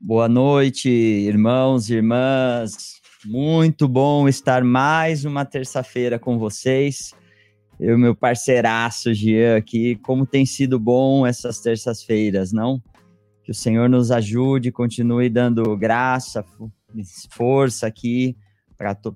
Boa 0.00 0.28
noite, 0.28 0.88
irmãos 0.88 1.88
e 1.88 1.94
irmãs. 1.94 3.00
Muito 3.24 3.88
bom 3.88 4.28
estar 4.28 4.62
mais 4.64 5.24
uma 5.24 5.44
terça-feira 5.44 6.18
com 6.18 6.38
vocês. 6.38 7.14
Eu, 7.80 7.98
meu 7.98 8.14
parceiraço 8.14 9.14
Jean 9.14 9.56
aqui, 9.56 9.96
como 9.96 10.26
tem 10.26 10.44
sido 10.44 10.78
bom 10.78 11.26
essas 11.26 11.60
terças-feiras, 11.60 12.52
não? 12.52 12.82
Que 13.44 13.50
o 13.50 13.54
Senhor 13.54 13.88
nos 13.88 14.10
ajude, 14.10 14.72
continue 14.72 15.30
dando 15.30 15.76
graça, 15.76 16.44
força 17.30 17.86
aqui 17.86 18.36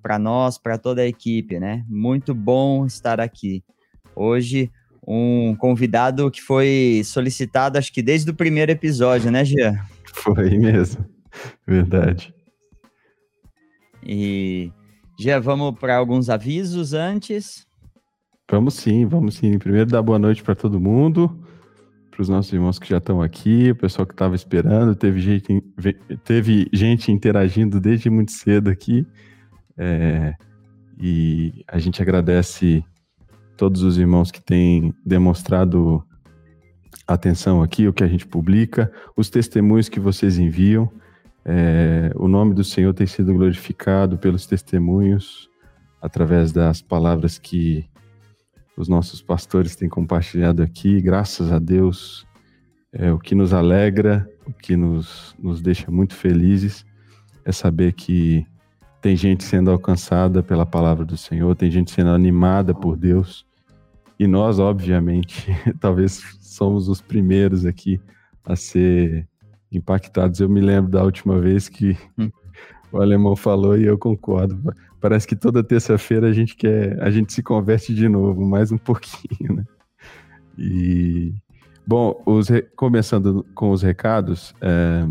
para 0.03 0.19
nós, 0.19 0.59
para 0.59 0.77
toda 0.77 1.03
a 1.03 1.07
equipe, 1.07 1.61
né? 1.61 1.85
Muito 1.89 2.35
bom 2.35 2.85
estar 2.85 3.21
aqui. 3.21 3.63
Hoje, 4.15 4.71
um 5.07 5.55
convidado 5.57 6.31
que 6.31 6.43
foi 6.43 7.03
solicitado, 7.05 7.79
acho 7.79 7.93
que 7.93 8.03
desde 8.03 8.31
o 8.31 8.35
primeiro 8.35 8.73
episódio, 8.73 9.31
né, 9.31 9.45
Jean? 9.45 9.79
Foi 10.13 10.59
mesmo. 10.59 11.05
Verdade. 11.67 12.35
E 14.05 14.71
já 15.19 15.39
vamos 15.39 15.79
para 15.79 15.97
alguns 15.97 16.29
avisos 16.29 16.93
antes? 16.93 17.67
Vamos 18.51 18.75
sim, 18.75 19.07
vamos 19.07 19.37
sim. 19.37 19.59
Primeiro 19.59 19.89
dar 19.89 20.03
boa 20.03 20.19
noite 20.19 20.43
para 20.43 20.55
todo 20.55 20.81
mundo, 20.81 21.41
para 22.11 22.21
os 22.21 22.29
nossos 22.29 22.53
irmãos 22.53 22.79
que 22.79 22.89
já 22.89 22.99
estão 22.99 23.23
aqui, 23.23 23.71
o 23.71 23.77
pessoal 23.77 24.07
que 24.07 24.13
estava 24.13 24.35
esperando, 24.35 24.95
teve 24.95 25.21
gente, 25.21 25.63
teve 26.25 26.69
gente 26.73 27.11
interagindo 27.11 27.81
desde 27.81 28.11
muito 28.11 28.33
cedo 28.33 28.69
aqui. 28.69 29.07
É, 29.77 30.35
e 31.01 31.65
a 31.69 31.79
gente 31.79 32.01
agradece 32.03 32.85
todos 33.57 33.83
os 33.83 33.99
irmãos 33.99 34.31
que 34.31 34.41
têm 34.43 34.95
demonstrado 35.05 36.05
atenção 37.07 37.63
aqui, 37.63 37.87
o 37.87 37.93
que 37.93 38.05
a 38.05 38.09
gente 38.09 38.27
publica, 38.27 38.93
os 39.17 39.29
testemunhos 39.31 39.89
que 39.89 40.01
vocês 40.01 40.39
enviam. 40.39 40.91
É, 41.45 42.13
o 42.15 42.29
nome 42.29 42.55
do 42.55 42.63
Senhor 42.63 42.95
tem 42.95 43.07
sido 43.07 43.35
glorificado 43.35 44.17
pelos 44.17 44.47
testemunhos, 44.47 45.49
através 46.01 46.53
das 46.53 46.81
palavras 46.81 47.39
que 47.39 47.89
os 48.77 48.89
nossos 48.89 49.23
pastores 49.23 49.77
têm 49.77 49.89
compartilhado 49.89 50.63
aqui. 50.63 51.01
Graças 51.01 51.53
a 51.53 51.59
Deus, 51.59 52.27
é, 52.93 53.13
o 53.13 53.19
que 53.19 53.35
nos 53.35 53.53
alegra, 53.53 54.29
o 54.47 54.53
que 54.53 54.77
nos, 54.77 55.35
nos 55.39 55.61
deixa 55.61 55.91
muito 55.91 56.15
felizes 56.15 56.85
é 57.45 57.53
saber 57.53 57.93
que 57.93 58.47
tem 59.03 59.17
gente 59.17 59.43
sendo 59.43 59.69
alcançada 59.69 60.45
pela 60.45 60.65
palavra 60.65 61.05
do 61.05 61.17
Senhor, 61.17 61.57
tem 61.57 61.69
gente 61.69 61.91
sendo 61.91 62.11
animada 62.11 62.73
por 62.73 62.97
Deus. 62.97 63.45
E 64.17 64.29
nós, 64.29 64.61
obviamente, 64.61 65.49
talvez 65.81 66.23
somos 66.41 66.89
os 66.89 67.01
primeiros 67.01 67.67
aqui 67.67 68.01
a 68.45 68.55
ser 68.55 69.29
impactados. 69.73 70.39
Eu 70.39 70.49
me 70.49 70.61
lembro 70.61 70.89
da 70.89 71.03
última 71.03 71.41
vez 71.41 71.69
que 71.69 71.99
hum. 72.17 72.31
o 72.93 72.99
alemão 72.99 73.35
falou 73.35 73.77
e 73.77 73.85
eu 73.85 73.99
concordo. 73.99 74.73
Parece 75.01 75.27
que 75.27 75.35
toda 75.35 75.65
terça-feira 75.65 76.29
a 76.29 76.33
gente 76.33 76.55
quer, 76.55 77.03
a 77.03 77.11
gente 77.11 77.33
se 77.33 77.43
converte 77.43 77.93
de 77.93 78.09
novo, 78.09 78.47
mais 78.47 78.71
um 78.71 78.79
pouquinho, 78.79 79.57
né? 79.57 79.65
E 80.57 81.35
bom, 81.85 82.23
os, 82.25 82.47
começando 82.77 83.45
com 83.53 83.73
os 83.73 83.83
recados, 83.83 84.55
é, 84.61 85.05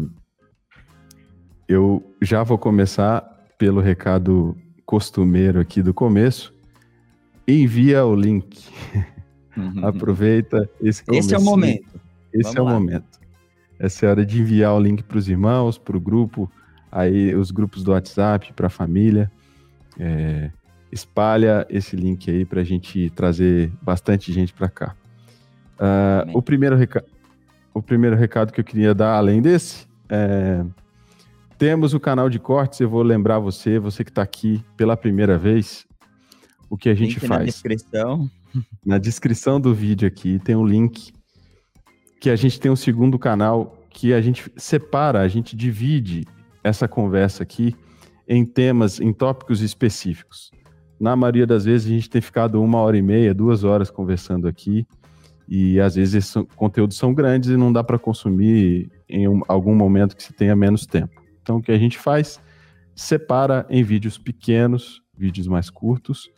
eu 1.68 2.02
já 2.22 2.42
vou 2.42 2.58
começar 2.58 3.31
pelo 3.62 3.80
recado 3.80 4.58
costumeiro 4.88 5.60
aqui 5.60 5.84
do 5.84 5.94
começo. 5.94 6.52
Envia 7.48 8.04
o 8.04 8.16
link. 8.16 8.68
Uhum. 9.56 9.86
Aproveita 9.86 10.68
esse 10.82 11.04
Esse 11.12 11.36
é 11.36 11.38
o 11.38 11.44
momento. 11.44 12.02
Esse 12.34 12.56
Vamos 12.56 12.58
é 12.58 12.62
o 12.62 12.64
lá. 12.64 12.74
momento. 12.74 13.20
Essa 13.78 14.04
é 14.04 14.10
a 14.10 14.12
hora 14.14 14.26
de 14.26 14.42
enviar 14.42 14.74
o 14.74 14.80
link 14.80 15.04
para 15.04 15.16
os 15.16 15.30
irmãos, 15.30 15.78
para 15.78 15.96
o 15.96 16.00
grupo, 16.00 16.52
aí 16.92 17.36
os 17.36 17.52
grupos 17.52 17.84
do 17.84 17.92
WhatsApp, 17.92 18.52
para 18.54 18.66
a 18.66 18.70
família. 18.70 19.32
É, 20.00 20.50
espalha 20.92 21.64
esse 21.70 21.96
link 21.96 22.32
aí 22.32 22.44
para 22.44 22.62
a 22.62 22.64
gente 22.64 23.12
trazer 23.12 23.72
bastante 23.80 24.34
gente 24.34 24.54
para 24.54 24.70
cá. 24.70 24.96
Uh, 25.78 26.36
o, 26.36 26.42
primeiro 26.42 26.76
o 27.76 27.82
primeiro 27.84 28.16
recado 28.16 28.52
que 28.52 28.60
eu 28.60 28.66
queria 28.66 28.96
dar, 28.96 29.18
além 29.18 29.40
desse, 29.40 29.86
é, 30.10 30.66
temos 31.62 31.94
o 31.94 32.00
canal 32.00 32.28
de 32.28 32.40
cortes. 32.40 32.80
Eu 32.80 32.90
vou 32.90 33.04
lembrar 33.04 33.38
você, 33.38 33.78
você 33.78 34.04
que 34.04 34.10
está 34.10 34.24
aqui 34.24 34.66
pela 34.76 34.98
primeira 34.98 35.38
vez, 35.38 35.86
o 36.68 36.76
que 36.76 36.90
a 36.90 36.96
gente 36.96 37.20
link 37.20 37.28
faz. 37.28 37.40
Na 37.40 37.46
descrição. 37.46 38.30
Na 38.84 38.98
descrição 38.98 39.62
do 39.62 39.72
vídeo 39.72 40.08
aqui 40.08 40.40
tem 40.40 40.56
um 40.56 40.66
link 40.66 41.14
que 42.20 42.32
a 42.32 42.36
gente 42.36 42.60
tem 42.60 42.72
um 42.72 42.76
segundo 42.76 43.20
canal 43.20 43.78
que 43.92 44.12
a 44.12 44.20
gente 44.20 44.52
separa, 44.58 45.22
a 45.22 45.28
gente 45.28 45.56
divide 45.56 46.26
essa 46.64 46.88
conversa 46.88 47.44
aqui 47.44 47.76
em 48.28 48.44
temas, 48.44 49.00
em 49.00 49.14
tópicos 49.14 49.62
específicos. 49.62 50.50
Na 51.00 51.16
maioria 51.16 51.46
das 51.46 51.66
vezes 51.66 51.86
a 51.86 51.94
gente 51.94 52.10
tem 52.10 52.22
ficado 52.22 52.60
uma 52.60 52.80
hora 52.80 52.98
e 52.98 53.04
meia, 53.04 53.36
duas 53.36 53.64
horas 53.64 53.92
conversando 53.92 54.48
aqui, 54.48 54.88
e 55.48 55.80
às 55.80 55.94
vezes 55.94 56.16
esses 56.16 56.34
conteúdos 56.56 56.98
são 56.98 57.14
grandes 57.14 57.52
e 57.52 57.56
não 57.56 57.72
dá 57.72 57.84
para 57.84 58.00
consumir 58.00 58.90
em 59.08 59.28
um, 59.28 59.42
algum 59.48 59.76
momento 59.76 60.16
que 60.16 60.24
se 60.24 60.34
tenha 60.34 60.56
menos 60.56 60.88
tempo. 60.88 61.21
Então 61.42 61.58
o 61.58 61.62
que 61.62 61.72
a 61.72 61.78
gente 61.78 61.98
faz? 61.98 62.42
Separa 62.96 63.66
em 63.70 63.84
vídeos 63.84 64.18
pequenos, 64.18 65.02
vídeos 65.18 65.48
mais 65.48 65.70
curtos, 65.70 66.30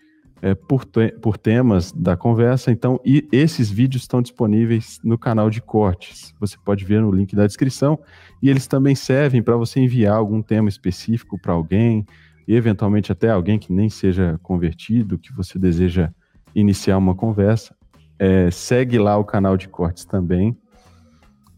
é, 0.43 0.53
por, 0.53 0.83
te 0.83 1.09
por 1.21 1.37
temas 1.37 1.91
da 1.93 2.17
conversa. 2.17 2.69
Então, 2.69 2.99
e 3.05 3.25
esses 3.31 3.71
vídeos 3.71 4.03
estão 4.03 4.21
disponíveis 4.21 4.99
no 5.01 5.17
canal 5.17 5.49
de 5.49 5.61
cortes. 5.61 6.35
Você 6.37 6.57
pode 6.65 6.83
ver 6.83 7.01
no 7.01 7.11
link 7.11 7.33
da 7.33 7.47
descrição. 7.47 7.97
E 8.41 8.49
eles 8.49 8.67
também 8.67 8.93
servem 8.93 9.41
para 9.41 9.55
você 9.55 9.79
enviar 9.79 10.17
algum 10.17 10.41
tema 10.41 10.67
específico 10.67 11.39
para 11.39 11.53
alguém, 11.53 12.05
e 12.45 12.55
eventualmente 12.55 13.09
até 13.09 13.29
alguém 13.29 13.57
que 13.57 13.71
nem 13.71 13.89
seja 13.89 14.37
convertido, 14.43 15.17
que 15.17 15.31
você 15.31 15.57
deseja 15.57 16.11
iniciar 16.53 16.97
uma 16.97 17.15
conversa. 17.15 17.73
É, 18.19 18.51
segue 18.51 18.99
lá 18.99 19.17
o 19.17 19.23
canal 19.23 19.55
de 19.55 19.69
cortes 19.69 20.03
também. 20.03 20.57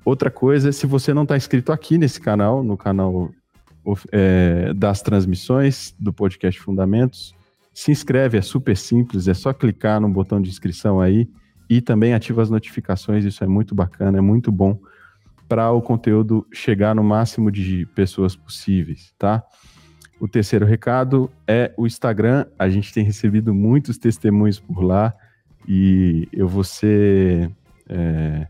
Outra 0.06 0.30
coisa, 0.30 0.72
se 0.72 0.86
você 0.86 1.16
não 1.16 1.24
está 1.24 1.36
inscrito 1.36 1.72
aqui 1.72 1.98
nesse 1.98 2.22
canal, 2.22 2.64
no 2.64 2.78
canal 2.78 3.32
é, 4.12 4.72
das 4.76 5.02
transmissões 5.02 5.96
do 6.00 6.14
podcast 6.14 6.62
Fundamentos, 6.62 7.34
se 7.74 7.92
inscreve, 7.92 8.38
é 8.38 8.42
super 8.42 8.78
simples, 8.78 9.28
é 9.28 9.34
só 9.34 9.52
clicar 9.52 10.00
no 10.00 10.08
botão 10.08 10.40
de 10.40 10.50
inscrição 10.50 11.02
aí 11.02 11.28
e 11.68 11.82
também 11.82 12.14
ativa 12.14 12.44
as 12.44 12.52
notificações, 12.52 13.26
isso 13.26 13.44
é 13.44 13.48
muito 13.48 13.74
bacana, 13.74 14.20
é 14.20 14.22
muito 14.22 14.52
bom 14.52 14.80
para 15.48 15.72
o 15.72 15.82
conteúdo 15.82 16.46
chegar 16.54 16.94
no 16.94 17.04
máximo 17.04 17.52
de 17.52 17.88
pessoas 17.96 18.36
possíveis, 18.36 19.12
tá? 19.18 19.44
O 20.20 20.28
terceiro 20.28 20.66
recado 20.66 21.32
é 21.48 21.74
o 21.78 21.86
Instagram. 21.86 22.46
A 22.58 22.70
gente 22.70 22.94
tem 22.94 23.04
recebido 23.04 23.54
muitos 23.54 23.98
testemunhos 23.98 24.60
por 24.60 24.82
lá 24.82 25.14
e 25.68 26.28
eu 26.32 26.48
vou 26.48 26.64
ser 26.64 27.52
é, 27.90 28.48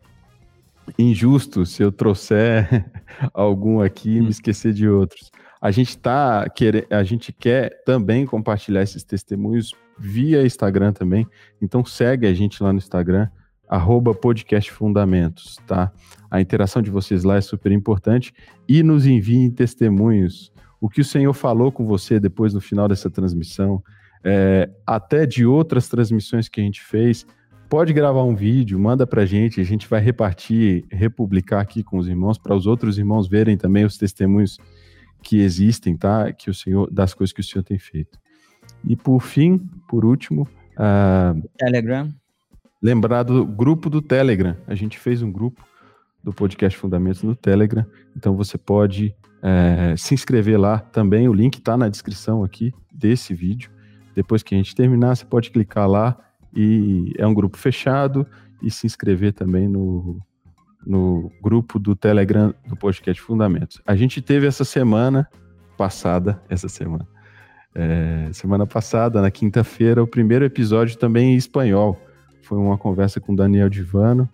injusto 0.98 1.66
se 1.66 1.84
eu 1.84 1.92
trouxer 1.92 2.86
algum 3.34 3.82
aqui 3.82 4.18
e 4.18 4.22
me 4.22 4.28
hum. 4.28 4.30
esquecer 4.30 4.74
de 4.74 4.88
outros. 4.88 5.32
A 5.62 5.72
gente 5.72 5.98
tá 5.98 6.48
quer, 6.50 6.86
a 6.92 7.04
gente 7.04 7.34
quer 7.34 7.84
também 7.86 8.26
compartilhar 8.26 8.84
esses 8.84 9.04
testemunhos 9.04 9.74
via 9.98 10.46
Instagram 10.46 10.94
também. 10.94 11.28
Então 11.62 11.84
segue 11.84 12.28
a 12.28 12.34
gente 12.34 12.62
lá 12.62 12.72
no 12.72 12.78
Instagram, 12.78 13.28
arroba 13.68 14.14
podcast 14.14 14.72
fundamentos, 14.72 15.58
tá? 15.66 15.92
A 16.30 16.40
interação 16.40 16.82
de 16.82 16.92
vocês 16.92 17.24
lá 17.24 17.38
é 17.38 17.42
super 17.42 17.72
importante 17.72 18.34
e 18.68 18.84
nos 18.84 19.06
enviem 19.06 19.50
testemunhos. 19.50 20.52
O 20.80 20.90
que 20.90 21.02
o 21.02 21.06
Senhor 21.06 21.34
falou 21.34 21.72
com 21.72 21.86
você 21.86 22.20
depois 22.20 22.54
no 22.54 22.62
final 22.62 22.88
dessa 22.88 23.10
transmissão, 23.10 23.82
é, 24.24 24.70
até 24.86 25.26
de 25.26 25.46
outras 25.46 25.88
transmissões 25.88 26.48
que 26.48 26.60
a 26.60 26.64
gente 26.64 26.84
fez, 26.84 27.26
pode 27.70 27.94
gravar 27.94 28.24
um 28.24 28.36
vídeo, 28.36 28.80
manda 28.80 29.06
pra 29.06 29.26
gente, 29.26 29.60
a 29.60 29.64
gente 29.64 29.88
vai 29.88 30.02
repartir, 30.02 30.86
republicar 30.92 31.62
aqui 31.62 31.84
com 31.84 31.98
os 31.98 32.08
irmãos, 32.08 32.38
para 32.38 32.56
os 32.56 32.66
outros 32.66 32.98
irmãos 32.98 33.28
verem 33.28 33.58
também 33.58 33.86
os 33.86 33.98
testemunhos 33.98 34.58
que 35.22 35.40
existem, 35.40 35.98
tá? 35.98 36.32
Que 36.32 36.50
o 36.50 36.54
Senhor, 36.54 36.90
das 36.92 37.14
coisas 37.14 37.34
que 37.34 37.42
o 37.42 37.44
Senhor 37.44 37.64
tem 37.64 37.80
feito. 37.80 38.20
E 38.84 38.96
por 38.96 39.20
fim, 39.20 39.58
por 39.88 40.06
último, 40.06 40.48
uh, 40.74 41.50
Telegram. 41.58 42.14
Lembrar 42.82 43.24
do 43.24 43.46
grupo 43.46 43.90
do 43.90 44.02
Telegram. 44.02 44.56
A 44.68 44.76
gente 44.76 45.00
fez 45.00 45.22
um 45.22 45.32
grupo 45.32 45.66
do 46.24 46.32
podcast 46.34 46.78
Fundamentos 46.78 47.24
no 47.24 47.36
Telegram, 47.36 47.86
então 48.16 48.36
você 48.36 48.58
pode 48.58 49.16
é, 49.42 49.96
se 49.96 50.14
inscrever 50.14 50.60
lá 50.60 50.80
também. 50.80 51.30
O 51.30 51.34
link 51.34 51.56
está 51.56 51.78
na 51.78 51.88
descrição 51.88 52.44
aqui 52.44 52.74
desse 52.92 53.34
vídeo. 53.34 53.70
Depois 54.16 54.42
que 54.42 54.56
a 54.56 54.58
gente 54.58 54.74
terminar, 54.74 55.16
você 55.16 55.26
pode 55.26 55.52
clicar 55.52 55.88
lá 55.88 56.18
e 56.56 57.14
é 57.18 57.28
um 57.28 57.34
grupo 57.34 57.58
fechado 57.58 58.26
e 58.62 58.72
se 58.72 58.86
inscrever 58.88 59.34
também 59.34 59.68
no, 59.68 60.22
no 60.86 61.32
grupo 61.42 61.78
do 61.78 61.96
Telegram 61.96 62.54
do 62.68 62.76
podcast 62.76 63.22
Fundamentos. 63.22 63.82
A 63.86 63.96
gente 63.96 64.22
teve 64.22 64.48
essa 64.48 64.64
semana 64.64 65.28
passada, 65.78 66.42
essa 66.50 66.70
semana, 66.70 67.06
É, 67.78 68.30
semana 68.32 68.66
passada, 68.66 69.22
na 69.22 69.30
quinta-feira, 69.30 70.02
o 70.02 70.08
primeiro 70.08 70.46
episódio 70.46 70.98
também 70.98 71.34
em 71.34 71.36
espanhol. 71.36 72.00
Foi 72.42 72.58
uma 72.58 72.78
conversa 72.78 73.20
com 73.20 73.36
Daniel 73.36 73.70
Divano 73.70 74.30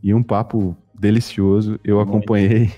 e 0.00 0.14
um 0.14 0.22
papo 0.22 0.76
delicioso. 0.94 1.80
Eu 1.82 1.98
acompanhei 1.98 2.70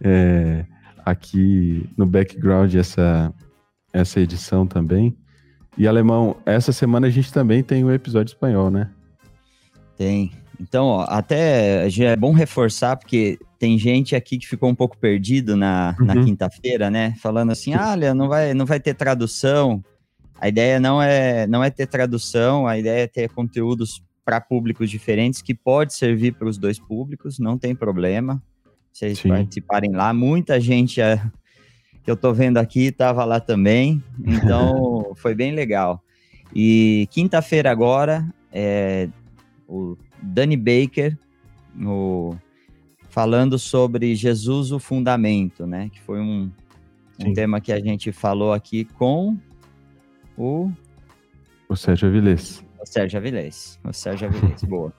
é, 0.00 0.64
aqui 1.04 1.86
no 1.94 2.06
background 2.06 2.74
essa, 2.74 3.30
essa 3.92 4.18
edição 4.18 4.66
também. 4.66 5.14
E 5.76 5.86
alemão, 5.86 6.36
essa 6.44 6.72
semana 6.72 7.06
a 7.06 7.10
gente 7.10 7.32
também 7.32 7.62
tem 7.62 7.84
um 7.84 7.90
episódio 7.90 8.32
espanhol, 8.32 8.70
né? 8.70 8.90
Tem. 9.96 10.32
Então, 10.60 10.86
ó, 10.86 11.06
até 11.08 11.88
já 11.90 12.10
é 12.10 12.16
bom 12.16 12.32
reforçar, 12.32 12.96
porque 12.96 13.38
tem 13.58 13.78
gente 13.78 14.14
aqui 14.14 14.38
que 14.38 14.46
ficou 14.46 14.68
um 14.68 14.74
pouco 14.74 14.96
perdido 14.98 15.56
na, 15.56 15.96
uhum. 15.98 16.06
na 16.06 16.14
quinta-feira, 16.22 16.90
né? 16.90 17.14
Falando 17.20 17.50
assim, 17.52 17.74
ah, 17.74 17.92
olha, 17.92 18.14
não 18.14 18.28
vai, 18.28 18.54
não 18.54 18.66
vai 18.66 18.78
ter 18.78 18.94
tradução. 18.94 19.82
A 20.40 20.48
ideia 20.48 20.78
não 20.78 21.00
é, 21.00 21.46
não 21.46 21.64
é 21.64 21.70
ter 21.70 21.86
tradução, 21.86 22.66
a 22.66 22.78
ideia 22.78 23.04
é 23.04 23.06
ter 23.06 23.28
conteúdos 23.30 24.02
para 24.24 24.40
públicos 24.40 24.90
diferentes 24.90 25.42
que 25.42 25.54
pode 25.54 25.94
servir 25.94 26.34
para 26.34 26.48
os 26.48 26.58
dois 26.58 26.78
públicos, 26.78 27.38
não 27.38 27.58
tem 27.58 27.74
problema. 27.74 28.42
Vocês 28.92 29.18
Sim. 29.18 29.30
participarem 29.30 29.92
lá. 29.92 30.12
Muita 30.12 30.60
gente 30.60 31.00
é, 31.00 31.20
que 32.02 32.10
eu 32.10 32.14
estou 32.14 32.34
vendo 32.34 32.58
aqui 32.58 32.86
estava 32.86 33.24
lá 33.24 33.40
também, 33.40 34.02
então 34.24 35.12
foi 35.16 35.34
bem 35.34 35.52
legal. 35.52 36.02
E 36.54 37.08
quinta-feira 37.10 37.70
agora, 37.70 38.28
é, 38.52 39.08
o 39.68 39.96
Danny 40.20 40.56
Baker, 40.56 41.16
no, 41.74 42.36
falando 43.08 43.58
sobre 43.58 44.14
Jesus 44.14 44.72
o 44.72 44.78
Fundamento, 44.78 45.66
né? 45.66 45.90
Que 45.92 46.00
foi 46.00 46.20
um, 46.20 46.50
um 47.20 47.32
tema 47.32 47.60
que 47.60 47.72
a 47.72 47.80
gente 47.80 48.12
falou 48.12 48.52
aqui 48.52 48.84
com 48.84 49.36
o... 50.36 50.70
O 51.68 51.76
Sérgio 51.76 52.08
Avilés. 52.08 52.64
O 52.80 52.86
Sérgio 52.86 53.18
Avilés. 53.18 53.78
O 53.84 53.92
Sérgio 53.92 54.28
Avilés, 54.28 54.62
boa. 54.68 54.92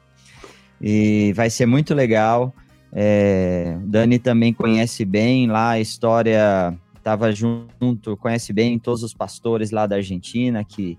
E 0.81 1.33
vai 1.33 1.49
ser 1.49 1.65
muito 1.65 1.93
legal. 1.93 2.53
É, 2.91 3.77
Dani 3.83 4.19
também 4.19 4.53
conhece 4.53 5.05
bem 5.05 5.47
lá 5.47 5.71
a 5.71 5.79
história, 5.79 6.77
estava 7.03 7.33
junto, 7.33 8.15
conhece 8.15 8.53
bem 8.53 8.79
todos 8.79 9.03
os 9.03 9.13
pastores 9.13 9.71
lá 9.71 9.85
da 9.85 9.97
Argentina 9.97 10.63
que, 10.63 10.97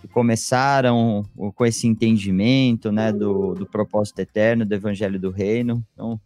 que 0.00 0.08
começaram 0.08 1.24
com 1.54 1.64
esse 1.64 1.86
entendimento 1.86 2.90
né, 2.90 3.12
do, 3.12 3.54
do 3.54 3.64
propósito 3.64 4.18
eterno 4.18 4.66
do 4.66 4.74
Evangelho 4.74 5.20
do 5.20 5.30
Reino. 5.30 5.86
Então, 5.92 6.20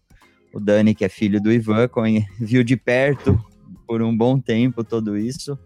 o 0.54 0.58
Dani, 0.58 0.94
que 0.94 1.04
é 1.04 1.08
filho 1.10 1.38
do 1.38 1.52
Ivan, 1.52 1.86
viu 2.40 2.64
de 2.64 2.78
perto 2.78 3.38
por 3.86 4.00
um 4.00 4.16
bom 4.16 4.40
tempo 4.40 4.82
tudo 4.82 5.18
isso 5.18 5.58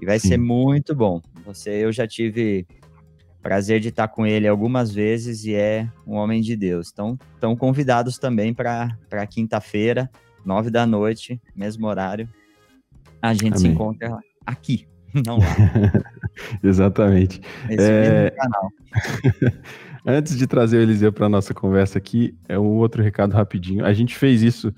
e 0.00 0.06
vai 0.06 0.20
Sim. 0.20 0.28
ser 0.28 0.38
muito 0.38 0.94
bom. 0.94 1.20
Você, 1.44 1.70
eu 1.70 1.90
já 1.90 2.06
tive 2.06 2.64
prazer 3.42 3.80
de 3.80 3.88
estar 3.88 4.06
com 4.06 4.24
ele 4.24 4.46
algumas 4.46 4.92
vezes 4.92 5.44
e 5.44 5.54
é 5.54 5.90
um 6.06 6.14
homem 6.14 6.40
de 6.40 6.54
Deus. 6.54 6.90
Então, 6.92 7.18
estão 7.34 7.56
convidados 7.56 8.16
também 8.16 8.54
para 8.54 9.26
quinta-feira, 9.28 10.08
nove 10.44 10.70
da 10.70 10.86
noite, 10.86 11.42
mesmo 11.56 11.88
horário. 11.88 12.28
A 13.22 13.32
gente 13.32 13.54
Amém. 13.54 13.58
se 13.58 13.68
encontra 13.68 14.18
aqui, 14.44 14.86
não 15.26 15.38
lá. 15.38 15.46
Exatamente. 16.62 17.40
Esse 17.70 17.90
é... 17.90 18.30
canal. 18.30 18.68
Antes 20.04 20.36
de 20.36 20.48
trazer 20.48 20.78
o 20.78 20.80
Eliseu 20.80 21.12
para 21.12 21.28
nossa 21.28 21.54
conversa 21.54 21.96
aqui, 21.96 22.34
é 22.48 22.58
um 22.58 22.76
outro 22.78 23.00
recado 23.00 23.32
rapidinho. 23.34 23.84
A 23.84 23.92
gente 23.92 24.16
fez 24.16 24.42
isso 24.42 24.74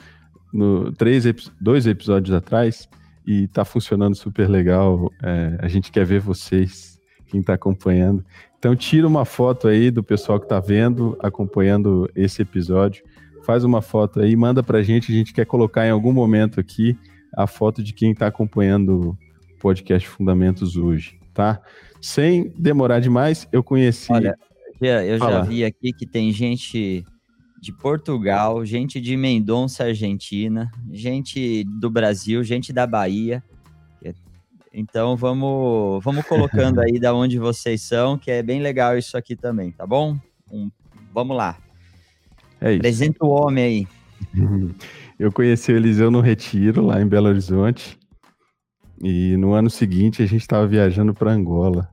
no 0.53 0.93
três, 0.93 1.25
dois 1.59 1.87
episódios 1.87 2.37
atrás 2.37 2.87
e 3.27 3.45
está 3.45 3.65
funcionando 3.65 4.15
super 4.15 4.49
legal. 4.49 5.11
É, 5.23 5.57
a 5.61 5.69
gente 5.69 5.91
quer 5.91 6.05
ver 6.05 6.21
vocês, 6.21 7.01
quem 7.27 7.41
está 7.41 7.55
acompanhando. 7.55 8.23
Então 8.59 8.77
tira 8.77 9.07
uma 9.07 9.25
foto 9.25 9.67
aí 9.67 9.91
do 9.91 10.03
pessoal 10.05 10.39
que 10.39 10.45
está 10.45 10.61
vendo, 10.61 11.17
acompanhando 11.21 12.07
esse 12.15 12.43
episódio. 12.43 13.03
Faz 13.45 13.65
uma 13.65 13.81
foto 13.81 14.21
aí, 14.21 14.37
manda 14.37 14.63
para 14.63 14.79
a 14.79 14.83
gente. 14.83 15.11
A 15.11 15.15
gente 15.15 15.33
quer 15.33 15.47
colocar 15.47 15.87
em 15.87 15.91
algum 15.91 16.13
momento 16.13 16.61
aqui 16.61 16.99
a 17.37 17.47
foto 17.47 17.83
de 17.83 17.93
quem 17.93 18.13
está 18.13 18.27
acompanhando 18.27 19.11
o 19.11 19.19
podcast 19.61 20.09
Fundamentos 20.09 20.77
hoje, 20.77 21.19
tá? 21.33 21.61
Sem 22.01 22.53
demorar 22.57 23.01
demais, 23.01 23.49
eu 23.51 23.63
conheci. 23.63 24.13
Olha, 24.13 24.37
eu 24.81 25.19
já 25.19 25.43
vi 25.43 25.65
aqui 25.65 25.93
que 25.93 26.07
tem 26.07 26.31
gente 26.33 27.05
de 27.61 27.73
Portugal, 27.73 28.65
gente 28.65 29.01
de 29.01 29.17
Mendonça, 29.17 29.85
Argentina, 29.85 30.71
gente 30.93 31.65
do 31.65 31.91
Brasil, 31.91 32.45
gente 32.45 32.73
da 32.73 32.87
Bahia. 32.87 33.43
Então 34.77 35.17
vamos, 35.17 36.03
vamos 36.03 36.27
colocando 36.27 36.81
aí 36.83 36.99
da 36.99 37.15
onde 37.15 37.39
vocês 37.39 37.81
são, 37.81 38.19
que 38.19 38.31
é 38.31 38.43
bem 38.43 38.61
legal 38.61 38.99
isso 38.99 39.17
aqui 39.17 39.37
também, 39.37 39.71
tá 39.71 39.87
bom? 39.87 40.19
Um, 40.51 40.69
vamos 41.13 41.37
lá. 41.37 41.57
É 42.61 42.73
isso. 42.73 42.81
Apresenta 42.81 43.25
o 43.25 43.29
homem 43.29 43.65
aí. 43.65 43.89
Eu 45.19 45.31
conheci 45.31 45.73
o 45.73 45.77
Eliseu 45.77 46.11
no 46.11 46.21
Retiro, 46.21 46.85
lá 46.85 47.01
em 47.01 47.07
Belo 47.07 47.29
Horizonte. 47.29 47.97
E 49.01 49.37
no 49.37 49.53
ano 49.53 49.71
seguinte 49.71 50.23
a 50.23 50.27
gente 50.27 50.41
estava 50.41 50.67
viajando 50.67 51.15
para 51.15 51.33
Angola. 51.33 51.89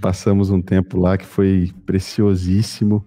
Passamos 0.00 0.50
um 0.50 0.60
tempo 0.60 0.98
lá 0.98 1.16
que 1.16 1.24
foi 1.24 1.72
preciosíssimo, 1.86 3.06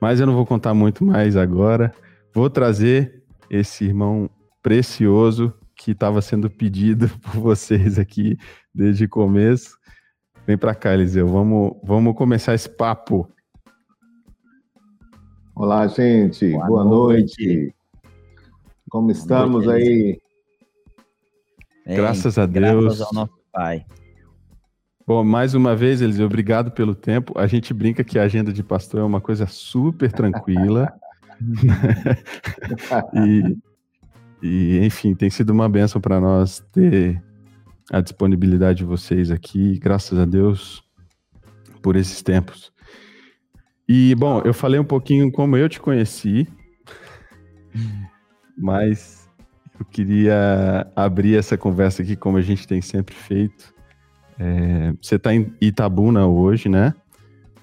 mas 0.00 0.20
eu 0.20 0.26
não 0.26 0.34
vou 0.34 0.46
contar 0.46 0.74
muito 0.74 1.04
mais 1.04 1.36
agora. 1.36 1.92
Vou 2.32 2.48
trazer 2.48 3.24
esse 3.50 3.84
irmão 3.84 4.30
precioso 4.62 5.52
que 5.74 5.90
estava 5.90 6.22
sendo 6.22 6.48
pedido 6.48 7.08
por 7.18 7.40
vocês 7.40 7.98
aqui 7.98 8.38
desde 8.72 9.06
o 9.06 9.08
começo. 9.08 9.76
Vem 10.46 10.56
para 10.56 10.74
cá, 10.74 10.94
Eliseu. 10.94 11.26
Vamos, 11.26 11.76
vamos 11.82 12.14
começar 12.14 12.54
esse 12.54 12.68
papo. 12.68 13.28
Olá, 15.54 15.86
gente. 15.88 16.48
Boa, 16.52 16.66
Boa 16.66 16.84
noite. 16.84 17.44
noite. 17.44 17.81
Como 18.92 19.10
estamos 19.10 19.66
aí? 19.68 20.20
Bem, 21.86 21.96
graças 21.96 22.36
a 22.36 22.44
Deus. 22.44 22.84
Graças 22.84 23.00
ao 23.00 23.14
nosso 23.14 23.40
Pai. 23.50 23.86
Bom, 25.06 25.24
mais 25.24 25.54
uma 25.54 25.74
vez, 25.74 26.02
eles 26.02 26.20
obrigado 26.20 26.70
pelo 26.70 26.94
tempo. 26.94 27.32
A 27.38 27.46
gente 27.46 27.72
brinca 27.72 28.04
que 28.04 28.18
a 28.18 28.24
agenda 28.24 28.52
de 28.52 28.62
pastor 28.62 29.00
é 29.00 29.02
uma 29.02 29.18
coisa 29.18 29.46
super 29.46 30.12
tranquila. 30.12 30.92
e, 33.16 33.56
e, 34.42 34.84
enfim, 34.84 35.14
tem 35.14 35.30
sido 35.30 35.54
uma 35.54 35.70
benção 35.70 35.98
para 35.98 36.20
nós 36.20 36.62
ter 36.70 37.18
a 37.90 38.02
disponibilidade 38.02 38.80
de 38.80 38.84
vocês 38.84 39.30
aqui, 39.30 39.78
graças 39.78 40.18
a 40.18 40.26
Deus 40.26 40.84
por 41.80 41.96
esses 41.96 42.20
tempos. 42.20 42.70
E, 43.88 44.14
bom, 44.16 44.42
eu 44.44 44.52
falei 44.52 44.78
um 44.78 44.84
pouquinho 44.84 45.32
como 45.32 45.56
eu 45.56 45.66
te 45.66 45.80
conheci, 45.80 46.46
mas 48.56 49.28
eu 49.78 49.84
queria 49.84 50.86
abrir 50.94 51.36
essa 51.36 51.56
conversa 51.56 52.02
aqui 52.02 52.16
como 52.16 52.36
a 52.36 52.42
gente 52.42 52.66
tem 52.66 52.80
sempre 52.80 53.14
feito 53.14 53.72
é, 54.38 54.92
você 55.00 55.16
está 55.16 55.32
em 55.32 55.54
Itabuna 55.60 56.26
hoje, 56.26 56.68
né? 56.68 56.94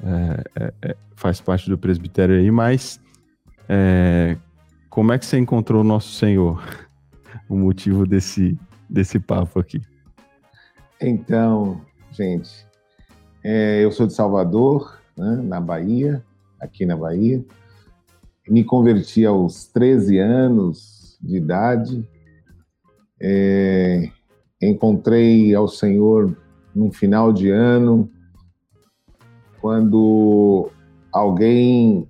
É, 0.01 0.63
é, 0.63 0.73
é, 0.81 0.97
faz 1.15 1.41
parte 1.41 1.69
do 1.69 1.77
presbitério 1.77 2.35
aí, 2.35 2.49
mas 2.49 3.01
é, 3.67 4.37
como 4.89 5.11
é 5.11 5.19
que 5.19 5.25
você 5.25 5.37
encontrou 5.37 5.81
o 5.81 5.83
nosso 5.83 6.13
Senhor? 6.13 6.63
O 7.47 7.57
motivo 7.57 8.05
desse, 8.05 8.55
desse 8.87 9.19
papo 9.19 9.59
aqui. 9.59 9.81
Então, 11.01 11.81
gente, 12.11 12.63
é, 13.43 13.83
eu 13.83 13.91
sou 13.91 14.05
de 14.05 14.13
Salvador, 14.13 15.01
né, 15.17 15.41
na 15.43 15.59
Bahia, 15.59 16.23
aqui 16.59 16.85
na 16.85 16.95
Bahia. 16.95 17.43
Me 18.49 18.63
converti 18.63 19.25
aos 19.25 19.67
13 19.67 20.17
anos 20.17 21.17
de 21.21 21.37
idade. 21.37 22.09
encontrei 24.61 25.53
ao 25.53 25.67
Senhor 25.67 26.35
num 26.73 26.91
final 26.91 27.31
de 27.31 27.49
ano, 27.49 28.09
quando 29.61 30.69
alguém 31.11 32.07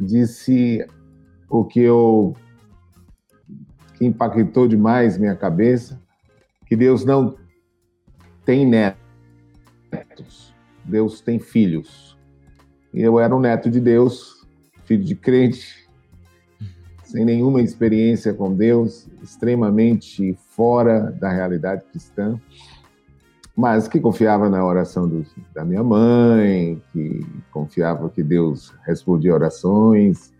disse 0.00 0.86
o 1.48 1.64
que 1.64 1.80
eu 1.80 2.34
que 3.94 4.04
impactou 4.04 4.68
demais 4.68 5.18
minha 5.18 5.34
cabeça, 5.34 6.00
que 6.66 6.76
Deus 6.76 7.04
não 7.04 7.36
tem 8.44 8.64
netos, 8.64 10.54
Deus 10.84 11.20
tem 11.20 11.40
filhos. 11.40 12.16
E 12.94 13.00
eu 13.00 13.18
era 13.18 13.34
um 13.34 13.40
neto 13.40 13.68
de 13.68 13.80
Deus, 13.80 14.37
filho 14.88 15.04
de 15.04 15.14
crente, 15.14 15.88
sem 17.04 17.24
nenhuma 17.24 17.62
experiência 17.62 18.34
com 18.34 18.52
Deus, 18.52 19.06
extremamente 19.22 20.36
fora 20.50 21.12
da 21.12 21.30
realidade 21.30 21.84
cristã 21.84 22.40
mas 23.58 23.88
que 23.88 23.98
confiava 23.98 24.48
na 24.48 24.64
oração 24.64 25.08
do, 25.08 25.26
da 25.52 25.64
minha 25.64 25.82
mãe, 25.82 26.80
que 26.92 27.26
confiava 27.50 28.08
que 28.08 28.22
Deus 28.22 28.72
respondia 28.86 29.34
orações. 29.34 30.32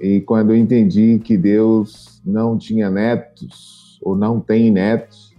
E 0.00 0.20
quando 0.20 0.50
eu 0.50 0.56
entendi 0.56 1.18
que 1.18 1.36
Deus 1.36 2.22
não 2.24 2.56
tinha 2.56 2.88
netos, 2.88 3.98
ou 4.00 4.14
não 4.16 4.38
tem 4.38 4.70
netos, 4.70 5.34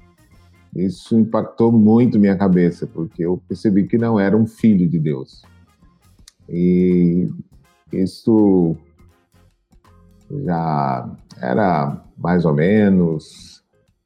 Isso 0.75 1.17
impactou 1.17 1.72
muito 1.72 2.20
minha 2.20 2.36
cabeça, 2.36 2.86
porque 2.86 3.24
eu 3.24 3.41
percebi 3.48 3.88
que 3.88 3.98
não 3.98 4.20
era 4.20 4.36
um 4.36 4.46
filho 4.46 4.89
de 4.89 5.00
Deus. 5.00 5.41
E 6.51 7.29
isso 7.93 8.75
já 10.43 11.10
era 11.41 12.03
mais 12.17 12.43
ou 12.43 12.53
menos 12.53 13.63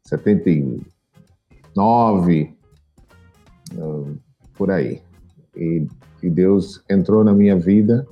79, 0.07 2.55
por 4.53 4.69
aí. 4.69 5.01
E, 5.55 5.87
e 6.21 6.29
Deus 6.29 6.83
entrou 6.89 7.23
na 7.23 7.33
minha 7.33 7.57
vida. 7.57 8.05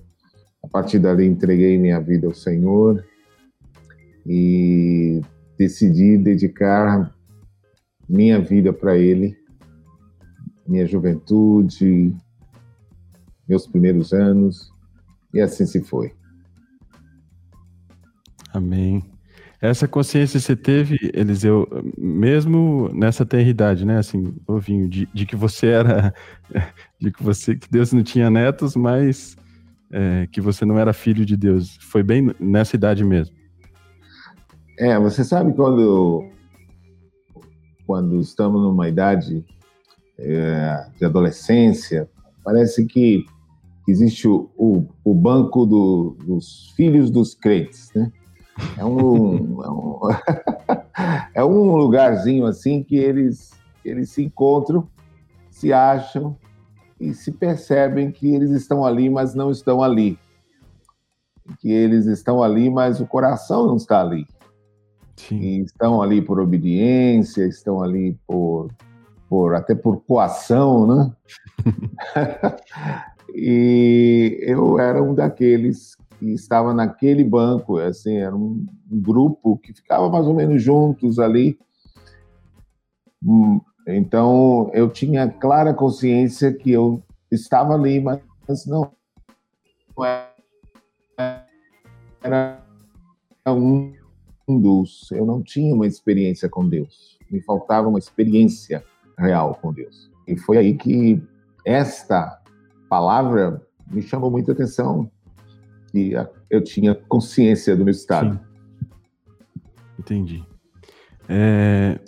A 0.64 0.68
partir 0.68 0.98
dali, 0.98 1.26
entreguei 1.26 1.78
minha 1.78 2.00
vida 2.00 2.26
ao 2.26 2.34
Senhor 2.34 3.06
e 4.26 5.22
decidi 5.58 6.18
dedicar 6.18 7.14
minha 8.10 8.40
vida 8.40 8.74
para 8.74 8.98
Ele, 8.98 9.38
minha 10.68 10.88
juventude, 10.88 12.16
meus 13.48 13.68
primeiros 13.68 14.14
anos, 14.14 14.72
e 15.34 15.42
assim 15.42 15.66
se 15.66 15.82
foi. 15.82 16.14
Amém. 18.54 19.04
Essa 19.60 19.88
consciência 19.88 20.40
você 20.40 20.58
teve, 20.58 20.98
Eliseu, 21.14 21.66
mesmo 21.98 22.90
nessa 22.94 23.26
tenridade, 23.26 23.86
né? 23.86 23.98
Assim, 23.98 24.36
novinho, 24.48 24.90
de, 24.90 25.08
de 25.14 25.26
que 25.26 25.38
você 25.38 25.68
era, 25.68 26.14
de 27.00 27.12
que 27.12 27.24
você, 27.24 27.56
que 27.56 27.72
Deus 27.72 27.94
não 27.94 28.04
tinha 28.04 28.30
netos, 28.30 28.76
mas 28.76 29.38
é, 29.90 30.28
que 30.28 30.42
você 30.42 30.66
não 30.66 30.78
era 30.78 30.92
filho 30.92 31.26
de 31.26 31.38
Deus. 31.38 31.78
Foi 31.80 32.04
bem 32.04 32.36
nessa 32.40 32.76
idade 32.76 33.06
mesmo. 33.06 33.34
É, 34.78 35.00
você 35.00 35.24
sabe 35.24 35.54
quando, 35.54 36.30
quando 37.88 38.20
estamos 38.20 38.62
numa 38.62 38.90
idade 38.90 39.46
é, 40.20 40.88
de 40.98 41.06
adolescência, 41.06 42.10
parece 42.44 42.86
que 42.86 43.26
existe 43.88 44.28
o, 44.28 44.50
o, 44.58 44.86
o 45.04 45.14
banco 45.14 45.66
do, 45.66 46.16
dos 46.26 46.72
filhos 46.76 47.10
dos 47.10 47.34
crentes, 47.34 47.92
né? 47.94 48.12
É 48.78 48.86
um, 48.86 49.64
é 49.64 49.70
um, 49.70 50.00
é 51.36 51.44
um 51.44 51.76
lugarzinho 51.76 52.46
assim 52.46 52.84
que 52.84 52.96
eles, 52.96 53.52
eles 53.84 54.12
se 54.12 54.24
encontram, 54.24 54.88
se 55.50 55.74
acham 55.74 56.38
e 57.00 57.14
se 57.14 57.32
percebem 57.32 58.12
que 58.12 58.34
eles 58.34 58.52
estão 58.52 58.86
ali, 58.86 59.10
mas 59.10 59.34
não 59.34 59.50
estão 59.50 59.82
ali. 59.82 60.18
Que 61.60 61.72
eles 61.72 62.06
estão 62.06 62.42
ali, 62.42 62.70
mas 62.70 63.02
o 63.02 63.08
coração 63.08 63.68
não 63.68 63.76
está 63.76 64.02
ali. 64.02 64.26
Sim. 65.16 65.40
E 65.40 65.62
estão 65.62 66.02
ali 66.02 66.22
por 66.22 66.40
obediência, 66.40 67.46
estão 67.46 67.82
ali 67.82 68.18
por, 68.26 68.70
por 69.34 69.56
até 69.56 69.74
por 69.74 70.04
coação, 70.04 70.86
né? 70.86 71.12
e 73.34 74.38
eu 74.42 74.80
era 74.80 75.02
um 75.02 75.16
daqueles 75.16 75.96
que 76.20 76.34
estava 76.34 76.72
naquele 76.72 77.24
banco, 77.24 77.80
assim, 77.80 78.18
era 78.18 78.36
um, 78.36 78.64
grupo 78.92 79.58
que 79.58 79.74
ficava 79.74 80.08
mais 80.08 80.28
ou 80.28 80.36
menos 80.36 80.62
juntos 80.62 81.18
ali. 81.18 81.58
Hum, 83.26 83.60
então, 83.88 84.70
eu 84.72 84.88
tinha 84.88 85.28
clara 85.28 85.74
consciência 85.74 86.54
que 86.54 86.70
eu 86.70 87.02
estava 87.32 87.74
ali, 87.74 88.00
mas 88.00 88.22
não 88.68 88.92
era 92.22 92.62
um 93.48 93.96
dos. 94.48 95.12
Eu 95.12 95.26
não 95.26 95.42
tinha 95.42 95.74
uma 95.74 95.88
experiência 95.88 96.48
com 96.48 96.70
Deus. 96.70 97.18
Me 97.32 97.42
faltava 97.42 97.88
uma 97.90 97.98
experiência 97.98 98.84
real 99.18 99.56
com 99.62 99.74
Deus. 99.74 100.12
E 100.28 100.38
foi 100.38 100.58
aí 100.58 100.76
que 100.76 101.22
esta 101.66 102.40
palavra 102.90 103.62
me 103.90 104.02
chamou 104.02 104.30
muita 104.32 104.52
atenção 104.52 105.10
que 105.92 106.14
eu 106.50 106.64
tinha 106.64 106.96
consciência 106.96 107.76
do 107.76 107.84
meu 107.84 107.92
estado. 107.92 108.34
Sim. 108.34 108.54
Entendi. 110.00 110.44
É... 111.30 112.00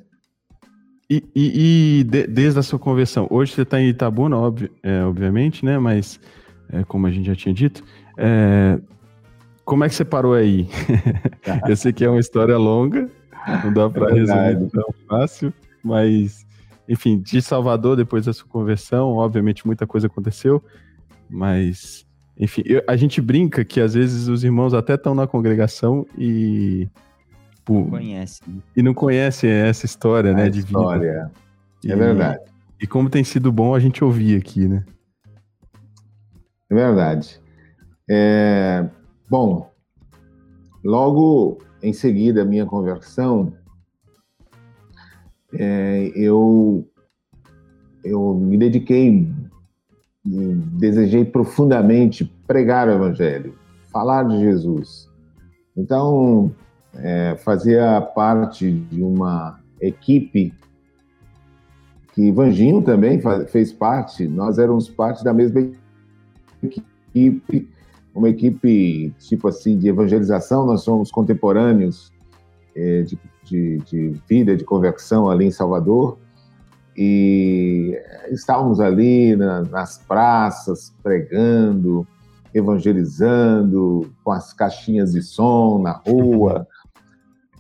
E, 1.09 1.24
e, 1.35 2.00
e 2.00 2.03
de, 2.03 2.25
desde 2.25 2.59
a 2.59 2.63
sua 2.63 2.79
conversão, 2.79 3.27
hoje 3.29 3.53
você 3.53 3.62
está 3.62 3.79
em 3.79 3.89
Itabuna, 3.89 4.38
óbvio, 4.38 4.71
é, 4.81 5.03
obviamente, 5.03 5.63
né? 5.63 5.77
Mas, 5.77 6.19
é, 6.69 6.83
como 6.83 7.05
a 7.05 7.12
gente 7.12 7.27
já 7.27 7.35
tinha 7.35 7.53
dito, 7.53 7.83
é, 8.17 8.79
como 9.63 9.83
é 9.83 9.89
que 9.89 9.93
você 9.93 10.03
parou 10.03 10.33
aí? 10.33 10.67
eu 11.69 11.75
sei 11.75 11.93
que 11.93 12.03
é 12.03 12.09
uma 12.09 12.19
história 12.19 12.57
longa, 12.57 13.09
não 13.63 13.71
dá 13.71 13.88
para 13.88 14.09
é 14.09 14.13
resumir 14.13 14.69
tão 14.71 14.93
fácil, 15.07 15.53
mas, 15.83 16.45
enfim, 16.88 17.20
de 17.20 17.42
Salvador, 17.42 17.96
depois 17.96 18.25
da 18.25 18.34
sua 18.34 18.48
conversão, 18.48 19.13
obviamente 19.13 19.65
muita 19.65 19.88
coisa 19.88 20.08
aconteceu, 20.08 20.63
mas 21.30 22.06
enfim, 22.38 22.63
eu, 22.65 22.84
a 22.88 22.96
gente 22.96 23.22
brinca 23.22 23.63
que 23.63 23.80
às 23.80 23.94
vezes 23.94 24.27
os 24.27 24.44
irmãos 24.44 24.74
até 24.74 24.96
estão 24.96 25.15
na 25.15 25.25
congregação 25.25 26.06
e. 26.18 26.88
Pô, 27.63 27.86
conhecem. 27.86 28.62
E 28.75 28.84
não 28.84 28.94
conhecem 28.94 29.50
essa 29.50 29.86
história, 29.86 30.34
né? 30.34 30.50
De 30.50 30.60
história. 30.60 31.32
Vida. 31.82 31.94
É 31.94 31.96
verdade. 31.96 32.44
E 32.80 32.86
como 32.86 33.10
tem 33.10 33.24
sido 33.24 33.51
bom 33.51 33.74
a 33.74 33.80
gente 33.80 34.04
ouvir 34.04 34.38
aqui, 34.38 34.68
né? 34.68 34.84
É 36.70 36.75
verdade. 36.75 37.39
É, 38.10 38.86
bom, 39.30 39.72
logo 40.84 41.60
em 41.82 41.94
seguida 41.94 42.42
a 42.42 42.46
minha 42.46 42.65
conversão, 42.65 43.54
é, 45.57 46.12
eu, 46.15 46.88
eu 48.03 48.33
me 48.33 48.57
dediquei 48.57 49.27
desejei 50.25 51.24
profundamente 51.24 52.25
pregar 52.47 52.88
o 52.88 52.91
Evangelho, 52.91 53.55
falar 53.91 54.24
de 54.24 54.39
Jesus. 54.39 55.07
Então, 55.77 56.51
é, 56.95 57.35
fazia 57.38 58.01
parte 58.01 58.71
de 58.71 59.03
uma 59.03 59.59
equipe 59.79 60.53
que 62.13 62.31
Vanginho 62.31 62.81
também 62.81 63.19
fez 63.47 63.74
parte, 63.74 64.27
nós 64.27 64.57
éramos 64.57 64.89
parte 64.89 65.24
da 65.24 65.33
mesma 65.33 65.69
equipe, 66.63 67.69
uma 68.13 68.29
equipe 68.29 69.13
tipo 69.19 69.50
assim 69.50 69.77
de 69.77 69.89
evangelização, 69.89 70.65
nós 70.65 70.81
somos 70.81 71.12
contemporâneos 71.12 72.13
é, 72.74 73.01
de, 73.01 73.19
de, 73.46 73.78
de 73.80 74.22
vida, 74.28 74.56
de 74.56 74.64
conversão 74.64 75.30
ali 75.30 75.46
em 75.46 75.52
Salvador, 75.52 76.18
e 76.98 78.00
estávamos 78.32 78.80
ali 78.80 79.36
na, 79.36 79.64
nas 79.64 79.98
praças 79.98 80.94
pregando, 81.04 82.08
evangelizando, 82.54 84.14
com 84.24 84.32
as 84.32 84.54
caixinhas 84.54 85.12
de 85.12 85.22
som 85.22 85.82
na 85.82 85.92
rua. 85.92 86.68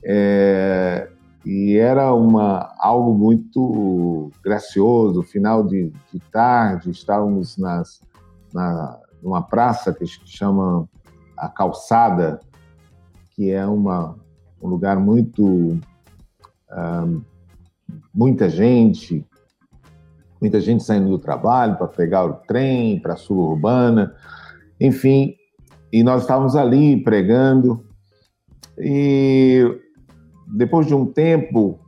É, 0.07 1.09
e 1.43 1.77
era 1.77 2.13
uma, 2.13 2.75
algo 2.77 3.11
muito 3.15 4.31
gracioso. 4.43 5.23
Final 5.23 5.63
de, 5.63 5.91
de 6.13 6.19
tarde, 6.31 6.91
estávamos 6.91 7.57
nas, 7.57 8.01
na, 8.53 8.99
numa 9.23 9.41
praça 9.41 9.91
que 9.91 10.05
chama 10.05 10.87
a 11.35 11.49
Calçada, 11.49 12.39
que 13.31 13.49
é 13.49 13.65
uma, 13.65 14.15
um 14.61 14.67
lugar 14.67 14.99
muito. 14.99 15.79
Muita 18.13 18.49
gente, 18.49 19.25
muita 20.41 20.59
gente 20.59 20.83
saindo 20.83 21.09
do 21.09 21.19
trabalho 21.19 21.77
para 21.77 21.87
pegar 21.87 22.25
o 22.25 22.33
trem 22.33 22.99
para 22.99 23.13
a 23.13 23.17
sul 23.17 23.37
urbana, 23.37 24.13
enfim, 24.79 25.35
e 25.91 26.03
nós 26.03 26.21
estávamos 26.21 26.55
ali 26.55 27.01
pregando 27.03 27.85
e 28.77 29.63
depois 30.47 30.87
de 30.87 30.93
um 30.93 31.05
tempo 31.05 31.79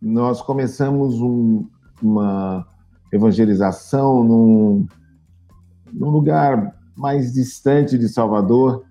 nós 0.00 0.40
começamos 0.40 1.20
um, 1.20 1.66
uma 2.02 2.66
evangelização 3.12 4.24
num, 4.24 4.86
num 5.92 6.10
lugar 6.10 6.74
mais 6.96 7.32
distante 7.32 7.98
de 7.98 8.08
Salvador 8.08 8.84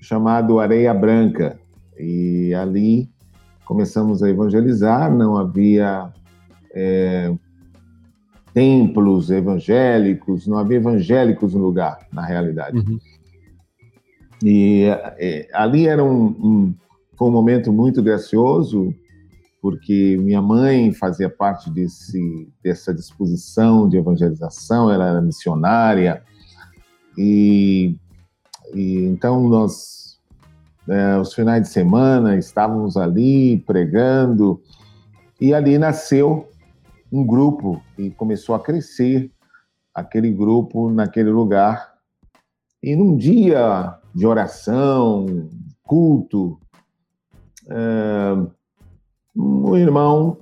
chamado 0.00 0.58
Areia 0.58 0.94
Branca 0.94 1.58
e 1.98 2.54
ali 2.54 3.08
começamos 3.64 4.22
a 4.22 4.28
evangelizar, 4.28 5.14
não 5.14 5.36
havia 5.36 6.12
é, 6.72 7.34
templos 8.52 9.30
evangélicos, 9.30 10.46
não 10.46 10.58
havia 10.58 10.76
evangélicos 10.76 11.54
no 11.54 11.60
lugar, 11.60 12.06
na 12.12 12.24
realidade. 12.24 12.78
Uhum. 12.78 12.98
E 14.42 14.84
é, 15.18 15.48
ali 15.52 15.86
era 15.86 16.04
um, 16.04 16.26
um, 16.26 16.74
foi 17.16 17.28
um 17.28 17.32
momento 17.32 17.72
muito 17.72 18.02
gracioso, 18.02 18.94
porque 19.62 20.18
minha 20.20 20.42
mãe 20.42 20.92
fazia 20.92 21.30
parte 21.30 21.70
desse, 21.70 22.48
dessa 22.62 22.92
disposição 22.92 23.88
de 23.88 23.96
evangelização, 23.96 24.90
ela 24.90 25.08
era 25.08 25.22
missionária, 25.22 26.22
e, 27.16 27.96
e 28.74 29.04
então 29.04 29.48
nós 29.48 30.03
é, 30.88 31.18
os 31.18 31.32
finais 31.32 31.62
de 31.62 31.68
semana 31.68 32.36
estávamos 32.36 32.96
ali 32.96 33.58
pregando 33.60 34.60
e 35.40 35.54
ali 35.54 35.78
nasceu 35.78 36.48
um 37.10 37.24
grupo 37.24 37.82
e 37.96 38.10
começou 38.10 38.54
a 38.54 38.60
crescer 38.60 39.30
aquele 39.94 40.30
grupo 40.30 40.90
naquele 40.90 41.30
lugar. 41.30 41.94
E 42.82 42.94
num 42.94 43.16
dia 43.16 43.98
de 44.14 44.26
oração, 44.26 45.48
culto, 45.82 46.58
é, 47.68 48.36
um 49.34 49.76
irmão 49.76 50.38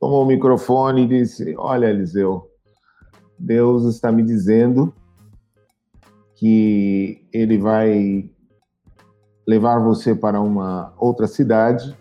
tomou 0.00 0.22
o 0.22 0.26
microfone 0.26 1.02
e 1.02 1.08
disse: 1.08 1.54
Olha, 1.56 1.86
Eliseu, 1.86 2.48
Deus 3.38 3.84
está 3.84 4.10
me 4.10 4.22
dizendo 4.22 4.94
que 6.36 7.24
ele 7.32 7.58
vai 7.58 8.30
levar 9.46 9.78
você 9.78 10.14
para 10.14 10.40
uma 10.40 10.92
outra 10.98 11.26
cidade 11.26 11.96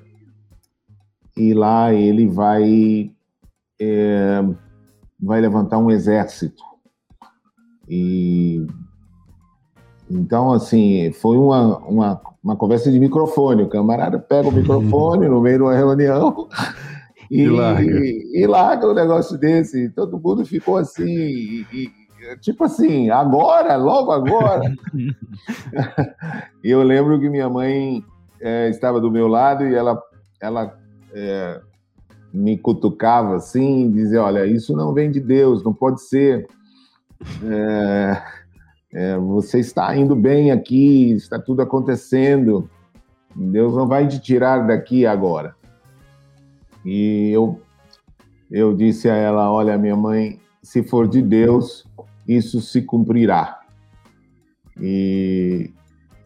e 1.35 1.53
lá 1.53 1.93
ele 1.93 2.27
vai 2.27 3.11
é, 3.79 4.43
vai 5.19 5.41
levantar 5.41 5.77
um 5.77 5.89
exército. 5.89 6.63
E 7.89 8.65
então 10.09 10.51
assim 10.51 11.11
foi 11.13 11.37
uma, 11.37 11.77
uma, 11.79 12.21
uma 12.43 12.55
conversa 12.55 12.91
de 12.91 12.99
microfone. 12.99 13.63
O 13.63 13.69
camarada 13.69 14.19
pega 14.19 14.49
o 14.49 14.51
microfone 14.51 15.27
no 15.27 15.41
meio 15.41 15.57
de 15.57 15.63
uma 15.63 15.75
reunião 15.75 16.47
e, 17.29 17.41
e, 17.43 17.49
larga. 17.49 17.99
E, 17.99 18.31
e 18.43 18.47
larga 18.47 18.89
um 18.89 18.93
negócio 18.93 19.37
desse. 19.37 19.89
Todo 19.89 20.19
mundo 20.19 20.45
ficou 20.45 20.77
assim 20.77 21.05
e, 21.73 21.91
tipo 22.39 22.63
assim, 22.63 23.09
agora, 23.09 23.75
logo 23.75 24.11
agora. 24.11 24.73
e 26.63 26.69
eu 26.69 26.83
lembro 26.83 27.19
que 27.19 27.29
minha 27.29 27.49
mãe 27.49 28.03
é, 28.39 28.69
estava 28.69 28.99
do 28.99 29.11
meu 29.11 29.27
lado 29.27 29.65
e 29.65 29.73
ela, 29.73 30.01
ela 30.39 30.77
é, 31.13 31.61
me 32.33 32.57
cutucava 32.57 33.35
assim, 33.35 33.91
dizia: 33.91 34.23
Olha, 34.23 34.45
isso 34.45 34.75
não 34.75 34.93
vem 34.93 35.11
de 35.11 35.19
Deus, 35.19 35.63
não 35.63 35.73
pode 35.73 36.01
ser. 36.01 36.47
É, 37.43 38.21
é, 38.93 39.17
você 39.17 39.59
está 39.59 39.95
indo 39.95 40.15
bem 40.15 40.51
aqui, 40.51 41.11
está 41.11 41.39
tudo 41.39 41.61
acontecendo. 41.61 42.69
Deus 43.35 43.75
não 43.75 43.87
vai 43.87 44.07
te 44.07 44.19
tirar 44.19 44.67
daqui 44.67 45.05
agora. 45.05 45.55
E 46.83 47.31
eu, 47.31 47.61
eu 48.49 48.75
disse 48.75 49.09
a 49.09 49.15
ela: 49.15 49.51
Olha, 49.51 49.77
minha 49.77 49.95
mãe, 49.95 50.39
se 50.61 50.83
for 50.83 51.07
de 51.07 51.21
Deus, 51.21 51.85
isso 52.35 52.61
se 52.61 52.81
cumprirá. 52.81 53.59
E, 54.79 55.71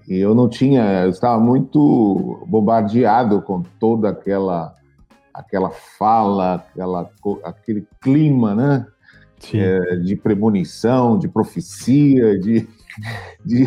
e 0.08 0.18
eu 0.18 0.36
não 0.36 0.48
tinha, 0.48 1.04
eu 1.04 1.10
estava 1.10 1.40
muito 1.40 2.46
bombardeado 2.48 3.42
com 3.42 3.64
toda 3.80 4.10
aquela 4.10 4.76
aquela 5.34 5.70
fala, 5.70 6.56
aquela, 6.56 7.12
aquele 7.44 7.86
clima, 8.02 8.56
né? 8.56 8.88
É, 9.54 9.98
de 9.98 10.16
premonição, 10.16 11.20
de 11.20 11.28
profecia, 11.28 12.40
de, 12.40 12.68
de... 13.46 13.66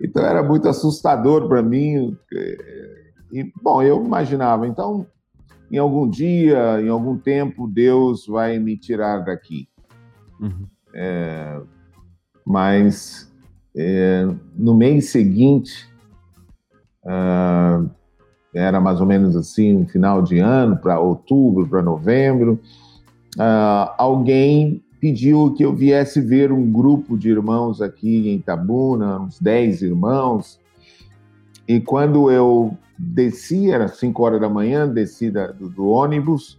então 0.00 0.24
era 0.24 0.42
muito 0.42 0.68
assustador 0.68 1.46
para 1.46 1.62
mim. 1.62 2.16
E 3.30 3.52
bom, 3.62 3.82
eu 3.82 4.04
imaginava, 4.04 4.66
então, 4.66 5.06
em 5.70 5.78
algum 5.78 6.08
dia, 6.08 6.80
em 6.80 6.88
algum 6.88 7.16
tempo, 7.16 7.68
Deus 7.68 8.26
vai 8.26 8.58
me 8.58 8.76
tirar 8.76 9.18
daqui. 9.18 9.68
Uhum. 10.40 10.66
É, 10.94 11.60
mas 12.44 13.30
é, 13.76 14.28
no 14.56 14.74
mês 14.74 15.10
seguinte, 15.10 15.88
uh, 17.04 17.88
era 18.54 18.80
mais 18.80 19.00
ou 19.00 19.06
menos 19.06 19.34
assim, 19.34 19.74
um 19.76 19.86
final 19.86 20.22
de 20.22 20.38
ano, 20.38 20.76
para 20.76 21.00
outubro, 21.00 21.66
para 21.66 21.82
novembro, 21.82 22.60
uh, 23.36 23.92
alguém 23.96 24.82
pediu 25.00 25.52
que 25.54 25.64
eu 25.64 25.74
viesse 25.74 26.20
ver 26.20 26.52
um 26.52 26.70
grupo 26.70 27.18
de 27.18 27.28
irmãos 27.28 27.80
aqui 27.82 28.28
em 28.28 28.36
Itabuna, 28.36 29.20
uns 29.20 29.40
10 29.40 29.82
irmãos, 29.82 30.60
e 31.66 31.80
quando 31.80 32.30
eu 32.30 32.76
desci, 32.98 33.70
era 33.72 33.88
5 33.88 34.22
horas 34.22 34.40
da 34.40 34.48
manhã, 34.48 34.86
desci 34.86 35.30
da, 35.30 35.48
do, 35.48 35.68
do, 35.68 35.88
ônibus, 35.88 36.58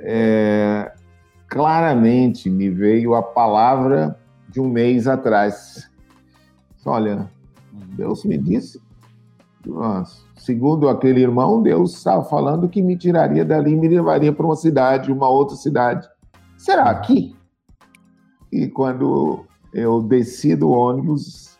é, 0.00 0.92
claramente 1.48 2.50
me 2.50 2.68
veio 2.68 3.14
a 3.14 3.22
palavra 3.22 4.18
de 4.48 4.60
um 4.60 4.68
mês 4.68 5.06
atrás. 5.06 5.90
Olha, 6.84 7.30
Deus 7.96 8.24
me 8.24 8.38
disse, 8.38 8.80
segundo 10.36 10.88
aquele 10.88 11.20
irmão, 11.20 11.62
Deus 11.62 11.94
estava 11.94 12.24
falando 12.24 12.68
que 12.68 12.80
me 12.80 12.96
tiraria 12.96 13.44
dali 13.44 13.72
e 13.72 13.76
me 13.76 13.88
levaria 13.88 14.32
para 14.32 14.46
uma 14.46 14.56
cidade, 14.56 15.12
uma 15.12 15.28
outra 15.28 15.56
cidade. 15.56 16.08
Será 16.56 16.90
aqui? 16.90 17.34
E 18.52 18.68
quando 18.68 19.44
eu 19.74 20.00
desci 20.02 20.54
do 20.54 20.70
ônibus, 20.70 21.58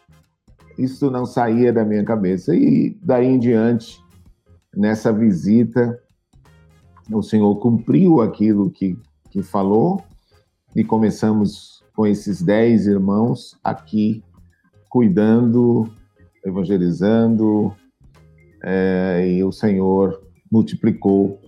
isso 0.78 1.10
não 1.10 1.26
saía 1.26 1.72
da 1.72 1.84
minha 1.84 2.04
cabeça. 2.04 2.54
E 2.54 2.96
daí 3.02 3.26
em 3.26 3.38
diante, 3.38 4.02
nessa 4.74 5.12
visita, 5.12 6.00
o 7.12 7.22
Senhor 7.22 7.56
cumpriu 7.56 8.20
aquilo 8.20 8.70
que 8.70 8.96
que 9.36 9.42
falou, 9.42 10.02
e 10.74 10.82
começamos 10.82 11.84
com 11.96 12.06
esses 12.06 12.42
dez 12.42 12.86
irmãos 12.86 13.58
aqui, 13.64 14.22
cuidando, 14.90 15.90
evangelizando, 16.44 17.74
é, 18.62 19.26
e 19.26 19.42
o 19.42 19.50
Senhor 19.50 20.22
multiplicou 20.52 21.40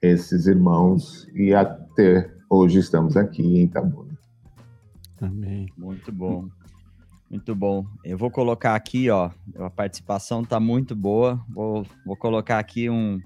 esses 0.00 0.46
irmãos, 0.46 1.28
e 1.34 1.52
até 1.54 2.32
hoje 2.48 2.78
estamos 2.78 3.18
aqui 3.18 3.42
em 3.42 3.64
Itabuna. 3.64 4.18
Amém. 5.20 5.68
Muito 5.76 6.10
bom. 6.10 6.48
Muito 7.30 7.54
bom. 7.54 7.84
Eu 8.02 8.16
vou 8.16 8.30
colocar 8.30 8.74
aqui, 8.74 9.10
ó, 9.10 9.30
a 9.56 9.68
participação 9.68 10.40
está 10.40 10.58
muito 10.58 10.96
boa. 10.96 11.44
Vou, 11.50 11.86
vou 12.04 12.16
colocar 12.16 12.58
aqui 12.58 12.88
um, 12.88 13.20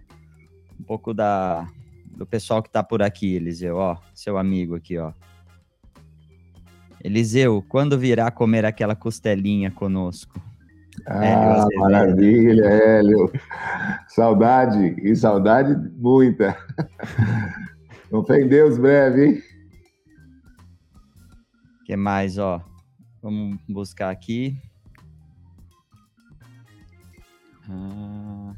um 0.78 0.84
pouco 0.84 1.14
da, 1.14 1.66
do 2.16 2.26
pessoal 2.26 2.60
que 2.60 2.68
tá 2.68 2.82
por 2.82 3.00
aqui, 3.00 3.34
Eliseu, 3.34 3.76
ó, 3.76 3.96
seu 4.12 4.36
amigo 4.36 4.74
aqui, 4.74 4.98
ó. 4.98 5.12
Eliseu, 7.04 7.62
quando 7.68 7.98
virá 7.98 8.30
comer 8.30 8.64
aquela 8.64 8.96
costelinha 8.96 9.70
conosco? 9.70 10.40
Ah, 11.06 11.66
maravilha, 11.76 12.64
Hélio. 12.64 13.30
Saudade, 14.08 14.96
e 15.02 15.14
saudade 15.14 15.76
muita. 15.98 16.56
Com 18.08 18.24
fé 18.24 18.40
em 18.40 18.48
Deus 18.48 18.78
breve, 18.78 19.26
hein? 19.26 19.42
O 21.82 21.84
que 21.84 21.94
mais, 21.94 22.38
ó? 22.38 22.64
Vamos 23.22 23.58
buscar 23.68 24.08
aqui. 24.08 24.56
Ah... 27.68 28.54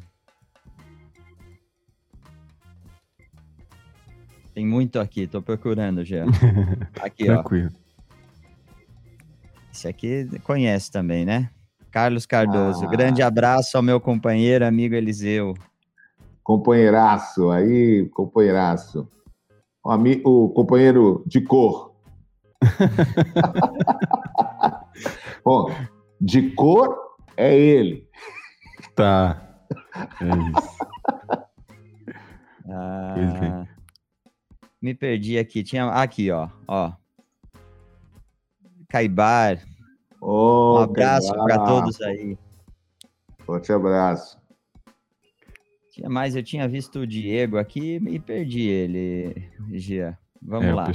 Tem 4.54 4.64
muito 4.64 5.00
aqui, 5.00 5.26
tô 5.26 5.42
procurando 5.42 6.04
já. 6.04 6.24
Aqui, 7.02 7.26
Tranquilo. 7.26 7.70
Esse 9.76 9.86
aqui 9.86 10.26
conhece 10.42 10.90
também, 10.90 11.26
né? 11.26 11.50
Carlos 11.90 12.24
Cardoso. 12.24 12.86
Ah. 12.86 12.88
Grande 12.88 13.20
abraço 13.20 13.76
ao 13.76 13.82
meu 13.82 14.00
companheiro, 14.00 14.64
amigo 14.64 14.94
Eliseu. 14.94 15.52
Companheiraço, 16.42 17.50
aí, 17.50 18.08
companheiraço. 18.14 19.06
O, 19.84 19.90
amigo, 19.90 20.30
o 20.30 20.48
companheiro 20.48 21.22
de 21.26 21.42
cor. 21.42 21.94
Bom, 25.44 25.70
de 26.18 26.52
cor 26.52 26.96
é 27.36 27.54
ele. 27.54 28.08
Tá. 28.94 29.60
É 30.22 30.58
isso. 30.58 30.76
Ah, 32.70 33.66
me 34.80 34.94
perdi 34.94 35.38
aqui. 35.38 35.62
Tinha 35.62 35.90
aqui, 35.90 36.30
ó, 36.30 36.48
ó. 36.66 36.94
Caibar. 38.96 39.58
Oh, 40.22 40.78
um 40.78 40.82
abraço 40.84 41.30
para 41.30 41.58
todos 41.58 42.00
aí. 42.00 42.38
Forte 43.40 43.70
abraço. 43.70 44.38
Tinha 45.92 46.08
mais, 46.08 46.34
eu 46.34 46.42
tinha 46.42 46.66
visto 46.66 47.00
o 47.00 47.06
Diego 47.06 47.58
aqui 47.58 47.96
e 48.08 48.18
perdi 48.18 48.62
ele, 48.62 49.50
Gia. 49.74 50.18
Vamos 50.40 50.68
é, 50.68 50.74
lá. 50.74 50.90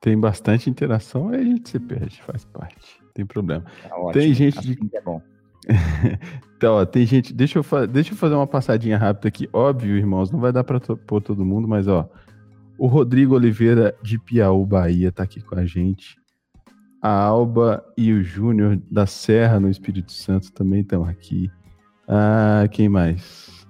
Tem 0.00 0.16
bastante 0.16 0.70
interação, 0.70 1.30
aí 1.30 1.40
a 1.40 1.44
gente 1.44 1.68
se 1.70 1.80
perde, 1.80 2.22
faz 2.22 2.44
parte. 2.44 3.02
Tem 3.12 3.26
problema. 3.26 3.64
Tá 3.82 4.12
tem 4.12 4.32
gente 4.32 4.56
assim 4.56 4.74
de... 4.74 4.96
é 4.96 5.00
bom. 5.00 5.20
então, 6.56 6.74
ó, 6.74 6.86
tem 6.86 7.04
gente. 7.04 7.32
Deixa 7.34 7.58
eu, 7.58 7.86
deixa 7.88 8.12
eu 8.12 8.16
fazer 8.16 8.36
uma 8.36 8.46
passadinha 8.46 8.96
rápida 8.96 9.26
aqui. 9.26 9.48
Óbvio, 9.52 9.96
irmãos, 9.96 10.30
não 10.30 10.38
vai 10.38 10.52
dar 10.52 10.62
para 10.62 10.78
pôr 10.78 11.20
todo 11.20 11.44
mundo, 11.44 11.66
mas 11.66 11.88
ó, 11.88 12.08
o 12.78 12.86
Rodrigo 12.86 13.34
Oliveira 13.34 13.96
de 14.00 14.20
Piauí, 14.20 14.64
Bahia, 14.64 15.08
está 15.08 15.24
aqui 15.24 15.40
com 15.40 15.58
a 15.58 15.66
gente. 15.66 16.22
A 17.04 17.10
Alba 17.10 17.84
e 17.98 18.14
o 18.14 18.24
Júnior 18.24 18.80
da 18.90 19.04
Serra, 19.04 19.60
no 19.60 19.68
Espírito 19.68 20.10
Santo, 20.10 20.50
também 20.50 20.80
estão 20.80 21.04
aqui. 21.04 21.50
Ah, 22.08 22.66
quem 22.70 22.88
mais? 22.88 23.66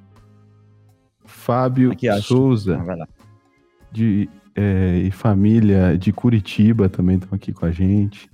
Fábio 1.24 1.90
aqui, 1.90 2.06
Souza, 2.22 2.78
ah, 2.78 3.08
de 3.90 4.30
é, 4.54 4.98
e 4.98 5.10
família 5.10 5.98
de 5.98 6.12
Curitiba 6.12 6.88
também 6.88 7.16
estão 7.16 7.34
aqui 7.34 7.52
com 7.52 7.66
a 7.66 7.72
gente. 7.72 8.30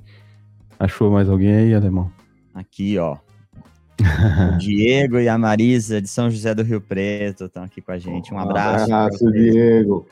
Achou 0.78 1.10
mais 1.10 1.30
alguém 1.30 1.54
aí, 1.54 1.74
Alemão? 1.74 2.12
Aqui, 2.52 2.98
ó. 2.98 3.14
o 3.14 3.18
Diego 4.60 5.18
e 5.18 5.30
a 5.30 5.38
Marisa 5.38 6.02
de 6.02 6.08
São 6.08 6.30
José 6.30 6.54
do 6.54 6.62
Rio 6.62 6.82
Preto 6.82 7.46
estão 7.46 7.64
aqui 7.64 7.80
com 7.80 7.92
a 7.92 7.98
gente. 7.98 8.34
Um 8.34 8.38
abraço. 8.38 8.90
Um 8.90 8.94
abraço, 8.94 9.32
Diego. 9.32 10.06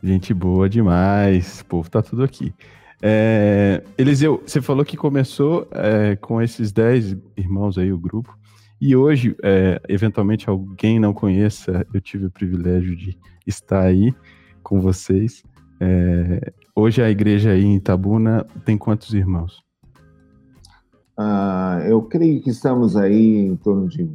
Gente 0.00 0.32
boa 0.32 0.68
demais. 0.68 1.62
O 1.62 1.64
povo 1.64 1.90
tá 1.90 2.00
tudo 2.00 2.22
aqui. 2.22 2.54
É, 3.02 3.82
Eliseu, 3.96 4.42
você 4.44 4.60
falou 4.60 4.84
que 4.84 4.96
começou 4.96 5.66
é, 5.70 6.16
com 6.16 6.40
esses 6.40 6.70
10 6.72 7.16
irmãos 7.36 7.78
aí, 7.78 7.92
o 7.92 7.98
grupo. 7.98 8.36
E 8.80 8.96
hoje, 8.96 9.36
é, 9.42 9.80
eventualmente, 9.88 10.48
alguém 10.48 10.98
não 10.98 11.12
conheça, 11.12 11.86
eu 11.92 12.00
tive 12.00 12.26
o 12.26 12.30
privilégio 12.30 12.96
de 12.96 13.16
estar 13.46 13.82
aí 13.82 14.14
com 14.62 14.80
vocês. 14.80 15.42
É, 15.78 16.52
hoje 16.74 17.02
a 17.02 17.10
igreja 17.10 17.50
aí 17.50 17.64
em 17.64 17.76
Itabuna 17.76 18.46
tem 18.64 18.76
quantos 18.76 19.12
irmãos? 19.12 19.62
Ah, 21.16 21.82
eu 21.86 22.02
creio 22.02 22.40
que 22.40 22.48
estamos 22.48 22.96
aí 22.96 23.36
em 23.36 23.56
torno 23.56 23.88
de 23.88 24.08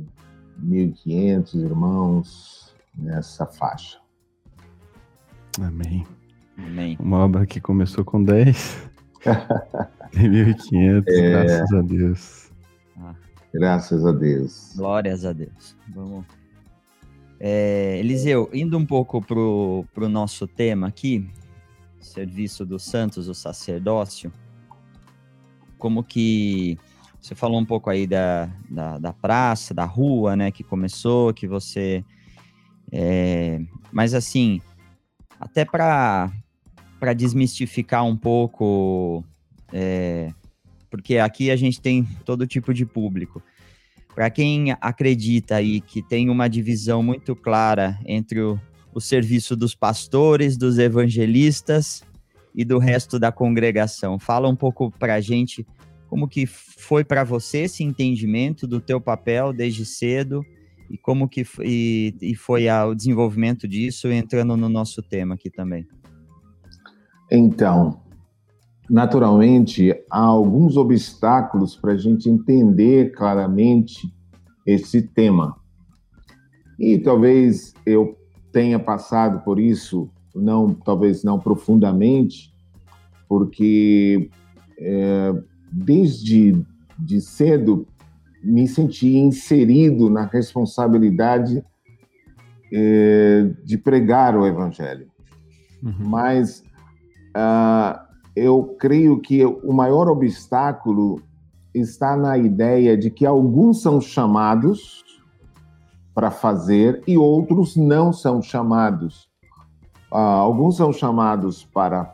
1.500 0.64 1.56
irmãos 1.56 2.76
nessa 2.98 3.46
faixa. 3.46 4.00
Amém. 5.60 6.06
Amém. 6.58 6.98
Uma 7.00 7.20
obra 7.20 7.46
que 7.46 7.60
começou 7.60 8.06
com 8.06 8.24
10, 8.24 8.90
tem 10.12 10.30
1.500, 10.30 11.04
é... 11.08 11.30
graças 11.32 11.74
a 11.74 11.82
Deus. 11.82 12.52
Ah. 12.98 13.16
Graças 13.54 14.06
a 14.06 14.12
Deus. 14.12 14.74
Glórias 14.76 15.26
a 15.26 15.34
Deus. 15.34 15.76
Vamos. 15.94 16.26
É, 17.40 17.98
Eliseu, 18.00 18.50
indo 18.54 18.78
um 18.78 18.86
pouco 18.86 19.22
para 19.22 19.38
o 19.40 20.10
nosso 20.10 20.48
tema 20.48 20.88
aqui, 20.88 21.30
serviço 22.00 22.66
dos 22.66 22.84
santos, 22.84 23.28
o 23.28 23.34
sacerdócio, 23.34 24.32
como 25.78 26.04
que 26.04 26.78
você 27.20 27.36
falou 27.36 27.60
um 27.60 27.66
pouco 27.66 27.90
aí 27.90 28.08
da, 28.08 28.50
da, 28.70 28.98
da 29.00 29.14
praça, 29.14 29.74
da 29.74 29.84
rua, 29.84 30.36
né, 30.36 30.52
que 30.52 30.64
começou, 30.64 31.34
que 31.34 31.48
você. 31.48 32.06
É, 32.92 33.60
mas 33.92 34.14
assim, 34.14 34.62
até 35.40 35.66
para 35.66 36.32
desmistificar 37.14 38.06
um 38.06 38.16
pouco 38.16 39.24
é, 39.72 40.32
porque 40.90 41.18
aqui 41.18 41.52
a 41.52 41.56
gente 41.56 41.82
tem 41.82 42.06
todo 42.24 42.48
tipo 42.48 42.74
de 42.74 42.86
público. 42.86 43.44
Para 44.14 44.30
quem 44.30 44.72
acredita 44.80 45.56
aí 45.56 45.82
que 45.82 46.02
tem 46.02 46.30
uma 46.30 46.48
divisão 46.48 47.04
muito 47.04 47.36
clara 47.36 48.00
entre 48.06 48.40
o, 48.40 48.58
o 48.94 49.02
serviço 49.02 49.58
dos 49.58 49.76
pastores, 49.76 50.56
dos 50.56 50.80
evangelistas 50.80 52.02
e 52.56 52.64
do 52.64 52.78
resto 52.78 53.20
da 53.20 53.30
congregação, 53.30 54.18
fala 54.18 54.48
um 54.48 54.56
pouco 54.56 54.90
para 54.90 55.16
a 55.16 55.22
gente 55.22 55.68
como 56.08 56.30
que 56.30 56.46
foi 56.46 57.04
para 57.04 57.26
você 57.26 57.64
esse 57.64 57.84
entendimento 57.84 58.66
do 58.66 58.80
teu 58.80 59.02
papel 59.02 59.52
desde 59.52 59.86
cedo 59.86 60.46
e 60.90 60.98
como 60.98 61.28
que 61.28 61.46
e, 61.60 62.16
e 62.22 62.36
foi 62.36 62.70
o 62.70 62.94
desenvolvimento 62.94 63.68
disso 63.68 64.08
entrando 64.10 64.56
no 64.56 64.70
nosso 64.70 65.02
tema 65.02 65.36
aqui 65.36 65.50
também. 65.50 65.86
Então, 67.32 68.00
naturalmente, 68.90 69.94
há 70.10 70.20
alguns 70.20 70.78
obstáculos 70.78 71.76
para 71.76 71.94
a 71.94 71.98
gente 71.98 72.30
entender 72.30 73.12
claramente 73.12 74.14
esse 74.66 75.02
tema. 75.02 75.56
E 76.80 76.98
talvez 76.98 77.74
eu 77.86 78.18
tenha 78.52 78.80
passado 78.80 79.44
por 79.44 79.60
isso, 79.60 80.10
não, 80.34 80.74
talvez 80.74 81.24
não 81.24 81.40
profundamente, 81.40 82.54
porque 83.28 84.30
é, 84.78 85.34
desde 85.72 86.66
de 86.98 87.22
cedo 87.22 87.88
me 88.44 88.68
senti 88.68 89.18
inserido 89.18 90.10
na 90.10 90.26
responsabilidade 90.26 91.64
é, 92.72 93.52
de 93.64 93.78
pregar 93.78 94.38
o 94.38 94.46
evangelho. 94.46 95.08
Uhum. 95.84 95.94
Mas 96.08 96.64
uh, 97.36 98.00
eu 98.36 98.76
creio 98.80 99.20
que 99.20 99.46
o 99.46 99.74
maior 99.74 100.08
obstáculo 100.10 101.22
está 101.74 102.16
na 102.16 102.38
ideia 102.38 102.98
de 102.98 103.10
que 103.10 103.26
alguns 103.26 103.82
são 103.82 104.00
chamados 104.00 105.04
para 106.14 106.32
fazer 106.32 107.04
e 107.06 107.18
outros 107.18 107.76
não 107.76 108.14
são 108.14 108.42
chamados. 108.42 109.28
Uh, 110.12 110.18
alguns 110.18 110.78
são 110.78 110.94
chamados 110.94 111.66
para 111.66 112.14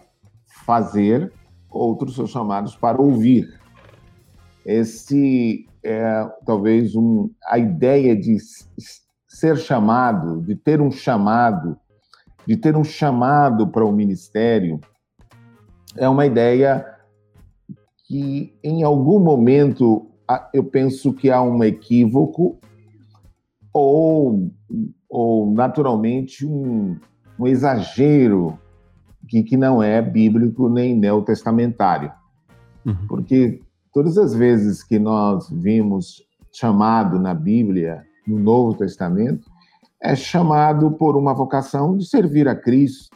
fazer, 0.65 1.31
outros 1.69 2.15
são 2.15 2.25
chamados 2.25 2.75
para 2.75 2.99
ouvir. 2.99 3.47
Esse 4.65 5.67
é 5.83 6.27
talvez 6.45 6.95
um, 6.95 7.29
a 7.47 7.57
ideia 7.57 8.15
de 8.15 8.37
ser 9.27 9.57
chamado, 9.57 10.41
de 10.41 10.55
ter 10.55 10.81
um 10.81 10.91
chamado, 10.91 11.77
de 12.45 12.57
ter 12.57 12.75
um 12.75 12.83
chamado 12.83 13.67
para 13.67 13.85
o 13.85 13.91
ministério, 13.91 14.79
é 15.97 16.07
uma 16.07 16.25
ideia 16.25 16.85
que, 18.07 18.53
em 18.63 18.83
algum 18.83 19.19
momento, 19.19 20.07
eu 20.53 20.63
penso 20.63 21.13
que 21.13 21.29
há 21.29 21.41
um 21.41 21.63
equívoco 21.63 22.59
ou, 23.73 24.51
ou 25.09 25.51
naturalmente, 25.51 26.45
um, 26.45 26.97
um 27.39 27.47
exagero 27.47 28.57
que, 29.27 29.43
que 29.43 29.55
não 29.55 29.81
é 29.81 30.01
bíblico 30.01 30.67
nem 30.67 30.95
neotestamentário. 30.95 32.11
Uhum. 32.85 33.07
Porque 33.07 33.61
todas 33.93 34.17
as 34.17 34.33
vezes 34.33 34.83
que 34.83 34.99
nós 34.99 35.49
vimos 35.49 36.23
chamado 36.51 37.17
na 37.17 37.33
Bíblia, 37.33 38.03
no 38.27 38.37
Novo 38.37 38.77
Testamento, 38.77 39.49
é 40.01 40.15
chamado 40.15 40.91
por 40.91 41.15
uma 41.15 41.33
vocação 41.33 41.95
de 41.95 42.05
servir 42.05 42.47
a 42.47 42.55
Cristo, 42.55 43.15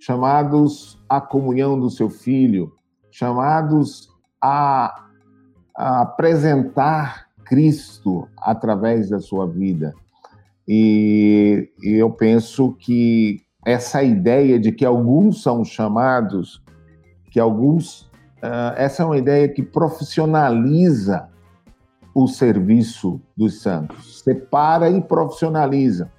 chamados 0.00 0.98
à 1.08 1.20
comunhão 1.20 1.78
do 1.78 1.90
seu 1.90 2.08
filho, 2.08 2.72
chamados 3.10 4.08
a, 4.42 5.04
a 5.76 6.00
apresentar 6.02 7.26
Cristo 7.44 8.26
através 8.38 9.10
da 9.10 9.20
sua 9.20 9.46
vida. 9.46 9.94
E, 10.66 11.68
e 11.82 11.94
eu 11.94 12.10
penso 12.10 12.72
que 12.78 13.42
essa 13.64 14.02
ideia 14.02 14.58
de 14.58 14.72
que 14.72 14.86
alguns 14.86 15.42
são 15.42 15.64
chamados, 15.64 16.62
que 17.30 17.38
alguns. 17.38 18.08
Uh, 18.42 18.72
essa 18.76 19.02
é 19.02 19.06
uma 19.06 19.18
ideia 19.18 19.46
que 19.48 19.62
profissionaliza 19.62 21.28
o 22.14 22.26
serviço 22.26 23.20
dos 23.36 23.60
santos, 23.60 24.22
separa 24.22 24.88
e 24.88 25.00
profissionaliza. 25.02 26.10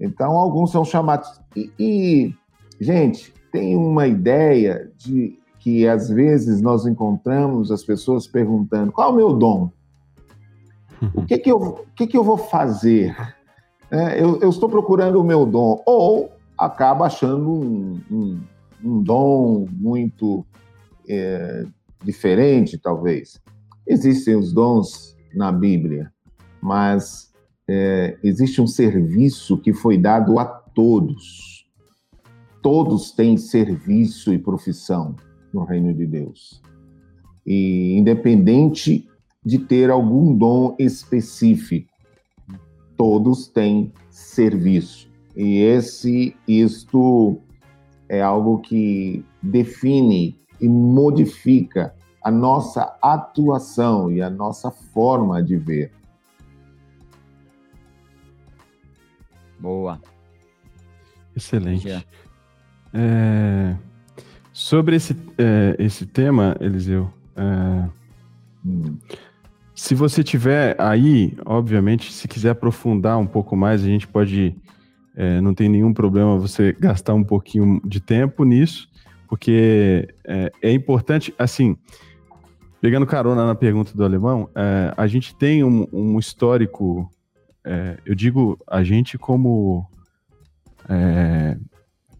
Então, 0.00 0.32
alguns 0.32 0.72
são 0.72 0.84
chamados. 0.84 1.40
E, 1.54 1.70
e 1.78 2.34
Gente, 2.80 3.32
tem 3.52 3.76
uma 3.76 4.06
ideia 4.06 4.90
de 4.96 5.38
que 5.60 5.86
às 5.88 6.08
vezes 6.08 6.60
nós 6.60 6.86
encontramos 6.86 7.70
as 7.70 7.82
pessoas 7.82 8.26
perguntando: 8.26 8.92
qual 8.92 9.08
é 9.08 9.12
o 9.12 9.16
meu 9.16 9.32
dom? 9.32 9.70
O 11.14 11.24
que, 11.24 11.38
que, 11.38 11.50
eu, 11.50 11.56
o 11.56 11.86
que, 11.94 12.06
que 12.06 12.16
eu 12.16 12.24
vou 12.24 12.36
fazer? 12.36 13.16
É, 13.90 14.20
eu, 14.20 14.40
eu, 14.40 14.48
estou 14.48 14.68
procurando 14.68 15.20
o 15.20 15.24
meu 15.24 15.46
dom. 15.46 15.82
Ou 15.86 16.32
acaba 16.56 17.06
achando 17.06 17.50
um, 17.50 18.00
um, 18.10 18.40
um 18.82 19.02
dom 19.02 19.66
muito 19.70 20.44
é, 21.08 21.64
diferente, 22.02 22.78
talvez. 22.78 23.40
Existem 23.86 24.34
os 24.34 24.52
dons 24.52 25.16
na 25.34 25.52
Bíblia, 25.52 26.10
mas 26.60 27.32
é, 27.68 28.16
existe 28.22 28.60
um 28.60 28.66
serviço 28.66 29.58
que 29.58 29.72
foi 29.72 29.98
dado 29.98 30.38
a 30.38 30.44
todos 30.44 31.53
todos 32.64 33.10
têm 33.10 33.36
serviço 33.36 34.32
e 34.32 34.38
profissão 34.38 35.14
no 35.52 35.64
reino 35.64 35.92
de 35.92 36.06
Deus. 36.06 36.62
E 37.46 37.94
independente 37.94 39.06
de 39.44 39.58
ter 39.58 39.90
algum 39.90 40.34
dom 40.34 40.74
específico, 40.78 41.92
todos 42.96 43.48
têm 43.48 43.92
serviço. 44.08 45.10
E 45.36 45.58
esse 45.58 46.34
isto 46.48 47.38
é 48.08 48.22
algo 48.22 48.60
que 48.60 49.22
define 49.42 50.40
e 50.58 50.66
modifica 50.66 51.94
a 52.22 52.30
nossa 52.30 52.96
atuação 53.02 54.10
e 54.10 54.22
a 54.22 54.30
nossa 54.30 54.70
forma 54.70 55.42
de 55.42 55.58
ver. 55.58 55.92
Boa. 59.60 60.00
Excelente. 61.36 61.88
É, 62.94 63.74
sobre 64.52 64.96
esse, 64.96 65.16
é, 65.36 65.74
esse 65.78 66.06
tema, 66.06 66.56
Eliseu, 66.60 67.12
é, 67.36 67.88
hum. 68.64 68.96
se 69.74 69.94
você 69.94 70.22
tiver 70.22 70.80
aí, 70.80 71.36
obviamente, 71.44 72.12
se 72.12 72.28
quiser 72.28 72.50
aprofundar 72.50 73.18
um 73.18 73.26
pouco 73.26 73.56
mais, 73.56 73.82
a 73.82 73.86
gente 73.86 74.06
pode 74.06 74.54
É, 75.16 75.40
não 75.40 75.54
tem 75.54 75.68
nenhum 75.68 75.94
problema 75.94 76.36
você 76.36 76.72
gastar 76.72 77.14
um 77.14 77.22
pouquinho 77.22 77.80
de 77.84 78.00
tempo 78.00 78.44
nisso, 78.44 78.88
porque 79.28 80.08
é, 80.24 80.50
é 80.60 80.72
importante, 80.72 81.32
assim, 81.38 81.76
pegando 82.80 83.06
carona 83.06 83.46
na 83.46 83.54
pergunta 83.54 83.92
do 83.94 84.04
alemão, 84.04 84.50
é, 84.56 84.92
a 84.96 85.06
gente 85.06 85.32
tem 85.36 85.62
um, 85.62 85.86
um 85.92 86.18
histórico, 86.18 87.08
é, 87.64 87.96
eu 88.04 88.12
digo 88.12 88.58
a 88.66 88.82
gente 88.82 89.16
como 89.16 89.86
é, 90.88 91.56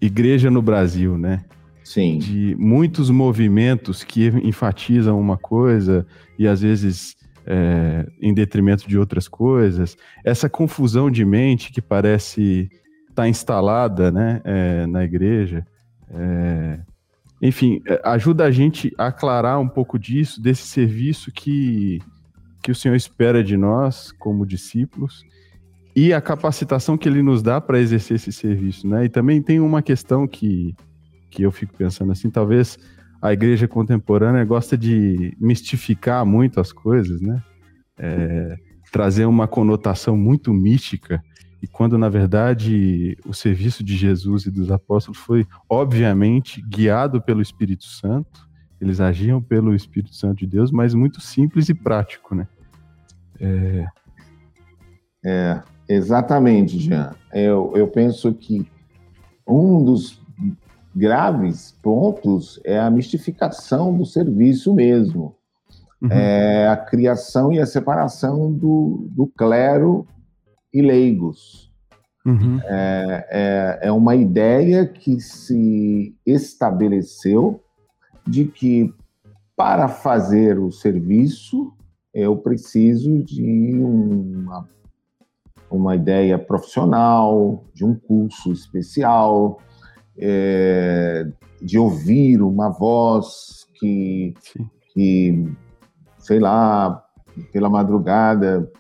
igreja 0.05 0.51
no 0.51 0.63
Brasil, 0.63 1.17
né? 1.17 1.45
Sim. 1.83 2.19
De 2.19 2.57
muitos 2.59 3.11
movimentos 3.11 4.03
que 4.03 4.29
enfatizam 4.43 5.21
uma 5.21 5.37
coisa 5.37 6.07
e 6.39 6.49
às 6.49 6.63
vezes 6.63 7.15
é, 7.47 8.07
em 8.21 8.33
detrimento 8.33 8.89
de 8.89 8.99
outras 8.99 9.29
coisas. 9.29 9.97
Essa 10.25 10.49
confusão 10.49 11.11
de 11.11 11.25
mente 11.25 11.71
que 11.71 11.83
parece 11.83 12.71
estar 13.11 13.23
tá 13.23 13.29
instalada 13.29 14.11
né, 14.11 14.41
é, 14.45 14.87
na 14.87 15.05
igreja. 15.05 15.67
É, 16.11 16.81
enfim, 17.43 17.83
é, 17.87 18.01
ajuda 18.05 18.45
a 18.45 18.51
gente 18.51 18.93
a 18.97 19.09
aclarar 19.09 19.61
um 19.61 19.69
pouco 19.69 19.99
disso, 19.99 20.41
desse 20.41 20.63
serviço 20.63 21.31
que, 21.31 22.01
que 22.63 22.71
o 22.71 22.75
Senhor 22.75 22.95
espera 22.95 23.45
de 23.45 23.59
nós 23.59 24.11
como 24.13 24.47
discípulos 24.47 25.23
e 25.95 26.13
a 26.13 26.21
capacitação 26.21 26.99
que 26.99 27.09
ele 27.09 27.23
nos 27.23 27.43
dá 27.43 27.61
para 27.61 27.79
exercer 27.79 28.17
esse 28.17 28.33
serviço, 28.33 28.87
né? 28.87 29.05
E 29.05 29.09
também 29.09 29.41
tem 29.41 29.61
uma 29.61 29.81
questão 29.81 30.27
que, 30.27 30.75
que 31.31 31.43
eu 31.43 31.53
fico 31.53 31.75
pensando 31.75 32.11
assim, 32.11 32.29
talvez 32.31 32.79
a 33.23 33.33
igreja 33.33 33.69
contemporânea 33.69 34.45
gosta 34.45 34.77
de 34.77 35.37
mistificar 35.41 36.27
muito 36.27 36.61
as 36.61 36.73
coisas, 36.73 37.21
né? 37.21 37.43
É, 37.97 38.59
trazer 38.91 39.25
uma 39.25 39.47
conotação 39.47 40.17
muito 40.17 40.53
mística, 40.53 41.23
e 41.63 41.67
quando 41.67 41.97
na 41.97 42.09
verdade 42.09 43.17
o 43.25 43.33
serviço 43.33 43.83
de 43.83 43.97
Jesus 43.97 44.47
e 44.47 44.51
dos 44.51 44.71
apóstolos 44.71 45.19
foi 45.19 45.47
obviamente 45.69 46.61
guiado 46.61 47.23
pelo 47.23 47.41
Espírito 47.41 47.85
Santo, 47.85 48.49
eles 48.81 49.01
agiam 49.01 49.41
pelo 49.41 49.75
Espírito 49.75 50.15
Santo 50.15 50.41
de 50.41 50.47
Deus, 50.47 50.71
mas 50.71 50.93
muito 50.93 51.21
simples 51.21 51.69
e 51.69 51.75
prático, 51.75 52.35
né? 52.35 52.47
É, 53.41 53.87
é 55.25 55.63
exatamente, 55.89 56.79
Jean. 56.79 57.15
Eu, 57.33 57.73
eu 57.75 57.89
penso 57.89 58.33
que 58.35 58.67
um 59.47 59.83
dos 59.85 60.21
graves 60.95 61.77
pontos 61.83 62.61
é 62.65 62.79
a 62.79 62.91
mistificação 62.91 63.97
do 63.97 64.07
serviço 64.07 64.73
mesmo. 64.73 65.35
Uhum. 66.01 66.11
É 66.11 66.69
a 66.69 66.77
criação 66.77 67.53
e 67.53 67.59
a 67.59 67.67
separação 67.67 68.53
do, 68.53 69.09
do 69.11 69.27
clero 69.27 70.07
e 70.73 70.83
leigos. 70.83 71.73
Uhum. 72.25 72.59
É, 72.65 73.27
é, 73.83 73.89
é 73.89 73.93
uma 73.93 74.15
ideia 74.15 74.87
que 74.87 75.21
se 75.21 76.15
estabeleceu 76.25 77.61
de 78.27 78.47
que 78.47 78.93
para 79.57 79.89
fazer 79.89 80.59
o 80.59 80.71
serviço 80.71 81.73
eu 82.13 82.37
preciso 82.37 83.23
de 83.23 83.75
uma, 83.79 84.69
uma 85.75 85.97
ideia 85.97 86.39
profissional, 86.39 87.65
de 87.75 87.85
um 87.85 87.95
curso 87.95 88.53
especial, 88.53 89.59
é, 90.19 91.27
de 91.61 91.79
ouvir 91.79 92.41
uma 92.43 92.71
voz 92.71 93.67
que, 93.75 94.35
que, 94.93 95.49
sei 96.19 96.39
lá, 96.39 97.05
pela 97.53 97.69
madrugada 97.69 98.71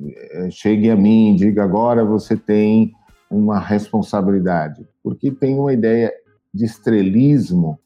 é, 0.00 0.50
chegue 0.50 0.90
a 0.90 0.96
mim 0.96 1.34
e 1.34 1.36
diga 1.36 1.62
agora 1.62 2.04
você 2.04 2.36
tem 2.36 2.92
uma 3.30 3.58
responsabilidade, 3.58 4.86
porque 5.02 5.30
tem 5.30 5.58
uma 5.58 5.72
ideia 5.72 6.12
de 6.52 6.64
estrelismo 6.64 7.78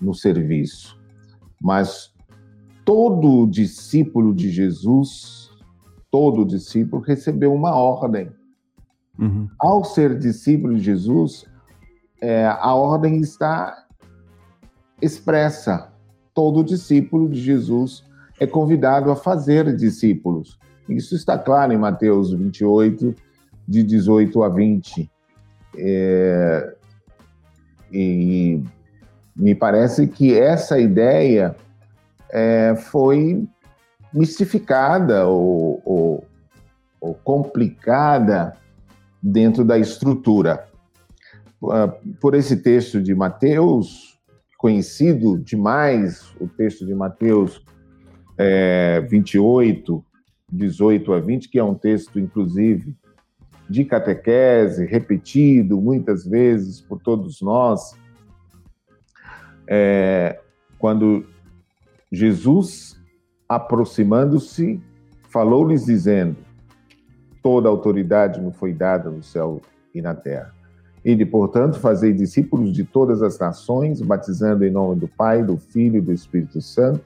no 0.00 0.14
serviço. 0.14 0.98
Mas 1.60 2.12
todo 2.84 3.46
discípulo 3.46 4.34
de 4.34 4.50
Jesus, 4.50 5.39
todo 6.10 6.44
discípulo 6.44 7.02
recebeu 7.02 7.52
uma 7.54 7.74
ordem. 7.74 8.30
Uhum. 9.18 9.48
Ao 9.58 9.84
ser 9.84 10.18
discípulo 10.18 10.74
de 10.74 10.80
Jesus, 10.80 11.44
é, 12.20 12.46
a 12.46 12.74
ordem 12.74 13.20
está 13.20 13.86
expressa. 15.00 15.92
Todo 16.34 16.64
discípulo 16.64 17.28
de 17.28 17.40
Jesus 17.40 18.04
é 18.38 18.46
convidado 18.46 19.10
a 19.10 19.16
fazer 19.16 19.74
discípulos. 19.76 20.58
Isso 20.88 21.14
está 21.14 21.38
claro 21.38 21.72
em 21.72 21.78
Mateus 21.78 22.32
28, 22.32 23.14
de 23.68 23.82
18 23.82 24.42
a 24.42 24.48
20. 24.48 25.10
É, 25.76 26.74
e 27.92 28.62
me 29.36 29.54
parece 29.54 30.06
que 30.06 30.36
essa 30.36 30.78
ideia 30.80 31.54
é, 32.30 32.74
foi 32.76 33.46
mistificada 34.12 35.26
ou, 35.26 35.82
ou, 35.84 36.24
ou 37.00 37.14
complicada 37.14 38.54
dentro 39.22 39.64
da 39.64 39.78
estrutura. 39.78 40.66
Ah, 41.64 41.92
por 42.20 42.34
esse 42.34 42.56
texto 42.56 43.02
de 43.02 43.14
Mateus, 43.14 44.18
conhecido 44.56 45.38
demais, 45.38 46.34
o 46.40 46.46
texto 46.46 46.86
de 46.86 46.94
Mateus 46.94 47.64
é, 48.36 49.00
28, 49.02 50.04
18 50.50 51.12
a 51.12 51.20
20, 51.20 51.48
que 51.48 51.58
é 51.58 51.64
um 51.64 51.74
texto, 51.74 52.18
inclusive, 52.18 52.96
de 53.68 53.84
catequese, 53.84 54.84
repetido 54.84 55.80
muitas 55.80 56.26
vezes 56.26 56.80
por 56.80 57.00
todos 57.00 57.40
nós, 57.40 57.96
é, 59.66 60.40
quando 60.78 61.24
Jesus, 62.10 62.99
aproximando-se, 63.50 64.80
falou-lhes 65.28 65.86
dizendo: 65.86 66.36
Toda 67.42 67.68
autoridade 67.68 68.40
me 68.40 68.52
foi 68.52 68.72
dada 68.72 69.10
no 69.10 69.24
céu 69.24 69.60
e 69.92 70.00
na 70.00 70.14
terra. 70.14 70.54
Ele, 71.04 71.26
portanto, 71.26 71.80
fazei 71.80 72.12
discípulos 72.12 72.72
de 72.72 72.84
todas 72.84 73.22
as 73.22 73.38
nações, 73.40 74.00
batizando 74.00 74.64
em 74.64 74.70
nome 74.70 75.00
do 75.00 75.08
Pai, 75.08 75.42
do 75.42 75.56
Filho 75.56 75.96
e 75.96 76.00
do 76.00 76.12
Espírito 76.12 76.60
Santo, 76.60 77.00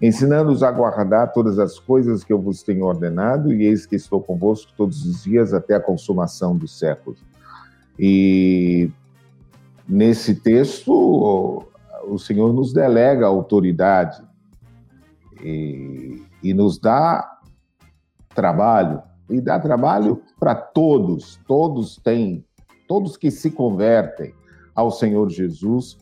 ensinando-os 0.00 0.62
a 0.62 0.70
guardar 0.70 1.32
todas 1.32 1.58
as 1.58 1.78
coisas 1.78 2.24
que 2.24 2.32
eu 2.32 2.40
vos 2.40 2.62
tenho 2.62 2.86
ordenado, 2.86 3.52
e 3.52 3.64
eis 3.64 3.84
que 3.84 3.96
estou 3.96 4.22
convosco 4.22 4.72
todos 4.76 5.04
os 5.04 5.24
dias 5.24 5.52
até 5.52 5.74
a 5.74 5.80
consumação 5.80 6.56
dos 6.56 6.78
séculos. 6.78 7.18
E 7.98 8.90
nesse 9.86 10.36
texto, 10.36 11.66
o 12.08 12.18
Senhor 12.18 12.54
nos 12.54 12.72
delega 12.72 13.26
autoridade 13.26 14.22
e, 15.42 16.22
e 16.42 16.54
nos 16.54 16.78
dá 16.78 17.38
trabalho, 18.34 19.02
e 19.30 19.40
dá 19.40 19.58
trabalho 19.58 20.22
para 20.38 20.54
todos, 20.54 21.40
todos 21.46 21.96
têm 21.96 22.44
todos 22.86 23.16
que 23.16 23.30
se 23.30 23.50
convertem 23.50 24.34
ao 24.74 24.90
Senhor 24.90 25.30
Jesus 25.30 25.96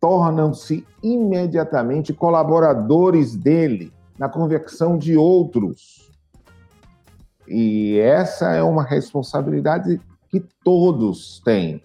tornam-se 0.00 0.86
imediatamente 1.02 2.12
colaboradores 2.12 3.34
dele 3.34 3.92
na 4.18 4.28
conversão 4.28 4.96
de 4.96 5.16
outros. 5.16 6.10
E 7.48 7.98
essa 7.98 8.52
é 8.52 8.62
uma 8.62 8.82
responsabilidade 8.82 10.00
que 10.28 10.44
todos 10.62 11.40
têm. 11.44 11.82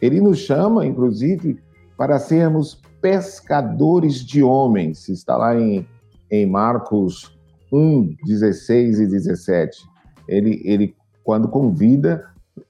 Ele 0.00 0.20
nos 0.20 0.38
chama, 0.38 0.84
inclusive, 0.84 1.60
para 1.96 2.18
sermos 2.18 2.80
pescadores 3.00 4.24
de 4.24 4.42
homens. 4.42 5.08
Está 5.08 5.36
lá 5.36 5.58
em, 5.58 5.86
em 6.30 6.46
Marcos 6.46 7.36
1, 7.72 8.16
16 8.24 9.00
e 9.00 9.06
17. 9.06 9.84
Ele, 10.28 10.60
ele, 10.64 10.94
quando 11.24 11.48
convida 11.48 12.24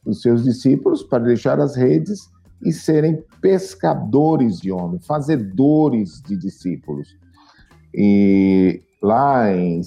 os 0.05 0.21
seus 0.23 0.45
discípulos 0.45 1.03
para 1.03 1.25
deixar 1.25 1.61
as 1.61 1.77
redes 1.77 2.31
e 2.63 2.73
serem 2.73 3.23
pescadores 3.41 4.61
de 4.61 4.73
homens, 4.73 5.07
fazedores 5.07 6.23
de 6.23 6.37
discípulos. 6.37 7.17
E 7.95 8.83
lá 9.03 9.53
em 9.55 9.81
2 9.81 9.87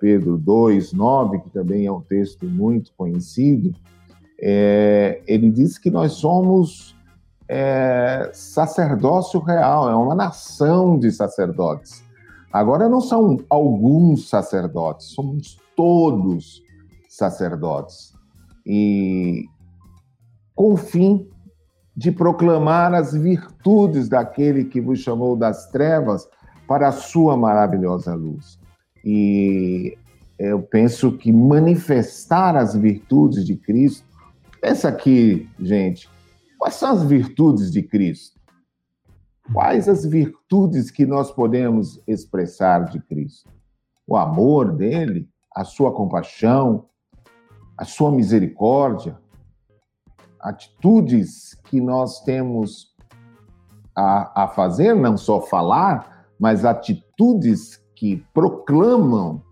Pedro 0.00 0.38
2, 0.38 0.92
9, 0.92 1.40
que 1.40 1.50
também 1.50 1.86
é 1.86 1.92
um 1.92 2.00
texto 2.00 2.46
muito 2.46 2.92
conhecido, 2.96 3.74
é, 4.40 5.22
ele 5.26 5.50
diz 5.50 5.78
que 5.78 5.90
nós 5.90 6.12
somos 6.12 6.94
é, 7.48 8.30
sacerdócio 8.32 9.40
real, 9.40 9.90
é 9.90 9.94
uma 9.94 10.14
nação 10.14 10.98
de 10.98 11.10
sacerdotes. 11.10 12.02
Agora 12.54 12.88
não 12.88 13.00
são 13.00 13.38
alguns 13.50 14.28
sacerdotes, 14.28 15.08
somos 15.08 15.58
todos 15.76 16.62
sacerdotes 17.08 18.14
e 18.64 19.44
com 20.54 20.72
o 20.74 20.76
fim 20.76 21.28
de 21.96 22.12
proclamar 22.12 22.94
as 22.94 23.12
virtudes 23.12 24.08
daquele 24.08 24.64
que 24.64 24.80
vos 24.80 25.00
chamou 25.00 25.36
das 25.36 25.68
trevas 25.70 26.28
para 26.66 26.88
a 26.88 26.92
sua 26.92 27.36
maravilhosa 27.36 28.14
luz. 28.14 28.58
E 29.04 29.98
eu 30.38 30.62
penso 30.62 31.12
que 31.12 31.32
manifestar 31.32 32.56
as 32.56 32.74
virtudes 32.74 33.44
de 33.44 33.56
Cristo 33.56 34.14
Pensa 34.64 34.88
aqui, 34.88 35.46
gente, 35.60 36.08
quais 36.58 36.76
são 36.76 36.92
as 36.92 37.02
virtudes 37.02 37.70
de 37.70 37.82
Cristo? 37.82 38.33
Quais 39.52 39.88
as 39.88 40.04
virtudes 40.04 40.90
que 40.90 41.04
nós 41.04 41.30
podemos 41.30 42.00
expressar 42.06 42.86
de 42.86 42.98
Cristo? 43.00 43.50
O 44.06 44.16
amor 44.16 44.72
dele, 44.72 45.28
a 45.54 45.64
sua 45.64 45.92
compaixão, 45.92 46.86
a 47.76 47.84
sua 47.84 48.10
misericórdia, 48.10 49.18
atitudes 50.40 51.54
que 51.64 51.80
nós 51.80 52.22
temos 52.22 52.94
a, 53.94 54.44
a 54.44 54.48
fazer, 54.48 54.94
não 54.94 55.16
só 55.16 55.40
falar, 55.40 56.26
mas 56.38 56.64
atitudes 56.64 57.82
que 57.94 58.24
proclamam 58.32 59.42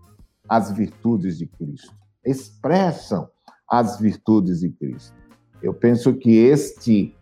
as 0.49 0.71
virtudes 0.71 1.37
de 1.37 1.47
Cristo, 1.47 1.95
expressam 2.25 3.29
as 3.69 3.99
virtudes 3.99 4.59
de 4.59 4.69
Cristo. 4.69 5.15
Eu 5.61 5.73
penso 5.73 6.13
que 6.13 6.37
este, 6.37 7.15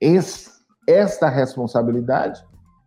este 0.00 0.55
esta 0.86 1.28
responsabilidade, 1.28 2.44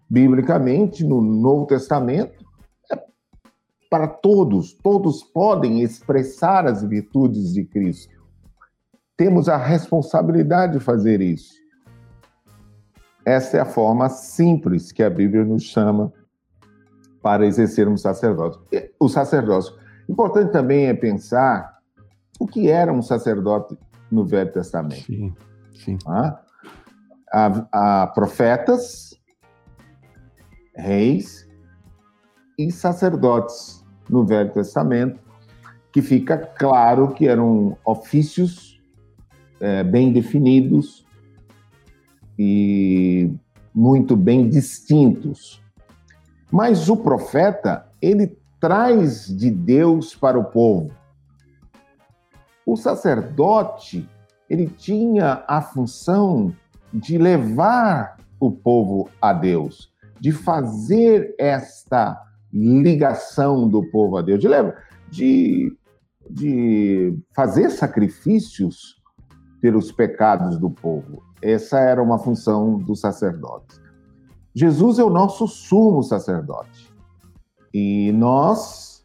biblicamente, 0.09 1.03
no 1.03 1.21
Novo 1.21 1.65
Testamento, 1.65 2.45
é 2.91 2.97
para 3.89 4.07
todos. 4.07 4.73
Todos 4.73 5.23
podem 5.23 5.81
expressar 5.81 6.65
as 6.65 6.83
virtudes 6.83 7.53
de 7.53 7.65
Cristo. 7.65 8.13
Temos 9.17 9.49
a 9.49 9.57
responsabilidade 9.57 10.73
de 10.73 10.79
fazer 10.79 11.21
isso. 11.21 11.53
Essa 13.25 13.57
é 13.57 13.59
a 13.59 13.65
forma 13.65 14.09
simples 14.09 14.91
que 14.91 15.03
a 15.03 15.09
Bíblia 15.09 15.43
nos 15.43 15.63
chama 15.63 16.12
para 17.21 17.45
exercermos 17.45 18.01
sacerdócio. 18.01 18.62
O 18.99 19.09
sacerdócio. 19.09 19.75
Importante 20.07 20.51
também 20.51 20.88
é 20.88 20.93
pensar 20.93 21.77
o 22.39 22.47
que 22.47 22.69
era 22.69 22.91
um 22.91 23.01
sacerdote 23.01 23.77
no 24.09 24.25
Velho 24.25 24.51
Testamento. 24.51 25.05
Sim, 25.05 25.35
sim. 25.73 25.97
Ah? 26.07 26.41
Há, 27.32 27.68
há 27.72 28.08
profetas, 28.08 29.20
reis 30.76 31.48
e 32.58 32.72
sacerdotes 32.72 33.86
no 34.10 34.26
Velho 34.26 34.52
Testamento, 34.52 35.20
que 35.92 36.02
fica 36.02 36.38
claro 36.38 37.10
que 37.13 37.28
eram 37.28 37.78
ofícios 37.86 38.82
é, 39.60 39.84
bem 39.84 40.12
definidos 40.12 41.06
e 42.38 43.32
muito 43.74 44.15
bem 44.15 44.50
distintos. 44.50 45.62
Mas 46.52 46.89
o 46.89 46.98
profeta, 46.98 47.88
ele 48.02 48.38
traz 48.60 49.28
de 49.28 49.52
Deus 49.52 50.15
para 50.15 50.39
o 50.39 50.46
povo. 50.46 50.92
O 52.65 52.76
sacerdote, 52.76 54.08
ele 54.50 54.68
tinha 54.68 55.44
a 55.48 55.62
função 55.62 56.54
de 56.93 57.17
levar 57.17 58.17
o 58.39 58.52
povo 58.52 59.10
a 59.21 59.34
Deus, 59.34 59.91
de 60.19 60.32
fazer 60.32 61.36
esta 61.38 62.19
ligação 62.52 63.67
do 63.67 63.84
povo 63.91 64.17
a 64.17 64.21
Deus, 64.21 64.39
de, 64.39 64.47
levar, 64.47 64.75
de, 65.10 65.75
de 66.30 67.17
fazer 67.36 67.69
sacrifícios 67.69 68.99
pelos 69.62 69.91
pecados 69.91 70.58
do 70.58 70.69
povo. 70.69 71.21
Essa 71.41 71.80
era 71.80 72.02
uma 72.02 72.17
função 72.17 72.78
dos 72.78 72.99
sacerdotes. 72.99 73.80
Jesus 74.54 74.99
é 74.99 75.04
o 75.04 75.10
nosso 75.10 75.47
sumo 75.47 76.02
sacerdote. 76.02 76.91
E 77.73 78.12
nós 78.13 79.04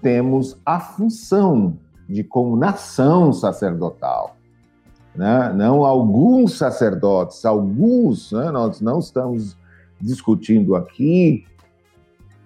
temos 0.00 0.60
a 0.66 0.80
função 0.80 1.78
de, 2.08 2.24
como 2.24 2.56
nação 2.56 3.32
sacerdotal, 3.32 4.36
né? 5.14 5.52
não 5.54 5.84
alguns 5.84 6.56
sacerdotes, 6.56 7.44
alguns, 7.44 8.32
né? 8.32 8.50
nós 8.50 8.80
não 8.80 8.98
estamos 8.98 9.56
discutindo 10.00 10.74
aqui 10.74 11.44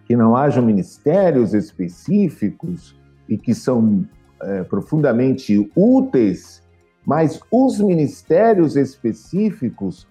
que 0.04 0.16
não 0.16 0.36
hajam 0.36 0.64
ministérios 0.64 1.52
específicos 1.52 2.96
e 3.28 3.36
que 3.36 3.54
são 3.54 4.06
é, 4.40 4.62
profundamente 4.62 5.70
úteis, 5.74 6.62
mas 7.04 7.40
os 7.50 7.80
ministérios 7.80 8.76
específicos 8.76 10.06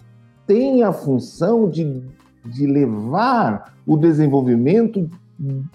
têm 0.46 0.82
a 0.82 0.92
função 0.92 1.68
de, 1.68 2.02
de 2.44 2.66
levar 2.66 3.74
o 3.86 3.96
desenvolvimento 3.96 5.08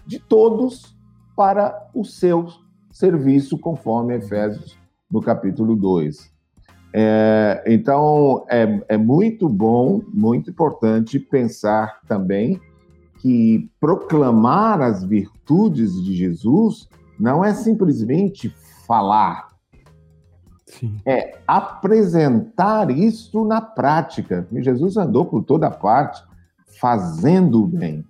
de 0.06 0.20
todos 0.20 0.96
para 1.36 1.90
o 1.94 2.04
seu 2.04 2.48
serviço, 2.92 3.58
conforme 3.58 4.16
Efésios 4.16 4.78
no 5.10 5.22
capítulo 5.22 5.76
2. 5.76 6.31
É, 6.94 7.64
então, 7.66 8.46
é, 8.50 8.82
é 8.90 8.98
muito 8.98 9.48
bom, 9.48 10.02
muito 10.14 10.50
importante 10.50 11.20
pensar 11.20 12.02
também 12.08 12.60
que 13.20 13.70
proclamar 13.80 14.82
as 14.82 15.04
virtudes 15.04 16.04
de 16.04 16.16
Jesus 16.16 16.90
não 17.20 17.46
é 17.46 17.54
simplesmente 17.54 18.54
falar, 18.88 19.50
Sim. 20.66 21.00
é 21.06 21.38
apresentar 21.48 22.90
isso 22.90 23.46
na 23.46 23.62
prática. 23.62 24.48
Jesus 24.52 24.98
andou 24.98 25.26
por 25.26 25.44
toda 25.44 25.70
parte, 25.70 26.24
fazendo 26.80 27.64
o 27.64 27.68
bem 27.68 28.04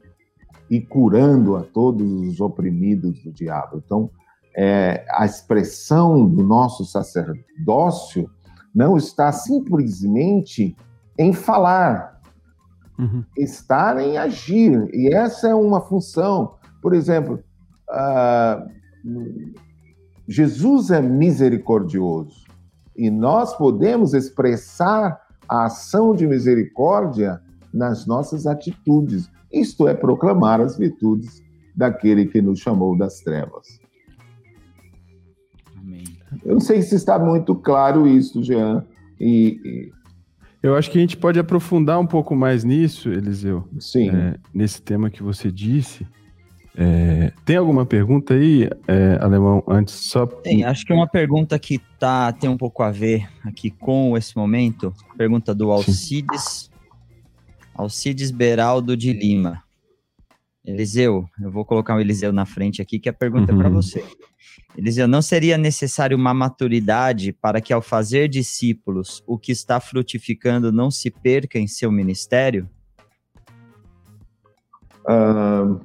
e 0.70 0.80
curando 0.80 1.58
a 1.58 1.62
todos 1.62 2.10
os 2.10 2.40
oprimidos 2.40 3.22
do 3.22 3.32
diabo. 3.32 3.82
Então, 3.86 4.10
é, 4.56 5.06
a 5.12 5.26
expressão 5.26 6.26
do 6.26 6.44
nosso 6.44 6.86
sacerdócio 6.86 8.30
não 8.74 8.98
está 8.98 9.32
simplesmente 9.32 10.76
em 11.18 11.34
falar, 11.34 12.22
uhum. 12.98 13.24
está 13.38 14.02
em 14.02 14.18
agir. 14.18 14.90
E 14.94 15.14
essa 15.14 15.50
é 15.50 15.56
uma 15.56 15.82
função. 15.82 16.56
Por 16.82 16.94
exemplo, 16.94 17.44
uh, 17.90 18.70
Jesus 20.28 20.92
é 20.92 21.02
misericordioso 21.02 22.46
e 22.96 23.10
nós 23.10 23.56
podemos 23.56 24.14
expressar 24.14 25.20
a 25.48 25.66
ação 25.66 26.16
de 26.16 26.26
misericórdia 26.26 27.42
nas 27.74 28.06
nossas 28.06 28.48
atitudes. 28.48 29.30
Isto 29.52 29.88
é 29.88 29.94
proclamar 29.94 30.62
as 30.62 30.78
virtudes 30.78 31.42
daquele 31.76 32.26
que 32.26 32.42
nos 32.42 32.60
chamou 32.60 32.98
das 32.98 33.20
trevas. 33.20 33.81
Eu 36.44 36.54
não 36.54 36.60
sei 36.60 36.82
se 36.82 36.96
está 36.96 37.20
muito 37.20 37.56
claro 37.56 38.08
isso, 38.08 38.44
Jean. 38.44 38.84
E, 39.20 39.60
e... 39.64 39.92
Eu 40.64 40.76
acho 40.76 40.92
que 40.92 40.98
a 40.98 41.02
gente 41.02 41.18
pode 41.18 41.40
aprofundar 41.40 42.00
um 42.00 42.06
pouco 42.06 42.36
mais 42.36 42.64
nisso, 42.64 43.10
Eliseu. 43.10 43.68
Sim. 43.80 44.10
É, 44.10 44.36
nesse 44.54 44.82
tema 44.82 45.10
que 45.10 45.24
você 45.24 45.52
disse. 45.52 46.06
É, 46.76 47.34
tem 47.44 47.58
alguma 47.58 47.86
pergunta 47.86 48.34
aí, 48.34 48.70
é, 48.88 49.18
Alemão, 49.20 49.62
antes 49.68 49.94
só... 49.94 50.26
Tem, 50.26 50.64
acho 50.64 50.86
que 50.86 50.94
uma 50.94 51.08
pergunta 51.08 51.60
que 51.60 51.80
tá, 52.00 52.32
tem 52.32 52.50
um 52.50 52.58
pouco 52.58 52.82
a 52.82 52.90
ver 52.90 53.28
aqui 53.44 53.70
com 53.70 54.16
esse 54.18 54.38
momento, 54.38 54.94
pergunta 55.18 55.54
do 55.54 55.70
Alcides, 55.70 56.72
Alcides 57.76 58.32
Beraldo 58.32 58.96
de 58.96 59.12
Lima. 59.12 59.62
Eliseu, 60.64 61.26
eu 61.42 61.52
vou 61.52 61.66
colocar 61.66 61.96
o 61.96 62.00
Eliseu 62.00 62.32
na 62.32 62.46
frente 62.46 62.82
aqui, 62.82 63.00
que 63.00 63.10
a 63.10 63.14
pergunta 63.14 63.52
uhum. 63.52 63.60
é 63.60 63.62
para 63.64 63.70
você. 63.70 64.04
Eliseu, 64.78 65.08
não 65.08 65.22
seria 65.22 65.58
necessário 65.58 66.16
uma 66.16 66.34
maturidade 66.34 67.34
para 67.34 67.60
que, 67.60 67.74
ao 67.74 67.82
fazer 67.82 68.28
discípulos, 68.28 69.24
o 69.26 69.38
que 69.38 69.52
está 69.52 69.80
frutificando 69.80 70.72
não 70.72 70.92
se 70.92 71.10
perca 71.10 71.58
em 71.58 71.68
seu 71.68 71.92
ministério? 71.92 72.70
Uh, 75.08 75.82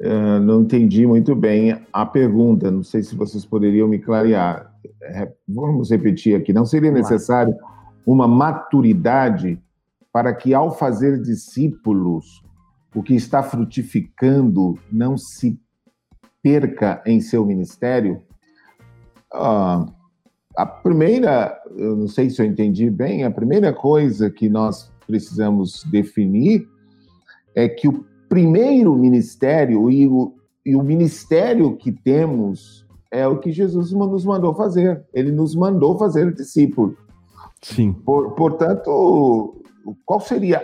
uh, 0.00 0.40
não 0.40 0.62
entendi 0.62 1.06
muito 1.06 1.36
bem 1.36 1.78
a 1.92 2.06
pergunta. 2.06 2.70
Não 2.70 2.82
sei 2.82 3.02
se 3.02 3.14
vocês 3.14 3.44
poderiam 3.44 3.86
me 3.86 3.98
clarear. 3.98 4.72
É, 5.02 5.30
vamos 5.46 5.90
repetir 5.90 6.34
aqui. 6.34 6.54
Não 6.54 6.64
seria 6.64 6.90
necessário 6.90 7.54
uma 8.06 8.26
maturidade 8.26 9.60
para 10.10 10.34
que, 10.34 10.54
ao 10.54 10.70
fazer 10.70 11.20
discípulos, 11.20 12.42
o 12.94 13.02
que 13.02 13.14
está 13.14 13.42
frutificando 13.42 14.78
não 14.90 15.16
se 15.16 15.58
perca 16.42 17.02
em 17.06 17.20
seu 17.20 17.44
ministério? 17.44 18.22
Ah, 19.32 19.86
a 20.56 20.66
primeira, 20.66 21.56
eu 21.76 21.96
não 21.96 22.08
sei 22.08 22.30
se 22.30 22.42
eu 22.42 22.46
entendi 22.46 22.90
bem, 22.90 23.24
a 23.24 23.30
primeira 23.30 23.72
coisa 23.72 24.30
que 24.30 24.48
nós 24.48 24.90
precisamos 25.06 25.84
definir 25.84 26.68
é 27.54 27.68
que 27.68 27.88
o 27.88 28.04
primeiro 28.28 28.94
ministério 28.94 29.90
e 29.90 30.06
o, 30.06 30.34
e 30.64 30.76
o 30.76 30.82
ministério 30.82 31.76
que 31.76 31.92
temos 31.92 32.86
é 33.10 33.26
o 33.26 33.38
que 33.38 33.50
Jesus 33.50 33.92
nos 33.92 34.24
mandou 34.24 34.54
fazer. 34.54 35.02
Ele 35.14 35.32
nos 35.32 35.54
mandou 35.54 35.98
fazer 35.98 36.34
discípulo. 36.34 36.96
Sim. 37.62 37.92
Por, 37.92 38.32
portanto, 38.32 39.62
qual 40.04 40.20
seria 40.20 40.60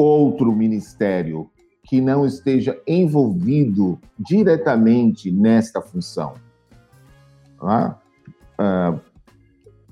outro 0.00 0.54
ministério 0.54 1.50
que 1.84 2.00
não 2.00 2.24
esteja 2.24 2.80
envolvido 2.86 3.98
diretamente 4.18 5.30
nesta 5.30 5.80
função. 5.80 6.34
É? 7.62 7.94
uh, 8.60 9.00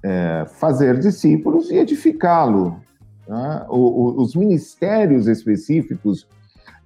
é, 0.02 0.46
fazer 0.59 0.98
discípulos 0.98 1.70
e 1.70 1.76
edificá-lo. 1.76 2.80
Né? 3.26 3.66
os 3.68 4.34
ministérios 4.34 5.26
específicos 5.26 6.26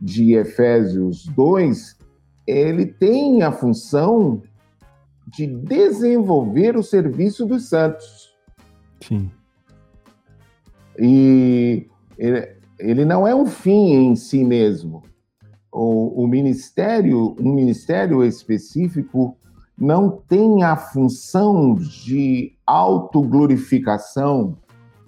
de 0.00 0.34
Efésios 0.34 1.26
2, 1.26 1.96
ele 2.44 2.86
tem 2.86 3.44
a 3.44 3.52
função 3.52 4.42
de 5.28 5.46
desenvolver 5.46 6.76
o 6.76 6.82
serviço 6.82 7.46
dos 7.46 7.68
santos. 7.68 8.34
Sim. 9.00 9.30
E 10.98 11.86
ele, 12.18 12.56
ele 12.82 13.04
não 13.04 13.26
é 13.26 13.34
um 13.34 13.46
fim 13.46 13.92
em 13.92 14.16
si 14.16 14.44
mesmo. 14.44 15.02
O, 15.70 16.24
o 16.24 16.26
ministério, 16.26 17.36
um 17.40 17.52
ministério 17.52 18.24
específico, 18.24 19.36
não 19.78 20.10
tem 20.10 20.64
a 20.64 20.76
função 20.76 21.74
de 21.74 22.52
autoglorificação, 22.66 24.58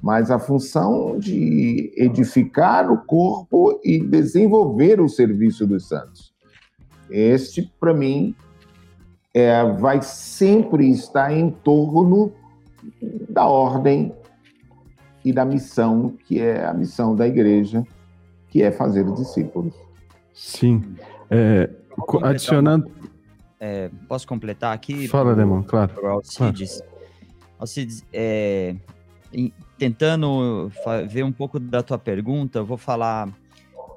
mas 0.01 0.31
a 0.31 0.39
função 0.39 1.19
de 1.19 1.93
edificar 1.97 2.91
o 2.91 3.05
corpo 3.05 3.81
e 3.85 3.99
desenvolver 3.99 5.01
o 5.01 5.09
serviço 5.09 5.67
dos 5.67 5.89
santos. 5.89 6.33
Este, 7.11 7.71
para 7.79 7.93
mim, 7.93 8.35
é, 9.33 9.65
vai 9.75 10.01
sempre 10.01 10.89
estar 10.91 11.33
em 11.33 11.51
torno 11.51 12.33
da 13.29 13.47
ordem 13.47 14.15
e 15.25 15.33
da 15.33 15.45
missão, 15.45 16.15
que 16.27 16.41
é 16.41 16.65
a 16.65 16.75
missão 16.75 17.17
da 17.17 17.27
igreja, 17.27 17.85
que 18.51 18.63
é 18.63 18.71
fazer 18.71 19.05
discípulos. 19.13 19.75
Sim. 20.33 20.97
É, 21.31 21.71
adicionando. 22.23 22.91
É, 23.59 23.91
posso 24.09 24.27
completar 24.29 24.75
aqui? 24.75 25.09
Fala, 25.09 25.35
Demon, 25.35 25.63
claro. 25.63 26.07
Alcides. 26.07 26.79
Claro. 26.79 26.95
Alcides, 27.59 28.05
é, 28.13 28.77
tentando 29.79 30.71
ver 31.09 31.25
um 31.25 31.33
pouco 31.33 31.59
da 31.59 31.83
tua 31.83 31.99
pergunta, 31.99 32.59
eu 32.59 32.67
vou 32.67 32.77
falar 32.77 33.29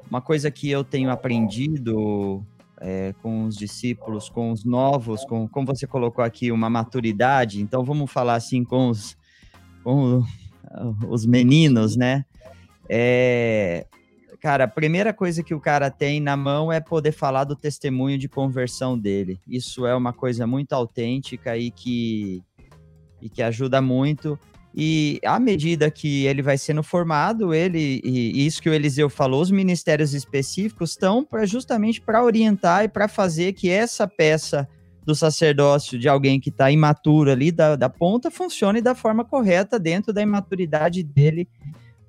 uma 0.09 0.21
coisa 0.21 0.49
que 0.49 0.69
eu 0.69 0.84
tenho 0.84 1.09
aprendido 1.09 2.43
é, 2.80 3.13
com 3.21 3.45
os 3.45 3.57
discípulos, 3.57 4.30
com 4.30 4.51
os 4.51 4.63
novos, 4.63 5.25
com, 5.25 5.47
como 5.47 5.67
você 5.67 5.86
colocou 5.86 6.23
aqui, 6.23 6.51
uma 6.51 6.69
maturidade. 6.69 7.61
Então, 7.61 7.84
vamos 7.84 8.11
falar 8.11 8.36
assim 8.36 8.63
com 8.63 8.89
os, 8.89 9.17
com 9.84 10.23
os 11.07 11.26
meninos, 11.26 11.95
né? 11.95 12.26
É, 12.89 13.86
cara, 14.41 14.63
a 14.65 14.68
primeira 14.68 15.13
coisa 15.13 15.43
que 15.43 15.53
o 15.53 15.59
cara 15.59 15.89
tem 15.89 16.20
na 16.20 16.38
mão 16.38 16.72
é 16.72 16.80
poder 16.80 17.11
falar 17.11 17.43
do 17.43 17.55
testemunho 17.55 18.18
de 18.18 18.30
conversão 18.30 18.97
dele. 18.97 19.39
Isso 19.47 19.86
é 19.86 19.95
uma 19.95 20.13
coisa 20.13 20.47
muito 20.47 20.74
autêntica 20.74 21.57
e 21.57 21.72
que, 21.72 22.43
e 23.22 23.30
que 23.30 23.41
ajuda 23.41 23.82
muito. 23.82 24.39
E 24.80 25.20
à 25.26 25.39
medida 25.39 25.89
que 25.89 26.28
ele 26.28 26.43
vai 26.43 26.57
sendo 26.57 26.84
formado, 26.84 27.51
ele 27.51 27.99
e 28.03 28.45
isso 28.45 28.61
que 28.61 28.70
o 28.70 28.74
Eliseu 28.74 29.09
falou, 29.09 29.41
os 29.41 29.49
ministérios 29.49 30.13
específicos 30.13 30.91
estão 30.91 31.26
para 31.26 31.47
justamente 31.47 31.99
para 31.99 32.24
orientar 32.24 32.84
e 32.84 32.88
para 32.88 33.07
fazer 33.07 33.53
que 33.53 33.72
essa 33.72 34.07
peça 34.07 34.70
do 35.08 35.16
sacerdócio 35.16 35.97
de 35.97 36.10
alguém 36.10 36.38
que 36.38 36.49
está 36.49 36.70
imaturo 36.70 37.32
ali 37.32 37.49
da, 37.49 37.78
da 37.78 37.88
ponta 37.88 38.30
funcione 38.30 38.82
da 38.82 38.93
forma 38.93 39.24
correta 39.24 39.80
dentro 39.80 40.12
da 40.12 40.22
imaturidade 40.22 41.01
dele. 41.01 41.47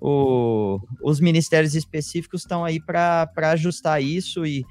O, 0.01 0.80
os 1.01 1.20
ministérios 1.20 1.76
específicos 1.76 2.40
estão 2.40 2.64
aí 2.64 2.80
para 2.80 3.30
ajustar 3.53 4.03
isso 4.03 4.44
e, 4.44 4.66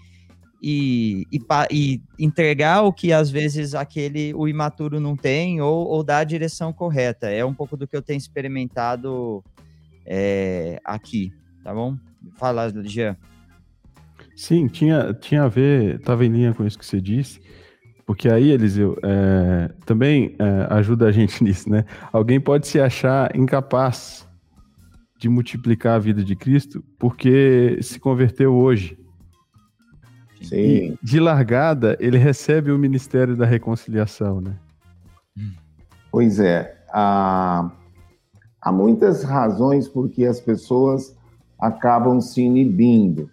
e, 0.62 1.26
e, 1.32 1.40
e, 1.72 2.02
entregar 2.20 2.82
o 2.82 2.92
que 2.92 3.14
às 3.14 3.32
vezes 3.32 3.74
aquele 3.74 4.34
o 4.34 4.46
imaturo 4.46 5.00
não 5.00 5.16
tem 5.16 5.62
ou, 5.62 5.88
ou 5.88 6.04
dar 6.04 6.18
a 6.18 6.24
direção 6.26 6.74
correta. 6.74 7.30
É 7.30 7.46
um 7.46 7.54
pouco 7.54 7.78
do 7.78 7.88
que 7.88 7.96
eu 7.96 8.02
tenho 8.02 8.18
experimentado 8.18 9.42
é, 10.06 10.82
aqui, 10.84 11.32
tá 11.64 11.74
bom? 11.74 11.96
Fala, 12.36 12.74
Jean. 12.84 13.16
Sim, 14.36 14.68
tinha, 14.68 15.14
tinha 15.14 15.44
a 15.44 15.48
ver, 15.48 15.96
estava 15.96 16.26
em 16.26 16.30
linha 16.30 16.54
com 16.54 16.68
isso 16.68 16.78
que 16.78 16.86
você 16.86 17.00
disse, 17.00 17.40
porque 18.08 18.28
aí, 18.28 18.50
Eliseu, 18.50 18.98
é, 19.04 19.72
também 19.86 20.36
é, 20.40 20.68
ajuda 20.74 21.06
a 21.08 21.12
gente 21.12 21.44
nisso, 21.46 21.70
né? 21.70 21.86
Alguém 22.12 22.40
pode 22.40 22.68
se 22.68 22.80
achar 22.80 23.36
incapaz 23.36 24.28
de 25.20 25.30
multiplicar 25.30 25.96
a 25.96 26.00
vida 26.00 26.24
de 26.24 26.36
Cristo 26.36 26.84
porque 26.98 27.78
se 27.82 28.00
converteu 28.00 28.56
hoje 28.56 28.98
Sim. 30.42 30.56
E 30.56 31.00
de 31.02 31.20
largada, 31.20 31.98
ele 32.00 32.18
recebe 32.18 32.72
o 32.72 32.78
Ministério 32.78 33.36
da 33.36 33.46
Reconciliação, 33.46 34.42
né? 34.42 34.56
Pois 36.12 36.40
é. 36.40 36.78
Há, 36.90 37.70
há 38.62 38.72
muitas 38.72 39.24
razões 39.24 39.88
por 39.88 40.10
que 40.10 40.26
as 40.26 40.40
pessoas 40.40 41.16
acabam 41.60 42.22
se 42.22 42.42
inibindo, 42.42 43.30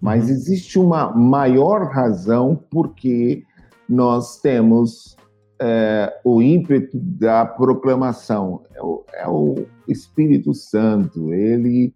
mas 0.00 0.24
uhum. 0.24 0.30
existe 0.30 0.78
uma 0.78 1.10
maior 1.12 1.90
razão 1.90 2.58
porque 2.70 3.44
nós 3.88 4.40
temos 4.40 5.16
é, 5.60 6.20
o 6.24 6.42
ímpeto 6.42 6.98
da 6.98 7.44
proclamação. 7.44 8.62
É 8.74 8.82
o, 8.82 9.04
é 9.14 9.28
o 9.28 9.66
Espírito 9.88 10.54
Santo, 10.54 11.32
ele 11.32 11.94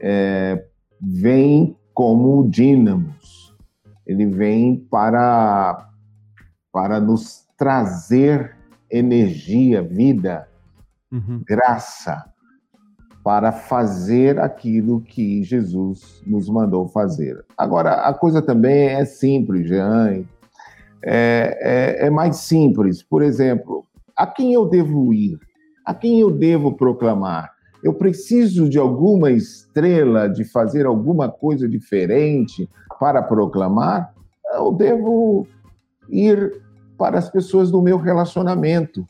é, 0.00 0.64
vem 1.00 1.76
como 1.94 2.48
dínamos 2.48 3.46
ele 4.06 4.26
vem 4.26 4.76
para, 4.76 5.90
para 6.72 7.00
nos 7.00 7.44
trazer 7.58 8.56
energia, 8.88 9.82
vida, 9.82 10.48
uhum. 11.10 11.42
graça, 11.44 12.24
para 13.24 13.50
fazer 13.50 14.38
aquilo 14.38 15.00
que 15.00 15.42
Jesus 15.42 16.22
nos 16.24 16.48
mandou 16.48 16.86
fazer. 16.86 17.44
Agora, 17.58 17.94
a 18.02 18.14
coisa 18.14 18.40
também 18.40 18.90
é 18.90 19.04
simples, 19.04 19.66
Jean, 19.66 20.24
é, 21.02 21.98
é, 22.02 22.06
é 22.06 22.10
mais 22.10 22.36
simples. 22.36 23.02
Por 23.02 23.22
exemplo, 23.22 23.84
a 24.16 24.26
quem 24.26 24.52
eu 24.52 24.66
devo 24.66 25.12
ir? 25.12 25.38
A 25.84 25.94
quem 25.94 26.20
eu 26.20 26.30
devo 26.30 26.76
proclamar? 26.76 27.52
Eu 27.82 27.94
preciso 27.94 28.68
de 28.68 28.78
alguma 28.78 29.30
estrela, 29.30 30.28
de 30.28 30.44
fazer 30.44 30.86
alguma 30.86 31.30
coisa 31.30 31.68
diferente 31.68 32.68
para 32.98 33.22
proclamar? 33.22 34.12
Eu 34.54 34.72
devo 34.72 35.46
ir 36.08 36.62
para 36.96 37.18
as 37.18 37.28
pessoas 37.28 37.70
do 37.70 37.82
meu 37.82 37.98
relacionamento, 37.98 39.06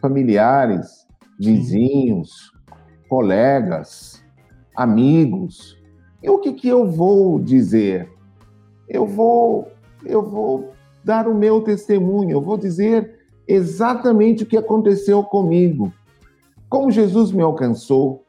familiares, 0.00 1.06
vizinhos, 1.38 2.52
colegas, 3.08 4.24
amigos. 4.74 5.76
E 6.22 6.30
o 6.30 6.38
que, 6.38 6.52
que 6.52 6.68
eu 6.68 6.86
vou 6.90 7.38
dizer? 7.38 8.08
Eu 8.88 9.06
vou, 9.06 9.70
eu 10.04 10.22
vou 10.22 10.75
dar 11.06 11.26
o 11.26 11.34
meu 11.34 11.62
testemunho, 11.62 12.32
eu 12.32 12.40
vou 12.42 12.58
dizer 12.58 13.18
exatamente 13.48 14.42
o 14.42 14.46
que 14.46 14.56
aconteceu 14.56 15.22
comigo 15.22 15.92
como 16.68 16.90
Jesus 16.90 17.32
me 17.32 17.42
alcançou, 17.42 18.24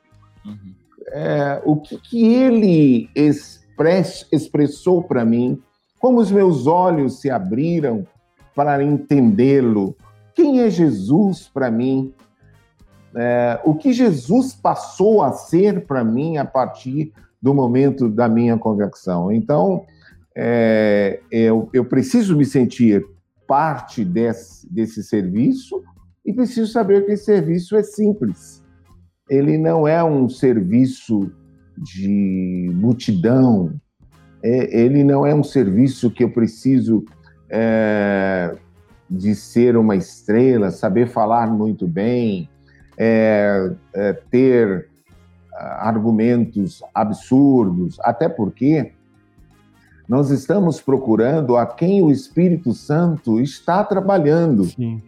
uhum. 0.46 0.74
é, 1.08 1.62
o 1.66 1.78
que, 1.78 1.98
que 1.98 2.34
ele 2.34 3.10
express, 3.16 4.28
expressou 4.32 5.04
para 5.04 5.26
mim, 5.26 5.62
como 6.00 6.20
os 6.20 6.32
meus 6.32 6.68
olhos 6.68 7.20
se 7.20 7.30
abriram 7.30 8.06
para 8.56 8.84
entendê-lo, 8.84 9.96
quem 10.36 10.62
é 10.62 10.70
Jesus 10.70 11.50
para 11.52 11.72
mim, 11.72 12.14
é, 13.16 13.60
o 13.64 13.74
que 13.74 13.92
Jesus 13.92 14.54
passou 14.54 15.24
a 15.24 15.32
ser 15.32 15.86
para 15.88 16.04
mim 16.04 16.38
a 16.38 16.46
partir 16.46 17.12
do 17.42 17.54
momento 17.54 18.08
da 18.08 18.30
minha 18.30 18.58
conversão. 18.58 19.32
Então, 19.32 19.86
é, 20.40 21.20
eu, 21.32 21.68
eu 21.74 21.84
preciso 21.84 22.38
me 22.38 22.46
sentir 22.46 23.04
parte 23.48 24.06
desse, 24.06 24.72
desse 24.72 25.04
serviço 25.04 25.82
e 26.24 26.32
preciso 26.32 26.72
saber 26.72 27.06
que 27.06 27.14
esse 27.14 27.26
serviço 27.26 27.76
é 27.76 27.82
simples. 27.82 28.64
Ele 29.28 29.58
não 29.58 29.88
é 29.88 30.04
um 30.04 30.30
serviço 30.30 31.32
de 31.76 32.70
multidão, 32.72 33.74
é, 34.44 34.80
ele 34.80 35.04
não 35.04 35.26
é 35.26 35.34
um 35.34 35.44
serviço 35.44 36.12
que 36.12 36.24
eu 36.24 36.30
preciso 36.30 37.04
é, 37.50 38.56
de 39.10 39.34
ser 39.34 39.76
uma 39.76 39.96
estrela, 39.96 40.70
saber 40.70 41.08
falar 41.08 41.48
muito 41.48 41.88
bem, 41.88 42.48
é, 42.96 43.72
é 43.96 44.14
ter 44.14 44.88
ah, 45.54 45.88
argumentos 45.88 46.84
absurdos, 46.94 47.98
até 48.02 48.30
porque 48.30 48.92
nós 50.08 50.30
estamos 50.30 50.80
procurando 50.80 51.58
a 51.58 51.66
quem 51.66 52.02
o 52.02 52.10
Espírito 52.10 52.74
Santo 52.74 53.42
está 53.42 53.84
trabalhando. 53.84 54.66
Sim. 54.66 55.02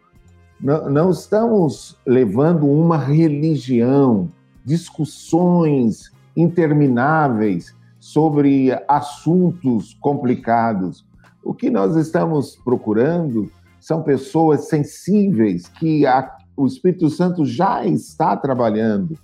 Não, 0.60 0.90
não 0.90 1.10
estamos 1.10 1.98
levando 2.06 2.68
uma 2.68 2.98
religião, 2.98 4.30
discussões 4.66 6.12
intermináveis 6.36 7.74
sobre 7.98 8.72
assuntos 8.88 9.94
complicados. 10.02 11.06
O 11.44 11.54
que 11.54 11.70
nós 11.70 11.96
estamos 11.96 12.58
procurando 12.58 13.50
são 13.80 14.04
pessoas 14.04 14.68
sensíveis 14.68 15.68
que 15.70 16.06
a, 16.06 16.38
o 16.58 16.68
Espírito 16.68 17.10
Santo 17.10 17.46
já 17.46 17.86
está 17.86 18.36
trabalhando 18.36 19.18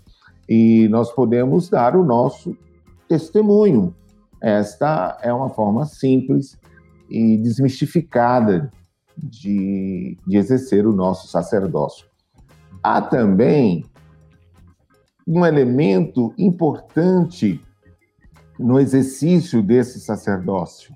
e 0.47 0.87
nós 0.87 1.11
podemos 1.11 1.69
dar 1.69 1.97
o 1.97 2.05
nosso 2.05 2.55
testemunho. 3.09 3.93
Esta 4.45 5.17
é 5.23 5.33
uma 5.33 5.49
forma 5.49 5.87
simples 5.87 6.55
e 7.09 7.35
desmistificada 7.37 8.71
de, 9.17 10.19
de 10.27 10.37
exercer 10.37 10.85
o 10.85 10.93
nosso 10.93 11.27
sacerdócio. 11.27 12.05
Há 12.83 13.01
também 13.01 13.83
um 15.25 15.43
elemento 15.43 16.31
importante 16.37 17.59
no 18.59 18.79
exercício 18.79 19.63
desse 19.63 19.99
sacerdócio, 19.99 20.93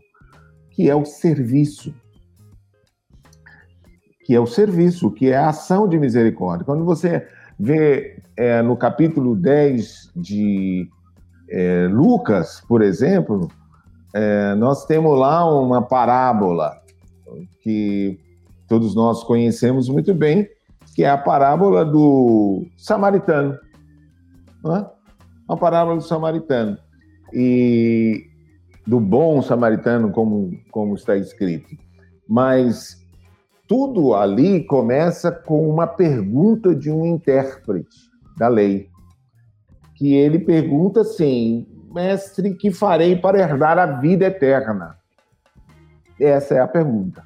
que 0.70 0.88
é 0.88 0.94
o 0.94 1.04
serviço. 1.04 1.92
Que 4.26 4.36
é 4.36 4.40
o 4.40 4.46
serviço, 4.46 5.10
que 5.10 5.32
é 5.32 5.38
a 5.38 5.50
ação 5.50 5.90
de 5.90 5.98
misericórdia. 5.98 6.64
Quando 6.64 6.86
você 6.86 7.28
vê 7.60 8.22
é, 8.38 8.62
no 8.62 8.78
capítulo 8.78 9.36
10 9.36 10.12
de 10.16 10.88
é, 11.50 11.88
Lucas, 11.88 12.64
por 12.68 12.82
exemplo, 12.82 13.50
é, 14.14 14.56
nós 14.56 14.86
temos 14.86 15.18
lá 15.18 15.46
uma 15.50 15.82
parábola 15.82 16.80
que 17.62 18.20
todos 18.68 18.96
nós 18.96 19.24
conhecemos 19.24 19.90
muito 19.90 20.14
bem, 20.14 20.48
que 20.96 21.04
é 21.04 21.10
a 21.10 21.18
parábola 21.18 21.86
do 21.86 22.66
samaritano. 22.78 23.58
É? 24.66 24.86
Uma 25.48 25.58
parábola 25.58 25.98
do 25.98 26.04
samaritano. 26.04 26.78
E 27.34 28.26
do 28.86 29.00
bom 29.00 29.42
samaritano, 29.42 30.12
como, 30.12 30.52
como 30.72 30.96
está 30.96 31.16
escrito. 31.16 31.70
Mas 32.28 33.00
tudo 33.68 34.16
ali 34.16 34.64
começa 34.66 35.32
com 35.32 35.70
uma 35.70 35.86
pergunta 35.86 36.74
de 36.74 36.92
um 36.92 37.06
intérprete 37.06 38.10
da 38.36 38.48
lei. 38.48 38.89
Que 40.00 40.16
ele 40.16 40.40
pergunta 40.40 41.02
assim: 41.02 41.68
Mestre, 41.94 42.56
que 42.56 42.72
farei 42.72 43.18
para 43.18 43.38
herdar 43.38 43.78
a 43.78 44.00
vida 44.00 44.28
eterna? 44.28 44.98
Essa 46.18 46.56
é 46.56 46.60
a 46.60 46.68
pergunta. 46.68 47.22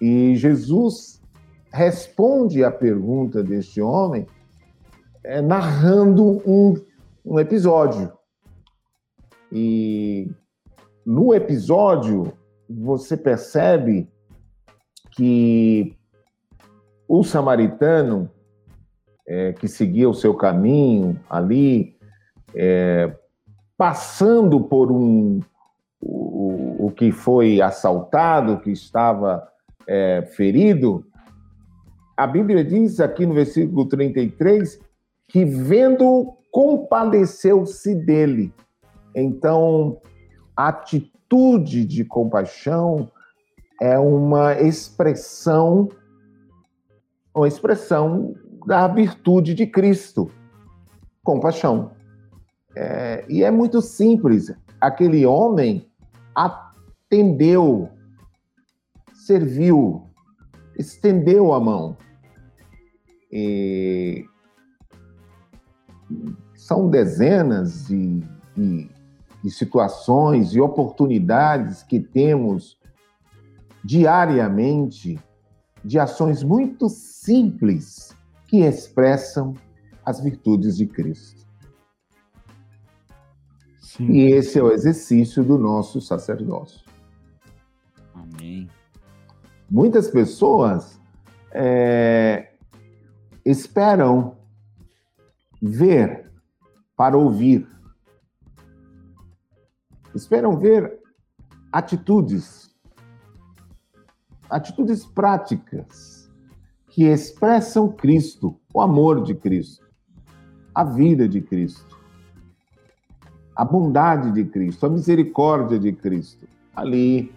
E 0.00 0.36
Jesus 0.36 1.20
responde 1.72 2.62
à 2.62 2.70
pergunta 2.70 3.42
deste 3.42 3.82
homem 3.82 4.24
é, 5.24 5.42
narrando 5.42 6.40
um, 6.48 6.74
um 7.24 7.40
episódio. 7.40 8.12
E 9.50 10.30
no 11.04 11.34
episódio, 11.34 12.32
você 12.70 13.16
percebe 13.16 14.08
que 15.10 15.96
o 17.08 17.24
samaritano 17.24 18.30
é, 19.26 19.52
que 19.52 19.66
seguia 19.66 20.08
o 20.08 20.14
seu 20.14 20.34
caminho 20.34 21.18
ali, 21.28 21.96
é, 22.54 23.12
passando 23.76 24.60
por 24.60 24.90
um 24.90 25.40
o, 26.00 26.86
o, 26.86 26.90
que 26.92 27.10
foi 27.10 27.60
assaltado, 27.60 28.60
que 28.60 28.70
estava 28.70 29.46
é, 29.86 30.22
ferido, 30.36 31.04
a 32.16 32.26
Bíblia 32.26 32.64
diz 32.64 33.00
aqui 33.00 33.26
no 33.26 33.34
versículo 33.34 33.86
33 33.86 34.80
que 35.28 35.44
vendo 35.44 36.34
compadeceu-se 36.50 37.94
dele. 37.94 38.52
Então, 39.14 40.00
a 40.56 40.68
atitude 40.68 41.84
de 41.84 42.04
compaixão 42.04 43.10
é 43.80 43.98
uma 43.98 44.54
expressão 44.54 45.88
uma 47.34 47.46
expressão 47.46 48.34
da 48.66 48.88
virtude 48.88 49.54
de 49.54 49.64
Cristo, 49.64 50.28
compaixão. 51.22 51.92
É, 52.74 53.24
e 53.28 53.44
é 53.44 53.50
muito 53.50 53.80
simples. 53.80 54.52
Aquele 54.80 55.24
homem 55.24 55.88
atendeu, 56.34 57.88
serviu, 59.14 60.02
estendeu 60.76 61.54
a 61.54 61.60
mão. 61.60 61.96
E 63.30 64.26
são 66.54 66.90
dezenas 66.90 67.86
de, 67.86 68.20
de, 68.56 68.90
de 69.44 69.50
situações 69.50 70.54
e 70.54 70.60
oportunidades 70.60 71.84
que 71.84 72.00
temos 72.00 72.76
diariamente 73.84 75.18
de 75.84 75.98
ações 76.00 76.42
muito 76.42 76.88
simples 76.88 78.15
que 78.46 78.58
expressam 78.58 79.54
as 80.04 80.20
virtudes 80.20 80.76
de 80.76 80.86
Cristo. 80.86 81.46
Sim. 83.80 84.10
E 84.10 84.32
esse 84.32 84.58
é 84.58 84.62
o 84.62 84.70
exercício 84.70 85.42
do 85.42 85.58
nosso 85.58 86.00
sacerdócio. 86.00 86.84
Amém. 88.14 88.68
Muitas 89.70 90.10
pessoas 90.10 91.00
é, 91.50 92.52
esperam 93.44 94.36
ver 95.60 96.30
para 96.96 97.16
ouvir. 97.16 97.66
Esperam 100.14 100.58
ver 100.58 101.00
atitudes, 101.72 102.70
atitudes 104.48 105.04
práticas 105.04 106.15
que 106.96 107.04
expressam 107.04 107.92
Cristo, 107.92 108.58
o 108.72 108.80
amor 108.80 109.22
de 109.22 109.34
Cristo, 109.34 109.86
a 110.74 110.82
vida 110.82 111.28
de 111.28 111.42
Cristo, 111.42 111.94
a 113.54 113.66
bondade 113.66 114.32
de 114.32 114.46
Cristo, 114.46 114.86
a 114.86 114.88
misericórdia 114.88 115.78
de 115.78 115.92
Cristo, 115.92 116.48
ali 116.74 117.30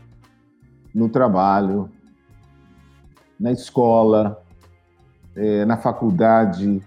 no 0.96 1.10
trabalho, 1.10 1.90
na 3.38 3.52
escola, 3.52 4.42
eh, 5.36 5.66
na 5.66 5.76
faculdade, 5.76 6.82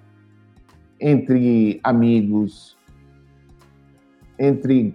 entre 0.98 1.78
amigos, 1.84 2.78
entre 4.38 4.94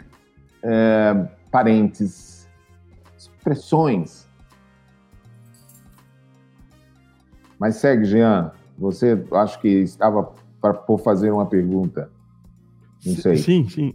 é, 0.63 1.27
parentes, 1.51 2.49
expressões. 3.15 4.26
Mas 7.59 7.77
segue, 7.77 8.05
Jean. 8.05 8.51
Você 8.77 9.21
acho 9.31 9.59
que 9.59 9.67
estava 9.67 10.31
para 10.61 10.73
por 10.73 10.99
fazer 10.99 11.31
uma 11.31 11.45
pergunta. 11.45 12.09
Não 13.05 13.15
sei. 13.15 13.37
Sim, 13.37 13.67
sim. 13.69 13.93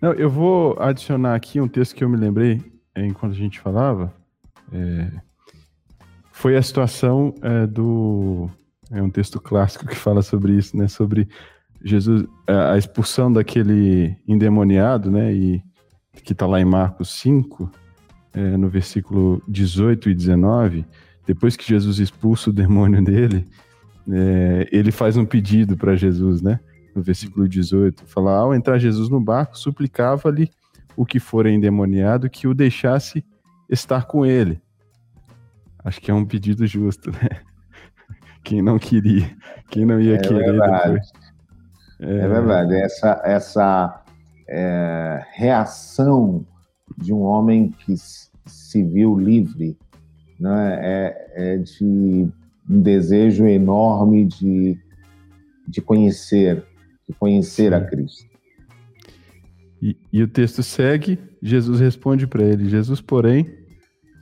Não, 0.00 0.12
eu 0.12 0.30
vou 0.30 0.76
adicionar 0.78 1.34
aqui 1.34 1.60
um 1.60 1.68
texto 1.68 1.94
que 1.94 2.04
eu 2.04 2.08
me 2.08 2.16
lembrei 2.16 2.62
é, 2.94 3.04
enquanto 3.06 3.32
a 3.32 3.36
gente 3.36 3.60
falava. 3.60 4.12
É, 4.72 5.10
foi 6.32 6.56
a 6.56 6.62
situação 6.62 7.34
é, 7.42 7.66
do 7.66 8.48
é 8.90 9.02
um 9.02 9.10
texto 9.10 9.40
clássico 9.40 9.86
que 9.86 9.96
fala 9.96 10.22
sobre 10.22 10.52
isso, 10.52 10.76
né? 10.76 10.88
Sobre 10.88 11.28
Jesus, 11.84 12.24
a 12.46 12.76
expulsão 12.76 13.32
daquele 13.32 14.16
endemoniado, 14.26 15.10
né? 15.10 15.32
E 15.32 15.62
que 16.24 16.32
está 16.32 16.46
lá 16.46 16.60
em 16.60 16.64
Marcos 16.64 17.10
5, 17.20 17.70
é, 18.32 18.56
no 18.56 18.68
versículo 18.68 19.42
18 19.46 20.10
e 20.10 20.14
19. 20.14 20.86
Depois 21.28 21.56
que 21.56 21.68
Jesus 21.68 21.98
expulsa 21.98 22.48
o 22.48 22.52
demônio 22.54 23.04
dele, 23.04 23.46
é, 24.10 24.66
ele 24.72 24.90
faz 24.90 25.14
um 25.18 25.26
pedido 25.26 25.76
para 25.76 25.94
Jesus, 25.94 26.40
né? 26.40 26.58
No 26.94 27.02
versículo 27.02 27.46
18, 27.46 28.06
fala: 28.06 28.34
ao 28.34 28.54
entrar 28.54 28.78
Jesus 28.78 29.10
no 29.10 29.20
barco, 29.20 29.58
suplicava-lhe 29.58 30.50
o 30.96 31.04
que 31.04 31.20
for 31.20 31.44
endemoniado 31.44 32.30
que 32.30 32.48
o 32.48 32.54
deixasse 32.54 33.22
estar 33.68 34.06
com 34.06 34.24
ele. 34.24 34.58
Acho 35.84 36.00
que 36.00 36.10
é 36.10 36.14
um 36.14 36.24
pedido 36.24 36.66
justo, 36.66 37.10
né? 37.10 37.42
quem 38.42 38.62
não 38.62 38.78
queria, 38.78 39.30
quem 39.68 39.84
não 39.84 40.00
ia 40.00 40.14
é 40.14 40.18
querer 40.18 40.52
verdade. 40.52 41.00
É... 42.00 42.20
é 42.20 42.28
verdade, 42.28 42.74
essa, 42.74 43.20
essa 43.22 44.02
é, 44.48 45.26
reação 45.34 46.46
de 46.96 47.12
um 47.12 47.20
homem 47.20 47.68
que 47.68 47.94
se 48.46 48.82
viu 48.82 49.18
livre 49.18 49.76
né, 50.38 50.78
é, 50.80 51.32
é 51.36 51.56
de 51.58 51.84
um 52.68 52.80
desejo 52.82 53.46
enorme 53.46 54.26
de, 54.26 54.78
de 55.66 55.80
conhecer, 55.80 56.64
de 57.08 57.14
conhecer 57.14 57.70
Sim. 57.70 57.74
a 57.74 57.80
Cristo. 57.80 58.28
E, 59.80 59.96
e, 60.12 60.22
o 60.22 60.28
texto 60.28 60.62
segue, 60.62 61.18
Jesus 61.40 61.80
responde 61.80 62.26
para 62.26 62.42
ele, 62.42 62.68
Jesus, 62.68 63.00
porém, 63.00 63.46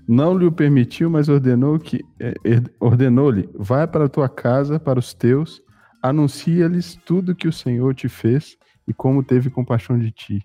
não 0.06 0.36
lhe 0.36 0.44
o 0.44 0.52
permitiu, 0.52 1.10
mas 1.10 1.28
ordenou 1.28 1.78
que 1.78 2.04
é, 2.20 2.34
ordenou-lhe: 2.78 3.48
vai 3.54 3.86
para 3.86 4.04
a 4.04 4.08
tua 4.08 4.28
casa, 4.28 4.78
para 4.78 4.98
os 4.98 5.14
teus, 5.14 5.62
anuncia-lhes 6.02 6.94
tudo 7.06 7.34
que 7.34 7.48
o 7.48 7.52
Senhor 7.52 7.94
te 7.94 8.08
fez 8.08 8.56
e 8.86 8.92
como 8.92 9.22
teve 9.22 9.50
compaixão 9.50 9.98
de 9.98 10.12
ti. 10.12 10.44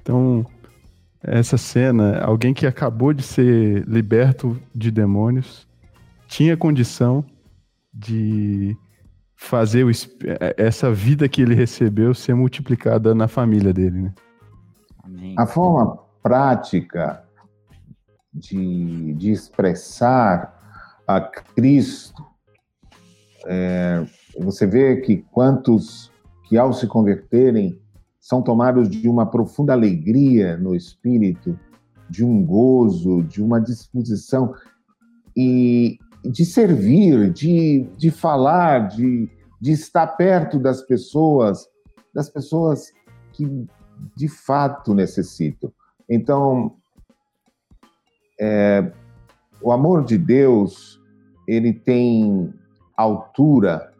Então, 0.00 0.44
essa 1.22 1.56
cena, 1.56 2.20
alguém 2.20 2.52
que 2.52 2.66
acabou 2.66 3.12
de 3.12 3.22
ser 3.22 3.86
liberto 3.86 4.58
de 4.74 4.90
demônios, 4.90 5.68
tinha 6.26 6.56
condição 6.56 7.24
de 7.92 8.76
fazer 9.36 9.84
o, 9.84 9.90
é, 9.90 10.54
essa 10.56 10.92
vida 10.92 11.28
que 11.28 11.42
ele 11.42 11.54
recebeu 11.54 12.14
ser 12.14 12.34
multiplicada 12.34 13.14
na 13.14 13.28
família 13.28 13.72
dele, 13.72 14.02
né? 14.02 14.14
Amém. 15.04 15.34
A 15.38 15.46
forma 15.46 15.98
prática 16.22 17.24
de, 18.32 19.12
de 19.14 19.32
expressar 19.32 20.58
a 21.06 21.20
Cristo, 21.20 22.24
é, 23.46 24.04
você 24.38 24.66
vê 24.66 25.00
que 25.00 25.18
quantos 25.32 26.10
que 26.48 26.56
ao 26.56 26.72
se 26.72 26.86
converterem 26.86 27.81
são 28.22 28.40
tomados 28.40 28.88
de 28.88 29.08
uma 29.08 29.26
profunda 29.26 29.72
alegria 29.72 30.56
no 30.56 30.76
espírito, 30.76 31.58
de 32.08 32.24
um 32.24 32.46
gozo, 32.46 33.24
de 33.24 33.42
uma 33.42 33.60
disposição 33.60 34.54
e 35.36 35.98
de 36.24 36.44
servir, 36.44 37.32
de, 37.32 37.84
de 37.96 38.12
falar, 38.12 38.86
de, 38.86 39.28
de 39.60 39.72
estar 39.72 40.06
perto 40.06 40.60
das 40.60 40.82
pessoas, 40.82 41.66
das 42.14 42.30
pessoas 42.30 42.92
que 43.32 43.66
de 44.16 44.28
fato 44.28 44.94
necessitam. 44.94 45.72
Então, 46.08 46.76
é, 48.40 48.92
o 49.60 49.72
amor 49.72 50.04
de 50.04 50.16
Deus, 50.16 51.02
ele 51.44 51.72
tem 51.72 52.54
altura, 52.96 53.92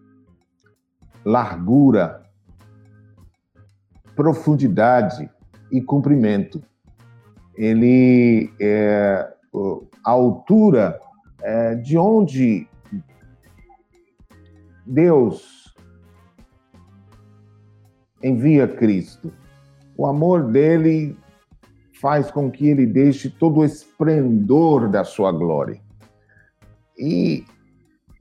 largura, 1.24 2.21
profundidade 4.22 5.28
e 5.72 5.82
comprimento. 5.82 6.62
Ele 7.56 8.52
é 8.60 9.28
a 10.04 10.10
altura 10.12 11.00
é, 11.42 11.74
de 11.74 11.98
onde 11.98 12.68
Deus 14.86 15.74
envia 18.22 18.68
Cristo. 18.68 19.32
O 19.96 20.06
amor 20.06 20.52
dele 20.52 21.16
faz 22.00 22.30
com 22.30 22.48
que 22.48 22.68
ele 22.68 22.86
deixe 22.86 23.28
todo 23.28 23.58
o 23.58 23.64
esplendor 23.64 24.88
da 24.88 25.02
sua 25.02 25.32
glória. 25.32 25.80
E, 26.96 27.44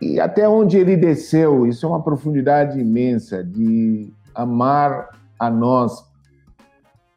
e 0.01 0.19
até 0.19 0.49
onde 0.49 0.77
ele 0.77 0.97
desceu, 0.97 1.67
isso 1.67 1.85
é 1.85 1.89
uma 1.89 2.01
profundidade 2.01 2.79
imensa 2.79 3.43
de 3.43 4.11
amar 4.33 5.20
a 5.41 5.49
nós, 5.49 6.05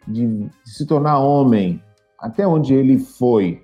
de, 0.09 0.49
se 0.65 0.87
tornar 0.87 1.19
homem, 1.19 1.83
até 2.19 2.47
onde 2.47 2.73
ele 2.73 2.99
foi. 2.99 3.63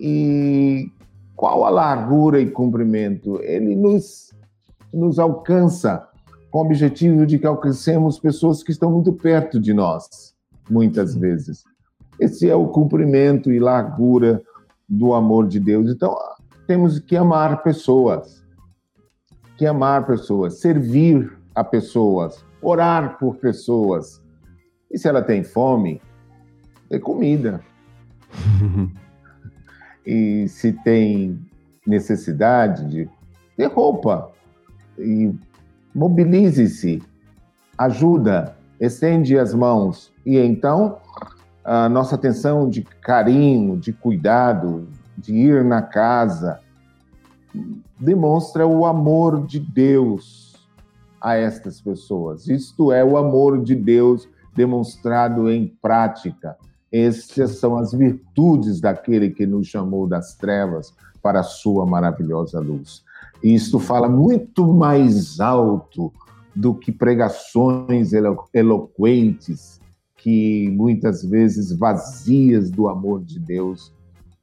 E 0.00 0.90
qual 1.36 1.64
a 1.64 1.70
largura 1.70 2.40
e 2.40 2.50
comprimento? 2.50 3.40
Ele 3.40 3.76
nos, 3.76 4.34
nos 4.92 5.20
alcança 5.20 6.08
com 6.50 6.58
o 6.58 6.62
objetivo 6.62 7.24
de 7.24 7.38
que 7.38 7.46
alcancemos 7.46 8.18
pessoas 8.18 8.64
que 8.64 8.72
estão 8.72 8.90
muito 8.90 9.12
perto 9.12 9.60
de 9.60 9.72
nós, 9.72 10.34
muitas 10.68 11.14
vezes. 11.14 11.62
Esse 12.18 12.50
é 12.50 12.56
o 12.56 12.66
cumprimento 12.66 13.52
e 13.52 13.60
largura 13.60 14.42
do 14.88 15.14
amor 15.14 15.46
de 15.46 15.60
Deus. 15.60 15.88
Então, 15.88 16.12
temos 16.66 16.98
que 16.98 17.16
amar 17.16 17.62
pessoas, 17.62 18.44
que 19.56 19.64
amar 19.64 20.08
pessoas, 20.08 20.58
servir 20.58 21.38
a 21.54 21.62
pessoas, 21.62 22.44
orar 22.62 23.18
por 23.18 23.36
pessoas. 23.36 24.22
E 24.90 24.98
se 24.98 25.08
ela 25.08 25.22
tem 25.22 25.42
fome, 25.42 26.00
dê 26.90 26.98
comida. 26.98 27.60
e 30.04 30.48
se 30.48 30.72
tem 30.72 31.38
necessidade 31.86 32.88
de 32.88 33.08
ter 33.56 33.66
roupa, 33.66 34.30
e 34.98 35.34
mobilize-se, 35.94 37.02
ajuda, 37.76 38.56
estende 38.80 39.38
as 39.38 39.54
mãos. 39.54 40.12
E 40.24 40.38
então, 40.38 40.98
a 41.64 41.88
nossa 41.88 42.14
atenção 42.14 42.68
de 42.68 42.82
carinho, 42.82 43.76
de 43.76 43.92
cuidado, 43.92 44.88
de 45.16 45.34
ir 45.34 45.64
na 45.64 45.82
casa, 45.82 46.60
demonstra 47.98 48.66
o 48.66 48.84
amor 48.84 49.46
de 49.46 49.58
Deus 49.58 50.37
a 51.20 51.34
estas 51.34 51.80
pessoas. 51.80 52.48
Isto 52.48 52.92
é 52.92 53.04
o 53.04 53.16
amor 53.16 53.62
de 53.62 53.74
Deus 53.74 54.28
demonstrado 54.54 55.50
em 55.50 55.68
prática. 55.80 56.56
Estas 56.90 57.58
são 57.58 57.76
as 57.76 57.92
virtudes 57.92 58.80
daquele 58.80 59.30
que 59.30 59.46
nos 59.46 59.66
chamou 59.66 60.06
das 60.06 60.34
trevas 60.34 60.94
para 61.22 61.40
a 61.40 61.44
sua 61.44 61.84
maravilhosa 61.84 62.58
luz. 62.60 63.04
Isto 63.42 63.78
fala 63.78 64.08
muito 64.08 64.66
mais 64.72 65.38
alto 65.38 66.12
do 66.54 66.74
que 66.74 66.90
pregações 66.90 68.12
elo 68.12 68.48
eloquentes, 68.52 69.80
que 70.16 70.68
muitas 70.70 71.22
vezes 71.22 71.70
vazias 71.70 72.70
do 72.70 72.88
amor 72.88 73.22
de 73.22 73.38
Deus 73.38 73.92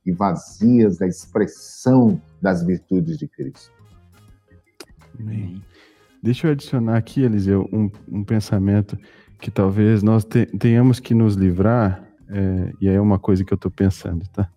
e 0.05 0.11
vazias 0.11 0.97
da 0.97 1.07
expressão 1.07 2.21
das 2.41 2.63
virtudes 2.63 3.17
de 3.17 3.27
Cristo. 3.27 3.71
Amém. 5.19 5.61
Deixa 6.25 6.47
eu 6.47 6.53
adicionar 6.53 6.97
aqui, 6.97 7.21
Eliseu, 7.21 7.69
um, 7.71 7.87
um 8.07 8.23
pensamento 8.23 8.97
que 9.39 9.51
talvez 9.51 10.01
nós 10.01 10.25
te, 10.25 10.47
tenhamos 10.47 10.99
que 10.99 11.13
nos 11.13 11.35
livrar, 11.35 12.03
é, 12.27 12.73
e 12.81 12.89
aí 12.89 12.95
é 12.95 12.99
uma 12.99 13.19
coisa 13.19 13.45
que 13.45 13.53
eu 13.53 13.55
estou 13.55 13.69
pensando, 13.69 14.27
tá? 14.33 14.49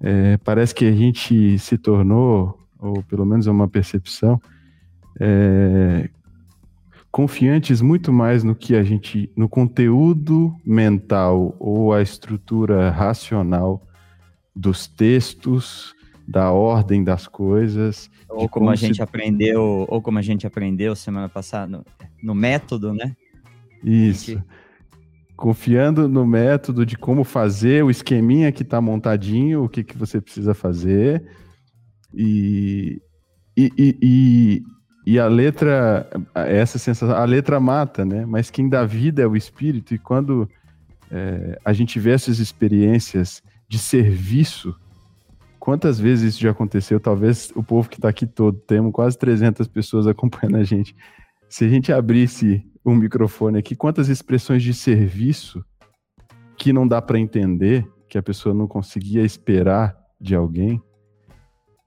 É, 0.00 0.38
parece 0.38 0.74
que 0.74 0.86
a 0.86 0.92
gente 0.92 1.58
se 1.58 1.76
tornou 1.76 2.58
ou 2.78 3.02
pelo 3.02 3.26
menos 3.26 3.46
é 3.46 3.50
uma 3.50 3.68
percepção, 3.68 4.40
é, 5.20 6.08
confiantes 7.10 7.82
muito 7.82 8.10
mais 8.10 8.42
no 8.42 8.54
que 8.54 8.74
a 8.74 8.82
gente, 8.82 9.30
no 9.36 9.46
conteúdo 9.46 10.56
mental 10.64 11.54
ou 11.60 11.92
a 11.92 12.00
estrutura 12.00 12.88
racional 12.88 13.86
dos 14.56 14.86
textos, 14.86 15.93
da 16.26 16.50
ordem 16.50 17.04
das 17.04 17.26
coisas. 17.26 18.10
Ou 18.28 18.48
como, 18.48 18.70
a 18.70 18.76
gente 18.76 19.02
aprendeu, 19.02 19.86
ou 19.88 20.00
como 20.00 20.18
a 20.18 20.22
gente 20.22 20.46
aprendeu 20.46 20.96
semana 20.96 21.28
passada, 21.28 21.66
no, 21.70 21.84
no 22.22 22.34
método, 22.34 22.92
né? 22.92 23.14
Isso. 23.82 24.32
Gente... 24.32 24.44
Confiando 25.36 26.08
no 26.08 26.24
método 26.24 26.86
de 26.86 26.96
como 26.96 27.24
fazer, 27.24 27.84
o 27.84 27.90
esqueminha 27.90 28.52
que 28.52 28.62
está 28.62 28.80
montadinho, 28.80 29.64
o 29.64 29.68
que, 29.68 29.82
que 29.82 29.98
você 29.98 30.20
precisa 30.20 30.54
fazer 30.54 31.24
e, 32.14 33.02
e, 33.56 33.72
e, 33.76 33.98
e, 34.00 34.62
e 35.06 35.18
a 35.18 35.26
letra, 35.26 36.08
essa 36.34 36.78
sensação, 36.78 37.16
a 37.16 37.24
letra 37.24 37.58
mata, 37.58 38.04
né? 38.04 38.24
Mas 38.24 38.50
quem 38.50 38.68
dá 38.68 38.84
vida 38.84 39.22
é 39.22 39.26
o 39.26 39.36
espírito, 39.36 39.92
e 39.92 39.98
quando 39.98 40.48
é, 41.10 41.58
a 41.64 41.72
gente 41.72 41.98
vê 41.98 42.12
essas 42.12 42.38
experiências 42.38 43.42
de 43.68 43.78
serviço, 43.78 44.74
quantas 45.64 45.98
vezes 45.98 46.34
isso 46.34 46.42
já 46.42 46.50
aconteceu? 46.50 47.00
Talvez 47.00 47.50
o 47.56 47.62
povo 47.62 47.88
que 47.88 47.96
está 47.96 48.10
aqui 48.10 48.26
todo, 48.26 48.58
temos 48.58 48.92
quase 48.92 49.16
300 49.16 49.66
pessoas 49.66 50.04
acompanhando 50.06 50.58
a 50.58 50.62
gente. 50.62 50.94
Se 51.48 51.64
a 51.64 51.68
gente 51.68 51.90
abrisse 51.90 52.62
um 52.84 52.94
microfone 52.94 53.58
aqui, 53.58 53.74
quantas 53.74 54.10
expressões 54.10 54.62
de 54.62 54.74
serviço 54.74 55.64
que 56.58 56.70
não 56.70 56.86
dá 56.86 57.00
para 57.00 57.18
entender, 57.18 57.90
que 58.10 58.18
a 58.18 58.22
pessoa 58.22 58.54
não 58.54 58.68
conseguia 58.68 59.22
esperar 59.22 59.96
de 60.20 60.34
alguém, 60.34 60.82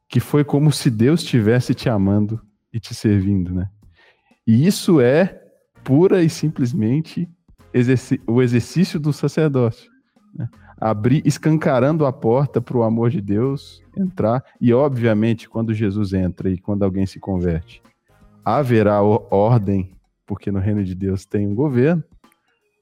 que 0.10 0.20
foi 0.20 0.44
como 0.44 0.72
se 0.72 0.90
Deus 0.90 1.22
estivesse 1.22 1.76
te 1.76 1.88
amando 1.88 2.42
e 2.74 2.80
te 2.80 2.96
servindo, 2.96 3.54
né? 3.54 3.70
E 4.48 4.66
isso 4.66 5.00
é 5.00 5.40
pura 5.84 6.24
e 6.24 6.30
simplesmente 6.32 7.30
exerci 7.72 8.20
o 8.26 8.42
exercício 8.42 9.00
do 9.00 9.14
sacerdócio. 9.14 9.92
Né? 10.34 10.50
Abrir, 10.80 11.22
escancarando 11.26 12.06
a 12.06 12.14
porta 12.14 12.62
para 12.62 12.78
o 12.78 12.84
amor 12.84 13.10
de 13.10 13.22
Deus 13.22 13.84
entrar. 13.96 14.44
E, 14.62 14.74
obviamente, 14.74 15.50
quando 15.50 15.74
Jesus 15.74 16.14
entra 16.14 16.50
e 16.50 16.58
quando 16.58 16.84
alguém 16.84 17.06
se 17.06 17.20
converte, 17.20 17.82
haverá 18.46 19.02
ordem, 19.02 19.92
porque 20.26 20.52
no 20.52 20.60
reino 20.60 20.84
de 20.84 20.94
Deus 20.94 21.26
tem 21.26 21.48
um 21.48 21.56
governo, 21.56 22.04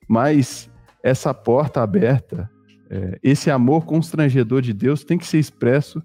mas 0.07 0.69
essa 1.01 1.33
porta 1.33 1.81
aberta, 1.81 2.49
é, 2.89 3.19
esse 3.23 3.49
amor 3.49 3.85
constrangedor 3.85 4.61
de 4.61 4.73
Deus 4.73 5.03
tem 5.03 5.17
que 5.17 5.25
ser 5.25 5.39
expresso 5.39 6.03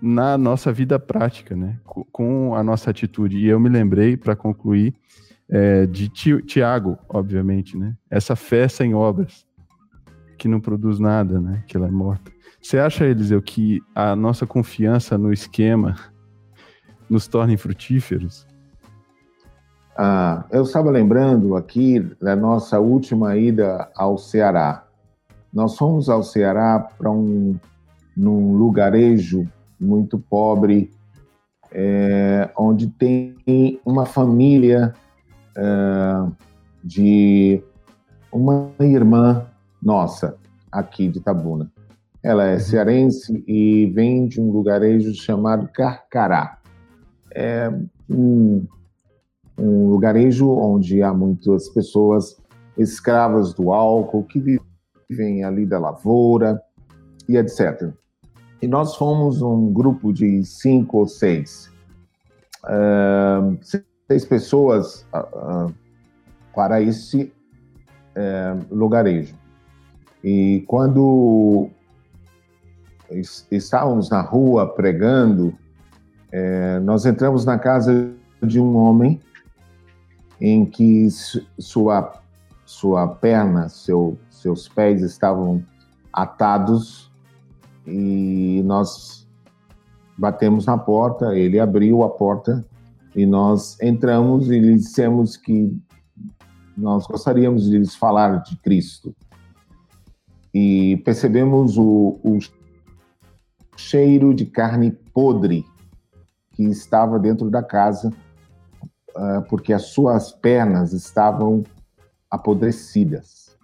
na 0.00 0.36
nossa 0.36 0.72
vida 0.72 0.98
prática, 0.98 1.56
né? 1.56 1.78
Com 1.84 2.54
a 2.54 2.62
nossa 2.62 2.90
atitude. 2.90 3.38
E 3.38 3.46
eu 3.46 3.58
me 3.58 3.68
lembrei, 3.68 4.16
para 4.16 4.36
concluir, 4.36 4.94
é, 5.48 5.86
de 5.86 6.08
Tiago, 6.08 6.98
obviamente, 7.08 7.76
né? 7.76 7.94
Essa 8.10 8.34
fé 8.34 8.68
sem 8.68 8.94
obras, 8.94 9.46
que 10.36 10.48
não 10.48 10.60
produz 10.60 10.98
nada, 10.98 11.40
né? 11.40 11.62
Que 11.66 11.76
ela 11.76 11.88
é 11.88 11.90
morta. 11.90 12.32
Você 12.60 12.78
acha, 12.78 13.04
Eliseu, 13.04 13.42
que 13.42 13.80
a 13.94 14.16
nossa 14.16 14.46
confiança 14.46 15.18
no 15.18 15.32
esquema 15.32 15.96
nos 17.08 17.26
torna 17.26 17.56
frutíferos? 17.58 18.46
Ah, 19.96 20.44
eu 20.50 20.62
estava 20.62 20.90
lembrando 20.90 21.56
aqui 21.56 22.00
da 22.20 22.34
nossa 22.34 22.80
última 22.80 23.36
ida 23.36 23.90
ao 23.94 24.18
Ceará. 24.18 24.84
nós 25.52 25.76
fomos 25.76 26.08
ao 26.08 26.22
Ceará 26.22 26.80
para 26.98 27.10
um 27.10 27.56
num 28.16 28.56
lugarejo 28.56 29.48
muito 29.78 30.18
pobre, 30.18 30.90
é, 31.72 32.48
onde 32.56 32.86
tem 32.88 33.80
uma 33.84 34.06
família 34.06 34.94
é, 35.56 36.30
de 36.82 37.62
uma 38.30 38.70
irmã 38.80 39.46
nossa 39.84 40.36
aqui 40.72 41.08
de 41.08 41.20
Tabuna. 41.20 41.70
Ela 42.22 42.46
é 42.46 42.54
uhum. 42.54 42.60
cearense 42.60 43.44
e 43.46 43.86
vem 43.94 44.26
de 44.26 44.40
um 44.40 44.50
lugarejo 44.50 45.14
chamado 45.14 45.68
Carcará. 45.68 46.58
É 47.30 47.70
um, 48.08 48.66
um 49.58 49.88
lugarejo 49.88 50.50
onde 50.50 51.02
há 51.02 51.12
muitas 51.12 51.68
pessoas 51.68 52.36
escravas 52.78 53.52
do 53.52 53.72
álcool 53.72 54.24
que 54.24 54.58
vivem 55.10 55.44
ali 55.44 55.66
da 55.66 55.78
lavoura 55.78 56.60
e 57.28 57.36
etc. 57.36 57.92
E 58.62 58.66
nós 58.66 58.96
fomos 58.96 59.42
um 59.42 59.72
grupo 59.72 60.12
de 60.12 60.42
cinco 60.44 60.98
ou 60.98 61.06
seis, 61.06 61.70
uh, 62.64 63.58
seis 64.08 64.24
pessoas 64.24 65.06
uh, 65.14 65.72
para 66.54 66.80
esse 66.80 67.30
uh, 68.16 68.74
lugarejo. 68.74 69.43
E 70.24 70.64
quando 70.66 71.68
estávamos 73.50 74.08
na 74.08 74.22
rua 74.22 74.66
pregando, 74.66 75.54
nós 76.82 77.04
entramos 77.04 77.44
na 77.44 77.58
casa 77.58 78.10
de 78.42 78.58
um 78.58 78.74
homem 78.76 79.20
em 80.40 80.64
que 80.64 81.08
sua 81.58 82.24
sua 82.64 83.06
perna, 83.06 83.68
seu, 83.68 84.18
seus 84.30 84.68
pés 84.68 85.02
estavam 85.02 85.62
atados 86.12 87.12
e 87.86 88.62
nós 88.64 89.28
batemos 90.16 90.64
na 90.64 90.78
porta, 90.78 91.36
ele 91.36 91.60
abriu 91.60 92.02
a 92.02 92.08
porta 92.08 92.64
e 93.14 93.26
nós 93.26 93.78
entramos 93.80 94.50
e 94.50 94.58
lhe 94.58 94.74
dissemos 94.76 95.36
que 95.36 95.76
nós 96.76 97.06
gostaríamos 97.06 97.64
de 97.64 97.78
lhes 97.78 97.94
falar 97.94 98.42
de 98.42 98.56
Cristo. 98.56 99.14
E 100.54 100.98
percebemos 100.98 101.76
o, 101.76 102.20
o 102.22 102.38
cheiro 103.76 104.32
de 104.32 104.46
carne 104.46 104.92
podre 105.12 105.64
que 106.52 106.62
estava 106.62 107.18
dentro 107.18 107.50
da 107.50 107.62
casa, 107.62 108.12
uh, 109.16 109.42
porque 109.48 109.72
as 109.72 109.86
suas 109.86 110.30
pernas 110.32 110.92
estavam 110.92 111.64
apodrecidas. 112.30 113.56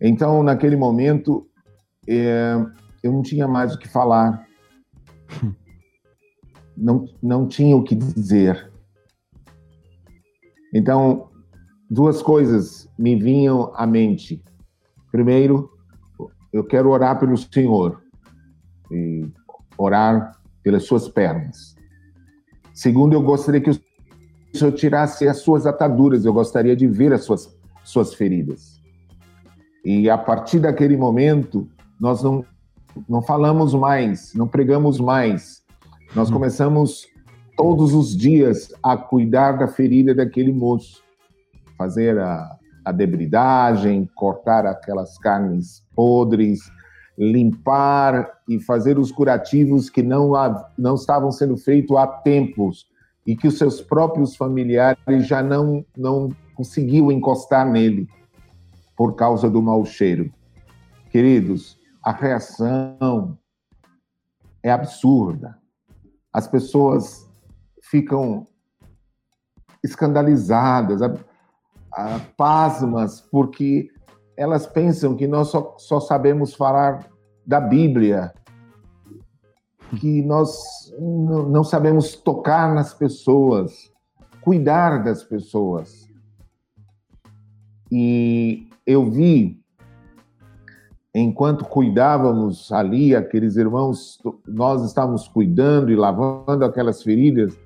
Então, 0.00 0.42
naquele 0.42 0.76
momento, 0.76 1.46
eh, 2.08 2.56
eu 3.02 3.12
não 3.12 3.22
tinha 3.22 3.46
mais 3.46 3.74
o 3.74 3.78
que 3.78 3.86
falar. 3.86 4.46
não, 6.74 7.04
não 7.22 7.46
tinha 7.46 7.76
o 7.76 7.84
que 7.84 7.94
dizer. 7.94 8.72
Então, 10.72 11.28
duas 11.90 12.22
coisas 12.22 12.88
me 12.98 13.14
vinham 13.14 13.72
à 13.74 13.86
mente. 13.86 14.42
Primeiro, 15.10 15.70
eu 16.52 16.64
quero 16.64 16.90
orar 16.90 17.18
pelo 17.18 17.36
Senhor 17.36 18.02
e 18.90 19.26
orar 19.76 20.32
pelas 20.62 20.84
suas 20.84 21.08
pernas. 21.08 21.74
Segundo, 22.72 23.14
eu 23.14 23.22
gostaria 23.22 23.60
que 23.60 23.70
o 23.70 23.80
Senhor 24.54 24.72
tirasse 24.72 25.28
as 25.28 25.38
suas 25.38 25.66
ataduras, 25.66 26.24
eu 26.24 26.32
gostaria 26.32 26.76
de 26.76 26.86
ver 26.86 27.12
as 27.12 27.24
suas, 27.24 27.56
suas 27.84 28.14
feridas. 28.14 28.80
E 29.84 30.10
a 30.10 30.18
partir 30.18 30.60
daquele 30.60 30.96
momento, 30.96 31.68
nós 31.98 32.22
não 32.22 32.44
não 33.08 33.22
falamos 33.22 33.74
mais, 33.74 34.34
não 34.34 34.48
pregamos 34.48 34.98
mais. 34.98 35.62
Nós 36.14 36.30
hum. 36.30 36.34
começamos 36.34 37.06
todos 37.56 37.94
os 37.94 38.16
dias 38.16 38.72
a 38.82 38.96
cuidar 38.96 39.52
da 39.52 39.68
ferida 39.68 40.14
daquele 40.14 40.52
moço, 40.52 41.02
fazer 41.76 42.18
a, 42.18 42.58
a 42.84 42.92
debridagem, 42.92 44.08
cortar 44.14 44.66
aquelas 44.66 45.18
carnes 45.18 45.84
podres, 45.94 46.60
limpar 47.18 48.40
e 48.48 48.58
fazer 48.58 48.98
os 48.98 49.12
curativos 49.12 49.90
que 49.90 50.02
não, 50.02 50.32
não 50.78 50.94
estavam 50.94 51.30
sendo 51.30 51.56
feitos 51.56 51.96
há 51.96 52.06
tempos 52.06 52.86
e 53.26 53.36
que 53.36 53.46
os 53.46 53.58
seus 53.58 53.80
próprios 53.80 54.34
familiares 54.34 55.26
já 55.26 55.42
não, 55.42 55.84
não 55.96 56.30
conseguiam 56.54 57.12
encostar 57.12 57.68
nele 57.70 58.08
por 58.96 59.14
causa 59.14 59.48
do 59.50 59.60
mau 59.60 59.84
cheiro. 59.84 60.32
Queridos, 61.10 61.78
a 62.02 62.12
reação 62.12 63.38
é 64.62 64.70
absurda. 64.70 65.58
As 66.32 66.46
pessoas 66.46 67.28
ficam 67.82 68.46
escandalizadas, 69.82 71.00
pasmas, 72.36 73.20
porque 73.20 73.88
elas 74.36 74.66
pensam 74.66 75.16
que 75.16 75.26
nós 75.26 75.48
só, 75.48 75.74
só 75.78 76.00
sabemos 76.00 76.54
falar 76.54 77.06
da 77.46 77.60
Bíblia, 77.60 78.32
que 79.98 80.22
nós 80.22 80.58
não 80.98 81.64
sabemos 81.64 82.14
tocar 82.14 82.74
nas 82.74 82.94
pessoas, 82.94 83.92
cuidar 84.40 85.02
das 85.02 85.22
pessoas. 85.22 86.08
E 87.90 88.68
eu 88.86 89.10
vi 89.10 89.60
enquanto 91.14 91.64
cuidávamos 91.64 92.70
ali, 92.70 93.16
aqueles 93.16 93.56
irmãos, 93.56 94.18
nós 94.46 94.84
estávamos 94.84 95.26
cuidando 95.26 95.90
e 95.90 95.96
lavando 95.96 96.64
aquelas 96.64 97.02
feridas, 97.02 97.58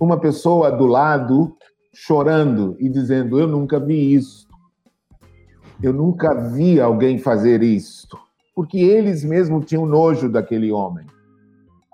uma 0.00 0.18
pessoa 0.18 0.70
do 0.70 0.86
lado 0.86 1.56
chorando 1.92 2.76
e 2.78 2.88
dizendo: 2.88 3.38
Eu 3.38 3.46
nunca 3.46 3.78
vi 3.78 4.14
isso. 4.14 4.46
Eu 5.82 5.92
nunca 5.92 6.34
vi 6.34 6.80
alguém 6.80 7.18
fazer 7.18 7.62
isto. 7.62 8.18
Porque 8.54 8.78
eles 8.78 9.22
mesmos 9.22 9.66
tinham 9.66 9.86
nojo 9.86 10.28
daquele 10.28 10.72
homem. 10.72 11.06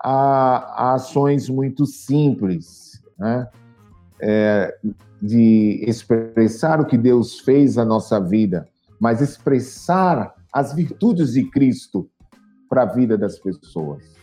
Há, 0.01 0.57
há 0.75 0.93
ações 0.95 1.49
muito 1.49 1.85
simples, 1.85 3.01
né? 3.17 3.47
É, 4.19 4.75
de 5.21 5.83
expressar 5.87 6.79
o 6.79 6.85
que 6.85 6.97
Deus 6.97 7.39
fez 7.39 7.75
na 7.75 7.85
nossa 7.85 8.19
vida, 8.19 8.67
mas 8.99 9.21
expressar 9.21 10.33
as 10.53 10.73
virtudes 10.73 11.33
de 11.33 11.43
Cristo 11.49 12.09
para 12.69 12.83
a 12.83 12.85
vida 12.85 13.17
das 13.17 13.37
pessoas. 13.39 14.15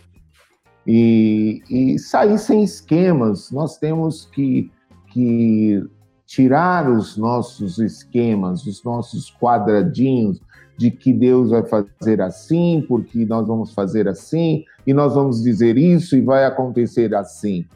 E, 0.87 1.63
e, 1.71 1.99
sair 1.99 2.39
sem 2.39 2.65
esquemas, 2.65 3.51
nós 3.51 3.79
temos 3.79 4.27
que, 4.27 4.71
que 5.13 5.83
tirar 6.27 6.91
os 6.91 7.17
nossos 7.17 7.79
esquemas, 7.79 8.67
os 8.67 8.83
nossos 8.83 9.31
quadradinhos 9.31 10.41
de 10.79 10.91
que 10.91 11.13
Deus 11.13 11.51
vai 11.51 11.63
fazer 11.63 12.21
assim, 12.21 12.85
porque 12.89 13.25
nós 13.27 13.47
vamos 13.47 13.75
fazer 13.75 14.09
assim, 14.09 14.65
e 14.87 14.95
nós 14.95 15.15
vamos 15.15 15.43
dizer 15.43 15.77
isso 15.77 16.17
e 16.17 16.21
vai 16.21 16.45
acontecer 16.45 17.15
assim. 17.15 17.67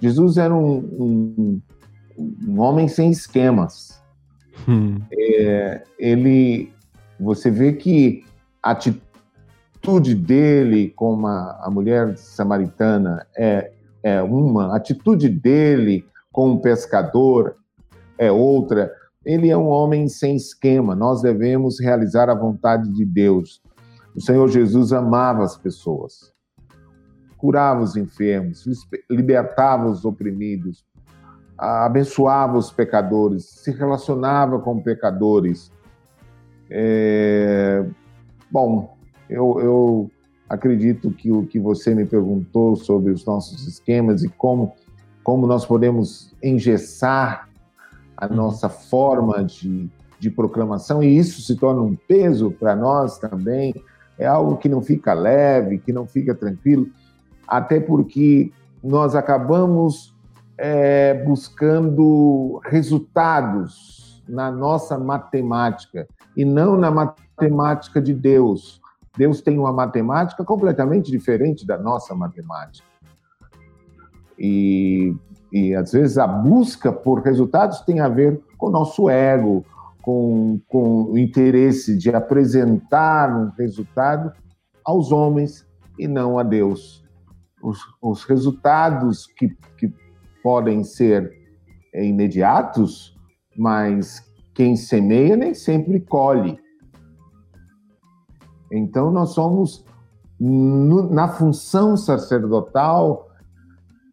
Jesus 0.00 0.36
era 0.36 0.54
um, 0.54 0.78
um, 0.78 1.60
um 2.48 2.60
homem 2.60 2.88
sem 2.88 3.10
esquemas. 3.10 4.02
Hum. 4.68 4.96
É, 5.12 5.82
ele, 5.98 6.72
você 7.18 7.50
vê 7.50 7.72
que 7.74 8.24
a 8.62 8.72
atitude 8.72 10.14
dele 10.14 10.90
com 10.90 11.26
a, 11.26 11.60
a 11.62 11.70
mulher 11.70 12.16
samaritana 12.18 13.26
é, 13.36 13.70
é 14.02 14.22
uma, 14.22 14.72
a 14.72 14.76
atitude 14.76 15.28
dele 15.28 16.04
com 16.32 16.52
o 16.52 16.60
pescador 16.60 17.56
é 18.18 18.30
outra. 18.30 18.92
Ele 19.24 19.50
é 19.50 19.56
um 19.56 19.68
homem 19.68 20.08
sem 20.08 20.36
esquema. 20.36 20.94
Nós 20.94 21.22
devemos 21.22 21.80
realizar 21.80 22.30
a 22.30 22.34
vontade 22.34 22.90
de 22.90 23.04
Deus. 23.04 23.62
O 24.14 24.20
Senhor 24.20 24.48
Jesus 24.48 24.92
amava 24.92 25.44
as 25.44 25.56
pessoas, 25.56 26.32
curava 27.36 27.82
os 27.82 27.96
enfermos, 27.96 28.64
libertava 29.08 29.88
os 29.88 30.04
oprimidos, 30.04 30.84
abençoava 31.56 32.58
os 32.58 32.72
pecadores, 32.72 33.44
se 33.44 33.70
relacionava 33.70 34.58
com 34.58 34.82
pecadores. 34.82 35.70
É... 36.68 37.86
Bom, 38.50 38.96
eu, 39.28 39.60
eu 39.60 40.10
acredito 40.48 41.12
que 41.12 41.30
o 41.30 41.46
que 41.46 41.60
você 41.60 41.94
me 41.94 42.04
perguntou 42.04 42.74
sobre 42.74 43.12
os 43.12 43.24
nossos 43.24 43.66
esquemas 43.68 44.24
e 44.24 44.28
como, 44.28 44.72
como 45.30 45.46
nós 45.46 45.64
podemos 45.64 46.34
engessar 46.42 47.48
a 48.16 48.26
uhum. 48.26 48.34
nossa 48.34 48.68
forma 48.68 49.44
de, 49.44 49.88
de 50.18 50.28
proclamação, 50.28 51.00
e 51.00 51.16
isso 51.16 51.40
se 51.40 51.54
torna 51.54 51.80
um 51.80 51.94
peso 51.94 52.50
para 52.50 52.74
nós 52.74 53.16
também, 53.16 53.72
é 54.18 54.26
algo 54.26 54.56
que 54.56 54.68
não 54.68 54.82
fica 54.82 55.14
leve, 55.14 55.78
que 55.78 55.92
não 55.92 56.04
fica 56.04 56.34
tranquilo, 56.34 56.88
até 57.46 57.78
porque 57.78 58.52
nós 58.82 59.14
acabamos 59.14 60.12
é, 60.58 61.22
buscando 61.22 62.60
resultados 62.64 64.20
na 64.28 64.50
nossa 64.50 64.98
matemática, 64.98 66.08
e 66.36 66.44
não 66.44 66.76
na 66.76 66.90
matemática 66.90 68.02
de 68.02 68.12
Deus. 68.12 68.80
Deus 69.16 69.40
tem 69.40 69.56
uma 69.60 69.72
matemática 69.72 70.44
completamente 70.44 71.08
diferente 71.08 71.64
da 71.64 71.78
nossa 71.78 72.16
matemática. 72.16 72.89
E, 74.40 75.14
e 75.52 75.74
às 75.74 75.92
vezes 75.92 76.16
a 76.16 76.26
busca 76.26 76.90
por 76.90 77.20
resultados 77.20 77.82
tem 77.82 78.00
a 78.00 78.08
ver 78.08 78.42
com 78.56 78.68
o 78.68 78.70
nosso 78.70 79.10
ego, 79.10 79.62
com, 80.00 80.58
com 80.66 81.04
o 81.04 81.18
interesse 81.18 81.94
de 81.94 82.08
apresentar 82.10 83.36
um 83.36 83.50
resultado 83.50 84.32
aos 84.82 85.12
homens 85.12 85.66
e 85.98 86.08
não 86.08 86.38
a 86.38 86.42
Deus. 86.42 87.04
Os, 87.62 87.78
os 88.00 88.24
resultados 88.24 89.26
que, 89.26 89.54
que 89.76 89.92
podem 90.42 90.82
ser 90.82 91.30
imediatos, 91.94 93.14
mas 93.54 94.24
quem 94.54 94.74
semeia 94.74 95.36
nem 95.36 95.52
sempre 95.52 96.00
colhe. 96.00 96.58
Então, 98.72 99.10
nós 99.10 99.30
somos, 99.30 99.84
no, 100.38 101.10
na 101.10 101.28
função 101.28 101.94
sacerdotal 101.96 103.29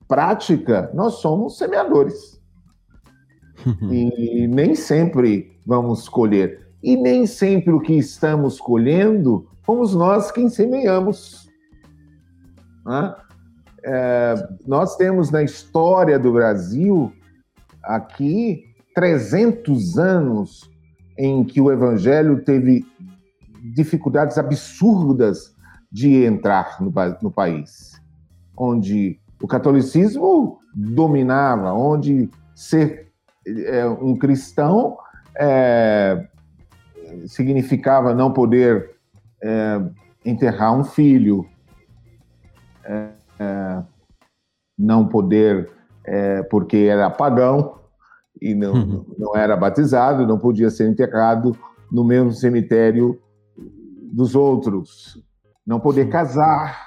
prática, 0.08 0.90
nós 0.94 1.16
somos 1.16 1.58
semeadores. 1.58 2.42
e 3.92 4.48
nem 4.48 4.76
sempre 4.76 5.60
vamos 5.66 6.08
colher. 6.08 6.68
E 6.82 6.96
nem 6.96 7.26
sempre 7.26 7.74
o 7.74 7.80
que 7.80 7.94
estamos 7.94 8.60
colhendo 8.60 9.48
fomos 9.64 9.94
nós 9.94 10.32
quem 10.32 10.50
semeamos. 10.50 11.50
Né? 12.86 13.16
É, 13.84 14.36
nós 14.66 14.96
temos 14.96 15.30
na 15.30 15.44
história 15.44 16.18
do 16.18 16.32
Brasil 16.32 17.12
aqui 17.84 18.64
300 18.96 19.98
anos 19.98 20.70
em 21.18 21.44
que 21.44 21.60
o 21.60 21.72
evangelho 21.72 22.44
teve 22.44 22.86
dificuldades 23.74 24.38
absurdas 24.38 25.56
de 25.92 26.24
entrar 26.24 26.78
no, 26.82 26.94
no 27.22 27.32
país, 27.32 28.02
onde 28.56 29.20
o 29.42 29.48
catolicismo 29.48 30.60
dominava, 30.74 31.74
onde 31.74 32.30
ser 32.56 33.12
é, 33.46 33.86
um 33.86 34.16
cristão 34.16 34.98
é, 35.38 36.28
significava 37.26 38.14
não 38.14 38.32
poder 38.32 38.96
é, 39.42 39.82
enterrar 40.26 40.74
um 40.74 40.84
filho, 40.84 41.46
é, 42.84 43.10
é, 43.40 43.84
não 44.78 45.08
poder, 45.08 45.70
é, 46.04 46.44
porque 46.44 46.78
era 46.78 47.10
pagão 47.10 47.78
e 48.42 48.54
não, 48.54 48.74
uhum. 48.74 49.06
não 49.18 49.36
era 49.36 49.56
batizado, 49.56 50.28
não 50.28 50.38
podia 50.38 50.70
ser 50.70 50.90
enterrado 50.90 51.58
no 51.92 52.04
mesmo 52.04 52.32
cemitério 52.32 53.20
dos 54.12 54.36
outros, 54.36 55.24
não 55.66 55.80
poder 55.80 56.10
casar. 56.10 56.87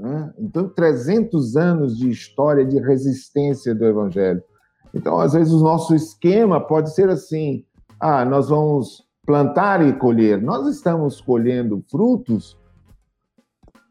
Né? 0.00 0.32
Então, 0.38 0.66
300 0.66 1.56
anos 1.56 1.98
de 1.98 2.08
história 2.08 2.64
de 2.64 2.78
resistência 2.78 3.74
do 3.74 3.84
Evangelho. 3.84 4.42
Então, 4.94 5.20
às 5.20 5.34
vezes, 5.34 5.52
o 5.52 5.62
nosso 5.62 5.94
esquema 5.94 6.58
pode 6.58 6.94
ser 6.94 7.10
assim: 7.10 7.66
ah, 8.00 8.24
nós 8.24 8.48
vamos 8.48 9.04
plantar 9.26 9.86
e 9.86 9.92
colher. 9.92 10.40
Nós 10.40 10.66
estamos 10.66 11.20
colhendo 11.20 11.84
frutos 11.90 12.58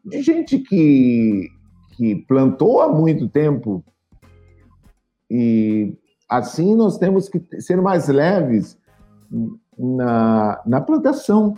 de 0.04 0.20
gente 0.20 0.58
que, 0.58 1.48
que 1.92 2.16
plantou 2.26 2.82
há 2.82 2.88
muito 2.88 3.28
tempo. 3.28 3.84
E 5.30 5.96
assim 6.28 6.74
nós 6.74 6.98
temos 6.98 7.28
que 7.28 7.40
ser 7.60 7.80
mais 7.80 8.08
leves 8.08 8.76
na, 9.78 10.60
na 10.66 10.80
plantação, 10.80 11.56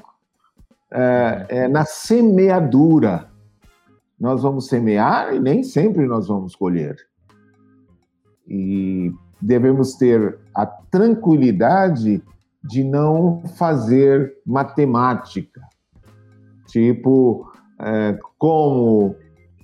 é, 0.93 1.47
é, 1.49 1.69
na 1.69 1.87
semeadura. 1.87 3.32
Nós 4.23 4.41
vamos 4.41 4.69
semear 4.69 5.35
e 5.35 5.41
nem 5.41 5.65
sempre 5.65 6.07
nós 6.07 6.29
vamos 6.29 6.55
colher. 6.55 6.97
E 8.47 9.13
devemos 9.41 9.95
ter 9.97 10.39
a 10.55 10.65
tranquilidade 10.65 12.23
de 12.63 12.85
não 12.85 13.43
fazer 13.57 14.33
matemática. 14.47 15.61
Tipo, 16.69 17.51
é, 17.81 18.17
como 18.39 19.17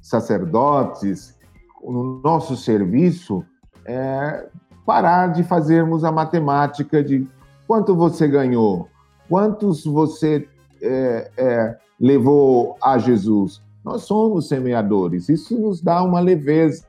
sacerdotes, 0.03 1.39
no 1.81 2.21
nosso 2.21 2.57
serviço, 2.57 3.45
é, 3.85 4.49
parar 4.85 5.29
de 5.29 5.45
fazermos 5.45 6.03
a 6.03 6.11
matemática 6.11 7.01
de 7.01 7.29
quanto 7.65 7.95
você 7.95 8.27
ganhou, 8.27 8.89
quantos 9.29 9.85
você 9.85 10.49
é, 10.83 11.31
é, 11.37 11.79
levou 12.01 12.77
a 12.83 12.99
Jesus. 12.99 13.63
Nós 13.89 14.03
somos 14.03 14.49
semeadores, 14.49 15.29
isso 15.29 15.59
nos 15.59 15.81
dá 15.81 16.03
uma 16.03 16.21
leveza 16.21 16.89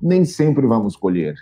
nem 0.00 0.24
sempre 0.24 0.66
vamos 0.66 0.96
colher, 0.96 1.34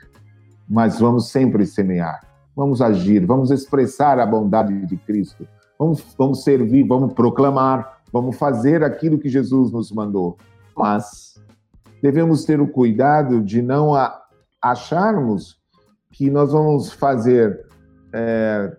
mas 0.69 0.99
vamos 0.99 1.29
sempre 1.29 1.65
semear. 1.65 2.27
Vamos 2.57 2.83
agir, 2.83 3.25
vamos 3.25 3.51
expressar 3.51 4.19
a 4.19 4.27
bondade 4.27 4.85
de 4.87 4.97
Cristo. 4.97 5.47
Vamos, 5.79 6.05
vamos 6.19 6.43
servir, 6.43 6.85
vamos 6.85 7.13
proclamar, 7.13 8.01
vamos 8.13 8.37
fazer 8.37 8.83
aquilo 8.83 9.19
que 9.19 9.29
Jesus 9.29 9.71
nos 9.71 9.93
mandou. 9.93 10.37
Mas 10.77 11.41
devemos 12.03 12.45
ter 12.45 12.61
o 12.61 12.67
cuidado 12.67 13.41
de 13.41 13.63
não 13.63 13.93
acharmos 14.61 15.57
que 16.11 16.29
nós 16.29 16.51
vamos 16.51 16.93
fazer 16.93 17.65
é, 18.13 18.77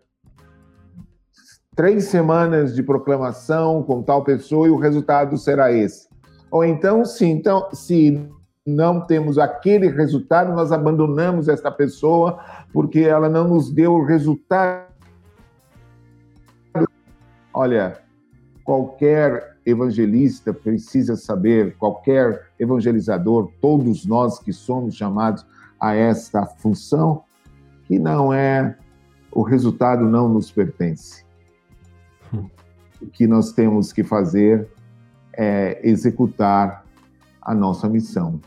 três 1.79 2.07
semanas 2.07 2.75
de 2.75 2.83
proclamação 2.83 3.81
com 3.81 4.03
tal 4.03 4.21
pessoa 4.21 4.67
e 4.67 4.69
o 4.69 4.75
resultado 4.75 5.37
será 5.37 5.71
esse. 5.71 6.09
Ou 6.51 6.65
então, 6.65 7.05
sim, 7.05 7.29
então, 7.29 7.69
se 7.71 8.21
não 8.67 8.99
temos 8.99 9.37
aquele 9.37 9.87
resultado, 9.87 10.51
nós 10.51 10.73
abandonamos 10.73 11.47
esta 11.47 11.71
pessoa 11.71 12.37
porque 12.73 12.99
ela 12.99 13.29
não 13.29 13.47
nos 13.47 13.71
deu 13.71 13.93
o 13.93 14.03
resultado. 14.03 14.89
Olha, 17.53 18.01
qualquer 18.65 19.55
evangelista 19.65 20.53
precisa 20.53 21.15
saber, 21.15 21.77
qualquer 21.77 22.49
evangelizador, 22.59 23.53
todos 23.61 24.05
nós 24.05 24.37
que 24.37 24.51
somos 24.51 24.95
chamados 24.95 25.45
a 25.79 25.95
esta 25.95 26.45
função, 26.45 27.23
que 27.85 27.97
não 27.97 28.33
é 28.33 28.75
o 29.31 29.43
resultado 29.43 30.03
não 30.03 30.27
nos 30.27 30.51
pertence. 30.51 31.28
O 33.01 33.07
que 33.07 33.25
nós 33.27 33.51
temos 33.51 33.93
que 33.93 34.03
fazer 34.03 34.67
é 35.33 35.79
executar 35.87 36.85
a 37.41 37.55
nossa 37.55 37.87
missão 37.87 38.39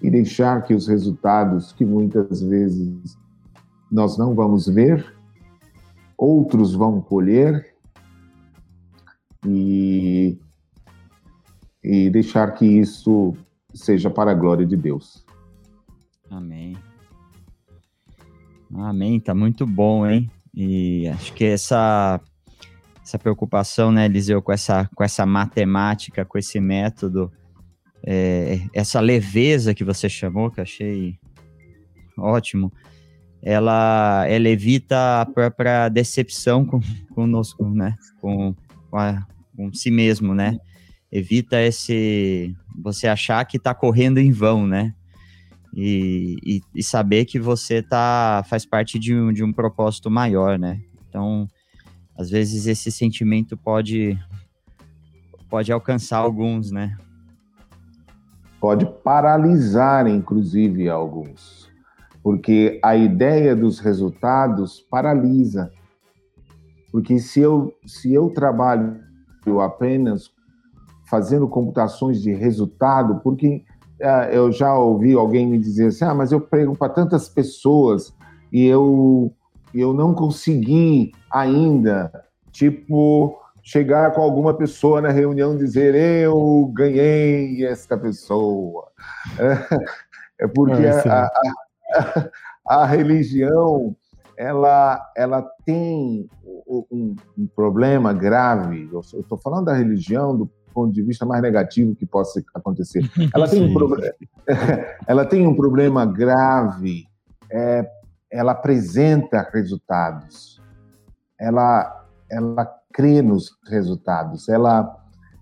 e 0.00 0.10
deixar 0.10 0.62
que 0.62 0.74
os 0.74 0.86
resultados 0.86 1.72
que 1.72 1.84
muitas 1.84 2.42
vezes 2.42 3.18
nós 3.90 4.18
não 4.18 4.34
vamos 4.34 4.66
ver, 4.66 5.14
outros 6.16 6.74
vão 6.74 7.00
colher 7.00 7.74
e, 9.46 10.38
e 11.82 12.10
deixar 12.10 12.52
que 12.52 12.66
isso 12.66 13.34
seja 13.72 14.10
para 14.10 14.30
a 14.30 14.34
glória 14.34 14.66
de 14.66 14.76
Deus. 14.76 15.24
Amém. 16.30 16.76
Amém, 18.74 19.20
tá 19.20 19.34
muito 19.34 19.66
bom, 19.66 20.06
hein? 20.06 20.30
E 20.52 21.08
acho 21.08 21.32
que 21.32 21.44
essa 21.44 22.20
essa 23.04 23.18
preocupação, 23.18 23.92
né, 23.92 24.06
Eliseu, 24.06 24.40
com 24.40 24.50
essa 24.50 24.88
com 24.94 25.04
essa 25.04 25.26
matemática, 25.26 26.24
com 26.24 26.38
esse 26.38 26.58
método, 26.58 27.30
é, 28.02 28.60
essa 28.72 28.98
leveza 28.98 29.74
que 29.74 29.84
você 29.84 30.08
chamou, 30.08 30.50
que 30.50 30.60
achei 30.60 31.18
ótimo, 32.18 32.72
ela, 33.42 34.24
ela 34.26 34.48
evita 34.48 35.20
a 35.20 35.26
própria 35.26 35.88
decepção 35.88 36.64
com, 36.64 36.80
conosco, 37.14 37.68
né? 37.68 37.96
Com, 38.20 38.54
com, 38.90 38.96
a, 38.96 39.26
com 39.54 39.72
si 39.72 39.90
mesmo, 39.90 40.34
né? 40.34 40.56
Evita 41.12 41.60
esse 41.60 42.54
você 42.82 43.06
achar 43.06 43.44
que 43.44 43.58
está 43.58 43.74
correndo 43.74 44.18
em 44.18 44.32
vão, 44.32 44.66
né? 44.66 44.94
E, 45.76 46.36
e, 46.44 46.60
e, 46.74 46.82
saber 46.82 47.24
que 47.24 47.38
você 47.38 47.82
tá 47.82 48.44
faz 48.48 48.64
parte 48.64 48.98
de 48.98 49.14
um, 49.14 49.32
de 49.32 49.42
um 49.42 49.52
propósito 49.52 50.10
maior, 50.10 50.58
né? 50.58 50.80
Então, 51.08 51.48
às 52.16 52.30
vezes 52.30 52.66
esse 52.66 52.90
sentimento 52.90 53.56
pode 53.56 54.18
pode 55.48 55.70
alcançar 55.72 56.18
alguns, 56.18 56.70
né? 56.70 56.96
pode 58.64 58.86
paralisar, 59.04 60.06
inclusive, 60.06 60.88
alguns, 60.88 61.70
porque 62.22 62.80
a 62.82 62.96
ideia 62.96 63.54
dos 63.54 63.78
resultados 63.78 64.80
paralisa. 64.90 65.70
Porque 66.90 67.18
se 67.18 67.40
eu, 67.40 67.74
se 67.84 68.14
eu 68.14 68.30
trabalho 68.30 68.98
apenas 69.62 70.30
fazendo 71.10 71.46
computações 71.46 72.22
de 72.22 72.32
resultado, 72.32 73.20
porque 73.22 73.62
uh, 74.00 74.32
eu 74.32 74.50
já 74.50 74.74
ouvi 74.74 75.12
alguém 75.12 75.46
me 75.46 75.58
dizer 75.58 75.88
assim, 75.88 76.06
ah, 76.06 76.14
mas 76.14 76.32
eu 76.32 76.40
prego 76.40 76.74
para 76.74 76.90
tantas 76.90 77.28
pessoas 77.28 78.14
e 78.50 78.64
eu 78.64 79.30
e 79.74 79.80
eu 79.80 79.92
não 79.92 80.14
consegui 80.14 81.12
ainda, 81.30 82.10
tipo, 82.52 83.38
chegar 83.62 84.12
com 84.12 84.20
alguma 84.20 84.54
pessoa 84.54 85.00
na 85.00 85.08
reunião 85.08 85.54
e 85.54 85.58
dizer 85.58 85.94
eu 85.94 86.70
ganhei 86.72 87.66
esta 87.66 87.98
pessoa. 87.98 88.88
É, 89.38 90.44
é 90.44 90.46
porque 90.46 90.84
é, 90.84 91.08
a, 91.08 91.24
a, 91.24 92.30
a, 92.66 92.86
religião 92.86 93.96
ela, 94.36 95.00
ela 95.16 95.42
tem 95.64 96.28
um, 96.66 97.16
um 97.36 97.46
problema 97.56 98.12
grave. 98.12 98.88
Eu 98.92 99.00
estou 99.00 99.38
falando 99.38 99.66
da 99.66 99.74
religião 99.74 100.36
do 100.36 100.48
ponto 100.72 100.92
de 100.92 101.02
vista 101.02 101.24
mais 101.24 101.40
negativo 101.40 101.94
que 101.94 102.04
possa 102.04 102.42
acontecer. 102.54 103.00
Ela 103.34 103.48
tem, 103.48 103.62
um, 103.62 103.74
ela 105.06 105.24
tem 105.24 105.46
um 105.46 105.54
problema 105.54 106.04
grave. 106.04 107.06
É, 107.50 107.88
ela 108.34 108.52
apresenta 108.52 109.48
resultados. 109.52 110.60
Ela, 111.40 112.06
ela 112.30 112.66
crê 112.92 113.22
nos 113.22 113.50
resultados. 113.68 114.48
Ela, 114.48 114.94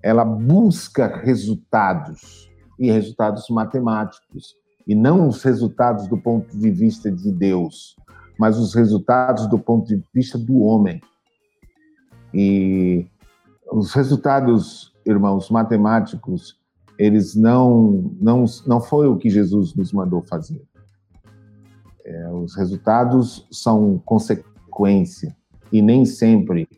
ela 0.02 0.24
busca 0.24 1.16
resultados 1.16 2.50
e 2.78 2.90
resultados 2.90 3.48
matemáticos 3.48 4.54
e 4.86 4.94
não 4.94 5.28
os 5.28 5.42
resultados 5.42 6.06
do 6.06 6.18
ponto 6.18 6.56
de 6.56 6.70
vista 6.70 7.10
de 7.10 7.32
Deus 7.32 7.96
mas 8.42 8.58
os 8.58 8.74
resultados 8.74 9.46
do 9.46 9.56
ponto 9.56 9.86
de 9.86 10.02
vista 10.12 10.36
do 10.36 10.62
homem. 10.62 11.00
E 12.34 13.06
os 13.70 13.92
resultados, 13.94 14.92
irmãos, 15.06 15.48
matemáticos, 15.48 16.58
eles 16.98 17.36
não 17.36 18.12
não 18.20 18.44
não 18.66 18.80
foi 18.80 19.06
o 19.06 19.16
que 19.16 19.30
Jesus 19.30 19.76
nos 19.76 19.92
mandou 19.92 20.22
fazer. 20.22 20.60
É, 22.04 22.28
os 22.30 22.56
resultados 22.56 23.46
são 23.50 24.00
consequência 24.04 25.34
e 25.72 25.80
nem 25.80 26.04
sempre 26.04 26.68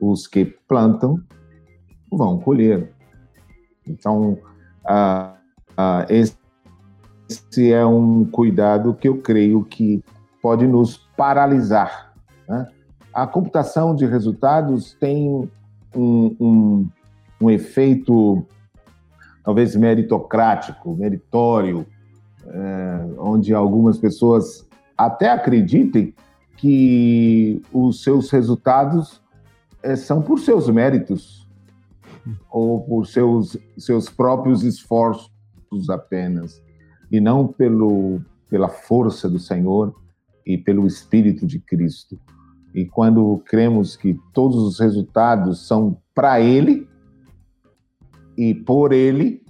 os 0.00 0.26
que 0.26 0.44
plantam 0.44 1.20
vão 2.10 2.38
colher. 2.38 2.92
Então, 3.86 4.38
ah, 4.84 5.36
ah, 5.76 6.06
esse, 6.08 6.36
esse 7.28 7.72
é 7.72 7.84
um 7.84 8.24
cuidado 8.24 8.94
que 8.94 9.08
eu 9.08 9.20
creio 9.20 9.64
que 9.64 10.02
pode 10.42 10.66
nos 10.66 10.96
paralisar. 11.16 12.12
Né? 12.48 12.66
A 13.12 13.26
computação 13.26 13.94
de 13.94 14.06
resultados 14.06 14.94
tem 14.94 15.28
um, 15.94 16.36
um, 16.40 16.88
um 17.40 17.50
efeito 17.50 18.44
talvez 19.44 19.76
meritocrático, 19.76 20.96
meritório, 20.96 21.86
é, 22.46 23.06
onde 23.18 23.54
algumas 23.54 23.98
pessoas 23.98 24.68
até 24.96 25.30
acreditem 25.30 26.14
que 26.56 27.60
os 27.72 28.02
seus 28.02 28.30
resultados 28.30 29.20
é, 29.82 29.96
são 29.96 30.22
por 30.22 30.38
seus 30.38 30.68
méritos 30.68 31.48
ou 32.50 32.80
por 32.82 33.06
seus, 33.06 33.56
seus 33.76 34.08
próprios 34.08 34.62
esforços 34.62 35.30
apenas, 35.90 36.62
e 37.10 37.20
não 37.20 37.46
pelo, 37.46 38.20
pela 38.48 38.68
força 38.68 39.28
do 39.28 39.38
Senhor 39.38 39.94
e 40.46 40.56
pelo 40.56 40.86
Espírito 40.86 41.46
de 41.46 41.58
Cristo. 41.58 42.18
E 42.74 42.84
quando 42.84 43.42
cremos 43.46 43.94
que 43.96 44.18
todos 44.32 44.56
os 44.56 44.80
resultados 44.80 45.66
são 45.66 45.98
para 46.14 46.40
Ele 46.40 46.88
e 48.36 48.54
por 48.54 48.92
Ele, 48.92 49.44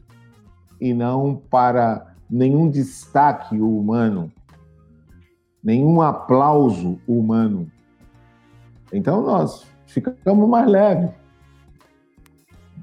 e 0.81 0.93
não 0.93 1.37
para 1.37 2.14
nenhum 2.35 2.69
destaque 2.69 3.61
humano, 3.61 4.31
nenhum 5.63 6.03
aplauso 6.03 6.99
humano, 7.07 7.71
então 8.93 9.23
nós 9.23 9.65
ficamos 9.87 10.49
mais 10.49 10.69
leves. 10.69 11.11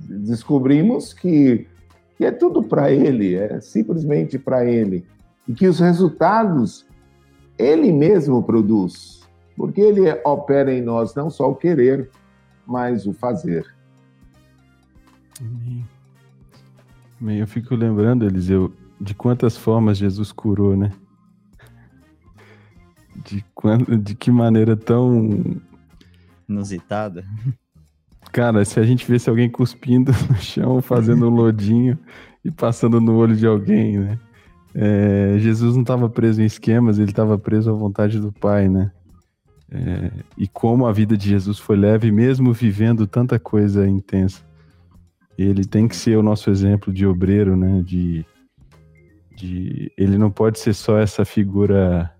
Descobrimos 0.07 1.13
que, 1.13 1.67
que 2.17 2.25
é 2.25 2.31
tudo 2.31 2.63
para 2.63 2.91
Ele, 2.91 3.35
é 3.35 3.59
simplesmente 3.59 4.39
para 4.39 4.65
Ele. 4.65 5.05
E 5.47 5.53
que 5.53 5.67
os 5.67 5.79
resultados 5.79 6.87
ele 7.57 7.91
mesmo 7.91 8.41
produz, 8.41 9.27
porque 9.55 9.81
ele 9.81 10.09
opera 10.23 10.73
em 10.73 10.81
nós 10.81 11.13
não 11.13 11.29
só 11.29 11.51
o 11.51 11.55
querer, 11.55 12.09
mas 12.65 13.05
o 13.05 13.13
fazer. 13.13 13.65
Amém. 17.19 17.39
Eu 17.39 17.47
fico 17.47 17.75
lembrando, 17.75 18.25
Eliseu, 18.25 18.73
de 19.01 19.15
quantas 19.15 19.57
formas 19.57 19.97
Jesus 19.97 20.31
curou, 20.31 20.77
né? 20.77 20.91
De, 23.25 23.43
quando, 23.55 23.97
de 23.97 24.13
que 24.13 24.31
maneira 24.31 24.77
tão. 24.77 25.59
Inusitada. 26.47 27.25
Cara, 28.31 28.63
se 28.63 28.79
a 28.79 28.83
gente 28.83 29.09
visse 29.11 29.29
alguém 29.29 29.49
cuspindo 29.49 30.11
no 30.29 30.35
chão, 30.37 30.81
fazendo 30.81 31.27
um 31.27 31.33
lodinho 31.33 31.97
e 32.45 32.51
passando 32.51 33.01
no 33.01 33.15
olho 33.15 33.35
de 33.35 33.47
alguém, 33.47 33.97
né? 33.97 34.19
É, 34.73 35.35
Jesus 35.39 35.75
não 35.75 35.81
estava 35.81 36.09
preso 36.09 36.41
em 36.41 36.45
esquemas, 36.45 36.97
ele 36.97 37.11
estava 37.11 37.37
preso 37.37 37.69
à 37.69 37.73
vontade 37.73 38.19
do 38.19 38.31
Pai, 38.31 38.69
né? 38.69 38.91
É, 39.69 40.11
e 40.37 40.47
como 40.47 40.85
a 40.85 40.93
vida 40.93 41.17
de 41.17 41.27
Jesus 41.27 41.57
foi 41.57 41.75
leve, 41.75 42.11
mesmo 42.11 42.53
vivendo 42.53 43.07
tanta 43.07 43.39
coisa 43.39 43.87
intensa. 43.87 44.45
Ele 45.37 45.65
tem 45.65 45.87
que 45.87 45.95
ser 45.95 46.17
o 46.17 46.23
nosso 46.23 46.49
exemplo 46.49 46.93
de 46.93 47.05
obreiro, 47.05 47.57
né? 47.57 47.81
De, 47.85 48.25
de, 49.41 49.91
ele 49.97 50.17
não 50.17 50.29
pode 50.29 50.59
ser 50.59 50.73
só 50.73 50.97
essa 50.97 51.25
figura 51.25 52.13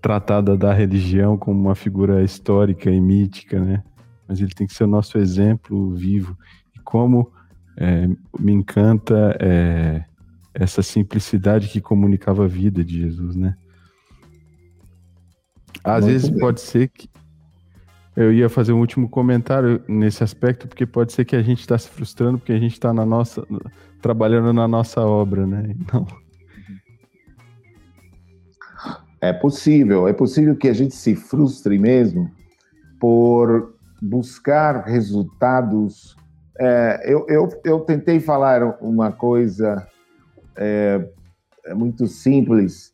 tratada 0.00 0.56
da 0.56 0.72
religião 0.72 1.36
como 1.36 1.60
uma 1.60 1.74
figura 1.74 2.22
histórica 2.22 2.90
e 2.90 3.00
mítica, 3.00 3.58
né? 3.58 3.82
Mas 4.26 4.40
ele 4.40 4.52
tem 4.54 4.66
que 4.66 4.74
ser 4.74 4.84
o 4.84 4.88
nosso 4.88 5.18
exemplo 5.18 5.94
vivo. 5.94 6.36
E 6.76 6.78
como 6.80 7.32
é, 7.76 8.06
me 8.38 8.52
encanta 8.52 9.36
é, 9.40 10.04
essa 10.54 10.82
simplicidade 10.82 11.68
que 11.68 11.80
comunicava 11.80 12.44
a 12.44 12.48
vida 12.48 12.84
de 12.84 13.00
Jesus, 13.00 13.34
né? 13.34 13.56
Às 15.82 16.04
Muito 16.04 16.12
vezes 16.12 16.28
bem. 16.28 16.38
pode 16.38 16.60
ser 16.60 16.88
que 16.88 17.08
eu 18.14 18.32
ia 18.32 18.48
fazer 18.48 18.72
um 18.72 18.80
último 18.80 19.08
comentário 19.08 19.80
nesse 19.88 20.22
aspecto, 20.22 20.66
porque 20.68 20.84
pode 20.84 21.12
ser 21.12 21.24
que 21.24 21.36
a 21.36 21.42
gente 21.42 21.60
está 21.60 21.78
se 21.78 21.88
frustrando 21.88 22.38
porque 22.38 22.52
a 22.52 22.58
gente 22.58 22.72
está 22.72 22.92
na 22.92 23.06
nossa 23.06 23.46
trabalhando 24.00 24.52
na 24.52 24.68
nossa 24.68 25.00
obra, 25.00 25.46
né? 25.46 25.74
Então 25.78 26.06
é 29.20 29.32
possível, 29.32 30.06
é 30.06 30.12
possível 30.12 30.56
que 30.56 30.68
a 30.68 30.72
gente 30.72 30.94
se 30.94 31.16
frustre 31.16 31.78
mesmo 31.78 32.30
por 33.00 33.74
buscar 34.00 34.84
resultados. 34.84 36.16
É, 36.58 37.12
eu, 37.12 37.26
eu, 37.28 37.48
eu 37.64 37.80
tentei 37.80 38.20
falar 38.20 38.78
uma 38.80 39.12
coisa 39.12 39.86
é, 40.56 41.08
é 41.66 41.74
muito 41.74 42.06
simples 42.06 42.92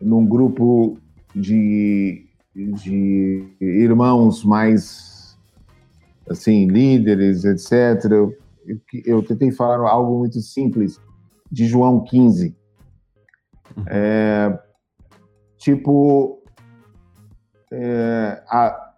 num 0.00 0.26
grupo 0.26 0.98
de, 1.34 2.26
de 2.54 3.44
irmãos 3.60 4.44
mais 4.44 5.38
assim 6.28 6.66
líderes, 6.66 7.44
etc. 7.44 8.10
Eu, 8.10 8.36
eu 9.04 9.22
tentei 9.22 9.50
falar 9.50 9.88
algo 9.88 10.18
muito 10.18 10.40
simples 10.40 11.00
de 11.50 11.66
João 11.66 12.04
15. 12.04 12.56
Uhum. 13.76 13.84
É, 13.86 14.62
tipo, 15.56 16.42
é, 17.70 18.42
a, 18.48 18.94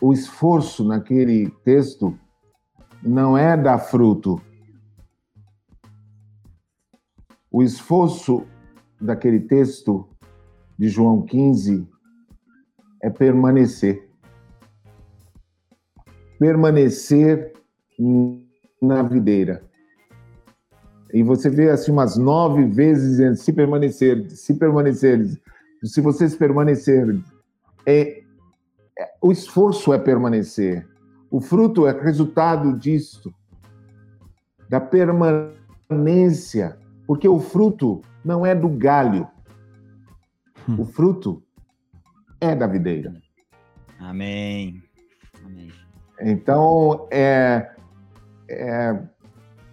o 0.00 0.12
esforço 0.12 0.84
naquele 0.84 1.50
texto 1.64 2.18
não 3.02 3.36
é 3.36 3.56
dar 3.56 3.78
fruto, 3.78 4.40
o 7.50 7.62
esforço 7.62 8.46
daquele 9.00 9.40
texto 9.40 10.08
de 10.78 10.88
João 10.88 11.22
15 11.22 11.88
é 13.02 13.10
permanecer. 13.10 14.08
Permanecer 16.38 17.52
na 18.80 19.02
videira. 19.02 19.62
E 21.12 21.22
você 21.22 21.50
vê 21.50 21.70
assim 21.70 21.90
umas 21.90 22.16
nove 22.16 22.64
vezes 22.66 23.40
se 23.40 23.52
permanecer, 23.52 24.30
se 24.30 24.54
permanecer, 24.54 25.26
se 25.82 26.00
vocês 26.00 26.36
permanecerem. 26.36 27.24
É, 27.84 28.22
é, 28.98 29.10
o 29.20 29.32
esforço 29.32 29.92
é 29.92 29.98
permanecer. 29.98 30.86
O 31.30 31.40
fruto 31.40 31.86
é 31.86 31.92
resultado 31.92 32.78
disso, 32.78 33.32
da 34.68 34.80
permanência 34.80 36.78
porque 37.10 37.28
o 37.28 37.40
fruto 37.40 38.02
não 38.24 38.46
é 38.46 38.54
do 38.54 38.68
galho. 38.68 39.26
Hum. 40.68 40.76
O 40.78 40.84
fruto 40.84 41.42
é 42.40 42.54
da 42.54 42.68
videira. 42.68 43.12
Amém. 43.98 44.80
Amém. 45.44 45.72
Então, 46.20 47.08
é, 47.10 47.74
é, 48.50 49.02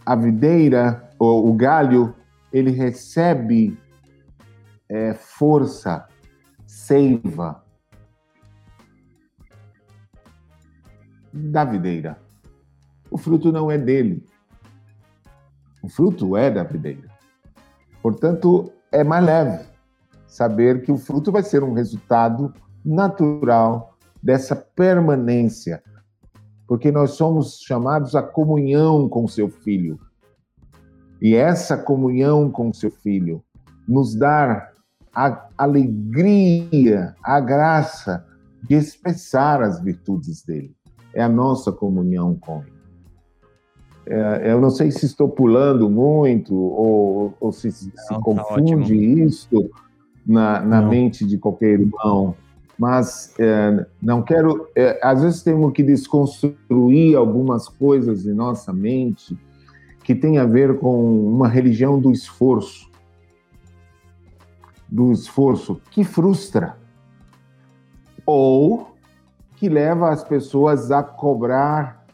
a 0.06 0.16
videira, 0.16 1.10
ou 1.20 1.50
o 1.50 1.54
galho, 1.54 2.16
ele 2.52 2.72
recebe 2.72 3.78
é, 4.88 5.14
força, 5.14 6.08
seiva 6.66 7.64
da 11.34 11.66
videira. 11.66 12.18
O 13.10 13.18
fruto 13.18 13.52
não 13.52 13.70
é 13.70 13.78
dele. 13.78 14.26
O 15.82 15.90
fruto 15.90 16.36
é 16.36 16.50
da 16.50 16.64
videira. 16.64 17.10
Portanto, 18.02 18.72
é 18.92 19.04
mais 19.04 19.26
leve 19.26 19.66
saber 20.28 20.82
que 20.82 20.92
o 20.92 20.98
fruto 20.98 21.32
vai 21.32 21.44
ser 21.44 21.64
um 21.64 21.74
resultado 21.74 22.54
natural 22.84 23.98
dessa 24.22 24.56
permanência, 24.56 25.82
porque 26.68 26.92
nós 26.92 27.12
somos 27.12 27.60
chamados 27.62 28.16
à 28.16 28.22
comunhão 28.22 29.08
com 29.08 29.28
seu 29.28 29.50
filho. 29.50 30.00
E 31.22 31.34
essa 31.34 31.78
comunhão 31.78 32.52
com 32.52 32.74
seu 32.74 32.92
filho 32.92 33.42
nos 33.88 34.14
dá 34.14 34.72
a 35.16 35.48
alegria, 35.58 37.16
a 37.24 37.40
graça 37.40 38.26
de 38.62 38.76
expressar 38.76 39.64
as 39.64 39.82
virtudes 39.82 40.44
dele. 40.44 40.76
É 41.14 41.24
a 41.24 41.30
nossa 41.30 41.72
comunhão 41.72 42.36
com 42.36 42.62
ele. 42.62 42.78
É, 44.06 44.52
eu 44.52 44.62
não 44.62 44.70
sei 44.70 44.92
se 44.92 45.06
estou 45.06 45.28
pulando 45.28 45.90
muito 45.90 46.56
ou, 46.56 47.34
ou 47.40 47.52
se, 47.52 47.72
se 47.72 47.92
não, 48.12 48.22
confunde 48.22 48.96
tá 48.96 49.24
isso 49.24 49.70
na, 50.26 50.62
na 50.62 50.82
mente 50.82 51.26
de 51.26 51.38
qualquer 51.38 51.80
irmão, 51.80 52.36
mas 52.78 53.34
é, 53.40 53.86
não 54.02 54.22
quero. 54.22 54.70
É, 54.76 55.00
às 55.02 55.22
vezes 55.22 55.42
temos 55.42 55.74
que 55.74 55.82
desconstruir 55.82 57.16
algumas 57.16 57.68
coisas 57.68 58.26
em 58.26 58.34
nossa 58.34 58.72
mente 58.72 59.38
que 60.04 60.14
tem 60.16 60.38
a 60.38 60.46
ver 60.46 60.80
com 60.80 61.28
uma 61.28 61.48
religião 61.48 62.00
do 62.00 62.12
esforço, 62.12 62.90
do 64.88 65.12
esforço 65.12 65.82
que 65.92 66.04
frustra 66.04 66.78
ou 68.26 68.96
que 69.56 69.68
leva 69.68 70.10
as 70.10 70.24
pessoas 70.24 70.92
a 70.92 71.04
cobrar 71.04 72.06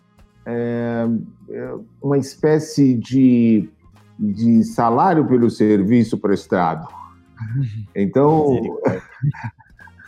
é, 0.45 1.07
é 1.49 1.75
uma 2.01 2.17
espécie 2.17 2.95
de, 2.95 3.69
de 4.17 4.63
salário 4.63 5.25
pelo 5.27 5.49
serviço 5.49 6.17
prestado. 6.17 6.87
Então, 7.95 8.79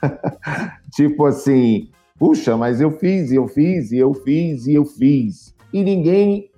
tipo 0.93 1.25
assim, 1.25 1.89
puxa, 2.17 2.55
mas 2.57 2.81
eu 2.81 2.91
fiz, 2.91 3.31
eu 3.31 3.47
fiz, 3.47 3.91
eu 3.91 4.13
fiz, 4.13 4.67
e 4.67 4.73
eu 4.73 4.85
fiz. 4.85 5.55
E 5.73 5.83
ninguém 5.83 6.49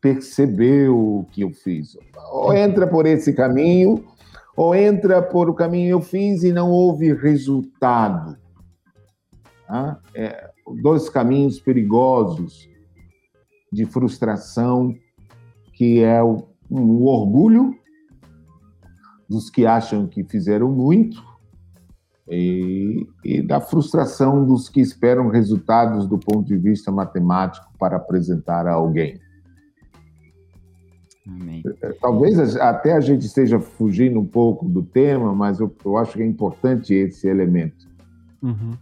percebeu 0.00 0.96
o 0.96 1.26
que 1.30 1.42
eu 1.42 1.50
fiz. 1.50 1.96
Ou 2.32 2.54
entra 2.54 2.86
por 2.86 3.06
esse 3.06 3.32
caminho, 3.32 4.04
ou 4.56 4.74
entra 4.74 5.22
por 5.22 5.48
o 5.48 5.54
caminho 5.54 5.90
eu 5.90 6.00
fiz 6.00 6.42
e 6.42 6.52
não 6.52 6.70
houve 6.70 7.12
resultado. 7.12 8.36
Tá? 9.66 10.00
É, 10.14 10.50
dois 10.82 11.08
caminhos 11.08 11.60
perigosos 11.60 12.68
de 13.72 13.84
frustração, 13.84 14.94
que 15.74 16.02
é 16.02 16.22
o, 16.22 16.48
o 16.68 17.06
orgulho 17.06 17.74
dos 19.28 19.48
que 19.48 19.64
acham 19.64 20.08
que 20.08 20.24
fizeram 20.24 20.70
muito 20.70 21.29
e, 22.30 23.06
e, 23.24 23.42
da 23.42 23.60
frustração 23.60 24.46
dos 24.46 24.68
que 24.68 24.80
esperam 24.80 25.28
resultados 25.28 26.06
do 26.06 26.16
ponto 26.16 26.46
de 26.46 26.56
vista 26.56 26.92
matemático 26.92 27.66
para 27.76 27.96
apresentar 27.96 28.68
a 28.68 28.72
alguém. 28.72 29.18
Amém. 31.26 31.62
É, 31.82 31.92
talvez 32.00 32.56
até 32.56 32.92
a 32.92 33.00
gente 33.00 33.26
esteja 33.26 33.58
fugindo 33.58 34.20
um 34.20 34.26
pouco 34.26 34.68
do 34.68 34.82
tema, 34.82 35.34
mas 35.34 35.58
eu, 35.58 35.74
eu 35.84 35.96
acho 35.96 36.12
que 36.12 36.22
é 36.22 36.26
importante 36.26 36.94
esse 36.94 37.26
elemento. 37.26 37.88
Uhum. 38.40 38.76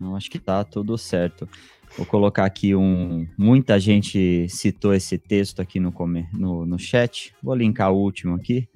Eu 0.00 0.16
acho 0.16 0.28
que 0.28 0.38
tá 0.38 0.64
tudo 0.64 0.98
certo. 0.98 1.48
Vou 1.96 2.04
colocar 2.04 2.44
aqui 2.44 2.74
um. 2.74 3.26
Muita 3.38 3.78
gente 3.78 4.48
citou 4.48 4.92
esse 4.92 5.16
texto 5.16 5.62
aqui 5.62 5.78
no, 5.78 5.94
no, 6.32 6.66
no 6.66 6.78
chat. 6.78 7.32
Vou 7.40 7.54
linkar 7.54 7.92
o 7.92 7.96
último 7.96 8.34
aqui. 8.34 8.68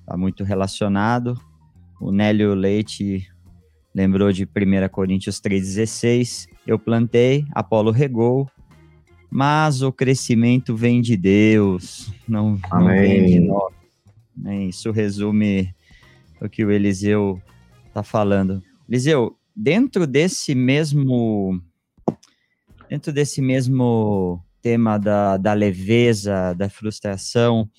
Está 0.00 0.16
muito 0.16 0.44
relacionado. 0.44 1.40
O 2.00 2.10
Nélio 2.10 2.54
Leite 2.54 3.30
lembrou 3.94 4.32
de 4.32 4.44
1 4.44 4.88
Coríntios 4.90 5.38
3,16. 5.38 6.46
Eu 6.66 6.78
plantei, 6.78 7.44
Apolo 7.52 7.90
regou, 7.90 8.48
mas 9.30 9.82
o 9.82 9.92
crescimento 9.92 10.74
vem 10.74 11.02
de 11.02 11.14
Deus, 11.16 12.10
não, 12.26 12.58
não 12.72 12.86
vem 12.86 13.26
de 13.26 13.40
nós. 13.40 13.74
Isso 14.66 14.90
resume 14.90 15.74
o 16.40 16.48
que 16.48 16.64
o 16.64 16.70
Eliseu 16.70 17.40
está 17.86 18.02
falando. 18.02 18.62
Eliseu, 18.88 19.36
dentro 19.54 20.06
desse 20.06 20.54
mesmo 20.54 21.60
dentro 22.88 23.12
desse 23.12 23.40
mesmo 23.40 24.42
tema 24.60 24.98
da, 24.98 25.36
da 25.36 25.52
leveza, 25.52 26.54
da 26.54 26.68
frustração 26.68 27.70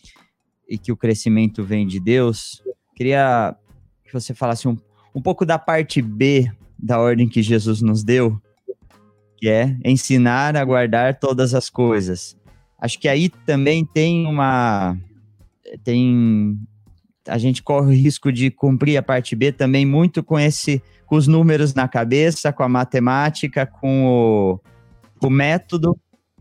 e 0.70 0.78
que 0.78 0.92
o 0.92 0.96
crescimento 0.96 1.64
vem 1.64 1.86
de 1.86 2.00
Deus, 2.00 2.64
queria 2.96 3.58
que 4.12 4.20
você 4.20 4.34
falasse 4.34 4.68
um, 4.68 4.78
um 5.16 5.22
pouco 5.22 5.46
da 5.46 5.58
parte 5.58 6.02
B 6.02 6.52
da 6.78 7.00
ordem 7.00 7.30
que 7.30 7.42
Jesus 7.42 7.82
nos 7.82 8.04
deu, 8.04 8.42
que 9.38 9.48
é 9.48 9.78
ensinar 9.86 10.58
a 10.58 10.66
guardar 10.66 11.20
todas 11.20 11.54
as 11.54 11.70
coisas. 11.70 12.36
Acho 12.80 13.00
que 13.00 13.08
aí 13.08 13.30
também 13.30 13.86
tem 13.86 14.28
uma 14.28 14.98
tem 15.84 16.60
a 17.28 17.38
gente 17.38 17.62
corre 17.62 17.88
o 17.88 17.96
risco 17.96 18.32
de 18.32 18.50
cumprir 18.50 18.98
a 18.98 19.04
parte 19.04 19.36
B 19.36 19.52
também 19.52 19.86
muito 19.86 20.24
com 20.24 20.40
esse 20.40 20.82
com 21.06 21.16
os 21.16 21.28
números 21.28 21.74
na 21.74 21.88
cabeça, 21.88 22.54
com 22.54 22.64
a 22.64 22.70
matemática, 22.70 23.66
com 23.66 24.08
o, 24.08 24.60
o 25.26 25.30
método. 25.30 25.96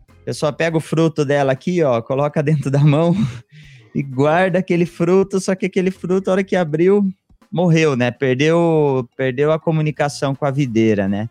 A 0.09 0.23
pessoa 0.23 0.53
pega 0.53 0.77
o 0.77 0.81
fruto 0.81 1.25
dela 1.25 1.51
aqui, 1.51 1.83
ó, 1.83 2.01
coloca 2.01 2.41
dentro 2.41 2.71
da 2.71 2.79
mão 2.79 3.13
e 3.93 4.01
guarda 4.01 4.59
aquele 4.59 4.85
fruto, 4.85 5.39
só 5.39 5.55
que 5.55 5.65
aquele 5.65 5.91
fruto, 5.91 6.29
a 6.29 6.33
hora 6.33 6.43
que 6.43 6.55
abriu, 6.55 7.05
morreu, 7.51 7.95
né? 7.95 8.11
Perdeu, 8.11 9.07
perdeu 9.17 9.51
a 9.51 9.59
comunicação 9.59 10.33
com 10.33 10.45
a 10.45 10.51
videira, 10.51 11.07
né? 11.07 11.29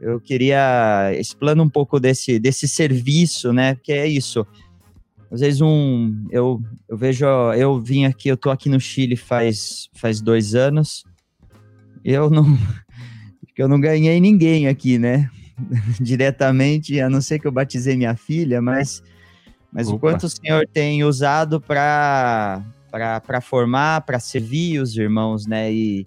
Eu 0.00 0.20
queria 0.20 1.12
explanar 1.18 1.64
um 1.64 1.68
pouco 1.68 2.00
desse, 2.00 2.38
desse 2.38 2.68
serviço, 2.68 3.52
né? 3.52 3.74
Porque 3.74 3.92
é 3.92 4.06
isso. 4.06 4.46
Às 5.30 5.40
vezes 5.40 5.60
um, 5.60 6.26
eu, 6.30 6.60
eu 6.88 6.96
vejo, 6.96 7.24
eu 7.56 7.80
vim 7.80 8.04
aqui, 8.04 8.28
eu 8.28 8.36
tô 8.36 8.50
aqui 8.50 8.68
no 8.68 8.80
Chile 8.80 9.16
faz, 9.16 9.88
faz 9.94 10.20
dois 10.20 10.54
anos. 10.54 11.04
Eu 12.04 12.28
não, 12.28 12.44
eu 13.56 13.68
não 13.68 13.80
ganhei 13.80 14.20
ninguém 14.20 14.68
aqui, 14.68 14.98
né? 14.98 15.30
diretamente, 16.00 17.00
a 17.00 17.08
não 17.08 17.20
ser 17.20 17.38
que 17.38 17.46
eu 17.46 17.52
batizei 17.52 17.96
minha 17.96 18.16
filha, 18.16 18.60
mas, 18.60 19.02
mas 19.72 19.88
o 19.88 19.98
quanto 19.98 20.26
o 20.26 20.28
Senhor 20.28 20.66
tem 20.72 21.04
usado 21.04 21.60
para 21.60 22.64
formar, 23.40 24.02
para 24.02 24.18
servir 24.18 24.80
os 24.80 24.96
irmãos, 24.96 25.46
né? 25.46 25.72
E, 25.72 26.06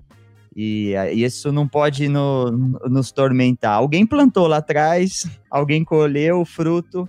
e, 0.55 0.93
e 1.13 1.23
isso 1.23 1.51
não 1.51 1.67
pode 1.67 2.07
no, 2.07 2.51
nos 2.89 3.11
tormentar. 3.11 3.75
Alguém 3.75 4.05
plantou 4.05 4.47
lá 4.47 4.57
atrás, 4.57 5.29
alguém 5.49 5.83
colheu 5.83 6.41
o 6.41 6.45
fruto 6.45 7.07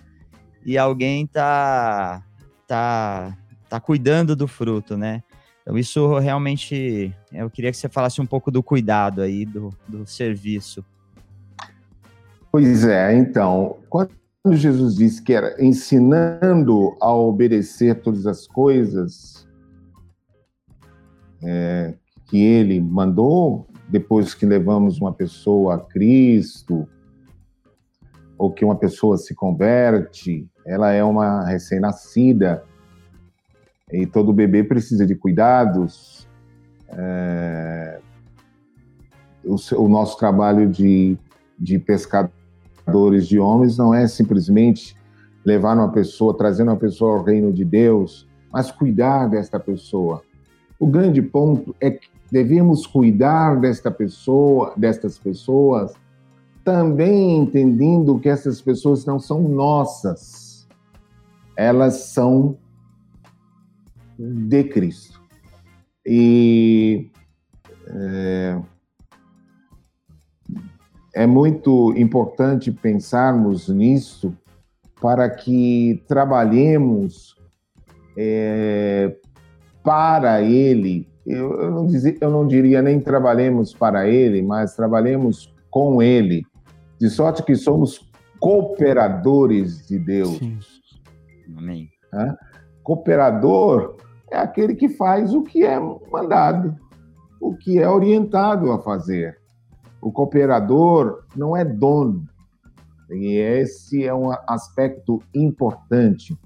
e 0.64 0.76
alguém 0.76 1.26
tá, 1.26 2.22
tá, 2.66 3.36
tá 3.68 3.80
cuidando 3.80 4.36
do 4.36 4.46
fruto, 4.46 4.96
né? 4.96 5.22
Então, 5.62 5.76
isso 5.78 6.18
realmente, 6.18 7.14
eu 7.32 7.50
queria 7.50 7.70
que 7.70 7.76
você 7.76 7.88
falasse 7.88 8.20
um 8.20 8.26
pouco 8.26 8.50
do 8.50 8.62
cuidado 8.62 9.22
aí, 9.22 9.44
do, 9.44 9.70
do 9.86 10.06
serviço. 10.06 10.84
Pois 12.50 12.84
é, 12.84 13.14
então, 13.14 13.76
quando 13.90 14.10
Jesus 14.52 14.96
disse 14.96 15.22
que 15.22 15.34
era 15.34 15.62
ensinando 15.62 16.96
a 17.00 17.12
obedecer 17.12 17.96
todas 18.00 18.26
as 18.26 18.46
coisas 18.46 19.47
é, 21.42 21.94
que 22.26 22.42
ele 22.42 22.80
mandou, 22.80 23.66
depois 23.88 24.34
que 24.34 24.44
levamos 24.44 25.00
uma 25.00 25.12
pessoa 25.12 25.76
a 25.76 25.78
Cristo, 25.78 26.88
ou 28.36 28.52
que 28.52 28.64
uma 28.64 28.76
pessoa 28.76 29.16
se 29.16 29.34
converte, 29.34 30.46
ela 30.64 30.92
é 30.92 31.02
uma 31.02 31.44
recém-nascida, 31.44 32.62
e 33.90 34.06
todo 34.06 34.32
bebê 34.32 34.62
precisa 34.62 35.06
de 35.06 35.14
cuidados. 35.14 36.28
É, 36.90 38.00
o, 39.44 39.56
o, 39.76 39.88
nosso 39.88 40.18
trabalho 40.18 40.68
de, 40.68 41.16
de 41.58 41.78
pescador 41.78 42.30
de 43.18 43.38
homens 43.38 43.76
não 43.76 43.94
é 43.94 44.06
simplesmente 44.06 44.96
levar 45.44 45.76
uma 45.76 45.90
pessoa, 45.90 46.36
trazer 46.36 46.62
uma 46.62 46.76
pessoa 46.76 47.18
ao 47.18 47.24
reino 47.24 47.52
de 47.52 47.64
Deus, 47.64 48.28
mas 48.52 48.70
cuidar 48.70 49.28
desta 49.28 49.58
pessoa. 49.58 50.22
O 50.78 50.86
grande 50.86 51.20
ponto 51.20 51.74
é 51.80 51.90
que 51.90 52.08
devemos 52.30 52.86
cuidar 52.86 53.60
desta 53.60 53.90
pessoa, 53.90 54.72
destas 54.76 55.18
pessoas, 55.18 55.94
também 56.64 57.38
entendendo 57.38 58.18
que 58.18 58.28
essas 58.28 58.60
pessoas 58.60 59.04
não 59.04 59.18
são 59.18 59.42
nossas. 59.42 60.68
Elas 61.56 62.10
são 62.10 62.58
de 64.18 64.64
Cristo. 64.64 65.20
E 66.06 67.10
é, 67.86 68.60
é 71.14 71.26
muito 71.26 71.92
importante 71.96 72.70
pensarmos 72.70 73.68
nisso 73.68 74.36
para 75.00 75.28
que 75.28 76.02
trabalhemos 76.06 77.36
é, 78.16 79.16
para 79.88 80.42
Ele. 80.42 81.08
Eu, 81.24 81.62
eu, 81.62 81.70
não 81.70 81.86
dizia, 81.86 82.14
eu 82.20 82.30
não 82.30 82.46
diria 82.46 82.82
nem 82.82 83.00
trabalhemos 83.00 83.72
para 83.72 84.06
Ele, 84.06 84.42
mas 84.42 84.76
trabalhemos 84.76 85.50
com 85.70 86.02
Ele, 86.02 86.44
de 87.00 87.08
sorte 87.08 87.42
que 87.42 87.56
somos 87.56 88.06
cooperadores 88.38 89.86
de 89.88 89.98
Deus. 89.98 90.36
Sim. 90.36 90.58
Amém. 91.56 91.88
Cooperador 92.82 93.96
é 94.30 94.36
aquele 94.36 94.74
que 94.74 94.90
faz 94.90 95.32
o 95.32 95.42
que 95.42 95.64
é 95.64 95.80
mandado, 96.12 96.76
o 97.40 97.56
que 97.56 97.78
é 97.78 97.88
orientado 97.88 98.70
a 98.70 98.82
fazer. 98.82 99.38
O 100.02 100.12
cooperador 100.12 101.24
não 101.34 101.56
é 101.56 101.64
dono. 101.64 102.28
E 103.10 103.38
esse 103.38 104.04
é 104.04 104.12
um 104.12 104.30
aspecto 104.46 105.22
importante. 105.34 106.38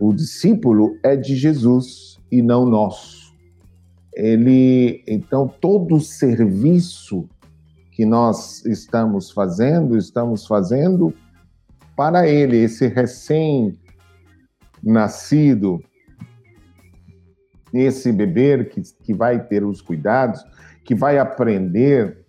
O 0.00 0.12
discípulo 0.12 0.96
é 1.04 1.14
de 1.14 1.36
Jesus 1.36 2.20
e 2.32 2.42
não 2.42 2.66
nosso. 2.66 3.32
Ele, 4.14 5.04
então, 5.06 5.46
todo 5.46 5.96
o 5.96 6.00
serviço 6.00 7.28
que 7.92 8.04
nós 8.06 8.64
estamos 8.64 9.30
fazendo, 9.30 9.96
estamos 9.98 10.46
fazendo 10.46 11.14
para 11.94 12.26
ele, 12.26 12.56
esse 12.56 12.88
recém-nascido, 12.88 13.78
esse 17.72 18.10
bebê 18.10 18.64
que, 18.64 18.80
que 19.02 19.12
vai 19.12 19.46
ter 19.46 19.62
os 19.62 19.82
cuidados, 19.82 20.42
que 20.84 20.94
vai 20.94 21.18
aprender 21.18 22.24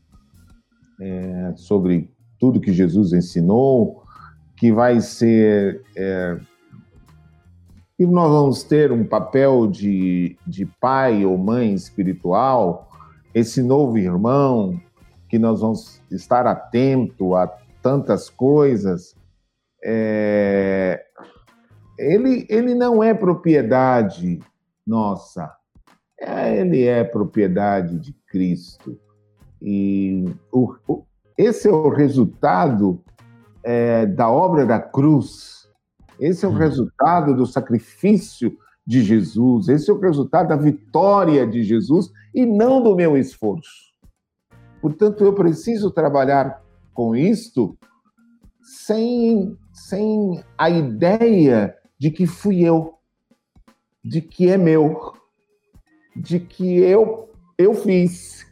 é, 0.99 1.53
sobre 1.55 2.11
tudo 2.39 2.59
que 2.59 2.73
Jesus 2.73 3.13
ensinou, 3.13 4.03
que 4.57 4.71
vai 4.71 4.99
ser. 4.99 5.81
É, 5.95 6.38
e 8.03 8.05
nós 8.05 8.30
vamos 8.30 8.63
ter 8.63 8.91
um 8.91 9.05
papel 9.05 9.65
de, 9.65 10.38
de 10.45 10.65
pai 10.65 11.25
ou 11.25 11.38
mãe 11.38 11.73
espiritual, 11.73 12.89
esse 13.34 13.63
novo 13.63 13.97
irmão, 13.97 14.77
que 15.30 15.39
nós 15.39 15.61
vamos 15.61 16.01
estar 16.11 16.45
atento 16.45 17.34
a 17.34 17.47
tantas 17.81 18.30
coisas. 18.30 19.15
É, 19.81 21.01
ele, 21.97 22.45
ele 22.49 22.75
não 22.75 23.01
é 23.01 23.13
propriedade 23.13 24.41
nossa, 24.85 25.49
é, 26.19 26.57
ele 26.59 26.84
é 26.84 27.05
propriedade 27.05 27.97
de 27.99 28.11
Cristo. 28.27 28.99
E 29.61 30.25
o, 30.51 30.75
o, 30.85 31.05
esse 31.38 31.69
é 31.69 31.71
o 31.71 31.88
resultado 31.88 33.01
é, 33.63 34.05
da 34.05 34.30
obra 34.30 34.65
da 34.65 34.77
cruz. 34.77 35.62
Esse 36.23 36.45
é 36.45 36.47
o 36.47 36.51
hum. 36.51 36.55
resultado 36.55 37.35
do 37.35 37.45
sacrifício 37.45 38.57
de 38.85 39.01
Jesus. 39.01 39.69
Esse 39.69 39.89
é 39.89 39.93
o 39.93 39.99
resultado 39.99 40.49
da 40.49 40.55
vitória 40.55 41.45
de 41.45 41.63
Jesus 41.63 42.11
e 42.33 42.45
não 42.45 42.81
do 42.81 42.95
meu 42.95 43.17
esforço. 43.17 43.93
Portanto, 44.81 45.23
eu 45.23 45.33
preciso 45.33 45.91
trabalhar 45.91 46.61
com 46.93 47.15
isto 47.15 47.77
sem, 48.61 49.57
sem 49.71 50.43
a 50.57 50.69
ideia 50.69 51.75
de 51.97 52.11
que 52.11 52.27
fui 52.27 52.61
eu, 52.61 52.95
de 54.03 54.21
que 54.21 54.49
é 54.49 54.57
meu, 54.57 55.13
de 56.15 56.39
que 56.39 56.79
eu, 56.79 57.29
eu 57.57 57.73
fiz 57.73 58.43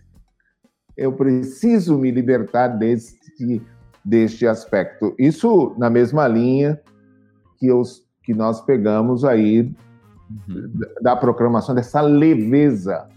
eu 1.01 1.13
preciso 1.13 1.97
me 1.97 2.11
libertar 2.11 2.67
deste, 2.67 3.61
deste 4.03 4.45
aspecto. 4.45 5.15
Isso 5.17 5.73
na 5.77 5.89
mesma 5.89 6.27
linha 6.27 6.79
que, 7.61 7.71
os, 7.71 8.03
que 8.23 8.33
nós 8.33 8.59
pegamos 8.59 9.23
aí 9.23 9.71
uhum. 10.49 10.73
da, 10.99 11.15
proclamação 11.15 11.75
dessa 11.75 12.01
leveza 12.01 13.07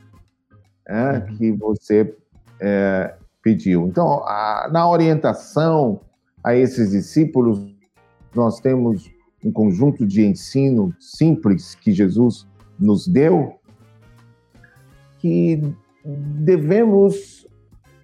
né, 0.86 1.18
uhum. 1.18 1.36
que 1.36 1.52
você 1.52 2.14
é, 2.60 3.14
pediu. 3.42 3.86
Então, 3.86 4.22
a, 4.26 4.68
na 4.70 4.86
orientação 4.86 6.02
a 6.44 6.54
esses 6.54 6.90
discípulos, 6.90 7.74
nós 8.34 8.60
temos 8.60 9.10
um 9.42 9.50
conjunto 9.50 10.06
de 10.06 10.26
ensino 10.26 10.94
simples 11.00 11.74
que 11.74 11.90
Jesus 11.90 12.46
nos 12.78 13.08
deu, 13.08 13.58
que 15.20 15.74
devemos 16.04 17.46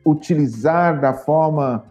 utilizar 0.06 0.98
da 1.02 1.12
forma 1.12 1.84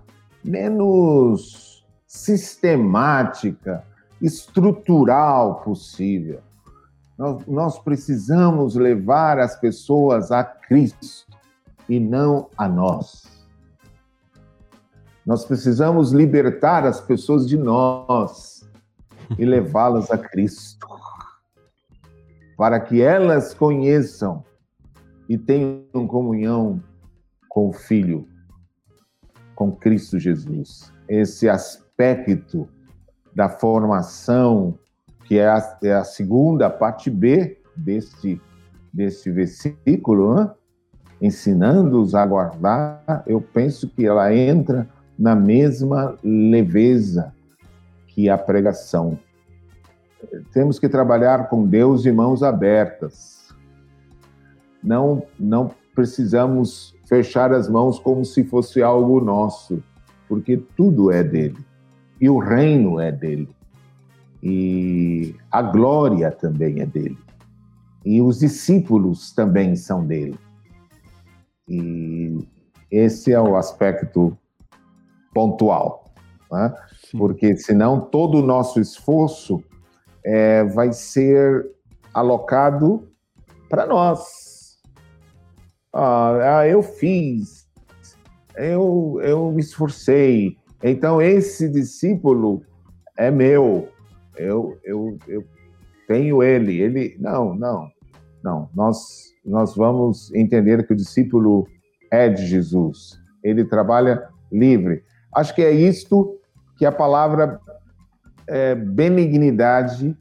menos 0.44 1.86
sistemática, 2.08 3.84
estrutural 4.22 5.62
possível. 5.62 6.42
Nós, 7.18 7.46
nós 7.46 7.80
precisamos 7.80 8.76
levar 8.76 9.40
as 9.40 9.60
pessoas 9.60 10.32
a 10.32 10.44
Cristo 10.44 11.28
e 11.88 12.00
não 12.00 12.50
a 12.58 12.68
nós. 12.68 13.28
Nós 15.26 15.46
precisamos 15.46 16.12
libertar 16.12 16.86
as 16.86 17.02
pessoas 17.02 17.48
de 17.48 17.58
nós 17.58 18.68
e 19.38 19.44
levá-las 19.46 20.10
a 20.10 20.18
Cristo, 20.18 20.88
para 22.58 22.80
que 22.80 23.02
elas 23.02 23.54
conheçam 23.54 24.44
e 25.28 25.38
tenham 25.38 26.08
comunhão 26.08 26.82
com 27.48 27.70
o 27.70 27.74
Filho, 27.74 28.28
com 29.54 29.72
Cristo 29.72 30.18
Jesus. 30.18 30.92
Esse 31.08 31.48
aspecto 31.50 32.68
da 33.40 33.48
formação, 33.48 34.78
que 35.24 35.40
é 35.40 35.48
a, 35.48 35.78
é 35.82 35.94
a 35.94 36.04
segunda 36.04 36.70
parte 36.70 37.10
B 37.10 37.58
deste, 37.74 38.42
deste 38.92 39.32
versículo, 39.32 40.36
né? 40.36 40.52
ensinando-os 41.22 42.14
a 42.16 42.26
guardar, 42.26 43.24
eu 43.26 43.40
penso 43.40 43.88
que 43.88 44.06
ela 44.06 44.36
entra 44.36 44.90
na 45.18 45.38
mesma 45.38 46.18
leveza 46.22 47.34
que 48.10 48.30
a 48.30 48.38
pregação. 48.38 49.18
Temos 50.52 50.78
que 50.78 50.90
trabalhar 50.90 51.48
com 51.48 51.66
Deus 51.66 52.04
de 52.04 52.12
mãos 52.12 52.44
abertas. 52.44 53.56
Não, 54.84 55.24
não 55.40 55.72
precisamos 55.96 56.94
fechar 57.08 57.54
as 57.54 57.70
mãos 57.70 58.00
como 58.00 58.26
se 58.26 58.44
fosse 58.44 58.82
algo 58.82 59.22
nosso, 59.22 59.82
porque 60.28 60.58
tudo 60.76 61.10
é 61.10 61.24
dele. 61.24 61.69
E 62.20 62.30
o 62.30 62.38
reino 62.38 63.00
é 63.00 63.12
dele. 63.12 63.50
E 64.42 65.36
a 65.52 65.62
glória 65.62 66.32
também 66.32 66.82
é 66.82 66.86
dele. 66.86 67.18
E 68.06 68.22
os 68.22 68.40
discípulos 68.40 69.32
também 69.34 69.76
são 69.76 70.06
dele. 70.06 70.38
E 71.68 72.48
esse 72.90 73.32
é 73.32 73.40
o 73.40 73.56
aspecto 73.56 74.38
pontual. 75.34 76.12
Né? 76.52 76.74
Porque 77.12 77.56
senão 77.58 78.00
todo 78.00 78.40
o 78.40 78.46
nosso 78.46 78.80
esforço 78.80 79.64
é, 80.24 80.64
vai 80.64 80.92
ser 80.92 81.70
alocado 82.14 83.08
para 83.70 83.86
nós, 83.86 84.80
ah, 85.94 86.60
ah, 86.60 86.68
eu 86.68 86.82
fiz, 86.82 87.68
eu, 88.56 89.20
eu 89.22 89.52
me 89.52 89.62
esforcei. 89.62 90.58
Então, 90.84 91.22
esse 91.22 91.70
discípulo 91.70 92.62
é 93.18 93.30
meu, 93.30 93.90
eu, 94.38 94.78
eu, 94.84 95.18
eu 95.28 95.44
tenho 96.08 96.42
ele. 96.42 96.80
Ele, 96.80 97.18
não, 97.20 97.54
não, 97.54 97.90
não. 98.44 98.70
Nós, 98.74 99.34
nós 99.46 99.76
vamos 99.76 100.34
entender 100.34 100.88
que 100.88 100.94
o 100.94 100.96
discípulo 100.96 101.68
é 102.12 102.30
de 102.30 102.46
Jesus. 102.46 103.20
Ele 103.44 103.66
trabalha 103.66 104.28
livre. 104.52 105.04
Acho 105.36 105.54
que 105.54 105.62
é 105.62 105.72
isto 105.72 106.40
que 106.78 106.86
a 106.86 106.92
palavra 106.92 107.60
é, 108.48 108.74
benignidade 108.74 110.18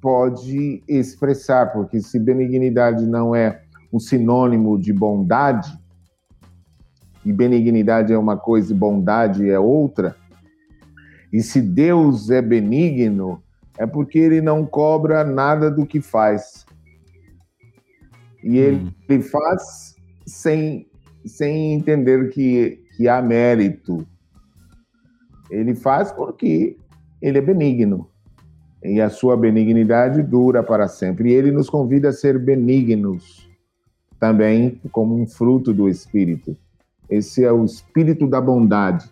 pode 0.00 0.82
expressar, 0.88 1.72
porque 1.72 2.00
se 2.00 2.18
benignidade 2.18 3.04
não 3.04 3.34
é 3.34 3.62
um 3.92 3.98
sinônimo 3.98 4.78
de 4.78 4.92
bondade, 4.92 5.68
e 7.26 7.32
benignidade 7.32 8.12
é 8.12 8.16
uma 8.16 8.36
coisa 8.36 8.72
e 8.72 8.76
bondade 8.76 9.50
é 9.50 9.58
outra. 9.58 10.14
E 11.32 11.42
se 11.42 11.60
Deus 11.60 12.30
é 12.30 12.40
benigno, 12.40 13.42
é 13.76 13.84
porque 13.84 14.16
ele 14.16 14.40
não 14.40 14.64
cobra 14.64 15.24
nada 15.24 15.68
do 15.68 15.84
que 15.84 16.00
faz. 16.00 16.64
E 18.44 18.58
ele, 18.58 18.76
hum. 18.76 18.92
ele 19.08 19.22
faz 19.24 19.96
sem, 20.24 20.86
sem 21.24 21.72
entender 21.72 22.30
que, 22.30 22.80
que 22.96 23.08
há 23.08 23.20
mérito. 23.20 24.06
Ele 25.50 25.74
faz 25.74 26.12
porque 26.12 26.76
ele 27.20 27.38
é 27.38 27.40
benigno. 27.40 28.08
E 28.84 29.00
a 29.00 29.10
sua 29.10 29.36
benignidade 29.36 30.22
dura 30.22 30.62
para 30.62 30.86
sempre. 30.86 31.30
E 31.30 31.34
ele 31.34 31.50
nos 31.50 31.68
convida 31.68 32.10
a 32.10 32.12
ser 32.12 32.38
benignos 32.38 33.50
também 34.20 34.80
como 34.92 35.20
um 35.20 35.26
fruto 35.26 35.74
do 35.74 35.88
Espírito. 35.88 36.56
Esse 37.08 37.44
é 37.44 37.52
o 37.52 37.64
espírito 37.64 38.26
da 38.26 38.40
bondade. 38.40 39.10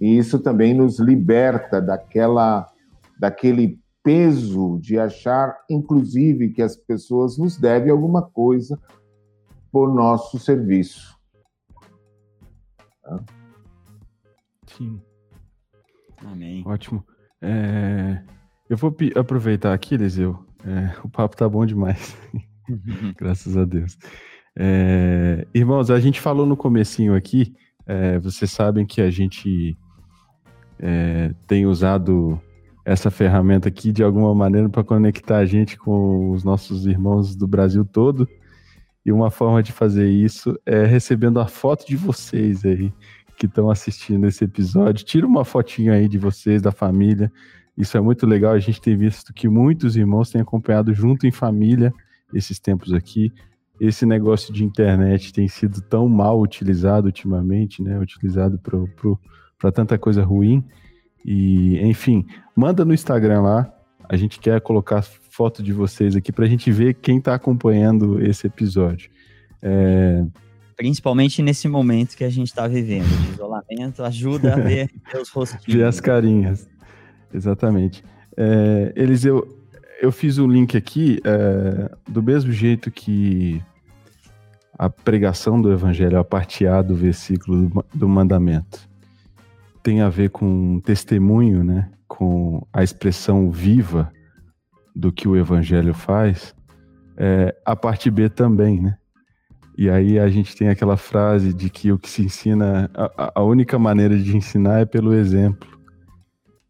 E 0.00 0.18
isso 0.18 0.38
também 0.38 0.74
nos 0.74 0.98
liberta 0.98 1.80
daquela, 1.80 2.66
daquele 3.18 3.78
peso 4.02 4.78
de 4.80 4.98
achar, 4.98 5.56
inclusive, 5.70 6.50
que 6.50 6.60
as 6.60 6.76
pessoas 6.76 7.38
nos 7.38 7.56
devem 7.56 7.90
alguma 7.90 8.22
coisa 8.22 8.78
por 9.72 9.92
nosso 9.92 10.38
serviço. 10.38 11.18
Sim. 14.66 15.00
Amém. 16.24 16.62
Ótimo. 16.66 17.04
É, 17.40 18.22
eu 18.68 18.76
vou 18.76 18.94
aproveitar 19.16 19.72
aqui, 19.72 19.94
Eliseu. 19.94 20.44
É, 20.64 20.98
o 21.04 21.08
papo 21.08 21.36
tá 21.36 21.48
bom 21.48 21.64
demais. 21.66 22.16
Graças 23.16 23.56
a 23.56 23.64
Deus. 23.64 23.98
É, 24.56 25.46
irmãos, 25.52 25.90
a 25.90 25.98
gente 25.98 26.20
falou 26.20 26.46
no 26.46 26.56
comecinho 26.56 27.14
aqui, 27.14 27.54
é, 27.86 28.18
vocês 28.18 28.50
sabem 28.50 28.86
que 28.86 29.00
a 29.00 29.10
gente 29.10 29.76
é, 30.78 31.32
tem 31.46 31.66
usado 31.66 32.40
essa 32.84 33.10
ferramenta 33.10 33.68
aqui 33.68 33.90
de 33.90 34.02
alguma 34.02 34.34
maneira 34.34 34.68
para 34.68 34.84
conectar 34.84 35.38
a 35.38 35.46
gente 35.46 35.76
com 35.76 36.30
os 36.30 36.44
nossos 36.44 36.86
irmãos 36.86 37.34
do 37.34 37.46
Brasil 37.46 37.84
todo. 37.84 38.28
E 39.04 39.12
uma 39.12 39.30
forma 39.30 39.62
de 39.62 39.72
fazer 39.72 40.08
isso 40.08 40.58
é 40.64 40.84
recebendo 40.84 41.40
a 41.40 41.46
foto 41.46 41.86
de 41.86 41.96
vocês 41.96 42.64
aí 42.64 42.92
que 43.36 43.46
estão 43.46 43.70
assistindo 43.70 44.26
esse 44.26 44.44
episódio. 44.44 45.04
Tira 45.04 45.26
uma 45.26 45.44
fotinha 45.44 45.92
aí 45.94 46.08
de 46.08 46.18
vocês, 46.18 46.62
da 46.62 46.72
família. 46.72 47.30
Isso 47.76 47.96
é 47.96 48.00
muito 48.00 48.26
legal. 48.26 48.52
A 48.52 48.58
gente 48.58 48.80
tem 48.80 48.96
visto 48.96 49.32
que 49.32 49.48
muitos 49.48 49.96
irmãos 49.96 50.30
têm 50.30 50.40
acompanhado 50.40 50.94
junto 50.94 51.26
em 51.26 51.32
família 51.32 51.92
esses 52.32 52.58
tempos 52.58 52.92
aqui. 52.92 53.32
Esse 53.80 54.06
negócio 54.06 54.52
de 54.52 54.64
internet 54.64 55.32
tem 55.32 55.48
sido 55.48 55.80
tão 55.80 56.08
mal 56.08 56.40
utilizado 56.40 57.06
ultimamente, 57.06 57.82
né? 57.82 57.98
Utilizado 57.98 58.60
para 59.58 59.72
tanta 59.72 59.98
coisa 59.98 60.22
ruim. 60.22 60.64
E, 61.24 61.78
enfim, 61.80 62.24
manda 62.54 62.84
no 62.84 62.94
Instagram 62.94 63.42
lá. 63.42 63.72
A 64.08 64.16
gente 64.16 64.38
quer 64.38 64.60
colocar 64.60 65.02
foto 65.02 65.62
de 65.62 65.72
vocês 65.72 66.14
aqui 66.14 66.30
para 66.30 66.44
a 66.44 66.48
gente 66.48 66.70
ver 66.70 66.94
quem 66.94 67.18
está 67.18 67.34
acompanhando 67.34 68.20
esse 68.22 68.46
episódio. 68.46 69.10
É, 69.62 70.24
principalmente 70.76 71.42
nesse 71.42 71.68
momento 71.68 72.16
que 72.16 72.24
a 72.24 72.30
gente 72.30 72.48
está 72.48 72.66
vivendo 72.66 73.06
de 73.06 73.32
isolamento, 73.32 74.02
ajuda 74.02 74.54
a 74.54 74.56
ver 74.60 74.90
os 75.20 75.30
rostinhos. 75.30 75.64
Ver 75.66 75.84
as 75.84 76.00
carinhas, 76.00 76.68
exatamente. 77.32 78.04
É, 78.36 78.92
Eliseu, 78.96 79.46
eu 80.00 80.12
fiz 80.12 80.38
o 80.38 80.46
link 80.46 80.76
aqui 80.76 81.20
é, 81.24 81.90
do 82.08 82.22
mesmo 82.22 82.52
jeito 82.52 82.90
que 82.90 83.62
a 84.78 84.90
pregação 84.90 85.60
do 85.60 85.72
evangelho, 85.72 86.18
a 86.18 86.24
parte 86.24 86.66
A 86.66 86.82
do 86.82 86.94
versículo 86.94 87.68
do, 87.68 87.84
do 87.94 88.08
mandamento, 88.08 88.88
tem 89.82 90.00
a 90.00 90.08
ver 90.08 90.30
com 90.30 90.80
testemunho, 90.80 91.62
né? 91.62 91.90
com 92.08 92.64
a 92.72 92.82
expressão 92.82 93.50
viva 93.50 94.12
do 94.94 95.10
que 95.10 95.26
o 95.26 95.36
evangelho 95.36 95.92
faz, 95.92 96.54
é, 97.16 97.54
a 97.64 97.74
parte 97.74 98.10
B 98.10 98.28
também, 98.28 98.80
né? 98.80 98.96
E 99.76 99.90
aí 99.90 100.20
a 100.20 100.28
gente 100.28 100.54
tem 100.54 100.68
aquela 100.68 100.96
frase 100.96 101.52
de 101.52 101.68
que 101.68 101.90
o 101.90 101.98
que 101.98 102.08
se 102.08 102.22
ensina, 102.22 102.88
a, 102.94 103.32
a 103.34 103.42
única 103.42 103.76
maneira 103.76 104.16
de 104.16 104.36
ensinar 104.36 104.80
é 104.80 104.84
pelo 104.84 105.12
exemplo. 105.12 105.68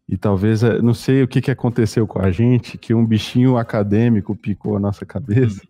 E 0.07 0.17
talvez, 0.17 0.63
é, 0.63 0.81
não 0.81 0.93
sei 0.93 1.23
o 1.23 1.27
que, 1.27 1.41
que 1.41 1.51
aconteceu 1.51 2.05
com 2.05 2.19
a 2.19 2.29
gente, 2.31 2.77
que 2.77 2.93
um 2.93 3.05
bichinho 3.05 3.57
acadêmico 3.57 4.35
picou 4.35 4.77
a 4.77 4.79
nossa 4.79 5.05
cabeça, 5.05 5.61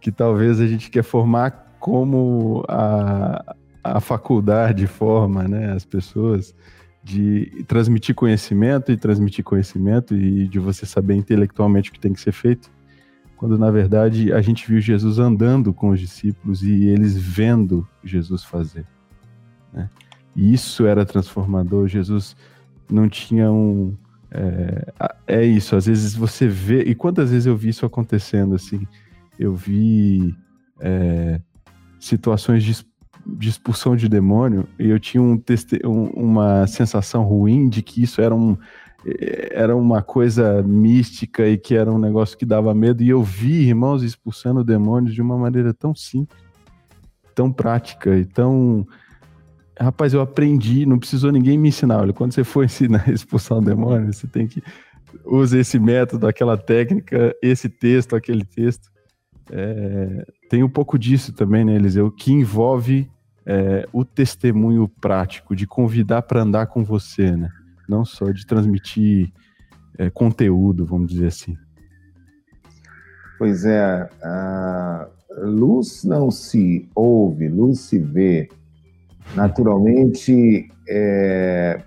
que 0.00 0.12
talvez 0.12 0.60
a 0.60 0.66
gente 0.66 0.90
quer 0.90 1.02
formar 1.02 1.76
como 1.80 2.64
a, 2.68 3.56
a 3.82 4.00
faculdade 4.00 4.86
forma 4.86 5.48
né, 5.48 5.72
as 5.72 5.84
pessoas 5.84 6.54
de 7.02 7.64
transmitir 7.66 8.14
conhecimento 8.14 8.92
e 8.92 8.96
transmitir 8.96 9.44
conhecimento 9.44 10.14
e 10.14 10.46
de 10.46 10.60
você 10.60 10.86
saber 10.86 11.14
intelectualmente 11.14 11.90
o 11.90 11.92
que 11.92 11.98
tem 11.98 12.12
que 12.12 12.20
ser 12.20 12.30
feito 12.30 12.70
quando 13.42 13.58
na 13.58 13.72
verdade 13.72 14.32
a 14.32 14.40
gente 14.40 14.68
viu 14.68 14.80
Jesus 14.80 15.18
andando 15.18 15.74
com 15.74 15.88
os 15.88 15.98
discípulos 15.98 16.62
e 16.62 16.84
eles 16.84 17.18
vendo 17.18 17.84
Jesus 18.04 18.44
fazer. 18.44 18.86
Né? 19.72 19.90
E 20.36 20.54
isso 20.54 20.86
era 20.86 21.04
transformador. 21.04 21.88
Jesus 21.88 22.36
não 22.92 23.08
tinha 23.08 23.50
um. 23.50 23.96
É, 24.30 24.92
é, 25.26 25.44
isso, 25.44 25.76
às 25.76 25.86
vezes 25.86 26.14
você 26.14 26.46
vê. 26.46 26.82
E 26.82 26.94
quantas 26.94 27.30
vezes 27.30 27.46
eu 27.46 27.56
vi 27.56 27.70
isso 27.70 27.84
acontecendo 27.86 28.54
assim? 28.54 28.86
Eu 29.38 29.54
vi 29.54 30.34
é, 30.80 31.40
situações 31.98 32.62
de, 32.62 32.84
de, 33.26 33.48
expulsão 33.48 33.96
de 33.96 34.08
demônio 34.08 34.66
e 34.78 34.88
eu 34.88 35.00
tinha 35.00 35.22
um, 35.22 35.40
um, 35.84 36.04
uma 36.10 36.66
sensação 36.66 37.24
ruim 37.24 37.68
de 37.68 37.82
que 37.82 38.02
isso 38.02 38.20
era 38.20 38.34
um 38.34 38.56
era 39.50 39.74
uma 39.74 40.00
coisa 40.00 40.62
mística 40.62 41.46
e 41.48 41.58
que 41.58 41.74
era 41.74 41.90
um 41.90 41.98
negócio 41.98 42.38
que 42.38 42.46
dava 42.46 42.72
medo. 42.72 43.02
E 43.02 43.08
eu 43.08 43.22
vi 43.22 43.66
irmãos 43.66 44.02
expulsando 44.02 44.62
demônios 44.62 45.12
de 45.12 45.20
uma 45.20 45.36
maneira 45.36 45.74
tão 45.74 45.94
simples, 45.94 46.40
tão 47.34 47.52
prática 47.52 48.16
e 48.16 48.24
tão. 48.24 48.86
Rapaz, 49.78 50.12
eu 50.12 50.20
aprendi, 50.20 50.84
não 50.86 50.98
precisou 50.98 51.32
ninguém 51.32 51.58
me 51.58 51.68
ensinar. 51.68 51.98
Olha, 51.98 52.12
quando 52.12 52.32
você 52.32 52.44
for 52.44 52.64
ensinar 52.64 53.04
a 53.06 53.12
expulsar 53.12 53.58
um 53.58 53.62
demônio, 53.62 54.12
você 54.12 54.26
tem 54.26 54.46
que 54.46 54.62
usar 55.24 55.58
esse 55.58 55.78
método, 55.78 56.26
aquela 56.26 56.56
técnica, 56.56 57.34
esse 57.42 57.68
texto, 57.68 58.16
aquele 58.16 58.44
texto. 58.44 58.90
É, 59.50 60.24
tem 60.48 60.62
um 60.62 60.68
pouco 60.68 60.98
disso 60.98 61.32
também, 61.32 61.64
né, 61.64 61.74
Eliseu, 61.74 62.10
que 62.10 62.32
envolve 62.32 63.10
é, 63.44 63.86
o 63.92 64.04
testemunho 64.04 64.88
prático, 64.88 65.56
de 65.56 65.66
convidar 65.66 66.22
para 66.22 66.42
andar 66.42 66.66
com 66.66 66.84
você, 66.84 67.36
né? 67.36 67.50
não 67.88 68.04
só 68.04 68.30
de 68.30 68.46
transmitir 68.46 69.32
é, 69.98 70.08
conteúdo, 70.08 70.86
vamos 70.86 71.08
dizer 71.08 71.26
assim. 71.26 71.56
Pois 73.38 73.64
é, 73.64 74.08
luz 75.38 76.04
não 76.04 76.30
se 76.30 76.88
ouve, 76.94 77.48
luz 77.48 77.80
se 77.80 77.98
vê. 77.98 78.48
Naturalmente, 79.34 80.68
é, 80.88 81.80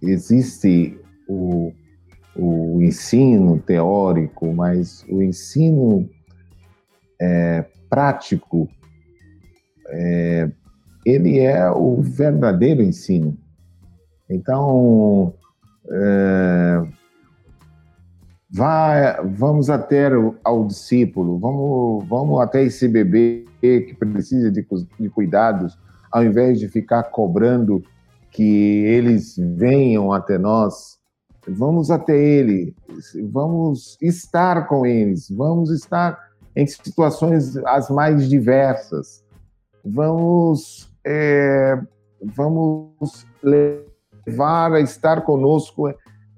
existe 0.00 0.98
o, 1.28 1.72
o 2.34 2.80
ensino 2.82 3.58
teórico, 3.58 4.52
mas 4.54 5.04
o 5.08 5.22
ensino 5.22 6.08
é, 7.20 7.64
prático, 7.90 8.68
é, 9.88 10.50
ele 11.04 11.38
é 11.38 11.70
o 11.70 12.00
verdadeiro 12.00 12.82
ensino. 12.82 13.36
Então, 14.30 15.34
é, 15.90 16.82
vai, 18.50 19.22
vamos 19.24 19.70
até 19.70 20.10
ao 20.44 20.66
discípulo, 20.66 21.38
vamos, 21.38 22.06
vamos 22.08 22.40
até 22.40 22.62
esse 22.62 22.86
bebê 22.88 23.44
que 23.60 23.94
precisa 23.94 24.50
de, 24.50 24.66
de 25.00 25.08
cuidados, 25.08 25.78
ao 26.10 26.24
invés 26.24 26.58
de 26.58 26.68
ficar 26.68 27.04
cobrando 27.04 27.82
que 28.30 28.84
eles 28.84 29.36
venham 29.36 30.12
até 30.12 30.38
nós, 30.38 30.98
vamos 31.46 31.90
até 31.90 32.16
ele, 32.16 32.74
vamos 33.32 33.96
estar 34.00 34.66
com 34.68 34.84
eles, 34.84 35.28
vamos 35.30 35.70
estar 35.70 36.18
em 36.54 36.66
situações 36.66 37.56
as 37.58 37.88
mais 37.88 38.28
diversas, 38.28 39.24
vamos, 39.84 40.92
é, 41.04 41.80
vamos 42.22 43.26
levar 43.42 44.72
a 44.72 44.80
estar 44.80 45.22
conosco 45.22 45.92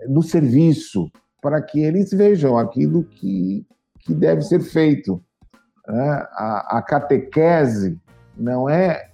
no 0.08 0.22
serviço, 0.22 1.10
para 1.42 1.60
que 1.62 1.80
eles 1.80 2.10
vejam 2.10 2.58
aquilo 2.58 3.02
que, 3.04 3.66
que 4.00 4.14
deve 4.14 4.42
ser 4.42 4.60
feito. 4.60 5.22
Né? 5.88 6.26
A, 6.32 6.78
a 6.78 6.82
catequese 6.82 7.98
não 8.36 8.68
é 8.68 9.09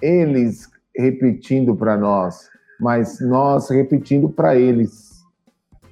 eles 0.00 0.70
repetindo 0.96 1.74
para 1.74 1.96
nós, 1.96 2.48
mas 2.80 3.20
nós 3.20 3.68
repetindo 3.70 4.28
para 4.28 4.56
eles. 4.56 5.22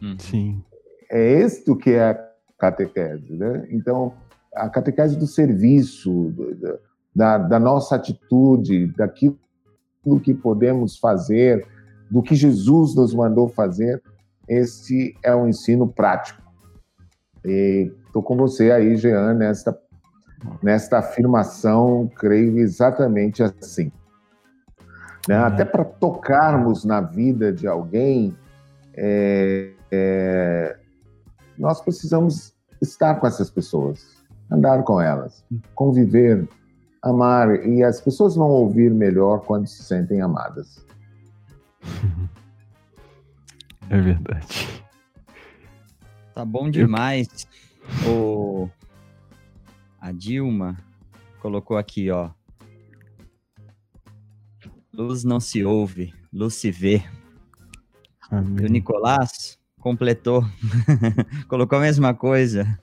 Uhum. 0.02 0.18
Sim. 0.18 0.64
É 1.10 1.42
isto 1.42 1.76
que 1.76 1.90
é 1.90 2.10
a 2.10 2.30
catequese. 2.58 3.32
Né? 3.32 3.66
Então, 3.70 4.14
a 4.54 4.68
catequese 4.68 5.16
do 5.16 5.26
serviço, 5.26 6.32
da, 7.14 7.38
da 7.38 7.58
nossa 7.58 7.96
atitude, 7.96 8.88
daquilo 8.88 9.38
que 10.22 10.34
podemos 10.34 10.98
fazer, 10.98 11.66
do 12.10 12.22
que 12.22 12.34
Jesus 12.34 12.94
nos 12.94 13.14
mandou 13.14 13.48
fazer, 13.48 14.02
esse 14.48 15.16
é 15.22 15.34
um 15.34 15.48
ensino 15.48 15.86
prático. 15.86 16.42
E 17.44 17.90
estou 18.06 18.22
com 18.22 18.36
você 18.36 18.70
aí, 18.70 18.96
Jean, 18.96 19.34
nesta, 19.34 19.78
nesta 20.62 20.98
afirmação, 20.98 22.10
creio 22.16 22.58
exatamente 22.58 23.42
assim. 23.42 23.90
Né? 25.28 25.38
Uhum. 25.38 25.44
Até 25.46 25.64
para 25.64 25.84
tocarmos 25.84 26.84
na 26.84 27.00
vida 27.00 27.52
de 27.52 27.66
alguém, 27.66 28.36
é, 28.94 29.72
é, 29.90 30.76
nós 31.58 31.80
precisamos 31.80 32.54
estar 32.80 33.14
com 33.16 33.26
essas 33.26 33.50
pessoas, 33.50 34.24
andar 34.50 34.82
com 34.82 35.00
elas, 35.00 35.44
conviver, 35.74 36.46
amar, 37.02 37.66
e 37.66 37.82
as 37.82 38.00
pessoas 38.00 38.34
vão 38.34 38.50
ouvir 38.50 38.92
melhor 38.92 39.40
quando 39.40 39.66
se 39.66 39.82
sentem 39.82 40.20
amadas. 40.20 40.84
É 43.90 44.00
verdade. 44.00 44.82
Tá 46.34 46.44
bom 46.44 46.70
demais. 46.70 47.46
O... 48.08 48.68
A 50.04 50.12
Dilma 50.12 50.76
colocou 51.40 51.78
aqui, 51.78 52.10
ó. 52.10 52.28
Luz 54.92 55.24
não 55.24 55.40
se 55.40 55.64
ouve, 55.64 56.12
luz 56.30 56.52
se 56.56 56.70
vê. 56.70 57.02
Amém. 58.30 58.64
E 58.64 58.66
o 58.66 58.70
Nicolás 58.70 59.58
completou, 59.80 60.44
colocou 61.48 61.78
a 61.78 61.80
mesma 61.80 62.12
coisa. 62.12 62.78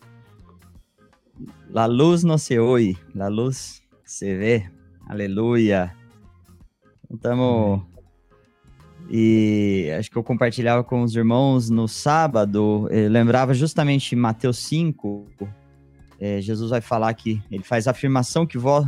La 1.69 1.85
luz 1.85 2.23
não 2.23 2.39
se 2.39 2.57
ouve, 2.57 2.97
la 3.13 3.27
luz 3.27 3.83
se 4.03 4.35
vê. 4.35 4.71
Aleluia. 5.07 5.95
Estamos. 7.07 7.83
E 9.11 9.93
acho 9.95 10.09
que 10.09 10.17
eu 10.17 10.23
compartilhava 10.23 10.83
com 10.83 11.03
os 11.03 11.15
irmãos 11.15 11.69
no 11.69 11.87
sábado, 11.87 12.89
lembrava 13.11 13.53
justamente 13.53 14.15
Mateus 14.15 14.57
5. 14.57 15.60
É, 16.23 16.39
Jesus 16.39 16.69
vai 16.69 16.81
falar 16.81 17.11
que 17.15 17.41
ele 17.51 17.63
faz 17.63 17.87
a 17.87 17.91
afirmação 17.91 18.45
que 18.45 18.55
vós, 18.55 18.85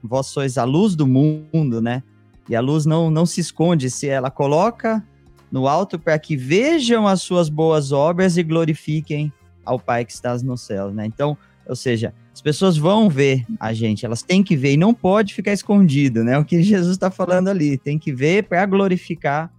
vós 0.00 0.28
sois 0.28 0.56
a 0.56 0.62
luz 0.62 0.94
do 0.94 1.04
mundo, 1.04 1.82
né? 1.82 2.00
E 2.48 2.54
a 2.54 2.60
luz 2.60 2.86
não, 2.86 3.10
não 3.10 3.26
se 3.26 3.40
esconde, 3.40 3.90
se 3.90 4.06
ela 4.06 4.30
coloca 4.30 5.04
no 5.50 5.66
alto 5.66 5.98
para 5.98 6.16
que 6.16 6.36
vejam 6.36 7.08
as 7.08 7.22
suas 7.22 7.48
boas 7.48 7.90
obras 7.90 8.36
e 8.36 8.44
glorifiquem 8.44 9.32
ao 9.64 9.80
Pai 9.80 10.04
que 10.04 10.12
estás 10.12 10.44
no 10.44 10.56
céu, 10.56 10.92
né? 10.92 11.04
Então, 11.06 11.36
ou 11.66 11.74
seja, 11.74 12.14
as 12.32 12.40
pessoas 12.40 12.76
vão 12.76 13.10
ver 13.10 13.44
a 13.58 13.72
gente, 13.72 14.06
elas 14.06 14.22
têm 14.22 14.40
que 14.40 14.56
ver 14.56 14.74
e 14.74 14.76
não 14.76 14.94
pode 14.94 15.34
ficar 15.34 15.52
escondido, 15.52 16.22
né? 16.22 16.38
O 16.38 16.44
que 16.44 16.62
Jesus 16.62 16.92
está 16.92 17.10
falando 17.10 17.48
ali, 17.48 17.78
tem 17.78 17.98
que 17.98 18.12
ver 18.12 18.44
para 18.44 18.64
glorificar 18.64 19.52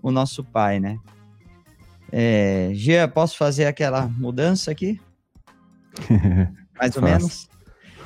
o 0.00 0.12
nosso 0.12 0.44
Pai, 0.44 0.78
né? 0.78 0.96
É, 2.12 2.70
Gia, 2.72 3.08
posso 3.08 3.36
fazer 3.36 3.64
aquela 3.66 4.06
mudança 4.06 4.70
aqui? 4.70 5.00
Mais 6.78 6.96
ou 6.96 7.02
menos? 7.02 7.48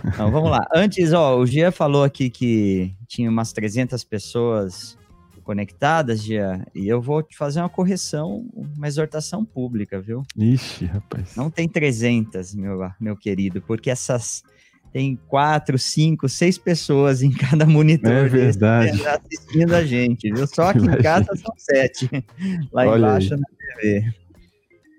Então, 0.05 0.31
vamos 0.31 0.51
lá. 0.51 0.67
Antes, 0.75 1.13
ó, 1.13 1.39
o 1.39 1.47
Gia 1.47 1.73
falou 1.73 2.05
aqui 2.05 2.29
que 2.29 2.95
tinha 3.07 3.31
umas 3.31 3.53
300 3.53 4.05
pessoas 4.05 4.99
conectadas, 5.43 6.23
Gia, 6.23 6.67
e 6.75 6.89
eu 6.89 7.01
vou 7.01 7.23
te 7.23 7.37
fazer 7.37 7.61
uma 7.61 7.69
correção, 7.69 8.47
uma 8.55 8.89
exortação 8.89 9.45
pública, 9.45 10.01
viu? 10.01 10.23
Ixi, 10.37 10.87
rapaz. 10.87 11.37
Não 11.37 11.51
tem 11.51 11.69
300, 11.69 12.55
meu, 12.55 12.79
meu 12.99 13.17
querido, 13.17 13.61
porque 13.63 13.91
essas 13.91 14.43
tem 14.95 15.19
quatro, 15.27 15.77
cinco, 15.77 16.29
seis 16.29 16.57
pessoas 16.57 17.21
em 17.21 17.33
cada 17.33 17.67
monitor. 17.67 18.13
É 18.13 18.29
verdade. 18.29 19.05
Assistindo 19.05 19.75
a 19.75 19.85
gente, 19.85 20.33
viu? 20.33 20.47
Só 20.47 20.69
aqui 20.69 20.87
em 20.87 21.03
casa 21.03 21.35
são 21.35 21.53
sete. 21.59 22.09
Lá 22.73 22.87
Olha 22.87 22.99
embaixo 22.99 23.35
aí. 23.35 23.41
na 23.41 23.47
TV. 23.75 24.15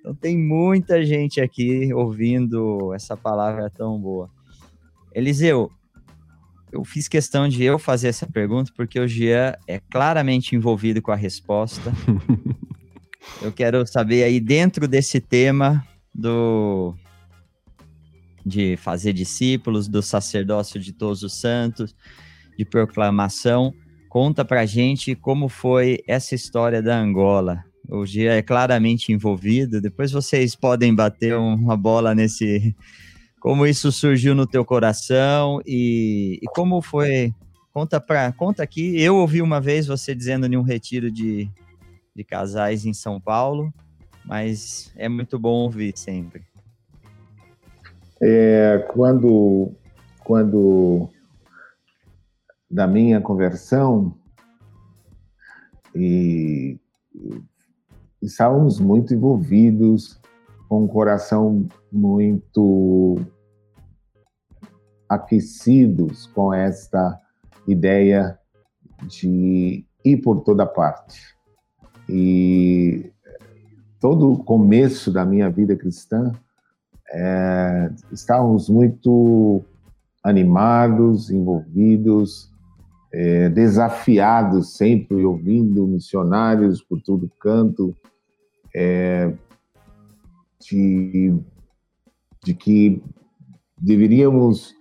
Então 0.06 0.14
tem 0.14 0.38
muita 0.38 1.04
gente 1.04 1.42
aqui 1.42 1.92
ouvindo 1.92 2.94
essa 2.94 3.18
palavra 3.18 3.72
tão 3.72 4.00
boa. 4.00 4.30
Eliseu, 5.12 5.72
eu 6.72 6.86
fiz 6.86 7.08
questão 7.08 7.50
de 7.50 7.64
eu 7.64 7.80
fazer 7.80 8.10
essa 8.10 8.28
pergunta 8.28 8.72
porque 8.78 9.00
o 9.00 9.08
Jean 9.08 9.56
é 9.68 9.80
claramente 9.80 10.56
envolvido 10.56 11.02
com 11.02 11.12
a 11.12 11.16
resposta. 11.16 11.92
eu 13.42 13.52
quero 13.52 13.84
saber 13.88 14.24
aí 14.24 14.40
dentro 14.40 14.88
desse 14.88 15.20
tema 15.20 15.84
do 16.14 16.94
de 18.46 18.78
fazer 18.78 19.12
discípulos, 19.12 19.88
do 19.88 20.04
sacerdócio 20.04 20.80
de 20.80 20.94
todos 20.94 21.24
os 21.24 21.34
santos, 21.34 21.96
de 22.56 22.64
proclamação. 22.64 23.74
Conta 24.08 24.46
pra 24.46 24.68
gente 24.68 25.16
como 25.16 25.50
foi 25.50 26.04
essa 26.08 26.36
história 26.36 26.80
da 26.80 26.96
Angola. 26.96 27.66
O 27.90 28.06
Gia 28.06 28.34
é 28.34 28.42
claramente 28.42 29.12
envolvido. 29.12 29.82
Depois 29.82 30.12
vocês 30.12 30.56
podem 30.56 30.94
bater 30.94 31.36
uma 31.36 31.78
bola 31.78 32.16
nesse 32.16 32.76
como 33.40 33.68
isso 33.68 33.92
surgiu 33.92 34.34
no 34.34 34.48
teu 34.48 34.66
coração 34.66 35.62
e, 35.66 36.40
e 36.42 36.46
como 36.56 36.82
foi. 36.82 37.32
Conta 37.72 38.00
para 38.00 38.32
conta 38.32 38.64
aqui. 38.64 39.00
Eu 39.00 39.18
ouvi 39.18 39.42
uma 39.42 39.62
vez 39.62 39.86
você 39.86 40.16
dizendo 40.16 40.48
em 40.48 40.58
um 40.58 40.64
retiro 40.64 41.12
de, 41.12 41.48
de 42.16 42.24
casais 42.24 42.86
em 42.86 42.94
São 42.94 43.22
Paulo, 43.22 43.72
mas 44.26 44.92
é 44.96 45.08
muito 45.08 45.38
bom 45.38 45.64
ouvir 45.64 45.96
sempre. 45.96 46.44
É, 48.20 48.84
quando, 48.94 49.74
quando 50.24 51.08
da 52.72 52.88
minha 52.88 53.22
conversão 53.22 54.18
e 55.94 56.80
estávamos 58.26 58.80
muito 58.80 59.14
envolvidos 59.14 60.20
com 60.68 60.84
um 60.84 60.88
coração 60.88 61.68
muito 61.92 63.18
aquecidos 65.08 66.26
com 66.28 66.54
esta 66.54 67.20
ideia 67.68 68.38
de 69.04 69.86
ir 70.04 70.18
por 70.18 70.42
toda 70.42 70.66
parte. 70.66 71.36
E 72.10 73.12
todo 74.00 74.32
o 74.32 74.44
começo 74.44 75.12
da 75.12 75.24
minha 75.24 75.50
vida 75.50 75.76
cristã, 75.76 76.32
é, 77.12 77.92
estávamos 78.12 78.70
muito 78.70 79.64
animados, 80.24 81.30
envolvidos, 81.30 82.52
é, 83.14 83.50
desafiados, 83.50 84.76
sempre 84.76 85.24
ouvindo 85.24 85.88
missionários 85.88 86.82
por 86.82 87.02
todo 87.02 87.32
canto, 87.40 87.96
é, 88.78 89.34
de, 90.60 91.34
de 92.44 92.54
que 92.54 93.02
deveríamos 93.78 94.76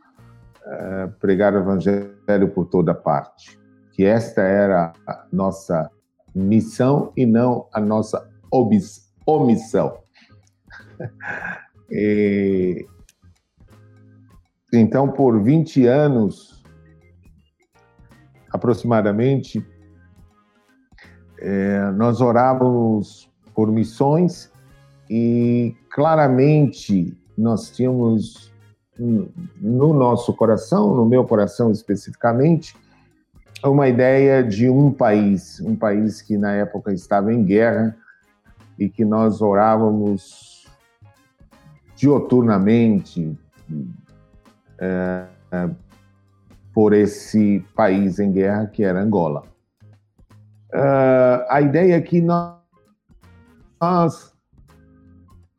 é, 0.66 1.06
pregar 1.20 1.54
o 1.54 1.58
evangelho 1.58 2.48
por 2.52 2.66
toda 2.66 2.92
parte, 2.92 3.56
que 3.92 4.04
esta 4.04 4.42
era 4.42 4.92
a 5.06 5.26
nossa 5.32 5.88
missão 6.34 7.12
e 7.16 7.24
não 7.24 7.68
a 7.72 7.80
nossa 7.80 8.28
omissão. 9.24 9.96
e, 11.88 12.84
então, 14.72 15.08
por 15.08 15.40
20 15.40 15.86
anos, 15.86 16.64
aproximadamente, 18.52 19.64
é, 21.38 21.92
nós 21.92 22.20
orávamos 22.20 23.32
por 23.54 23.70
missões 23.70 24.50
e 25.08 25.74
claramente 25.90 27.16
nós 27.36 27.70
tínhamos 27.70 28.52
no 29.60 29.92
nosso 29.92 30.32
coração, 30.32 30.94
no 30.94 31.04
meu 31.04 31.24
coração 31.24 31.70
especificamente, 31.70 32.76
uma 33.64 33.88
ideia 33.88 34.42
de 34.42 34.68
um 34.68 34.92
país, 34.92 35.60
um 35.60 35.74
país 35.74 36.20
que 36.20 36.36
na 36.36 36.52
época 36.52 36.92
estava 36.92 37.32
em 37.32 37.42
guerra 37.44 37.96
e 38.78 38.88
que 38.88 39.04
nós 39.04 39.40
orávamos 39.40 40.66
dioturnamente 41.96 43.36
é, 44.78 45.24
é, 45.52 45.70
por 46.72 46.92
esse 46.92 47.64
país 47.74 48.18
em 48.18 48.32
guerra 48.32 48.66
que 48.66 48.82
era 48.82 49.00
Angola. 49.00 49.42
Uh, 50.72 51.46
a 51.48 51.60
ideia 51.60 51.94
é 51.94 52.00
que 52.00 52.20
nós, 52.20 52.56
nós 53.80 54.34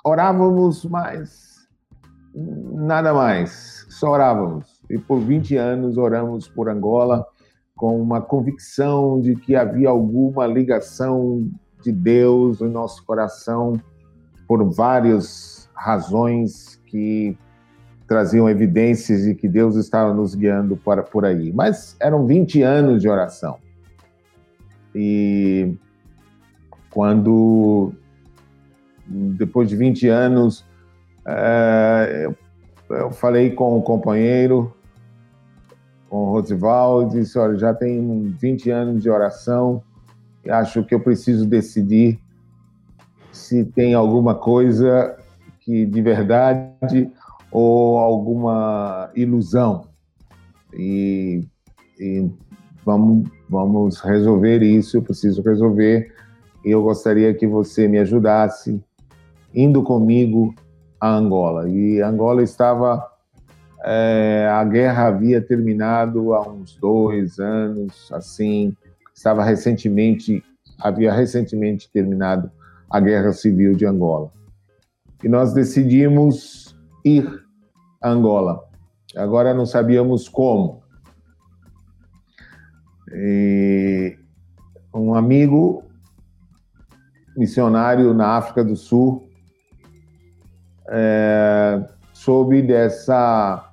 orávamos, 0.03 0.85
mas 0.85 1.67
nada 2.33 3.13
mais, 3.13 3.85
só 3.89 4.11
orávamos. 4.11 4.81
E 4.89 4.97
por 4.97 5.19
20 5.19 5.55
anos 5.57 5.97
oramos 5.97 6.47
por 6.47 6.69
Angola 6.69 7.25
com 7.75 8.01
uma 8.01 8.21
convicção 8.21 9.19
de 9.19 9.35
que 9.35 9.55
havia 9.55 9.89
alguma 9.89 10.47
ligação 10.47 11.49
de 11.81 11.91
Deus 11.91 12.61
no 12.61 12.69
nosso 12.69 13.05
coração 13.05 13.79
por 14.47 14.63
várias 14.73 15.69
razões 15.73 16.81
que 16.85 17.37
traziam 18.07 18.47
evidências 18.49 19.23
de 19.23 19.33
que 19.33 19.47
Deus 19.47 19.75
estava 19.75 20.13
nos 20.13 20.35
guiando 20.35 20.77
para 20.77 21.03
por 21.03 21.25
aí. 21.25 21.51
Mas 21.51 21.95
eram 21.99 22.25
20 22.25 22.61
anos 22.61 23.01
de 23.01 23.09
oração. 23.09 23.57
E 24.93 25.75
quando 26.89 27.91
depois 29.07 29.69
de 29.69 29.75
20 29.75 30.07
anos 30.07 30.65
é, 31.27 32.29
eu, 32.89 33.11
falei 33.11 33.51
com 33.51 33.77
o 33.77 33.81
companheiro, 33.81 34.73
com 36.09 36.17
o 36.17 36.31
Rosivaldo, 36.31 37.15
disse: 37.15 37.37
olha, 37.37 37.57
já 37.57 37.73
tem 37.73 38.35
20 38.39 38.69
anos 38.69 39.03
de 39.03 39.09
oração, 39.09 39.81
e 40.43 40.51
acho 40.51 40.83
que 40.83 40.93
eu 40.93 40.99
preciso 40.99 41.45
decidir 41.47 42.19
se 43.31 43.65
tem 43.65 43.93
alguma 43.93 44.35
coisa 44.35 45.17
que 45.59 45.85
de 45.85 46.01
verdade 46.01 47.11
ou 47.51 47.97
alguma 47.97 49.09
ilusão. 49.15 49.87
E, 50.73 51.47
e 51.99 52.29
vamos, 52.85 53.27
vamos 53.49 53.99
resolver 53.99 54.61
isso, 54.61 54.97
eu 54.97 55.01
preciso 55.01 55.41
resolver. 55.41 56.13
E 56.63 56.71
eu 56.71 56.83
gostaria 56.83 57.33
que 57.33 57.47
você 57.47 57.87
me 57.87 57.97
ajudasse 57.97 58.83
indo 59.55 59.81
comigo 59.81 60.53
a 60.99 61.09
Angola. 61.09 61.69
E 61.69 62.01
Angola 62.01 62.43
estava. 62.43 63.11
É, 63.87 64.49
a 64.51 64.63
guerra 64.63 65.07
havia 65.07 65.39
terminado 65.39 66.33
há 66.33 66.49
uns 66.49 66.75
dois 66.75 67.39
anos, 67.39 68.11
assim, 68.11 68.75
estava 69.13 69.43
recentemente, 69.43 70.43
havia 70.79 71.13
recentemente 71.13 71.87
terminado 71.91 72.49
a 72.89 72.99
guerra 72.99 73.31
civil 73.31 73.75
de 73.75 73.85
Angola. 73.85 74.31
E 75.23 75.29
nós 75.29 75.53
decidimos 75.53 76.75
ir 77.03 77.29
a 78.01 78.09
Angola. 78.09 78.63
Agora 79.15 79.53
não 79.53 79.67
sabíamos 79.67 80.27
como. 80.27 80.81
E 83.13 84.17
um 84.91 85.13
amigo 85.13 85.83
missionário 87.37 88.13
na 88.15 88.37
África 88.37 88.63
do 88.63 88.75
Sul 88.75 89.29
é, 90.89 91.83
dessa 92.65 93.71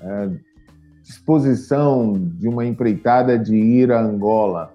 é, 0.00 0.30
disposição 1.02 2.12
de 2.12 2.48
uma 2.48 2.64
empreitada 2.64 3.38
de 3.38 3.56
ir 3.56 3.92
a 3.92 4.00
Angola. 4.00 4.74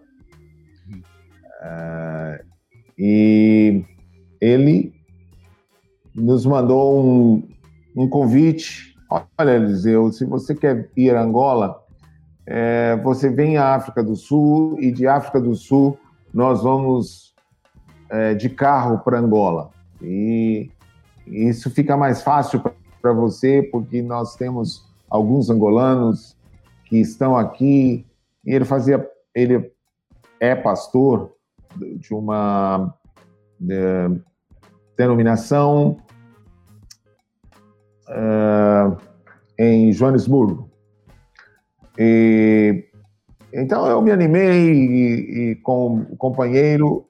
É, 1.62 2.44
e 2.98 3.84
ele 4.42 4.94
nos 6.16 6.46
mandou 6.46 7.04
um, 7.04 7.48
um 7.96 8.08
convite. 8.08 8.96
Olha, 9.38 9.52
Eliseu, 9.52 10.12
se 10.12 10.26
você 10.26 10.54
quer 10.56 10.90
ir 10.96 11.16
a 11.16 11.22
Angola, 11.22 11.84
é, 12.46 12.96
você 13.04 13.30
vem 13.30 13.58
à 13.58 13.76
África 13.76 14.04
do 14.04 14.16
Sul 14.16 14.78
e 14.80 14.92
de 14.92 15.08
África 15.08 15.40
do 15.40 15.56
Sul 15.56 15.98
nós 16.34 16.64
vamos 16.64 17.34
é, 18.10 18.34
de 18.34 18.50
carro 18.50 19.00
para 19.00 19.20
Angola. 19.20 19.70
E 20.02 20.72
isso 21.30 21.70
fica 21.70 21.96
mais 21.96 22.22
fácil 22.22 22.62
para 23.02 23.14
você, 23.14 23.64
porque 23.72 24.02
nós 24.02 24.36
temos 24.36 24.88
alguns 25.10 25.50
angolanos 25.50 26.36
que 26.86 26.98
estão 26.98 27.38
aqui. 27.38 28.06
E 28.46 28.54
ele 28.54 28.66
fazia, 28.66 29.08
ele 29.34 29.72
é 30.40 30.56
pastor 30.56 31.32
de 31.76 32.14
uma 32.14 32.94
de, 33.60 33.76
denominação 34.98 35.98
uh, 38.10 38.98
em 39.58 39.92
Joanesburgo. 39.92 40.70
E, 41.98 42.86
então 43.54 43.86
eu 43.88 44.02
me 44.02 44.12
animei 44.12 44.74
e, 44.74 45.52
e 45.52 45.56
com 45.58 46.06
o 46.10 46.18
companheiro 46.18 47.06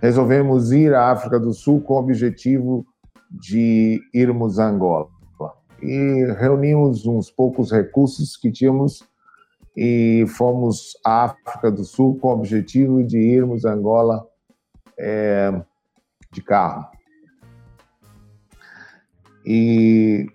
resolvemos 0.00 0.72
ir 0.72 0.92
à 0.94 1.12
África 1.12 1.38
do 1.38 1.52
Sul 1.52 1.80
com 1.80 1.94
o 1.94 1.98
objetivo 1.98 2.84
de 3.32 4.00
irmos 4.12 4.58
a 4.58 4.68
Angola. 4.68 5.08
E 5.82 6.24
reunimos 6.38 7.06
uns 7.06 7.30
poucos 7.30 7.72
recursos 7.72 8.36
que 8.36 8.52
tínhamos 8.52 9.02
e 9.76 10.24
fomos 10.28 10.96
à 11.04 11.24
África 11.24 11.70
do 11.70 11.84
Sul 11.84 12.18
com 12.18 12.28
o 12.28 12.32
objetivo 12.32 13.02
de 13.02 13.18
irmos 13.18 13.64
a 13.64 13.72
Angola 13.72 14.24
é, 14.98 15.50
de 16.30 16.42
carro. 16.42 16.86
E 19.44 20.26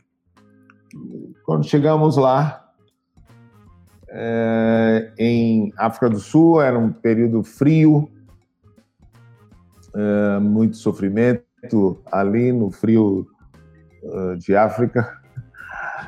quando 1.45 1.65
chegamos 1.65 2.17
lá, 2.17 2.73
é, 4.09 5.13
em 5.17 5.71
África 5.77 6.09
do 6.09 6.19
Sul, 6.19 6.61
era 6.61 6.77
um 6.77 6.91
período 6.91 7.41
frio, 7.41 8.11
é, 9.95 10.39
muito 10.39 10.75
sofrimento 10.75 11.46
ali 12.11 12.51
no 12.51 12.71
frio 12.71 13.27
uh, 14.03 14.37
de 14.37 14.55
África. 14.55 15.19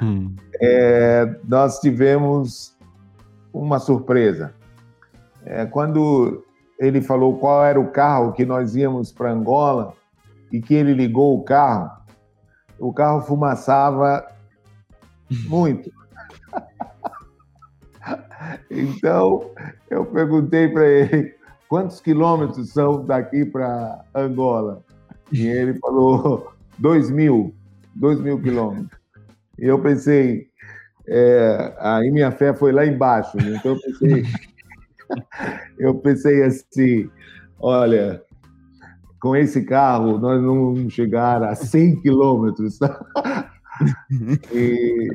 Hum. 0.02 0.36
É, 0.62 1.36
nós 1.44 1.80
tivemos 1.80 2.78
uma 3.54 3.80
surpresa. 3.80 4.54
É, 5.46 5.66
quando 5.66 6.44
ele 6.80 7.02
falou 7.02 7.38
qual 7.38 7.66
era 7.66 7.80
o 7.80 7.92
carro 7.92 8.34
que 8.34 8.46
nós 8.46 8.76
íamos 8.76 9.12
para 9.12 9.32
Angola 9.32 9.94
e 10.52 10.62
que 10.62 10.74
ele 10.74 10.94
ligou 10.94 11.38
o 11.38 11.44
carro, 11.44 11.92
o 12.80 12.94
carro 12.94 13.22
fumaçava 13.22 14.26
muito. 15.48 15.92
então, 18.70 19.52
eu 19.90 20.06
perguntei 20.06 20.70
para 20.70 20.88
ele 20.88 21.36
quantos 21.68 22.00
quilômetros 22.00 22.72
são 22.72 23.06
daqui 23.06 23.46
para 23.46 24.04
Angola. 24.14 24.84
E 25.32 25.48
ele 25.48 25.74
falou 25.80 26.52
dois 26.78 27.10
mil, 27.10 27.54
dois 27.96 28.20
mil 28.20 28.42
quilômetros. 28.42 29.00
E 29.58 29.66
eu 29.66 29.80
pensei, 29.80 30.48
é, 31.08 31.76
aí 31.80 32.12
minha 32.12 32.32
fé 32.32 32.54
foi 32.54 32.72
lá 32.72 32.86
embaixo. 32.86 33.38
Né? 33.38 33.56
Então 33.58 33.74
eu 33.74 33.82
pensei, 33.82 34.26
eu 35.78 35.96
pensei 35.96 36.44
assim, 36.44 37.10
olha, 37.60 38.22
com 39.20 39.36
esse 39.36 39.64
carro 39.64 40.18
nós 40.18 40.42
não 40.42 40.74
vamos 40.74 40.94
chegar 40.94 41.44
a 41.44 41.56
100 41.56 42.02
quilômetros. 42.02 42.80
e, 44.54 45.10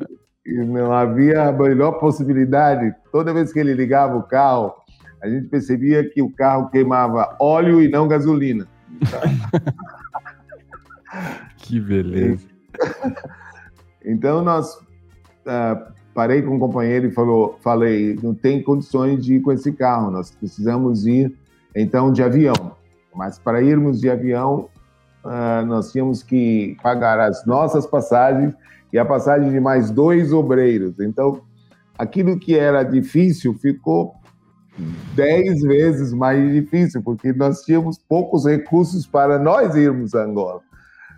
e 0.45 0.53
não 0.65 0.91
havia 0.91 1.49
a 1.49 1.51
melhor 1.51 1.93
possibilidade. 1.93 2.93
Toda 3.11 3.33
vez 3.33 3.51
que 3.51 3.59
ele 3.59 3.73
ligava 3.73 4.15
o 4.15 4.23
carro, 4.23 4.73
a 5.21 5.27
gente 5.27 5.47
percebia 5.47 6.07
que 6.07 6.21
o 6.21 6.29
carro 6.29 6.69
queimava 6.69 7.35
óleo 7.39 7.81
e 7.81 7.87
não 7.87 8.07
gasolina. 8.07 8.67
Que 11.57 11.79
beleza. 11.79 12.45
Então 14.07 14.43
nós 14.43 14.75
uh, 14.75 15.91
parei 16.13 16.41
com 16.43 16.55
um 16.55 16.59
companheiro 16.59 17.07
e 17.07 17.11
falou, 17.11 17.57
falei, 17.61 18.17
não 18.21 18.35
tem 18.35 18.61
condições 18.61 19.25
de 19.25 19.35
ir 19.35 19.41
com 19.41 19.51
esse 19.51 19.71
carro, 19.71 20.11
nós 20.11 20.29
precisamos 20.29 21.07
ir 21.07 21.35
então 21.75 22.11
de 22.13 22.21
avião. 22.21 22.75
Mas 23.15 23.39
para 23.39 23.63
irmos 23.63 23.99
de 23.99 24.09
avião, 24.09 24.69
uh, 25.23 25.65
nós 25.65 25.91
tínhamos 25.91 26.21
que 26.21 26.77
pagar 26.83 27.19
as 27.19 27.45
nossas 27.45 27.87
passagens 27.87 28.53
e 28.93 28.99
a 28.99 29.05
passagem 29.05 29.51
de 29.51 29.59
mais 29.59 29.89
dois 29.89 30.31
obreiros. 30.31 30.99
Então, 30.99 31.41
aquilo 31.97 32.37
que 32.39 32.57
era 32.57 32.83
difícil 32.83 33.53
ficou 33.55 34.15
dez 35.15 35.61
vezes 35.61 36.13
mais 36.13 36.51
difícil, 36.51 37.01
porque 37.01 37.33
nós 37.33 37.61
tínhamos 37.61 37.97
poucos 37.97 38.45
recursos 38.45 39.07
para 39.07 39.39
nós 39.39 39.75
irmos 39.75 40.13
a 40.13 40.23
Angola. 40.23 40.61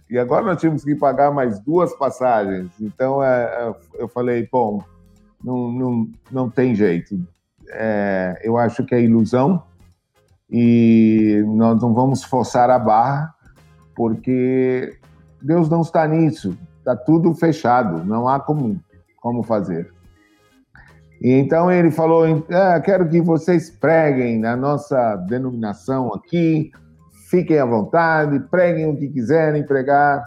E 0.10 0.18
agora 0.18 0.46
nós 0.46 0.60
tínhamos 0.60 0.84
que 0.84 0.96
pagar 0.96 1.32
mais 1.32 1.60
duas 1.60 1.94
passagens. 1.94 2.72
Então 2.80 3.24
é, 3.24 3.44
é, 3.44 3.76
eu 3.96 4.08
falei, 4.08 4.48
bom, 4.52 4.82
não, 5.44 5.72
não, 5.72 6.10
não 6.32 6.50
tem 6.50 6.74
jeito. 6.74 7.20
É, 7.70 8.40
eu 8.44 8.58
acho 8.58 8.86
que 8.86 8.96
é 8.96 9.02
ilusão 9.02 9.62
e 10.50 11.44
nós 11.46 11.82
não 11.82 11.94
vamos 11.94 12.24
forçar 12.24 12.70
a 12.70 12.80
barra, 12.80 13.34
porque 13.96 14.98
Deus 15.42 15.70
não 15.70 15.82
está 15.82 16.08
nisso. 16.08 16.58
Está 16.80 16.96
tudo 16.96 17.34
fechado, 17.34 18.06
não 18.06 18.30
há 18.30 18.40
como, 18.40 18.80
como 19.18 19.44
fazer. 19.44 19.92
E 21.22 21.32
então 21.32 21.72
ele 21.72 21.92
falou: 21.92 22.26
é, 22.50 22.80
quero 22.80 23.10
que 23.10 23.20
vocês 23.20 23.70
preguem 23.70 24.40
na 24.40 24.56
nossa 24.56 25.16
denominação 25.28 26.14
aqui, 26.14 26.72
fiquem 27.30 27.60
à 27.60 27.66
vontade, 27.66 28.40
preguem 28.50 28.90
o 28.90 28.96
que 28.96 29.08
quiserem 29.10 29.66
pregar. 29.66 30.26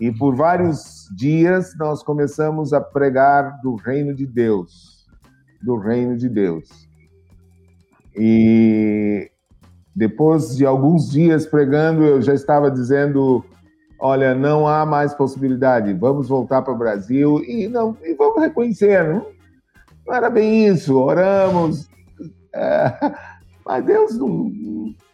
E 0.00 0.10
por 0.10 0.34
vários 0.34 1.08
dias 1.16 1.76
nós 1.78 2.02
começamos 2.02 2.72
a 2.72 2.80
pregar 2.80 3.60
do 3.62 3.76
reino 3.76 4.14
de 4.14 4.26
Deus, 4.26 5.06
do 5.62 5.76
reino 5.76 6.16
de 6.16 6.28
Deus. 6.28 6.68
E 8.16 9.30
depois 9.94 10.56
de 10.56 10.66
alguns 10.66 11.10
dias 11.10 11.46
pregando, 11.46 12.02
eu 12.02 12.22
já 12.22 12.34
estava 12.34 12.70
dizendo: 12.70 13.44
olha, 14.00 14.34
não 14.34 14.66
há 14.66 14.84
mais 14.84 15.14
possibilidade, 15.14 15.92
vamos 15.92 16.28
voltar 16.28 16.62
para 16.62 16.72
o 16.72 16.78
Brasil 16.78 17.42
e, 17.44 17.68
não, 17.68 17.96
e 18.02 18.14
vamos 18.14 18.42
reconhecer, 18.42 19.04
não, 19.04 19.26
não 20.06 20.14
era 20.14 20.28
bem 20.28 20.66
isso, 20.66 20.98
oramos, 20.98 21.88
é, 22.54 23.14
mas 23.64 23.84
Deus 23.84 24.18
não, 24.18 24.50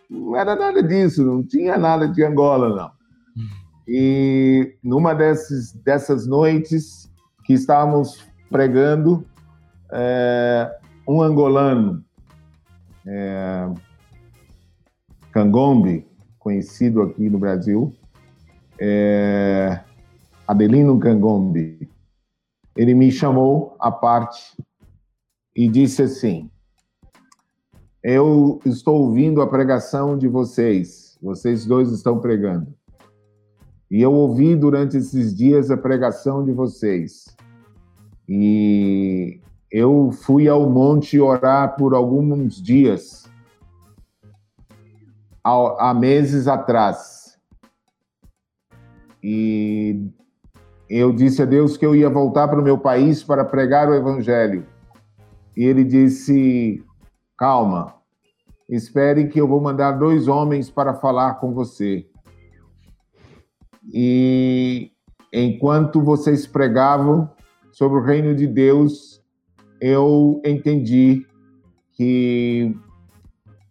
não 0.09 0.37
era 0.37 0.57
nada 0.57 0.83
disso, 0.83 1.25
não 1.25 1.43
tinha 1.43 1.77
nada 1.77 2.09
de 2.09 2.25
Angola, 2.25 2.75
não. 2.75 2.91
E 3.87 4.77
numa 4.83 5.15
dessas, 5.15 5.73
dessas 5.73 6.27
noites 6.27 7.11
que 7.45 7.55
estávamos 7.55 8.25
pregando, 8.51 9.27
é, 9.91 10.71
um 11.07 11.23
angolano, 11.23 12.05
é, 13.07 13.71
Cangombe, 15.33 16.07
conhecido 16.39 17.03
aqui 17.03 17.31
no 17.31 17.39
Brasil, 17.39 17.95
é, 18.79 19.81
Adelino 20.47 20.99
Cangombe, 20.99 21.91
ele 22.77 22.95
me 22.95 23.11
chamou 23.11 23.77
à 23.81 23.91
parte 23.91 24.57
e 25.57 25.69
disse 25.69 26.03
assim: 26.03 26.51
Eu 28.11 28.59
estou 28.65 29.03
ouvindo 29.03 29.43
a 29.43 29.47
pregação 29.47 30.17
de 30.17 30.27
vocês, 30.27 31.19
vocês 31.21 31.67
dois 31.67 31.93
estão 31.93 32.19
pregando. 32.19 32.73
E 33.91 34.01
eu 34.01 34.11
ouvi 34.15 34.57
durante 34.57 34.97
esses 34.97 35.37
dias 35.37 35.71
a 35.71 35.77
pregação 35.77 36.43
de 36.43 36.51
vocês. 36.51 37.27
E 38.27 39.43
eu 39.71 40.11
fui 40.11 40.49
ao 40.49 40.71
monte 40.71 41.21
orar 41.21 41.77
por 41.77 41.93
alguns 41.93 42.63
dias, 42.63 43.31
há 45.45 45.93
meses 45.93 46.49
atrás. 46.49 47.39
E 49.23 50.11
eu 50.89 51.13
disse 51.13 51.43
a 51.43 51.45
Deus 51.45 51.77
que 51.77 51.85
eu 51.85 51.95
ia 51.95 52.09
voltar 52.09 52.49
para 52.49 52.59
o 52.59 52.65
meu 52.65 52.79
país 52.79 53.23
para 53.23 53.45
pregar 53.45 53.87
o 53.87 53.95
evangelho. 53.95 54.67
E 55.55 55.63
ele 55.63 55.85
disse: 55.85 56.83
Calma, 57.37 57.98
espere 58.69 59.28
que 59.28 59.40
eu 59.40 59.49
vou 59.49 59.61
mandar 59.61 59.93
dois 59.93 60.28
homens 60.28 60.70
para 60.70 60.95
falar 60.95 61.35
com 61.35 61.53
você. 61.53 62.07
E 63.93 64.93
enquanto 65.32 66.03
vocês 66.03 66.47
pregavam 66.47 67.31
sobre 67.73 67.99
o 67.99 68.03
reino 68.03 68.35
de 68.35 68.47
Deus, 68.47 69.23
eu 69.81 70.40
entendi 70.45 71.27
que 71.93 72.77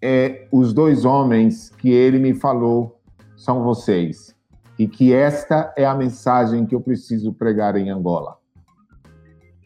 é, 0.02 0.48
os 0.52 0.74
dois 0.74 1.06
homens 1.06 1.70
que 1.78 1.90
ele 1.90 2.20
me 2.20 2.34
falou 2.34 3.00
são 3.36 3.64
vocês 3.64 4.36
e 4.78 4.88
que 4.88 5.14
esta 5.14 5.74
é 5.76 5.86
a 5.86 5.96
mensagem 5.96 6.66
que 6.66 6.76
eu 6.76 6.82
preciso 6.82 7.34
pregar 7.34 7.76
em 7.76 7.90
Angola. 7.90 8.38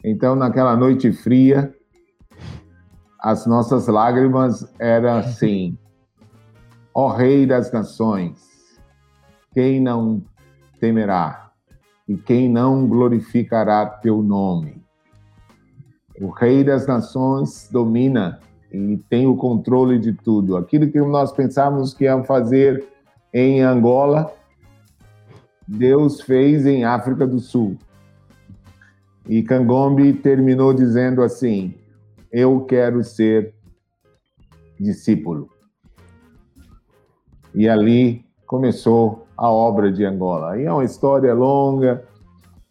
Então, 0.04 0.34
naquela 0.34 0.76
noite 0.76 1.12
fria, 1.12 1.74
as 3.22 3.46
nossas 3.46 3.86
lágrimas 3.86 4.66
eram 4.80 5.18
assim: 5.18 5.78
ó 6.92 7.08
Rei 7.08 7.46
das 7.46 7.70
Nações, 7.70 8.42
quem 9.54 9.80
não 9.80 10.22
temerá 10.80 11.52
e 12.08 12.16
quem 12.16 12.48
não 12.48 12.88
glorificará 12.88 13.86
teu 13.86 14.20
nome. 14.20 14.82
O 16.20 16.30
Rei 16.30 16.64
das 16.64 16.86
Nações 16.86 17.68
domina 17.70 18.40
e 18.72 18.96
tem 19.08 19.26
o 19.26 19.36
controle 19.36 19.98
de 19.98 20.12
tudo. 20.12 20.56
Aquilo 20.56 20.90
que 20.90 21.00
nós 21.00 21.30
pensávamos 21.32 21.94
que 21.94 22.04
iam 22.04 22.24
fazer 22.24 22.84
em 23.32 23.62
Angola, 23.62 24.32
Deus 25.66 26.20
fez 26.20 26.66
em 26.66 26.84
África 26.84 27.26
do 27.26 27.38
Sul. 27.38 27.78
E 29.28 29.42
Kangombe 29.42 30.12
terminou 30.12 30.74
dizendo 30.74 31.22
assim: 31.22 31.74
Eu 32.32 32.62
quero 32.62 33.04
ser 33.04 33.54
discípulo. 34.80 35.50
E 37.54 37.68
ali 37.68 38.24
começou 38.46 39.26
a 39.36 39.50
obra 39.50 39.92
de 39.92 40.04
Angola. 40.04 40.58
E 40.58 40.64
é 40.64 40.72
uma 40.72 40.84
história 40.84 41.34
longa, 41.34 42.02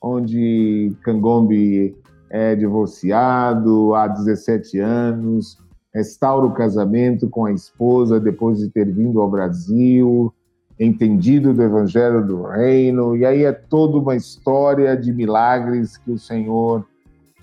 onde 0.02 0.96
Cangombe 1.04 1.96
é 2.30 2.56
divorciado 2.56 3.94
há 3.94 4.08
17 4.08 4.80
anos, 4.80 5.58
restaura 5.94 6.46
o 6.46 6.54
casamento 6.54 7.30
com 7.30 7.46
a 7.46 7.52
esposa 7.52 8.20
depois 8.20 8.58
de 8.58 8.70
ter 8.70 8.92
vindo 8.92 9.22
ao 9.22 9.30
Brasil, 9.30 10.34
entendido 10.80 11.54
do 11.54 11.62
Evangelho 11.62 12.26
do 12.26 12.44
Reino, 12.44 13.16
e 13.16 13.26
aí 13.26 13.44
é 13.44 13.52
toda 13.52 13.98
uma 13.98 14.16
história 14.16 14.98
de 14.98 15.14
milagres 15.14 15.98
que 15.98 16.10
o 16.10 16.18
Senhor 16.18 16.84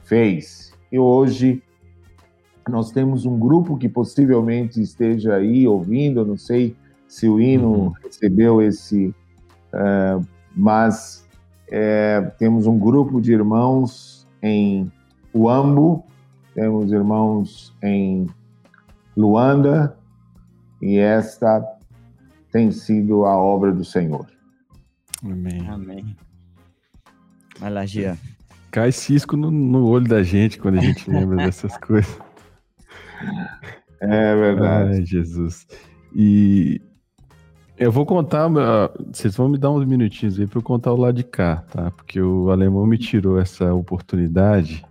fez. 0.04 0.72
E 0.90 0.98
hoje 0.98 1.62
nós 2.68 2.90
temos 2.90 3.24
um 3.24 3.38
grupo 3.38 3.76
que 3.76 3.88
possivelmente 3.88 4.80
esteja 4.80 5.36
aí 5.36 5.66
ouvindo, 5.66 6.24
não 6.24 6.36
sei 6.36 6.76
se 7.06 7.28
o 7.28 7.40
hino 7.40 7.72
uhum. 7.72 7.92
recebeu 8.02 8.60
esse, 8.60 9.14
uh, 9.72 10.24
mas 10.54 11.26
é, 11.70 12.20
temos 12.38 12.66
um 12.66 12.78
grupo 12.78 13.20
de 13.20 13.32
irmãos 13.32 14.26
em 14.42 14.90
Uambo, 15.34 16.04
temos 16.54 16.92
irmãos 16.92 17.74
em 17.82 18.26
Luanda, 19.16 19.96
e 20.80 20.98
esta 20.98 21.64
tem 22.50 22.70
sido 22.70 23.24
a 23.24 23.36
obra 23.36 23.72
do 23.72 23.84
Senhor. 23.84 24.26
Amém. 25.24 25.66
Amém. 25.68 26.16
Vai 27.58 27.70
lá, 27.70 27.84
Gia. 27.84 28.16
Cai 28.70 28.92
cisco 28.92 29.36
no, 29.36 29.50
no 29.50 29.86
olho 29.86 30.06
da 30.06 30.22
gente 30.22 30.58
quando 30.58 30.78
a 30.78 30.82
gente 30.82 31.10
lembra 31.10 31.36
dessas 31.44 31.76
coisas. 31.78 32.18
É 34.00 34.34
verdade. 34.34 34.98
Ai, 34.98 35.06
Jesus. 35.06 35.66
E 36.14 36.80
eu 37.76 37.92
vou 37.92 38.04
contar, 38.04 38.48
vocês 39.12 39.36
vão 39.36 39.48
me 39.48 39.58
dar 39.58 39.70
uns 39.70 39.84
minutinhos 39.84 40.38
aí 40.38 40.46
para 40.46 40.58
eu 40.58 40.62
contar 40.62 40.92
o 40.92 40.96
lado 40.96 41.14
de 41.14 41.24
cá, 41.24 41.64
tá? 41.70 41.90
Porque 41.90 42.20
o 42.20 42.50
alemão 42.50 42.86
me 42.86 42.98
tirou 42.98 43.38
essa 43.38 43.72
oportunidade 43.72 44.84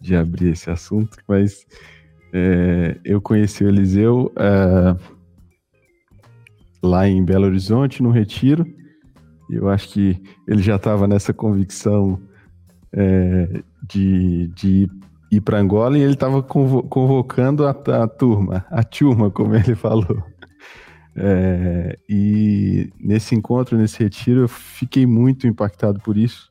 de 0.00 0.14
abrir 0.14 0.50
esse 0.50 0.70
assunto, 0.70 1.18
mas 1.28 1.66
é, 2.32 2.98
eu 3.04 3.20
conheci 3.20 3.64
o 3.64 3.68
Eliseu 3.68 4.32
é, 4.36 4.96
lá 6.82 7.08
em 7.08 7.24
Belo 7.24 7.46
Horizonte, 7.46 8.02
no 8.02 8.10
Retiro, 8.10 8.66
eu 9.50 9.68
acho 9.68 9.88
que 9.88 10.22
ele 10.46 10.62
já 10.62 10.76
estava 10.76 11.06
nessa 11.06 11.32
convicção 11.32 12.20
é, 12.92 13.62
de, 13.82 14.48
de 14.48 14.68
ir 14.68 14.90
para 15.40 15.58
Angola 15.58 15.98
e 15.98 16.02
ele 16.02 16.14
estava 16.14 16.42
convocando 16.42 17.66
a, 17.66 17.70
a 17.70 18.08
turma, 18.08 18.64
a 18.70 18.82
turma, 18.82 19.30
como 19.30 19.54
ele 19.54 19.74
falou. 19.74 20.24
É, 21.20 21.98
e 22.08 22.90
nesse 22.98 23.34
encontro, 23.34 23.76
nesse 23.76 24.02
retiro, 24.02 24.42
eu 24.42 24.48
fiquei 24.48 25.04
muito 25.04 25.46
impactado 25.46 25.98
por 26.00 26.16
isso. 26.16 26.50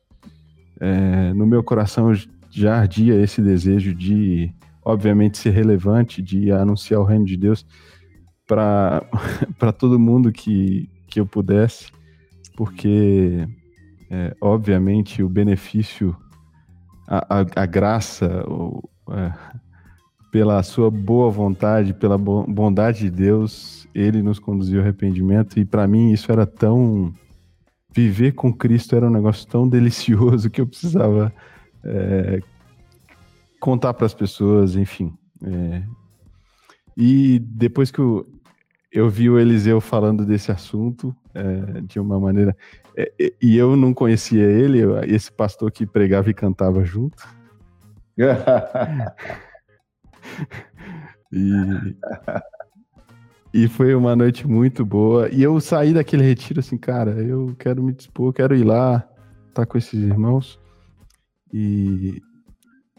É, 0.78 1.32
no 1.32 1.46
meu 1.46 1.62
coração 1.64 2.12
já 2.50 2.78
ardia 2.78 3.14
esse 3.20 3.40
desejo 3.40 3.94
de, 3.94 4.52
obviamente, 4.84 5.38
ser 5.38 5.50
relevante, 5.50 6.20
de 6.20 6.52
anunciar 6.52 7.00
o 7.00 7.04
reino 7.04 7.24
de 7.24 7.36
Deus 7.36 7.66
para 8.46 9.02
todo 9.78 9.98
mundo 9.98 10.30
que, 10.30 10.88
que 11.06 11.18
eu 11.18 11.26
pudesse, 11.26 11.90
porque, 12.54 13.48
é, 14.10 14.36
obviamente, 14.40 15.22
o 15.22 15.28
benefício, 15.28 16.14
a, 17.08 17.62
a, 17.62 17.66
graça, 17.66 18.44
o, 18.46 18.86
é, 19.10 19.32
pela 20.30 20.62
sua 20.62 20.90
boa 20.90 21.30
vontade, 21.30 21.94
pela 21.94 22.18
bondade 22.18 23.00
de 23.00 23.10
Deus, 23.10 23.88
ele 23.94 24.22
nos 24.22 24.38
conduziu 24.38 24.80
ao 24.80 24.84
arrependimento 24.84 25.58
e 25.58 25.64
para 25.64 25.88
mim 25.88 26.12
isso 26.12 26.30
era 26.30 26.46
tão 26.46 27.14
viver 27.94 28.32
com 28.32 28.52
Cristo 28.52 28.94
era 28.94 29.06
um 29.06 29.10
negócio 29.10 29.48
tão 29.48 29.66
delicioso 29.66 30.50
que 30.50 30.60
eu 30.60 30.66
precisava 30.66 31.32
é, 31.82 32.40
contar 33.58 33.94
para 33.94 34.06
as 34.06 34.14
pessoas, 34.14 34.76
enfim. 34.76 35.12
É. 35.42 35.82
E 36.96 37.38
depois 37.38 37.90
que 37.90 38.00
eu, 38.00 38.26
eu, 38.92 39.08
vi 39.08 39.30
o 39.30 39.38
Eliseu 39.38 39.80
falando 39.80 40.26
desse 40.26 40.52
assunto 40.52 41.14
é, 41.34 41.80
de 41.82 41.98
uma 41.98 42.20
maneira 42.20 42.56
e 43.40 43.56
eu 43.56 43.76
não 43.76 43.94
conhecia 43.94 44.42
ele, 44.42 44.80
esse 45.06 45.30
pastor 45.30 45.70
que 45.70 45.86
pregava 45.86 46.28
e 46.30 46.34
cantava 46.34 46.84
junto. 46.84 47.22
e, 51.32 51.96
e 53.54 53.68
foi 53.68 53.94
uma 53.94 54.16
noite 54.16 54.48
muito 54.48 54.84
boa. 54.84 55.28
E 55.28 55.40
eu 55.42 55.60
saí 55.60 55.94
daquele 55.94 56.24
retiro 56.24 56.58
assim, 56.58 56.76
cara, 56.76 57.12
eu 57.22 57.54
quero 57.56 57.80
me 57.82 57.92
dispor, 57.92 58.32
quero 58.32 58.56
ir 58.56 58.64
lá, 58.64 59.08
estar 59.48 59.62
tá 59.62 59.66
com 59.66 59.78
esses 59.78 60.02
irmãos. 60.02 60.60
E, 61.52 62.20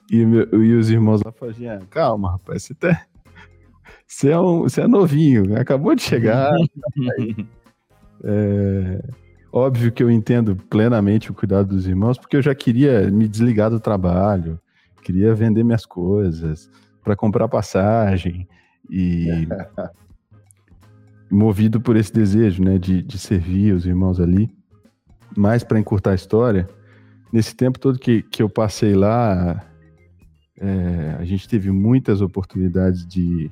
e, 0.09 0.21
e 0.21 0.75
os 0.75 0.89
irmãos 0.89 1.21
lá 1.23 1.33
falaram, 1.33 1.71
ah, 1.71 1.81
calma, 1.89 2.31
rapaz, 2.31 2.63
você, 2.63 2.73
tá, 2.73 3.05
você, 4.07 4.29
é 4.29 4.39
um, 4.39 4.61
você 4.61 4.81
é 4.81 4.87
novinho, 4.87 5.59
acabou 5.59 5.93
de 5.93 6.01
chegar. 6.01 6.53
é, 8.23 9.01
óbvio 9.51 9.91
que 9.91 10.03
eu 10.03 10.11
entendo 10.11 10.55
plenamente 10.55 11.31
o 11.31 11.33
cuidado 11.33 11.69
dos 11.69 11.87
irmãos, 11.87 12.17
porque 12.17 12.37
eu 12.37 12.41
já 12.41 12.53
queria 12.53 13.09
me 13.09 13.27
desligar 13.27 13.69
do 13.69 13.79
trabalho, 13.79 14.59
queria 15.01 15.33
vender 15.33 15.63
minhas 15.63 15.85
coisas, 15.85 16.69
para 17.03 17.15
comprar 17.15 17.47
passagem 17.47 18.47
e 18.89 19.47
movido 21.29 21.79
por 21.79 21.95
esse 21.95 22.13
desejo, 22.13 22.63
né, 22.63 22.77
de, 22.77 23.01
de 23.01 23.17
servir 23.17 23.73
os 23.73 23.85
irmãos 23.85 24.19
ali. 24.19 24.49
Mas 25.35 25.63
para 25.63 25.79
encurtar 25.79 26.11
a 26.11 26.15
história, 26.15 26.67
nesse 27.31 27.55
tempo 27.55 27.79
todo 27.79 27.99
que, 27.99 28.21
que 28.23 28.41
eu 28.41 28.49
passei 28.49 28.93
lá, 28.93 29.63
é, 30.59 31.15
a 31.19 31.25
gente 31.25 31.47
teve 31.47 31.71
muitas 31.71 32.21
oportunidades 32.21 33.05
de 33.07 33.49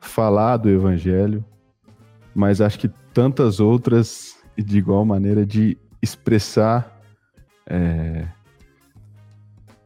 falar 0.00 0.58
do 0.58 0.68
evangelho, 0.68 1.44
mas 2.34 2.60
acho 2.60 2.78
que 2.78 2.88
tantas 3.12 3.60
outras 3.60 4.33
de 4.56 4.78
igual 4.78 5.04
maneira 5.04 5.44
de 5.44 5.76
expressar 6.00 7.00
é, 7.66 8.26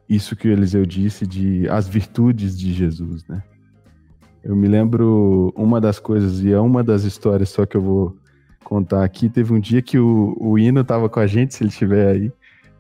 isso 0.09 0.35
que 0.35 0.49
o 0.49 0.53
Eliseu 0.53 0.85
disse 0.87 1.27
de 1.27 1.69
as 1.69 1.87
virtudes 1.87 2.59
de 2.59 2.73
Jesus, 2.73 3.25
né? 3.27 3.43
Eu 4.43 4.57
me 4.57 4.69
lembro 4.69 5.53
uma 5.57 5.81
das 5.81 5.99
coisas, 5.99 6.41
e 6.41 6.53
é 6.53 6.59
uma 6.59 6.83
das 6.83 7.05
histórias 7.05 7.51
só 7.51 7.67
que 7.67 7.77
eu 7.77 7.83
vou 7.83 8.17
contar 8.65 9.05
aqui. 9.05 9.29
Teve 9.29 9.53
um 9.53 9.61
dia 9.61 9.83
que 9.83 9.99
o, 9.99 10.37
o 10.41 10.59
Hino 10.59 10.81
estava 10.81 11.09
com 11.09 11.21
a 11.21 11.27
gente, 11.27 11.55
se 11.55 11.63
ele 11.63 11.71
estiver 11.71 12.09
aí. 12.09 12.33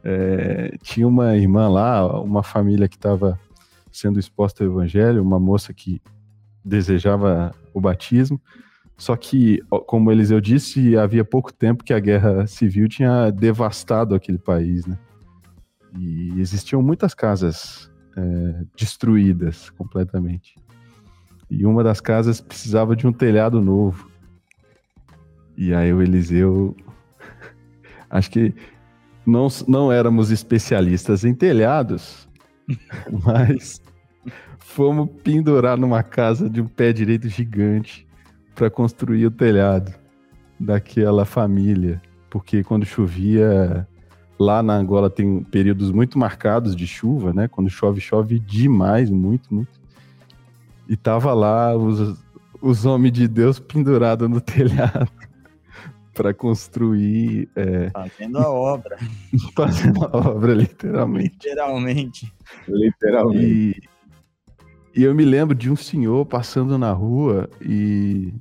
É, 0.02 0.76
tinha 0.82 1.06
uma 1.06 1.36
irmã 1.36 1.68
lá, 1.68 2.20
uma 2.22 2.42
família 2.42 2.88
que 2.88 2.96
estava 2.96 3.38
sendo 3.90 4.18
exposta 4.18 4.64
ao 4.64 4.70
evangelho, 4.70 5.22
uma 5.22 5.38
moça 5.38 5.74
que 5.74 6.00
desejava 6.64 7.54
o 7.74 7.80
batismo. 7.80 8.40
Só 8.98 9.14
que, 9.16 9.62
como 9.86 10.10
Eliseu 10.10 10.40
disse, 10.40 10.96
havia 10.96 11.24
pouco 11.24 11.52
tempo 11.52 11.84
que 11.84 11.94
a 11.94 12.00
guerra 12.00 12.48
civil 12.48 12.88
tinha 12.88 13.30
devastado 13.30 14.12
aquele 14.12 14.38
país, 14.38 14.84
né? 14.84 14.98
E 15.96 16.40
existiam 16.40 16.82
muitas 16.82 17.14
casas 17.14 17.88
é, 18.16 18.64
destruídas 18.76 19.70
completamente. 19.70 20.56
E 21.48 21.64
uma 21.64 21.84
das 21.84 22.00
casas 22.00 22.40
precisava 22.40 22.96
de 22.96 23.06
um 23.06 23.12
telhado 23.12 23.60
novo. 23.60 24.10
E 25.56 25.72
aí 25.72 25.92
o 25.92 26.02
Eliseu. 26.02 26.76
Acho 28.10 28.32
que 28.32 28.52
não, 29.24 29.46
não 29.68 29.92
éramos 29.92 30.32
especialistas 30.32 31.24
em 31.24 31.34
telhados, 31.34 32.28
mas 33.24 33.80
fomos 34.58 35.08
pendurar 35.22 35.78
numa 35.78 36.02
casa 36.02 36.50
de 36.50 36.60
um 36.60 36.66
pé 36.66 36.92
direito 36.92 37.28
gigante 37.28 38.07
para 38.58 38.68
construir 38.68 39.24
o 39.24 39.30
telhado 39.30 39.94
daquela 40.58 41.24
família. 41.24 42.02
Porque 42.28 42.64
quando 42.64 42.84
chovia, 42.84 43.86
lá 44.36 44.64
na 44.64 44.74
Angola 44.74 45.08
tem 45.08 45.44
períodos 45.44 45.92
muito 45.92 46.18
marcados 46.18 46.74
de 46.74 46.84
chuva, 46.84 47.32
né? 47.32 47.46
Quando 47.46 47.70
chove, 47.70 48.00
chove 48.00 48.40
demais, 48.40 49.08
muito, 49.10 49.54
muito. 49.54 49.78
E 50.88 50.96
tava 50.96 51.32
lá 51.32 51.76
os, 51.76 52.18
os 52.60 52.84
homens 52.84 53.12
de 53.12 53.28
Deus 53.28 53.60
pendurados 53.60 54.28
no 54.28 54.40
telhado 54.40 55.08
para 56.12 56.34
construir. 56.34 57.48
É... 57.54 57.90
Fazendo 57.90 58.38
a 58.38 58.50
obra. 58.50 58.98
Fazendo 59.54 60.04
a 60.04 60.16
obra, 60.16 60.52
literalmente. 60.52 61.36
Literalmente. 61.44 62.34
Literalmente. 62.66 63.88
E, 64.94 65.00
e 65.00 65.04
eu 65.04 65.14
me 65.14 65.24
lembro 65.24 65.54
de 65.54 65.70
um 65.70 65.76
senhor 65.76 66.26
passando 66.26 66.76
na 66.76 66.90
rua 66.90 67.48
e. 67.60 68.34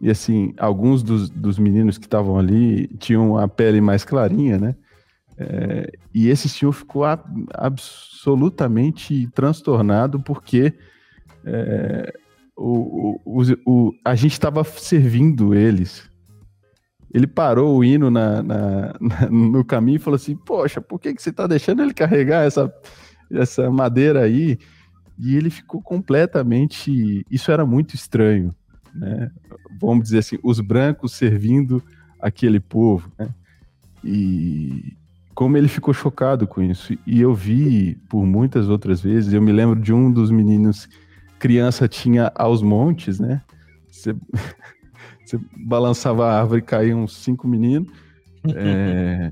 E 0.00 0.10
assim, 0.10 0.54
alguns 0.58 1.02
dos, 1.02 1.28
dos 1.28 1.58
meninos 1.58 1.98
que 1.98 2.06
estavam 2.06 2.38
ali 2.38 2.86
tinham 2.98 3.36
a 3.36 3.48
pele 3.48 3.80
mais 3.80 4.04
clarinha, 4.04 4.58
né? 4.58 4.76
É, 5.36 5.92
e 6.12 6.28
esse 6.28 6.48
senhor 6.48 6.72
ficou 6.72 7.04
a, 7.04 7.22
absolutamente 7.54 9.28
transtornado 9.28 10.18
porque 10.20 10.74
é, 11.44 12.12
o, 12.56 13.20
o, 13.24 13.42
o, 13.64 13.92
a 14.04 14.16
gente 14.16 14.32
estava 14.32 14.64
servindo 14.64 15.54
eles. 15.54 16.10
Ele 17.14 17.26
parou 17.26 17.76
o 17.76 17.84
hino 17.84 18.10
na, 18.10 18.42
na, 18.42 18.94
na, 19.00 19.30
no 19.30 19.64
caminho 19.64 19.96
e 19.96 20.00
falou 20.00 20.16
assim: 20.16 20.36
Poxa, 20.36 20.80
por 20.80 20.98
que, 20.98 21.14
que 21.14 21.22
você 21.22 21.30
está 21.30 21.46
deixando 21.46 21.82
ele 21.82 21.94
carregar 21.94 22.44
essa, 22.44 22.72
essa 23.30 23.70
madeira 23.70 24.22
aí? 24.22 24.58
E 25.18 25.36
ele 25.36 25.50
ficou 25.50 25.80
completamente. 25.80 27.24
Isso 27.30 27.50
era 27.50 27.64
muito 27.64 27.94
estranho, 27.94 28.54
né? 28.98 29.30
Vamos 29.80 30.04
dizer 30.04 30.18
assim, 30.18 30.38
os 30.42 30.60
brancos 30.60 31.12
servindo 31.12 31.82
aquele 32.20 32.60
povo, 32.60 33.10
né? 33.18 33.28
E 34.04 34.96
como 35.34 35.56
ele 35.56 35.68
ficou 35.68 35.94
chocado 35.94 36.46
com 36.46 36.60
isso. 36.60 36.98
E 37.06 37.20
eu 37.20 37.32
vi 37.32 37.96
por 38.08 38.26
muitas 38.26 38.68
outras 38.68 39.00
vezes, 39.00 39.32
eu 39.32 39.40
me 39.40 39.52
lembro 39.52 39.80
de 39.80 39.92
um 39.92 40.10
dos 40.10 40.30
meninos 40.30 40.88
criança 41.38 41.86
tinha 41.86 42.32
aos 42.34 42.62
montes, 42.62 43.20
né? 43.20 43.40
Você, 43.88 44.14
você 45.24 45.38
balançava 45.56 46.26
a 46.26 46.40
árvore 46.40 46.60
e 46.60 46.64
caíam 46.64 47.04
uns 47.04 47.16
cinco 47.16 47.46
meninos. 47.46 47.88
É, 48.54 49.30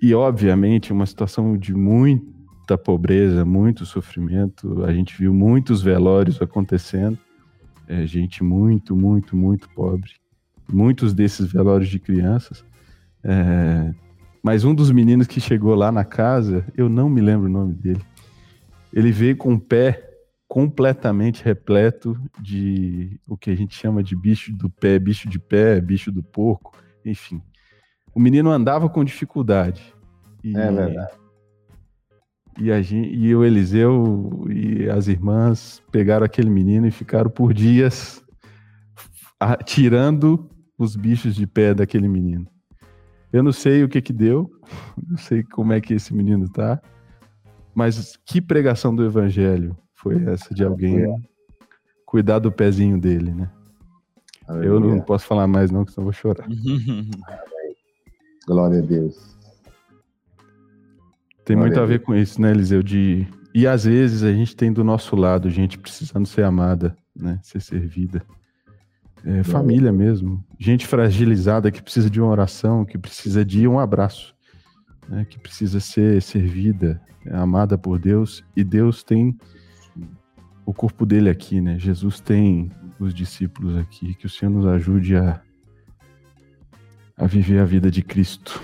e, 0.00 0.14
obviamente, 0.14 0.92
uma 0.92 1.06
situação 1.06 1.56
de 1.56 1.74
muita 1.74 2.76
pobreza, 2.76 3.44
muito 3.44 3.86
sofrimento. 3.86 4.84
A 4.84 4.92
gente 4.92 5.16
viu 5.16 5.32
muitos 5.32 5.82
velórios 5.82 6.40
acontecendo. 6.42 7.18
É, 7.88 8.06
gente 8.06 8.42
muito, 8.42 8.96
muito, 8.96 9.36
muito 9.36 9.68
pobre. 9.70 10.10
Muitos 10.70 11.12
desses 11.12 11.52
velórios 11.52 11.88
de 11.88 11.98
crianças. 11.98 12.64
É, 13.24 13.92
mas 14.42 14.64
um 14.64 14.74
dos 14.74 14.90
meninos 14.90 15.26
que 15.26 15.40
chegou 15.40 15.74
lá 15.74 15.92
na 15.92 16.04
casa, 16.04 16.66
eu 16.76 16.88
não 16.88 17.08
me 17.08 17.20
lembro 17.20 17.46
o 17.46 17.52
nome 17.52 17.74
dele. 17.74 18.02
Ele 18.92 19.12
veio 19.12 19.36
com 19.36 19.54
o 19.54 19.60
pé 19.60 20.10
completamente 20.48 21.42
repleto 21.42 22.20
de 22.38 23.18
o 23.26 23.36
que 23.36 23.50
a 23.50 23.54
gente 23.54 23.74
chama 23.74 24.02
de 24.02 24.14
bicho 24.14 24.52
do 24.52 24.68
pé, 24.68 24.98
bicho 24.98 25.28
de 25.28 25.38
pé, 25.38 25.80
bicho 25.80 26.12
do 26.12 26.22
porco, 26.22 26.76
enfim. 27.04 27.40
O 28.14 28.20
menino 28.20 28.50
andava 28.50 28.88
com 28.88 29.02
dificuldade. 29.02 29.94
E, 30.44 30.54
é 30.54 30.70
verdade. 30.70 31.21
E, 32.58 32.70
a 32.70 32.82
gente, 32.82 33.14
e 33.14 33.34
o 33.34 33.44
Eliseu 33.44 34.46
e 34.50 34.88
as 34.88 35.08
irmãs 35.08 35.82
pegaram 35.90 36.24
aquele 36.24 36.50
menino 36.50 36.86
e 36.86 36.90
ficaram 36.90 37.30
por 37.30 37.54
dias 37.54 38.22
tirando 39.64 40.48
os 40.78 40.94
bichos 40.94 41.34
de 41.34 41.46
pé 41.46 41.74
daquele 41.74 42.08
menino. 42.08 42.46
Eu 43.32 43.42
não 43.42 43.52
sei 43.52 43.82
o 43.82 43.88
que 43.88 44.00
que 44.00 44.12
deu, 44.12 44.50
não 45.08 45.16
sei 45.16 45.42
como 45.42 45.72
é 45.72 45.80
que 45.80 45.94
esse 45.94 46.14
menino 46.14 46.48
tá, 46.48 46.80
mas 47.74 48.16
que 48.26 48.40
pregação 48.40 48.94
do 48.94 49.04
evangelho 49.04 49.76
foi 49.94 50.22
essa 50.26 50.54
de 50.54 50.62
alguém 50.64 51.06
cuidar 52.04 52.38
do 52.38 52.52
pezinho 52.52 53.00
dele, 53.00 53.32
né? 53.32 53.50
Aleluia. 54.46 54.68
Eu 54.68 54.80
não 54.80 55.00
posso 55.00 55.24
falar 55.24 55.46
mais 55.46 55.70
não, 55.70 55.84
que 55.84 55.92
senão 55.92 56.02
eu 56.02 56.12
vou 56.12 56.12
chorar. 56.12 56.46
Glória 58.46 58.80
a 58.80 58.82
Deus. 58.82 59.38
Tem 61.44 61.56
muito 61.56 61.80
a 61.80 61.84
ver 61.84 62.00
com 62.00 62.14
isso, 62.14 62.40
né, 62.40 62.50
Eliseu? 62.50 62.82
De... 62.82 63.26
E 63.54 63.66
às 63.66 63.84
vezes 63.84 64.22
a 64.22 64.32
gente 64.32 64.54
tem 64.54 64.72
do 64.72 64.84
nosso 64.84 65.16
lado 65.16 65.50
gente 65.50 65.78
precisando 65.78 66.26
ser 66.26 66.44
amada, 66.44 66.96
né? 67.14 67.38
Ser 67.42 67.60
servida. 67.60 68.22
É, 69.24 69.42
família 69.44 69.92
mesmo. 69.92 70.44
Gente 70.58 70.86
fragilizada 70.86 71.70
que 71.70 71.82
precisa 71.82 72.10
de 72.10 72.20
uma 72.20 72.30
oração, 72.30 72.84
que 72.84 72.98
precisa 72.98 73.44
de 73.44 73.68
um 73.68 73.78
abraço, 73.78 74.34
né? 75.08 75.24
que 75.24 75.38
precisa 75.38 75.78
ser 75.78 76.20
servida, 76.20 77.00
amada 77.30 77.78
por 77.78 77.98
Deus. 77.98 78.44
E 78.56 78.64
Deus 78.64 79.04
tem 79.04 79.36
o 80.66 80.74
corpo 80.74 81.06
dele 81.06 81.28
aqui, 81.30 81.60
né? 81.60 81.78
Jesus 81.78 82.20
tem 82.20 82.70
os 82.98 83.14
discípulos 83.14 83.76
aqui, 83.76 84.14
que 84.14 84.26
o 84.26 84.30
Senhor 84.30 84.50
nos 84.50 84.66
ajude 84.66 85.16
a, 85.16 85.40
a 87.16 87.26
viver 87.26 87.60
a 87.60 87.64
vida 87.64 87.90
de 87.90 88.02
Cristo. 88.02 88.60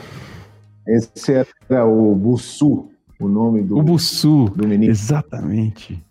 Esse 0.88 1.34
era 1.68 1.84
o 1.86 2.14
Bussu, 2.14 2.90
o 3.20 3.28
nome 3.28 3.62
do, 3.62 3.78
o 3.78 3.82
Bussu, 3.82 4.46
do 4.50 4.66
menino. 4.66 4.90
Exatamente. 4.90 6.02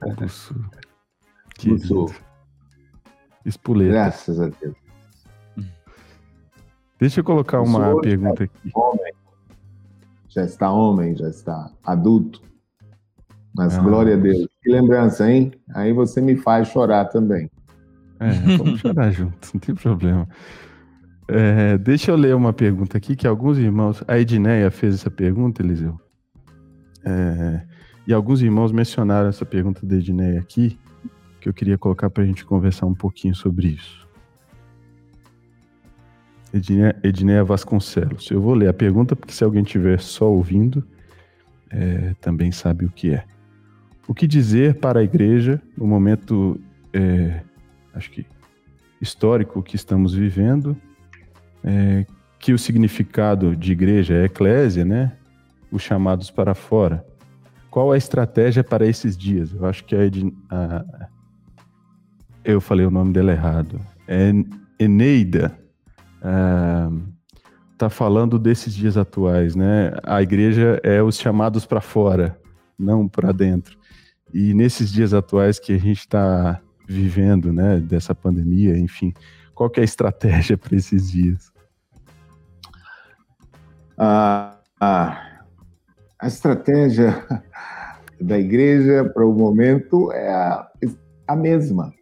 O 0.00 0.14
Bussu. 0.14 0.54
Que 1.56 1.70
Bussu. 1.70 2.06
Espuleta. 3.44 3.92
Graças 3.92 4.40
a 4.40 4.48
Deus. 4.48 4.76
Deixa 6.98 7.20
eu 7.20 7.24
colocar 7.24 7.60
uma 7.60 8.00
pergunta 8.00 8.44
aqui. 8.44 8.70
Homem. 8.74 9.12
Já 10.28 10.44
está 10.44 10.70
homem, 10.72 11.16
já 11.16 11.28
está 11.28 11.70
adulto. 11.84 12.40
Mas 13.54 13.76
ah, 13.76 13.82
glória 13.82 14.14
a 14.14 14.16
Deus. 14.16 14.48
Que 14.62 14.70
lembrança, 14.70 15.30
hein? 15.30 15.52
Aí 15.74 15.92
você 15.92 16.20
me 16.20 16.36
faz 16.36 16.68
chorar 16.68 17.06
também. 17.06 17.50
É, 18.18 18.30
vamos 18.56 18.80
chorar 18.80 19.10
juntos, 19.10 19.52
não 19.54 19.60
tem 19.60 19.74
problema. 19.74 20.28
É, 21.26 21.78
deixa 21.78 22.10
eu 22.10 22.16
ler 22.16 22.34
uma 22.34 22.52
pergunta 22.52 22.98
aqui 22.98 23.16
que 23.16 23.26
alguns 23.26 23.58
irmãos. 23.58 24.02
A 24.06 24.18
Edneia 24.18 24.70
fez 24.70 24.94
essa 24.94 25.10
pergunta, 25.10 25.62
Eliseu. 25.62 25.98
É, 27.04 27.62
e 28.06 28.12
alguns 28.12 28.42
irmãos 28.42 28.72
mencionaram 28.72 29.28
essa 29.28 29.46
pergunta 29.46 29.84
da 29.86 29.96
Edneia 29.96 30.38
aqui, 30.38 30.78
que 31.40 31.48
eu 31.48 31.54
queria 31.54 31.78
colocar 31.78 32.10
para 32.10 32.22
a 32.22 32.26
gente 32.26 32.44
conversar 32.44 32.86
um 32.86 32.94
pouquinho 32.94 33.34
sobre 33.34 33.68
isso. 33.68 34.06
Edneia, 36.52 36.96
Edneia 37.02 37.42
Vasconcelos. 37.42 38.30
Eu 38.30 38.40
vou 38.40 38.54
ler 38.54 38.68
a 38.68 38.74
pergunta, 38.74 39.16
porque 39.16 39.32
se 39.32 39.42
alguém 39.42 39.62
estiver 39.62 39.98
só 39.98 40.30
ouvindo, 40.30 40.84
é, 41.70 42.14
também 42.20 42.52
sabe 42.52 42.84
o 42.84 42.90
que 42.90 43.12
é. 43.12 43.24
O 44.06 44.14
que 44.14 44.26
dizer 44.26 44.74
para 44.74 45.00
a 45.00 45.02
igreja 45.02 45.60
no 45.76 45.86
momento, 45.86 46.60
é, 46.92 47.40
acho 47.94 48.10
que 48.10 48.26
histórico 49.00 49.62
que 49.62 49.74
estamos 49.74 50.14
vivendo, 50.14 50.76
é, 51.64 52.06
que 52.38 52.52
o 52.52 52.58
significado 52.58 53.56
de 53.56 53.72
igreja 53.72 54.14
é 54.14 54.24
eclésia, 54.26 54.84
né? 54.84 55.12
Os 55.72 55.82
chamados 55.82 56.30
para 56.30 56.54
fora. 56.54 57.04
Qual 57.70 57.90
a 57.90 57.96
estratégia 57.96 58.62
para 58.62 58.86
esses 58.86 59.16
dias? 59.16 59.52
Eu 59.52 59.66
acho 59.66 59.84
que 59.84 59.96
a, 59.96 60.00
a 60.50 61.08
eu 62.44 62.60
falei 62.60 62.84
o 62.84 62.90
nome 62.90 63.12
dela 63.12 63.32
errado. 63.32 63.80
É 64.06 64.30
Eneida. 64.78 65.58
Ah, 66.22 66.90
tá 67.78 67.88
falando 67.88 68.38
desses 68.38 68.74
dias 68.74 68.96
atuais, 68.96 69.56
né? 69.56 69.92
A 70.02 70.22
igreja 70.22 70.78
é 70.82 71.02
os 71.02 71.18
chamados 71.18 71.64
para 71.64 71.80
fora, 71.80 72.38
não 72.78 73.08
para 73.08 73.32
dentro. 73.32 73.78
E 74.32 74.52
nesses 74.52 74.92
dias 74.92 75.14
atuais 75.14 75.58
que 75.58 75.72
a 75.72 75.78
gente 75.78 76.00
está 76.00 76.60
vivendo, 76.86 77.52
né, 77.52 77.80
dessa 77.80 78.14
pandemia, 78.14 78.76
enfim, 78.76 79.14
qual 79.54 79.70
é 79.76 79.80
a 79.80 79.84
estratégia 79.84 80.56
para 80.58 80.76
esses 80.76 81.10
dias? 81.10 81.53
Ah, 83.96 84.58
ah, 84.80 85.40
a 86.18 86.26
estratégia 86.26 87.24
da 88.20 88.38
igreja 88.38 89.04
para 89.04 89.26
o 89.26 89.32
momento 89.32 90.10
é 90.12 90.28
a, 90.28 90.68
a 91.28 91.36
mesma. 91.36 91.92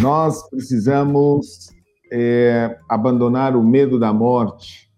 Nós 0.00 0.48
precisamos 0.50 1.70
é, 2.12 2.78
abandonar 2.88 3.56
o 3.56 3.62
medo 3.62 3.98
da 3.98 4.12
morte. 4.12 4.90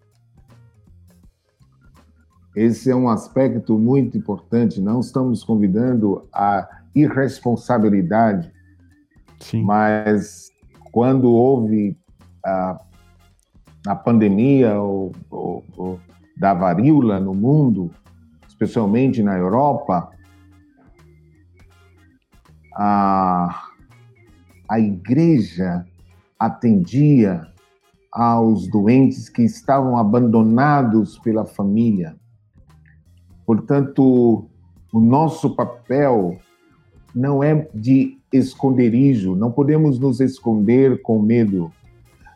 Esse 2.55 2.91
é 2.91 2.97
um 2.97 3.09
aspecto 3.09 3.79
muito 3.79 4.17
importante. 4.17 4.81
Não 4.81 5.01
estamos 5.01 5.45
convidando 5.45 6.27
a 6.33 6.67
irresponsabilidade, 6.95 8.51
Sim. 9.39 9.63
mas 9.63 10.49
quando 10.91 11.31
houve 11.31 11.95
a, 12.43 12.81
a 13.87 13.95
pandemia 13.95 14.81
ou, 14.81 15.13
ou, 15.31 15.65
ou 15.77 16.01
da 16.37 16.53
varíola 16.53 17.19
no 17.19 17.35
mundo, 17.35 17.91
especialmente 18.47 19.23
na 19.23 19.37
Europa, 19.37 20.11
a, 22.75 23.69
a 24.69 24.79
igreja 24.79 25.87
atendia 26.39 27.47
aos 28.13 28.69
doentes 28.69 29.29
que 29.29 29.43
estavam 29.43 29.97
abandonados 29.97 31.19
pela 31.19 31.45
família. 31.45 32.17
Portanto, 33.47 34.49
o 34.93 35.01
nosso 35.01 35.55
papel 35.55 36.39
não 37.15 37.43
é 37.43 37.69
de 37.75 38.19
esconderijo, 38.33 39.35
não 39.35 39.51
podemos 39.51 39.99
nos 39.99 40.21
esconder 40.21 41.01
com 41.01 41.21
medo. 41.21 41.73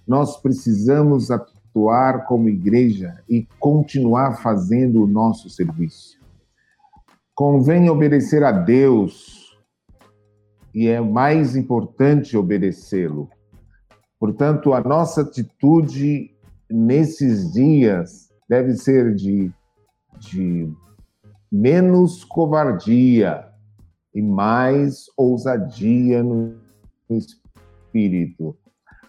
Nós 0.06 0.36
precisamos 0.36 1.30
atuar 1.80 2.26
como 2.26 2.48
igreja 2.48 3.22
e 3.28 3.46
continuar 3.58 4.42
fazendo 4.42 5.02
o 5.02 5.06
nosso 5.06 5.48
serviço. 5.48 6.18
Convém 7.34 7.88
obedecer 7.88 8.44
a 8.44 8.52
Deus 8.52 9.56
e 10.74 10.88
é 10.88 11.00
mais 11.00 11.56
importante 11.56 12.36
obedecê-lo. 12.36 13.30
Portanto, 14.18 14.74
a 14.74 14.80
nossa 14.80 15.22
atitude 15.22 16.30
nesses 16.70 17.52
dias 17.52 18.28
deve 18.48 18.74
ser 18.74 19.14
de, 19.14 19.50
de 20.18 20.70
menos 21.50 22.24
covardia 22.24 23.48
e 24.14 24.20
mais 24.20 25.06
ousadia 25.16 26.22
no 26.22 26.56
espírito. 27.08 28.54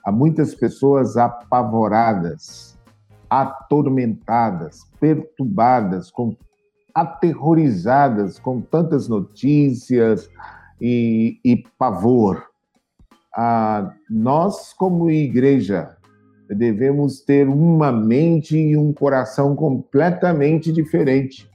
Há 0.04 0.12
muitas 0.12 0.56
pessoas 0.56 1.16
apavoradas, 1.16 2.78
atormentadas, 3.30 4.80
perturbadas, 5.00 6.10
com, 6.10 6.36
aterrorizadas 6.94 8.40
com 8.40 8.60
tantas 8.60 9.08
notícias 9.08 10.30
e, 10.80 11.40
e 11.46 11.64
pavor. 11.78 12.46
Ah, 13.36 13.94
nós, 14.10 14.74
como 14.74 15.10
igreja, 15.10 15.96
devemos 16.50 17.22
ter 17.22 17.48
uma 17.48 17.92
mente 17.92 18.58
e 18.58 18.76
um 18.76 18.92
coração 18.92 19.56
completamente 19.56 20.72
diferente. 20.72 21.50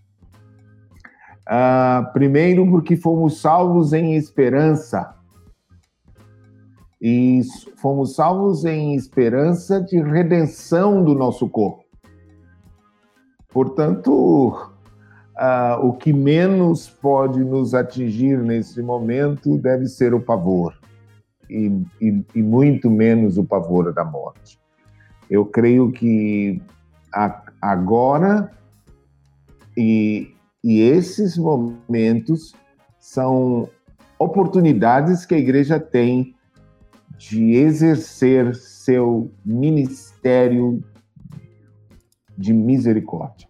Ah, 1.45 2.11
primeiro, 2.13 2.67
porque 2.71 2.97
fomos 2.97 3.41
salvos 3.41 3.93
em 3.93 4.15
esperança 4.15 5.16
e 7.09 7.41
fomos 7.77 8.17
salvos 8.17 8.65
em 8.65 8.97
esperança 8.97 9.81
de 9.81 10.03
redenção 10.03 11.05
do 11.05 11.15
nosso 11.15 11.49
corpo. 11.49 11.85
Portanto, 13.49 14.73
uh, 15.39 15.87
o 15.87 15.93
que 15.93 16.13
menos 16.13 16.89
pode 16.89 17.39
nos 17.45 17.75
atingir 17.75 18.43
nesse 18.43 18.83
momento 18.83 19.57
deve 19.57 19.87
ser 19.87 20.15
o 20.15 20.21
pavor, 20.21 20.77
e, 21.49 21.81
e, 22.01 22.25
e 22.35 22.43
muito 22.43 22.91
menos 22.91 23.39
o 23.39 23.45
pavor 23.45 23.93
da 23.93 24.05
morte. 24.05 24.59
Eu 25.31 25.47
creio 25.47 25.93
que 25.93 26.61
a, 27.15 27.41
agora 27.63 28.51
e, 29.77 30.35
e 30.65 30.81
esses 30.81 31.39
momentos 31.39 32.53
são 32.99 33.69
oportunidades 34.19 35.25
que 35.25 35.37
a 35.37 35.39
igreja 35.39 35.79
tem 35.79 36.35
de 37.19 37.53
exercer 37.53 38.55
seu 38.55 39.31
ministério 39.45 40.83
de 42.37 42.53
misericórdia. 42.53 43.49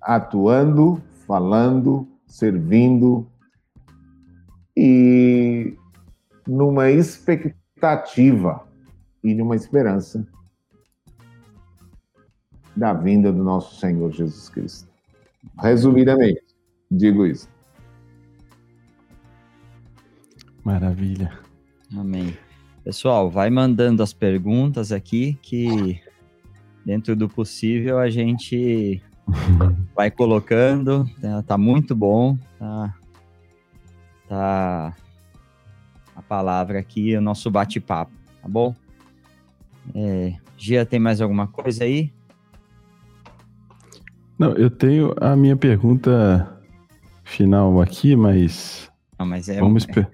Atuando, 0.00 1.02
falando, 1.26 2.06
servindo 2.26 3.26
e 4.76 5.76
numa 6.46 6.90
expectativa 6.90 8.66
e 9.22 9.34
numa 9.34 9.56
esperança 9.56 10.26
da 12.76 12.92
vinda 12.92 13.32
do 13.32 13.42
nosso 13.42 13.76
Senhor 13.80 14.10
Jesus 14.12 14.48
Cristo. 14.48 14.88
Resumidamente, 15.58 16.42
digo 16.90 17.24
isso. 17.24 17.48
Maravilha. 20.64 21.30
Amém. 21.94 22.36
Pessoal, 22.82 23.30
vai 23.30 23.50
mandando 23.50 24.02
as 24.02 24.12
perguntas 24.12 24.92
aqui 24.92 25.38
que 25.42 26.00
dentro 26.84 27.14
do 27.14 27.28
possível 27.28 27.98
a 27.98 28.08
gente 28.08 29.02
vai 29.94 30.10
colocando. 30.10 31.08
Tá, 31.20 31.42
tá, 31.42 31.58
muito 31.58 31.94
bom. 31.94 32.38
Tá, 32.58 32.94
tá 34.28 34.96
a 36.16 36.22
palavra 36.22 36.78
aqui, 36.78 37.14
o 37.16 37.20
nosso 37.20 37.50
bate-papo, 37.50 38.12
tá 38.40 38.48
bom? 38.48 38.74
É, 39.94 40.34
Gia, 40.56 40.86
tem 40.86 40.98
mais 40.98 41.20
alguma 41.20 41.46
coisa 41.46 41.84
aí? 41.84 42.10
Não, 44.38 44.52
eu 44.52 44.70
tenho 44.70 45.14
a 45.20 45.36
minha 45.36 45.56
pergunta 45.56 46.58
final 47.22 47.80
aqui, 47.80 48.16
mas. 48.16 48.90
Não, 49.18 49.26
mas 49.26 49.48
é. 49.48 49.60
Vamos 49.60 49.82
esperar. 49.82 50.10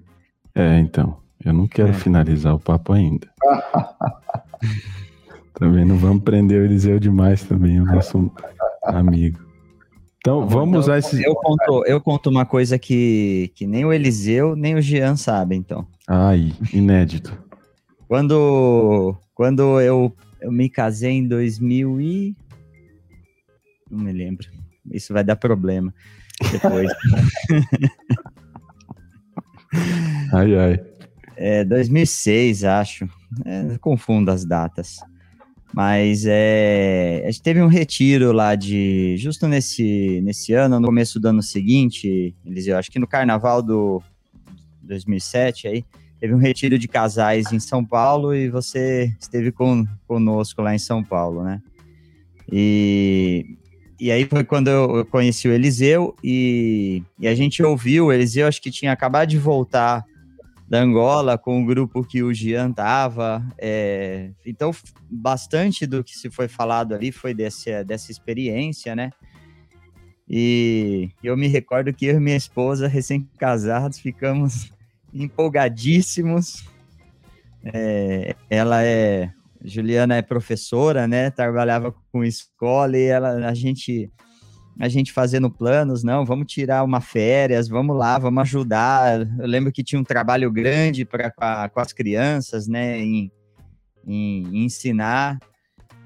É, 0.54 0.78
então. 0.78 1.20
Eu 1.44 1.54
não 1.54 1.66
quero 1.66 1.90
é. 1.90 1.94
finalizar 1.94 2.54
o 2.54 2.60
papo 2.60 2.92
ainda. 2.92 3.28
também 5.54 5.84
não 5.84 5.96
vamos 5.96 6.22
prender 6.22 6.60
o 6.60 6.64
Eliseu 6.64 6.98
demais 6.98 7.42
também, 7.42 7.80
o 7.80 7.84
nosso 7.84 8.30
amigo. 8.84 9.40
Então, 10.18 10.46
vamos 10.46 10.68
então, 10.68 10.80
usar 10.80 10.98
esse. 10.98 11.22
Eu 11.22 11.34
conto, 11.34 11.84
eu 11.86 12.00
conto 12.00 12.28
uma 12.28 12.44
coisa 12.44 12.78
que, 12.78 13.50
que 13.54 13.66
nem 13.66 13.86
o 13.86 13.92
Eliseu, 13.92 14.54
nem 14.54 14.74
o 14.74 14.82
Jean 14.82 15.16
sabem, 15.16 15.58
então. 15.58 15.86
Ai, 16.06 16.52
inédito. 16.74 17.32
quando 18.06 19.16
quando 19.34 19.80
eu, 19.80 20.14
eu 20.42 20.52
me 20.52 20.68
casei 20.68 21.12
em 21.12 21.26
2000 21.26 22.00
e... 22.02 22.36
Não 23.90 24.04
me 24.04 24.12
lembro. 24.12 24.46
Isso 24.92 25.14
vai 25.14 25.24
dar 25.24 25.36
problema 25.36 25.94
depois. 26.52 26.92
Ai, 30.32 30.56
ai. 30.56 30.80
É 31.36 31.64
2006, 31.64 32.64
acho. 32.64 33.08
É, 33.44 33.78
confundo 33.78 34.30
as 34.30 34.44
datas. 34.44 34.98
Mas 35.72 36.24
é, 36.26 37.22
a 37.24 37.30
gente 37.30 37.42
teve 37.42 37.62
um 37.62 37.68
retiro 37.68 38.32
lá 38.32 38.54
de. 38.54 39.16
Justo 39.16 39.46
nesse, 39.46 40.20
nesse 40.22 40.52
ano, 40.52 40.80
no 40.80 40.86
começo 40.86 41.20
do 41.20 41.28
ano 41.28 41.42
seguinte, 41.42 42.34
eles, 42.44 42.66
eu 42.66 42.76
acho 42.76 42.90
que 42.90 42.98
no 42.98 43.06
carnaval 43.06 43.62
do 43.62 44.02
2007 44.82 45.68
aí, 45.68 45.84
teve 46.18 46.34
um 46.34 46.38
retiro 46.38 46.76
de 46.76 46.88
casais 46.88 47.52
em 47.52 47.60
São 47.60 47.84
Paulo 47.84 48.34
e 48.34 48.50
você 48.50 49.14
esteve 49.20 49.52
com, 49.52 49.86
conosco 50.08 50.60
lá 50.60 50.74
em 50.74 50.78
São 50.78 51.04
Paulo, 51.04 51.44
né? 51.44 51.62
E 52.50 53.56
e 54.00 54.10
aí 54.10 54.24
foi 54.24 54.42
quando 54.42 54.68
eu 54.68 55.04
conheci 55.04 55.46
o 55.46 55.52
Eliseu 55.52 56.16
e, 56.24 57.02
e 57.18 57.28
a 57.28 57.34
gente 57.34 57.62
ouviu, 57.62 58.06
o 58.06 58.12
Eliseu 58.12 58.46
acho 58.46 58.62
que 58.62 58.70
tinha 58.70 58.92
acabado 58.92 59.28
de 59.28 59.38
voltar 59.38 60.04
da 60.66 60.80
Angola 60.80 61.36
com 61.36 61.60
o 61.60 61.66
grupo 61.66 62.02
que 62.02 62.22
o 62.22 62.32
Gian 62.32 62.72
tava. 62.72 63.44
É, 63.58 64.30
então, 64.46 64.70
bastante 65.10 65.84
do 65.84 66.02
que 66.02 66.16
se 66.16 66.30
foi 66.30 66.48
falado 66.48 66.94
ali 66.94 67.12
foi 67.12 67.34
desse, 67.34 67.84
dessa 67.84 68.10
experiência, 68.10 68.96
né? 68.96 69.10
E 70.28 71.10
eu 71.22 71.36
me 71.36 71.48
recordo 71.48 71.92
que 71.92 72.06
eu 72.06 72.16
e 72.16 72.20
minha 72.20 72.36
esposa, 72.36 72.86
recém-casados, 72.86 73.98
ficamos 73.98 74.72
empolgadíssimos. 75.12 76.64
É, 77.64 78.34
ela 78.48 78.82
é 78.82 79.30
Juliana 79.64 80.16
é 80.16 80.22
professora, 80.22 81.06
né? 81.06 81.30
Trabalhava 81.30 81.94
com 82.12 82.24
escola 82.24 82.96
e 82.96 83.04
ela, 83.04 83.48
a 83.48 83.54
gente 83.54 84.10
a 84.80 84.88
gente 84.88 85.12
fazendo 85.12 85.50
planos, 85.50 86.02
não, 86.02 86.24
vamos 86.24 86.50
tirar 86.50 86.82
uma 86.82 87.02
férias, 87.02 87.68
vamos 87.68 87.94
lá, 87.94 88.18
vamos 88.18 88.40
ajudar. 88.40 89.20
Eu 89.38 89.46
lembro 89.46 89.70
que 89.70 89.84
tinha 89.84 90.00
um 90.00 90.04
trabalho 90.04 90.50
grande 90.50 91.04
para 91.04 91.30
com 91.68 91.80
as 91.80 91.92
crianças, 91.92 92.66
né, 92.66 92.98
em, 92.98 93.30
em, 94.06 94.64
ensinar. 94.64 95.38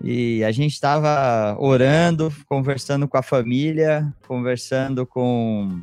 E 0.03 0.43
a 0.43 0.51
gente 0.51 0.73
estava 0.73 1.57
orando, 1.61 2.33
conversando 2.47 3.07
com 3.07 3.17
a 3.17 3.23
família, 3.23 4.13
conversando 4.27 5.07
com, 5.07 5.81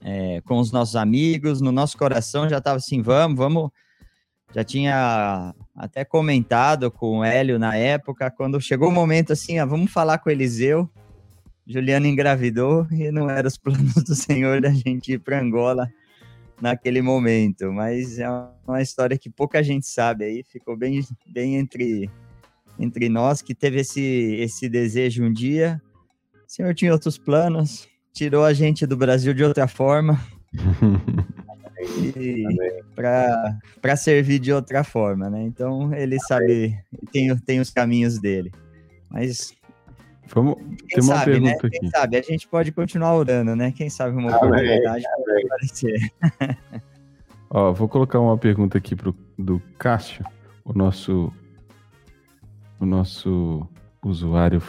é, 0.00 0.40
com 0.42 0.58
os 0.58 0.70
nossos 0.70 0.94
amigos. 0.94 1.60
No 1.60 1.72
nosso 1.72 1.98
coração 1.98 2.48
já 2.48 2.58
estava 2.58 2.76
assim: 2.76 3.02
vamos, 3.02 3.36
vamos. 3.36 3.70
Já 4.56 4.64
tinha 4.64 5.54
até 5.74 6.02
comentado 6.02 6.90
com 6.90 7.18
o 7.18 7.24
Hélio 7.24 7.58
na 7.58 7.76
época, 7.76 8.30
quando 8.30 8.58
chegou 8.58 8.88
o 8.88 8.92
momento 8.92 9.34
assim: 9.34 9.58
ah, 9.58 9.66
vamos 9.66 9.92
falar 9.92 10.16
com 10.16 10.30
o 10.30 10.32
Eliseu. 10.32 10.88
Juliana 11.66 12.08
engravidou 12.08 12.86
e 12.90 13.10
não 13.10 13.28
era 13.28 13.46
os 13.46 13.58
planos 13.58 13.92
do 14.02 14.14
Senhor 14.14 14.62
da 14.62 14.70
gente 14.70 15.12
ir 15.12 15.18
para 15.18 15.42
Angola 15.42 15.86
naquele 16.58 17.02
momento, 17.02 17.70
mas 17.70 18.18
é 18.18 18.26
uma 18.66 18.80
história 18.80 19.18
que 19.18 19.28
pouca 19.28 19.62
gente 19.62 19.86
sabe 19.86 20.24
aí, 20.24 20.42
ficou 20.42 20.74
bem, 20.74 21.04
bem 21.26 21.56
entre, 21.56 22.10
entre 22.78 23.10
nós, 23.10 23.42
que 23.42 23.54
teve 23.54 23.80
esse, 23.80 24.36
esse 24.40 24.70
desejo 24.70 25.22
um 25.22 25.30
dia. 25.30 25.82
O 26.48 26.50
Senhor 26.50 26.74
tinha 26.74 26.94
outros 26.94 27.18
planos, 27.18 27.86
tirou 28.10 28.42
a 28.42 28.54
gente 28.54 28.86
do 28.86 28.96
Brasil 28.96 29.34
de 29.34 29.44
outra 29.44 29.68
forma. 29.68 30.18
para 32.94 33.96
servir 33.96 34.38
de 34.38 34.52
outra 34.52 34.84
forma, 34.84 35.30
né? 35.30 35.42
Então 35.42 35.92
ele 35.94 36.18
sabe, 36.20 36.78
tem, 37.12 37.36
tem 37.38 37.60
os 37.60 37.70
caminhos 37.70 38.18
dele. 38.18 38.52
Mas 39.10 39.54
Vamos, 40.28 40.56
Quem 40.56 40.88
tem 40.88 41.04
uma 41.04 41.18
sabe, 41.18 41.40
né? 41.40 41.52
pergunta 41.52 41.70
Quem 41.70 41.78
aqui. 41.78 41.90
sabe, 41.90 42.16
a 42.16 42.22
gente 42.22 42.48
pode 42.48 42.72
continuar 42.72 43.14
orando, 43.14 43.54
né? 43.54 43.72
Quem 43.72 43.88
sabe 43.88 44.16
uma 44.16 44.34
oportunidade 44.36 45.04
pode 45.24 45.44
aparecer. 45.44 46.12
Ó, 47.48 47.72
vou 47.72 47.88
colocar 47.88 48.18
uma 48.18 48.36
pergunta 48.36 48.76
aqui 48.76 48.96
pro, 48.96 49.14
do 49.38 49.62
Cássio, 49.78 50.24
o 50.64 50.72
nosso, 50.72 51.32
o 52.80 52.86
nosso 52.86 53.66
usuário 54.02 54.60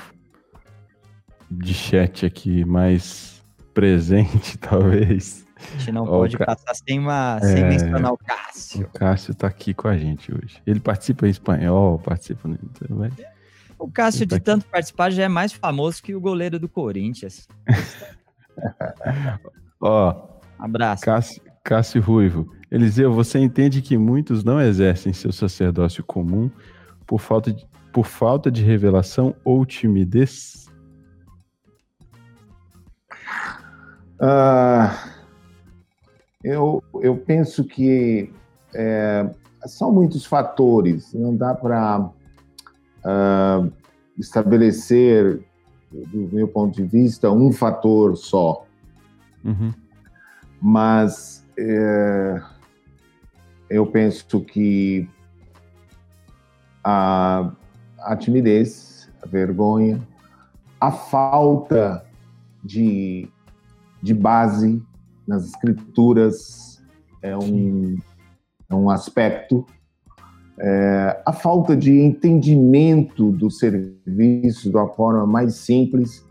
de 1.50 1.74
chat 1.74 2.26
aqui 2.26 2.64
mais 2.64 3.44
presente, 3.74 4.58
talvez. 4.60 5.47
A 5.60 5.78
gente 5.78 5.92
não 5.92 6.04
Ó, 6.04 6.20
pode 6.20 6.36
o 6.36 6.40
Ca- 6.40 6.46
passar 6.46 6.76
sem, 6.76 7.00
uma, 7.00 7.40
sem 7.42 7.64
É. 7.64 7.70
mencionar 7.70 8.12
o 8.12 8.16
O 8.16 8.18
Cássio. 8.18 8.90
Cássio 8.94 9.36
tá 9.36 9.48
aqui 9.48 9.74
com 9.74 9.88
a 9.88 9.98
gente 9.98 10.32
hoje. 10.34 10.62
Ele 10.66 10.80
participa 10.80 11.28
em 11.28 11.32
espanhol, 11.32 12.00
participa. 12.00 12.48
no- 12.48 12.58
O 13.80 13.90
Cássio, 13.92 14.22
Tá 14.28 14.30
de 14.30 14.36
aqui. 14.36 14.46
tanto 14.46 14.66
participar, 14.68 15.12
já 15.12 15.24
é 15.24 15.28
mais 15.28 15.52
famoso 15.54 16.02
que 16.02 16.16
o 16.16 16.22
goleiro 16.22 16.60
do 16.60 16.70
Corinthians. 16.70 17.48
Ó, 19.82 20.28
Abraço. 20.60 21.04
Cássio, 21.04 21.42
Cássio 21.64 22.02
Ruivo. 22.02 22.52
Eliseu, 22.70 23.14
você 23.14 23.40
entende 23.40 23.82
que 23.82 23.98
muitos 23.98 24.44
não 24.44 24.60
exercem 24.60 25.14
seu 25.14 25.32
sacerdócio 25.32 26.04
comum 26.04 26.50
por 27.06 27.20
falta 27.20 27.54
de, 27.54 27.66
por 27.94 28.06
falta 28.06 28.52
de 28.52 28.64
revelação 28.64 29.36
ou 29.44 29.66
timidez? 29.66 30.66
Ah, 34.20 35.10
eu, 36.48 36.84
eu 37.02 37.18
penso 37.18 37.64
que 37.66 38.32
é, 38.74 39.30
são 39.66 39.92
muitos 39.92 40.26
fatores, 40.26 41.14
não 41.14 41.36
dá 41.36 41.54
para 41.54 42.10
estabelecer, 44.18 45.42
do 45.92 46.30
meu 46.34 46.48
ponto 46.48 46.76
de 46.76 46.84
vista, 46.84 47.32
um 47.32 47.52
fator 47.52 48.16
só, 48.18 48.66
Uhum. 49.46 49.72
mas 50.62 51.46
é, 51.58 52.42
eu 53.70 53.86
penso 53.86 54.42
que 54.42 55.08
a, 56.84 57.52
a 58.00 58.16
timidez, 58.18 59.10
a 59.22 59.28
vergonha, 59.28 60.06
a 60.82 60.92
falta 60.92 62.06
de, 62.64 63.30
de 64.02 64.14
base 64.14 64.84
nas 65.28 65.46
escrituras 65.46 66.82
é 67.22 67.38
um, 67.38 67.98
é 68.70 68.76
um 68.76 68.90
aspecto. 68.90 69.66
É, 70.60 71.22
a 71.26 71.34
falta 71.34 71.76
de 71.76 72.00
entendimento 72.00 73.32
do 73.32 73.52
serviço 73.52 74.70
de 74.70 74.76
uma 74.76 74.88
forma 74.90 75.28
mais 75.28 75.56
simples, 75.56 76.26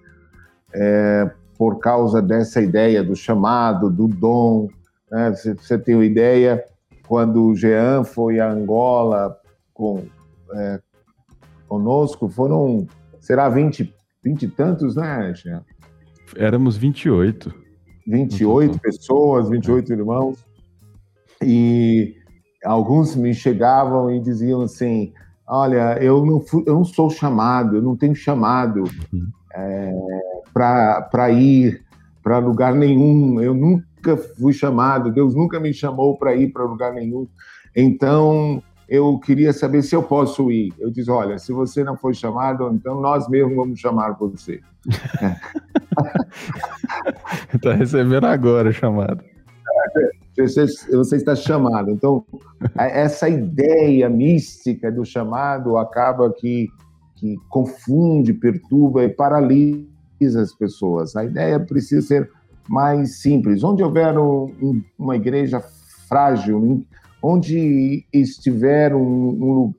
é, 0.74 1.30
por 1.56 1.78
causa 1.78 2.20
dessa 2.20 2.60
ideia 2.60 3.02
do 3.04 3.14
chamado, 3.14 3.90
do 3.90 4.08
dom. 4.08 4.68
Né? 5.10 5.30
Você, 5.32 5.78
tem 5.78 5.94
uma 5.94 6.04
ideia, 6.04 6.64
quando 7.06 7.44
o 7.44 7.54
Jean 7.54 8.04
foi 8.04 8.40
a 8.40 8.50
Angola 8.50 9.36
com, 9.72 10.04
é, 10.54 10.80
conosco, 11.68 12.28
foram, 12.28 12.86
será 13.20 13.48
20, 13.48 13.94
20 14.24 14.42
e 14.42 14.48
tantos, 14.48 14.96
né, 14.96 15.32
Jean? 15.34 15.62
Éramos 16.36 16.76
28. 16.76 17.65
28 18.06 18.72
Uhum. 18.72 18.78
pessoas, 18.78 19.48
28 19.48 19.92
irmãos, 19.92 20.38
e 21.42 22.14
alguns 22.64 23.16
me 23.16 23.34
chegavam 23.34 24.10
e 24.10 24.20
diziam 24.20 24.62
assim: 24.62 25.12
Olha, 25.46 25.98
eu 26.02 26.24
não, 26.24 26.40
fui, 26.40 26.62
eu 26.66 26.74
não 26.74 26.84
sou 26.84 27.10
chamado, 27.10 27.76
eu 27.76 27.82
não 27.82 27.96
tenho 27.96 28.14
chamado 28.14 28.84
Uhum. 29.12 29.28
é, 29.54 29.92
para 30.52 31.30
ir 31.30 31.84
para 32.22 32.38
lugar 32.38 32.74
nenhum, 32.74 33.40
eu 33.40 33.54
nunca 33.54 34.16
fui 34.16 34.52
chamado, 34.52 35.12
Deus 35.12 35.34
nunca 35.34 35.60
me 35.60 35.72
chamou 35.72 36.16
para 36.16 36.34
ir 36.34 36.52
para 36.52 36.64
lugar 36.64 36.92
nenhum, 36.92 37.26
então 37.74 38.62
eu 38.88 39.18
queria 39.18 39.52
saber 39.52 39.82
se 39.82 39.96
eu 39.96 40.02
posso 40.02 40.50
ir. 40.50 40.72
Eu 40.78 40.90
disse: 40.90 41.10
Olha, 41.10 41.38
se 41.38 41.52
você 41.52 41.82
não 41.82 41.96
foi 41.96 42.14
chamado, 42.14 42.70
então 42.72 43.00
nós 43.00 43.28
mesmos 43.28 43.56
vamos 43.56 43.80
chamar 43.80 44.12
você. 44.12 44.60
tá 47.60 47.72
recebendo 47.74 48.24
agora 48.26 48.70
a 48.70 48.72
chamada. 48.72 49.24
você, 50.36 50.66
você 50.92 51.16
está 51.16 51.34
chamado. 51.34 51.90
Então, 51.90 52.24
essa 52.76 53.28
ideia 53.28 54.08
mística 54.08 54.90
do 54.92 55.04
chamado 55.04 55.76
acaba 55.76 56.32
que, 56.32 56.68
que 57.16 57.36
confunde, 57.48 58.32
perturba 58.32 59.02
e 59.04 59.08
paralisa 59.08 59.86
as 60.40 60.54
pessoas. 60.54 61.16
A 61.16 61.24
ideia 61.24 61.58
precisa 61.58 62.06
ser 62.06 62.30
mais 62.68 63.18
simples. 63.20 63.64
Onde 63.64 63.82
houver 63.82 64.16
um- 64.18 64.52
um- 64.62 64.82
uma 64.98 65.16
igreja 65.16 65.60
frágil, 66.08 66.84
onde 67.28 68.06
estiver 68.12 68.94
um, 68.94 69.00
um- 69.00 69.74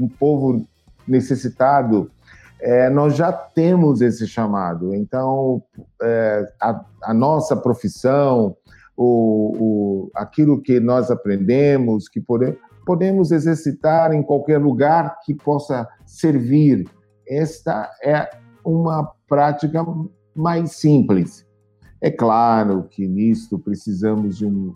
um- 0.00 0.08
povo 0.08 0.66
necessitado, 1.06 2.10
é, 2.60 2.90
nós 2.90 3.14
já 3.16 3.32
temos 3.32 4.00
esse 4.00 4.26
chamado. 4.26 4.92
Então, 4.92 5.62
é, 6.02 6.52
a, 6.60 6.84
a 7.04 7.14
nossa 7.14 7.54
profissão, 7.56 8.56
o, 8.96 9.06
o, 10.06 10.10
aquilo 10.14 10.60
que 10.60 10.80
nós 10.80 11.08
aprendemos, 11.08 12.08
que 12.08 12.20
pode, 12.20 12.56
podemos 12.84 13.30
exercitar 13.30 14.12
em 14.12 14.22
qualquer 14.22 14.58
lugar 14.58 15.20
que 15.24 15.34
possa 15.34 15.88
servir. 16.04 16.88
Esta 17.28 17.88
é 18.04 18.28
uma 18.64 19.12
prática 19.28 19.84
mais 20.34 20.72
simples. 20.72 21.46
É 22.00 22.10
claro 22.10 22.88
que 22.90 23.06
nisto 23.06 23.56
precisamos 23.56 24.38
de 24.38 24.46
um. 24.46 24.74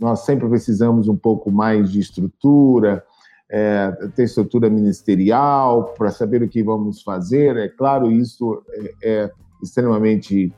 Nós 0.00 0.20
sempre 0.20 0.48
precisamos 0.48 1.08
um 1.08 1.16
pouco 1.16 1.50
mais 1.50 1.90
de 1.90 2.00
estrutura, 2.00 3.04
é, 3.48 3.90
ter 4.14 4.24
estrutura 4.24 4.70
ministerial 4.70 5.92
para 5.96 6.10
saber 6.10 6.42
o 6.42 6.48
que 6.48 6.62
vamos 6.62 7.02
fazer. 7.02 7.56
É 7.56 7.68
claro, 7.68 8.10
isso 8.10 8.62
é, 8.70 8.94
é 9.02 9.30
extremamente 9.62 10.52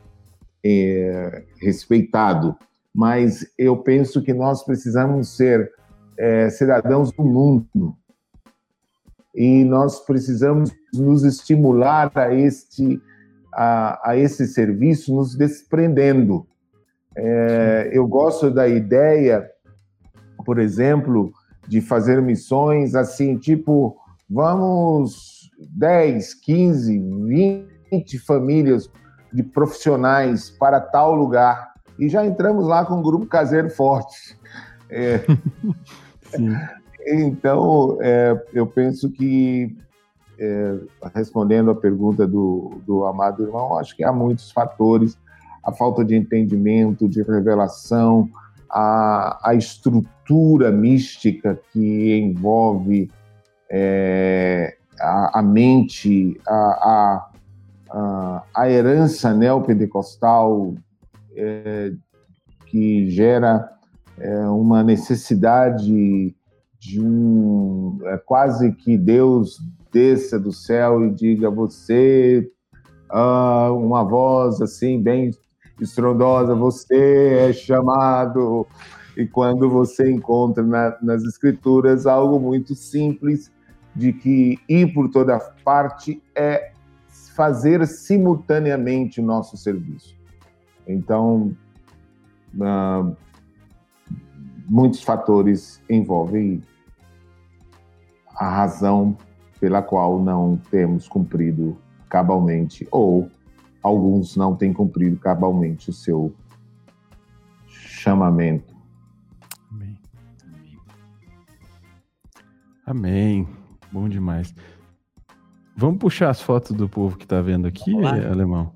é, 0.64 1.44
respeitado, 1.60 2.56
mas 2.94 3.46
eu 3.58 3.76
penso 3.78 4.22
que 4.22 4.32
nós 4.32 4.62
precisamos 4.62 5.36
ser 5.36 5.72
é, 6.16 6.48
cidadãos 6.50 7.10
do 7.10 7.24
mundo 7.24 7.96
e 9.34 9.64
nós 9.64 9.98
precisamos 10.00 10.70
nos 10.94 11.24
estimular 11.24 12.12
a 12.14 12.32
este 12.34 13.00
a, 13.52 14.10
a 14.10 14.16
esse 14.16 14.46
serviço, 14.46 15.14
nos 15.14 15.34
desprendendo. 15.34 16.46
É, 17.16 17.90
eu 17.92 18.06
gosto 18.06 18.50
da 18.50 18.66
ideia, 18.68 19.48
por 20.44 20.58
exemplo, 20.58 21.32
de 21.68 21.80
fazer 21.80 22.20
missões 22.20 22.94
assim, 22.94 23.36
tipo, 23.36 23.96
vamos 24.28 25.50
10, 25.70 26.34
15, 26.34 26.98
20 27.90 28.18
famílias 28.20 28.90
de 29.32 29.42
profissionais 29.42 30.50
para 30.50 30.80
tal 30.80 31.14
lugar. 31.14 31.72
E 31.98 32.08
já 32.08 32.24
entramos 32.24 32.66
lá 32.66 32.84
com 32.84 32.96
um 32.96 33.02
grupo 33.02 33.26
caseiro 33.26 33.70
forte. 33.70 34.38
É. 34.90 35.20
Então, 37.04 37.98
é, 38.00 38.40
eu 38.52 38.66
penso 38.66 39.10
que, 39.10 39.76
é, 40.38 40.78
respondendo 41.14 41.70
à 41.70 41.74
pergunta 41.74 42.26
do, 42.26 42.80
do 42.86 43.04
amado 43.04 43.42
irmão, 43.42 43.76
acho 43.76 43.96
que 43.96 44.04
há 44.04 44.12
muitos 44.12 44.52
fatores, 44.52 45.18
a 45.64 45.72
falta 45.72 46.04
de 46.04 46.16
entendimento, 46.16 47.08
de 47.08 47.22
revelação, 47.22 48.28
a, 48.70 49.38
a 49.50 49.54
estrutura 49.54 50.70
mística 50.70 51.58
que 51.72 52.18
envolve 52.18 53.10
é, 53.70 54.76
a, 55.00 55.40
a, 55.40 55.42
mente, 55.42 56.40
a, 56.46 57.28
a, 57.90 58.42
a 58.54 58.70
herança 58.70 59.32
neopentecostal 59.34 60.74
é, 61.36 61.92
que 62.66 63.10
gera 63.10 63.70
é, 64.18 64.46
uma 64.48 64.82
necessidade 64.82 66.34
de 66.78 67.00
um 67.00 67.98
é, 68.04 68.16
quase 68.18 68.72
que 68.72 68.96
Deus 68.96 69.60
desça 69.92 70.38
do 70.38 70.52
céu 70.52 71.04
e 71.04 71.10
diga 71.10 71.50
você 71.50 72.50
ah, 73.10 73.70
uma 73.72 74.02
voz 74.02 74.60
assim 74.62 75.00
bem 75.00 75.30
estrondosa 75.82 76.54
você 76.54 77.48
é 77.48 77.52
chamado. 77.52 78.66
E 79.16 79.26
quando 79.26 79.68
você 79.68 80.10
encontra 80.10 80.62
na, 80.62 80.96
nas 81.02 81.22
escrituras 81.22 82.06
algo 82.06 82.40
muito 82.40 82.74
simples 82.74 83.52
de 83.94 84.12
que 84.12 84.58
ir 84.68 84.92
por 84.94 85.10
toda 85.10 85.38
parte 85.62 86.22
é 86.34 86.72
fazer 87.36 87.86
simultaneamente 87.86 89.20
o 89.20 89.24
nosso 89.24 89.56
serviço. 89.56 90.16
Então 90.86 91.54
ah, 92.60 93.12
muitos 94.66 95.02
fatores 95.02 95.82
envolvem 95.90 96.62
a 98.36 98.48
razão 98.48 99.16
pela 99.60 99.82
qual 99.82 100.18
não 100.18 100.58
temos 100.70 101.06
cumprido 101.06 101.76
cabalmente, 102.08 102.86
ou 102.90 103.30
alguns 103.82 104.36
não 104.36 104.54
têm 104.54 104.72
cumprido 104.72 105.16
cabalmente 105.18 105.90
o 105.90 105.92
seu 105.92 106.34
chamamento. 107.66 108.74
Amém. 109.70 109.98
Amém. 112.86 113.48
Bom 113.90 114.08
demais. 114.08 114.54
Vamos 115.76 115.98
puxar 115.98 116.30
as 116.30 116.40
fotos 116.40 116.76
do 116.76 116.88
povo 116.88 117.16
que 117.16 117.24
está 117.24 117.40
vendo 117.40 117.66
aqui, 117.66 117.92
Alemão? 118.04 118.72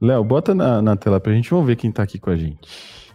Léo, 0.00 0.24
bota 0.24 0.54
na, 0.54 0.80
na 0.80 0.96
tela 0.96 1.20
para 1.20 1.32
a 1.32 1.34
gente, 1.34 1.50
vamos 1.50 1.66
ver 1.66 1.76
quem 1.76 1.90
está 1.90 2.02
aqui 2.02 2.18
com 2.18 2.30
a 2.30 2.36
gente. 2.36 3.10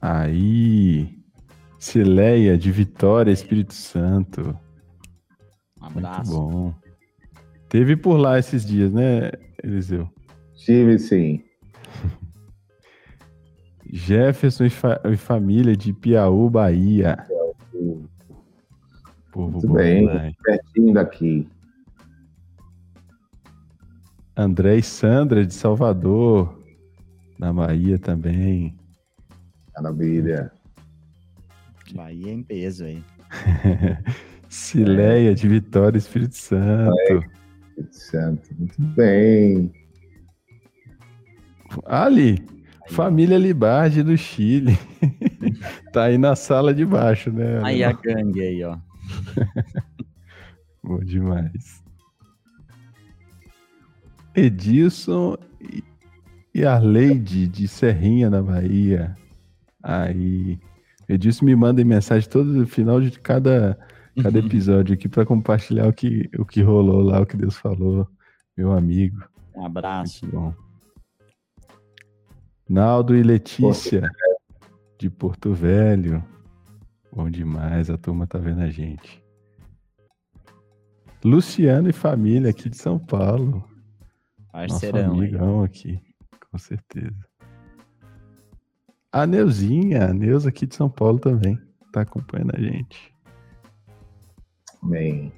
Aí. 0.00 1.18
Cileia 1.78 2.58
de 2.58 2.70
Vitória, 2.70 3.32
Espírito 3.32 3.74
Santo. 3.74 4.56
Um 5.94 5.98
abraço. 5.98 6.32
Muito 6.32 6.52
bom. 6.52 6.74
Teve 7.68 7.96
por 7.96 8.16
lá 8.16 8.38
esses 8.38 8.64
dias, 8.64 8.92
né, 8.92 9.30
Eliseu? 9.62 10.08
Tive 10.54 10.98
sim. 10.98 11.44
Jefferson 13.92 14.64
e, 14.64 14.70
fa 14.70 15.00
e, 15.04 15.16
família 15.16 15.76
de 15.76 15.92
Piauí, 15.92 16.50
Bahia. 16.50 17.26
Povo 19.32 19.52
Muito 19.52 19.68
bom, 19.68 19.74
bem, 19.74 20.06
né? 20.06 20.32
pertinho 20.42 20.94
daqui. 20.94 21.48
André 24.36 24.78
e 24.78 24.82
Sandra 24.82 25.44
de 25.44 25.54
Salvador, 25.54 26.58
na 27.38 27.52
Bahia 27.52 27.98
também. 27.98 28.76
Maravilha. 29.74 30.52
Bahia 31.94 32.32
em 32.32 32.42
peso 32.42 32.84
aí. 32.84 33.02
Cileia 34.50 35.32
de 35.32 35.48
Vitória, 35.48 35.96
Espírito 35.96 36.36
Santo. 36.36 37.24
Espírito 37.68 37.96
Santo, 37.96 38.48
muito 38.58 38.82
bem. 38.96 39.72
Ali, 41.86 42.44
aí. 42.84 42.92
família 42.92 43.38
Libardi 43.38 44.02
do 44.02 44.18
Chile. 44.18 44.76
tá 45.92 46.04
aí 46.04 46.18
na 46.18 46.34
sala 46.34 46.74
de 46.74 46.84
baixo, 46.84 47.30
né? 47.30 47.60
Aí 47.62 47.84
a 47.84 47.92
gangue 47.92 48.40
aí, 48.40 48.64
ó. 48.64 48.76
Bom 50.82 50.98
demais. 50.98 51.80
Edilson 54.34 55.36
e 56.52 56.64
Arleide 56.64 57.46
de 57.46 57.68
Serrinha, 57.68 58.28
na 58.28 58.42
Bahia. 58.42 59.16
Aí, 59.80 60.58
Edilson 61.08 61.44
me 61.44 61.54
manda 61.54 61.84
mensagem 61.84 62.28
todo 62.28 62.66
final 62.66 63.00
de 63.00 63.12
cada, 63.12 63.78
cada 64.22 64.38
uhum. 64.38 64.46
episódio 64.46 64.94
aqui 64.94 65.08
para 65.08 65.26
compartilhar 65.26 65.88
o 65.88 65.92
que, 65.92 66.28
o 66.38 66.44
que 66.44 66.62
rolou 66.62 67.02
lá, 67.02 67.20
o 67.20 67.26
que 67.26 67.36
Deus 67.36 67.56
falou, 67.56 68.08
meu 68.56 68.72
amigo. 68.72 69.22
Um 69.54 69.64
abraço. 69.64 70.24
Muito 70.24 70.36
bom. 70.36 70.54
Naldo 72.68 73.16
e 73.16 73.22
Letícia, 73.22 74.08
de 74.98 75.10
Porto 75.10 75.52
Velho. 75.52 76.24
Bom 77.12 77.28
demais, 77.28 77.90
a 77.90 77.98
turma 77.98 78.26
tá 78.26 78.38
vendo 78.38 78.60
a 78.60 78.70
gente. 78.70 79.20
Luciano 81.24 81.88
e 81.90 81.92
família 81.92 82.50
aqui 82.50 82.68
de 82.68 82.76
São 82.76 82.98
Paulo. 82.98 83.68
Parceirão. 84.52 85.08
Nosso 85.08 85.20
amigão 85.20 85.62
aqui, 85.62 86.00
com 86.50 86.58
certeza. 86.58 87.30
A 89.12 89.26
Neuzinha, 89.26 90.08
a 90.08 90.14
Neuza 90.14 90.48
aqui 90.50 90.66
de 90.66 90.76
São 90.76 90.88
Paulo 90.88 91.18
também, 91.18 91.58
tá 91.92 92.02
acompanhando 92.02 92.54
a 92.54 92.60
gente. 92.60 93.09
Bem. 94.82 95.32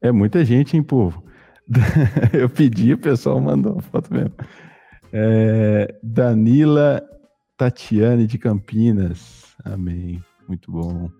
É 0.00 0.12
muita 0.12 0.44
gente, 0.44 0.76
hein, 0.76 0.82
povo? 0.82 1.22
Eu 2.32 2.48
pedi, 2.48 2.92
o 2.92 2.98
pessoal 2.98 3.40
mandou 3.40 3.80
foto 3.80 4.12
mesmo. 4.12 4.34
É, 5.12 5.94
Danila 6.02 7.02
Tatiane 7.56 8.26
de 8.26 8.38
Campinas. 8.38 9.54
Amém. 9.64 10.22
Muito 10.46 10.70
bom. 10.70 11.10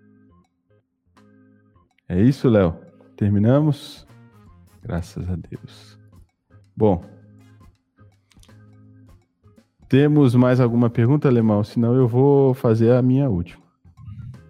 É 2.07 2.19
isso, 2.21 2.49
Léo. 2.49 2.75
Terminamos? 3.15 4.07
Graças 4.81 5.29
a 5.29 5.35
Deus. 5.35 5.99
Bom, 6.75 7.03
temos 9.89 10.35
mais 10.35 10.59
alguma 10.59 10.87
pergunta, 10.87 11.27
Alemão? 11.27 11.63
Senão 11.63 11.95
eu 11.95 12.07
vou 12.07 12.53
fazer 12.53 12.93
a 12.93 13.01
minha 13.01 13.27
última. 13.27 13.63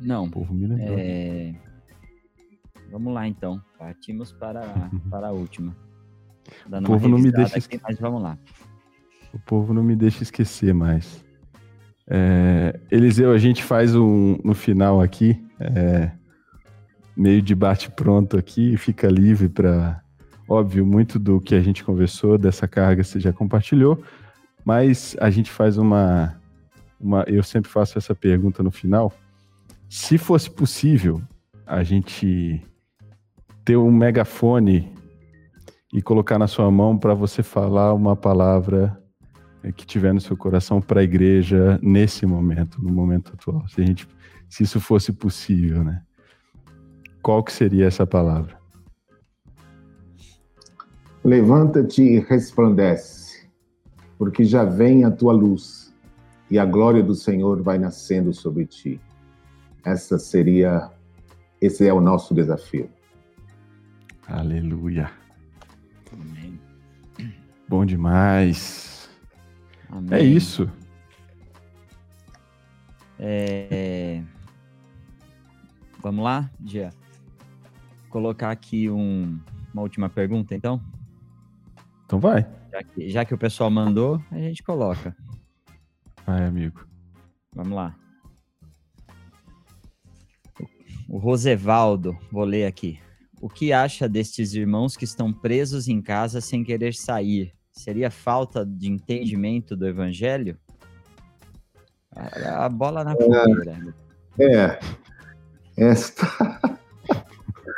Não. 0.02 0.26
O 0.26 0.32
povo 0.32 0.54
me 0.54 0.68
lembrou. 0.68 0.98
É... 1.00 1.56
Vamos 2.92 3.14
lá, 3.14 3.28
então. 3.28 3.62
Partimos 3.78 4.32
para, 4.32 4.62
para 5.10 5.28
a 5.28 5.32
última. 5.32 5.76
O 6.66 6.82
povo 6.82 7.08
não 7.08 7.20
me 7.20 7.32
deixa 7.32 7.58
aqui, 7.58 7.80
mas 7.82 8.00
vamos 8.00 8.22
lá. 8.22 8.38
O 9.34 9.40
povo 9.40 9.74
não 9.74 9.84
me 9.84 9.96
deixa 9.96 10.24
esquecer 10.24 10.74
mais. 10.74 11.24
É... 12.08 12.80
Eliseu, 12.90 13.32
a 13.32 13.38
gente 13.38 13.64
faz 13.64 13.96
um 13.96 14.38
no 14.44 14.56
final 14.56 15.00
aqui, 15.00 15.46
é... 15.60 16.12
meio 17.16 17.42
de 17.42 17.54
bate-pronto 17.54 18.38
aqui, 18.38 18.76
fica 18.78 19.08
livre 19.08 19.48
para. 19.48 20.02
Óbvio, 20.48 20.84
muito 20.84 21.20
do 21.20 21.40
que 21.40 21.54
a 21.54 21.62
gente 21.62 21.84
conversou, 21.84 22.36
dessa 22.36 22.68
carga 22.68 23.04
você 23.04 23.20
já 23.20 23.32
compartilhou, 23.32 24.04
mas 24.66 25.16
a 25.22 25.30
gente 25.30 25.52
faz 25.52 25.78
uma, 25.78 26.42
uma. 27.00 27.24
Eu 27.28 27.44
sempre 27.44 27.70
faço 27.70 28.00
essa 28.00 28.16
pergunta 28.16 28.64
no 28.64 28.72
final. 28.72 29.14
Se 29.88 30.18
fosse 30.18 30.50
possível 30.50 31.22
a 31.70 31.84
gente 31.84 32.66
ter 33.70 33.78
um 33.78 33.92
megafone 33.92 34.92
e 35.94 36.02
colocar 36.02 36.40
na 36.40 36.48
sua 36.48 36.72
mão 36.72 36.98
para 36.98 37.14
você 37.14 37.44
falar 37.44 37.94
uma 37.94 38.16
palavra 38.16 39.00
que 39.76 39.86
tiver 39.86 40.12
no 40.12 40.20
seu 40.20 40.36
coração 40.36 40.82
para 40.82 41.02
a 41.02 41.04
igreja 41.04 41.80
nesse 41.80 42.26
momento, 42.26 42.82
no 42.82 42.92
momento 42.92 43.32
atual. 43.32 43.68
Se, 43.68 43.86
gente, 43.86 44.08
se 44.50 44.64
isso 44.64 44.80
fosse 44.80 45.14
possível, 45.14 45.84
né? 45.84 46.02
Qual 47.22 47.44
que 47.44 47.54
seria 47.54 47.86
essa 47.86 48.08
palavra? 48.08 48.58
Levanta-te 51.24 52.02
e 52.02 52.20
resplandece 52.22 53.48
porque 54.18 54.46
já 54.46 54.66
vem 54.66 55.04
a 55.04 55.12
tua 55.12 55.32
luz 55.32 55.94
e 56.50 56.58
a 56.58 56.66
glória 56.66 57.04
do 57.04 57.14
Senhor 57.14 57.62
vai 57.62 57.78
nascendo 57.78 58.34
sobre 58.34 58.66
ti. 58.66 59.00
Essa 59.86 60.18
seria, 60.18 60.90
esse 61.62 61.88
é 61.88 61.94
o 61.94 62.02
nosso 62.02 62.34
desafio. 62.34 62.90
Aleluia. 64.30 65.12
Amém. 66.14 66.60
Bom 67.68 67.84
demais. 67.84 69.10
Amém. 69.90 70.20
É 70.20 70.22
isso. 70.22 70.72
É... 73.18 74.22
Vamos 76.00 76.24
lá, 76.24 76.50
Dia? 76.60 76.92
Colocar 78.10 78.52
aqui 78.52 78.88
um, 78.88 79.40
uma 79.74 79.82
última 79.82 80.08
pergunta, 80.10 80.54
então? 80.56 80.80
Então 82.06 82.20
vai. 82.20 82.48
Já 82.72 82.84
que, 82.84 83.10
já 83.10 83.26
que 83.26 83.34
o 83.34 83.38
pessoal 83.38 83.72
mandou, 83.72 84.24
a 84.32 84.38
gente 84.38 84.62
coloca. 84.62 85.16
Vai, 86.26 86.46
amigo. 86.46 86.88
Vamos 87.54 87.74
lá. 87.74 87.96
O 91.08 91.18
Rosevaldo, 91.18 92.16
vou 92.32 92.44
ler 92.44 92.68
aqui. 92.68 93.00
O 93.42 93.48
que 93.48 93.72
acha 93.72 94.10
destes 94.10 94.54
irmãos 94.54 94.98
que 94.98 95.06
estão 95.06 95.32
presos 95.32 95.88
em 95.88 96.02
casa 96.02 96.42
sem 96.42 96.64
querer 96.64 96.94
sair? 96.94 97.54
Seria 97.72 98.12
falta 98.12 98.66
de 98.66 98.92
entendimento 98.92 99.78
do 99.78 99.88
evangelho? 99.88 100.58
A, 102.14 102.66
a 102.66 102.70
bola 102.70 103.04
na 103.04 103.16
fogueira. 103.16 103.96
É. 104.40 104.80
Esta. 105.78 106.28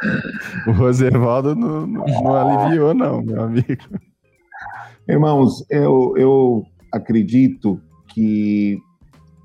o 0.66 0.72
Rosevaldo 0.72 1.56
não, 1.56 1.86
não, 1.86 2.06
não, 2.06 2.36
aliviou, 2.36 2.94
não, 2.96 3.22
meu 3.22 3.44
amigo. 3.44 4.00
Irmãos, 5.08 5.64
eu, 5.70 6.16
eu 6.18 6.66
acredito 6.92 7.80
que 8.08 8.80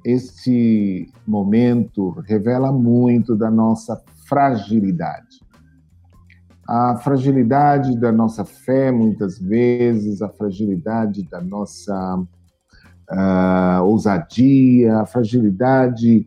este 0.05 1.11
momento 1.27 2.11
revela 2.27 2.73
muito 2.73 3.37
da 3.37 3.51
nossa 3.51 4.03
fragilidade. 4.27 5.41
A 6.69 6.97
fragilidade 6.97 7.99
da 7.99 8.11
nossa 8.11 8.45
fé, 8.45 8.91
muitas 8.91 9.39
vezes, 9.39 10.21
a 10.21 10.29
fragilidade 10.29 11.23
da 11.29 11.41
nossa 11.41 12.19
uh, 13.11 13.83
ousadia, 13.85 14.99
a 14.99 15.07
fragilidade 15.07 16.27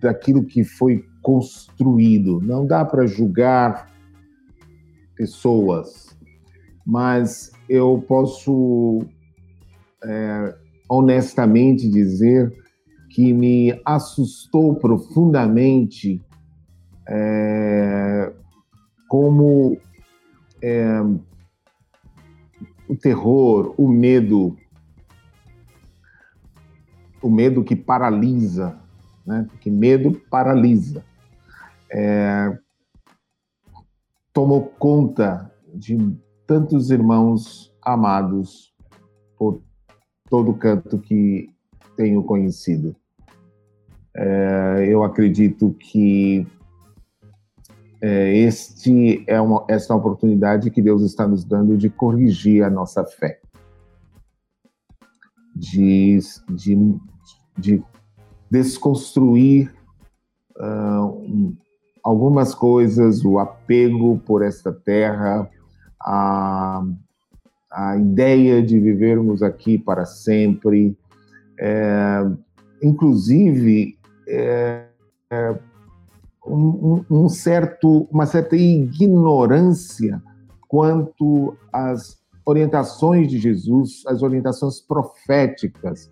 daquilo 0.00 0.44
que 0.44 0.64
foi 0.64 1.04
construído. 1.22 2.40
Não 2.42 2.66
dá 2.66 2.84
para 2.84 3.06
julgar 3.06 3.86
pessoas, 5.16 6.14
mas 6.84 7.52
eu 7.68 8.04
posso 8.06 9.00
é, 10.02 10.54
honestamente 10.88 11.88
dizer 11.88 12.52
que 13.10 13.32
me 13.32 13.80
assustou 13.84 14.74
profundamente 14.74 16.20
é, 17.08 18.32
como 19.08 19.78
é, 20.62 21.00
o 22.88 22.96
terror, 22.96 23.74
o 23.76 23.88
medo, 23.88 24.56
o 27.22 27.30
medo 27.30 27.64
que 27.64 27.76
paralisa, 27.76 28.78
né? 29.26 29.46
Porque 29.48 29.70
medo 29.70 30.12
paralisa. 30.30 31.04
É, 31.90 32.58
tomou 34.32 34.66
conta 34.66 35.52
de 35.72 35.96
tantos 36.46 36.90
irmãos 36.90 37.72
amados 37.82 38.74
por 39.38 39.62
todo 40.28 40.54
canto 40.54 40.98
que 40.98 41.48
tenho 41.96 42.22
conhecido. 42.22 42.96
É, 44.16 44.86
eu 44.88 45.02
acredito 45.02 45.74
que 45.74 46.46
é, 48.06 48.36
este 48.36 49.24
é 49.26 49.40
uma, 49.40 49.64
esta 49.66 49.94
é 49.94 49.96
oportunidade 49.96 50.70
que 50.70 50.82
Deus 50.82 51.00
está 51.02 51.26
nos 51.26 51.42
dando 51.42 51.74
de 51.74 51.88
corrigir 51.88 52.62
a 52.62 52.68
nossa 52.68 53.02
fé, 53.02 53.40
de, 55.56 56.18
de, 56.50 57.00
de 57.56 57.82
desconstruir 58.50 59.74
uh, 60.58 61.56
algumas 62.04 62.54
coisas, 62.54 63.24
o 63.24 63.38
apego 63.38 64.18
por 64.18 64.42
esta 64.42 64.70
terra, 64.70 65.48
a, 65.98 66.84
a 67.72 67.96
ideia 67.96 68.62
de 68.62 68.78
vivermos 68.78 69.42
aqui 69.42 69.78
para 69.78 70.04
sempre, 70.04 70.94
é, 71.58 72.20
inclusive 72.82 73.98
é, 74.28 74.88
é, 75.30 75.58
um, 76.46 77.04
um, 77.10 77.28
certo, 77.28 78.08
uma 78.10 78.26
certa 78.26 78.56
ignorância 78.56 80.22
quanto 80.68 81.56
às 81.72 82.18
orientações 82.44 83.28
de 83.28 83.38
Jesus, 83.38 84.02
as 84.06 84.22
orientações 84.22 84.80
proféticas. 84.80 86.10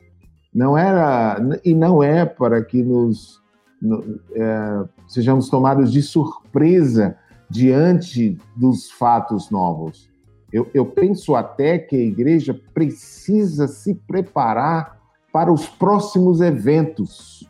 Não 0.54 0.76
era 0.76 1.38
e 1.64 1.74
não 1.74 2.02
é 2.02 2.24
para 2.24 2.62
que 2.62 2.82
nos 2.82 3.42
no, 3.80 4.20
é, 4.34 4.84
sejamos 5.08 5.48
tomados 5.48 5.90
de 5.90 6.02
surpresa 6.02 7.16
diante 7.50 8.38
dos 8.56 8.90
fatos 8.90 9.50
novos. 9.50 10.08
Eu, 10.52 10.68
eu 10.72 10.86
penso 10.86 11.34
até 11.34 11.78
que 11.78 11.96
a 11.96 12.04
igreja 12.04 12.58
precisa 12.74 13.66
se 13.66 13.94
preparar 13.94 15.00
para 15.32 15.52
os 15.52 15.66
próximos 15.66 16.40
eventos. 16.40 17.48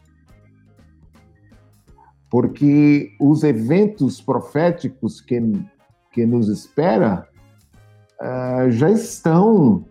Porque 2.32 3.12
os 3.20 3.44
eventos 3.44 4.22
proféticos 4.22 5.20
que, 5.20 5.38
que 6.10 6.24
nos 6.24 6.48
espera 6.48 7.28
uh, 8.18 8.70
já 8.70 8.90
estão 8.90 9.84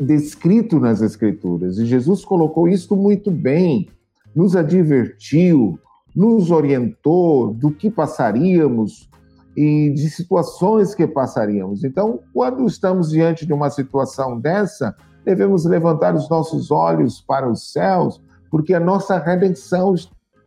descritos 0.00 0.80
nas 0.80 1.02
Escrituras. 1.02 1.76
E 1.76 1.84
Jesus 1.84 2.24
colocou 2.24 2.66
isso 2.66 2.96
muito 2.96 3.30
bem, 3.30 3.90
nos 4.34 4.56
advertiu, 4.56 5.78
nos 6.16 6.50
orientou 6.50 7.52
do 7.52 7.70
que 7.72 7.90
passaríamos 7.90 9.10
e 9.54 9.90
de 9.90 10.08
situações 10.08 10.94
que 10.94 11.06
passaríamos. 11.06 11.84
Então, 11.84 12.20
quando 12.32 12.66
estamos 12.66 13.10
diante 13.10 13.44
de 13.44 13.52
uma 13.52 13.68
situação 13.68 14.40
dessa, 14.40 14.96
devemos 15.26 15.66
levantar 15.66 16.14
os 16.14 16.26
nossos 16.30 16.70
olhos 16.70 17.20
para 17.20 17.46
os 17.46 17.70
céus, 17.70 18.18
porque 18.50 18.72
a 18.72 18.80
nossa 18.80 19.18
redenção 19.18 19.94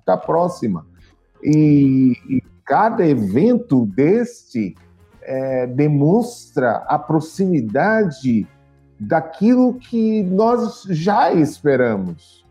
está 0.02 0.18
próxima. 0.18 0.86
E, 1.44 2.18
e 2.30 2.44
cada 2.66 3.06
evento 3.08 3.86
deste 3.86 4.76
é, 5.22 5.68
demonstra 5.68 6.84
a 6.88 7.00
proximidade 7.00 8.48
daquilo 9.00 9.74
que 9.76 10.24
nós 10.24 10.84
já 10.90 11.34
esperamos. 11.34 12.46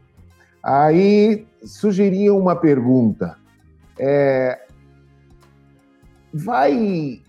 Aí 0.62 1.46
sugeria 1.62 2.34
uma 2.34 2.56
pergunta. 2.56 3.36
É, 3.98 4.66
vai. 6.32 7.22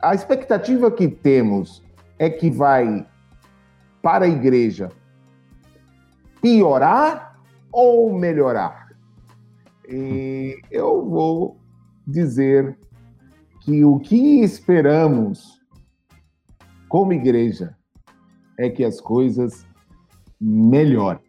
A 0.00 0.14
expectativa 0.14 0.90
que 0.90 1.08
temos 1.08 1.82
é 2.18 2.28
que 2.28 2.50
vai 2.50 3.06
para 4.02 4.24
a 4.24 4.28
igreja 4.28 4.90
piorar 6.40 7.38
ou 7.72 8.16
melhorar? 8.16 8.85
E 9.88 10.60
eu 10.70 11.04
vou 11.08 11.58
dizer 12.06 12.78
que 13.60 13.84
o 13.84 13.98
que 13.98 14.40
esperamos 14.42 15.60
como 16.88 17.12
igreja 17.12 17.76
é 18.58 18.70
que 18.70 18.84
as 18.84 19.00
coisas 19.00 19.66
melhorem. 20.40 21.22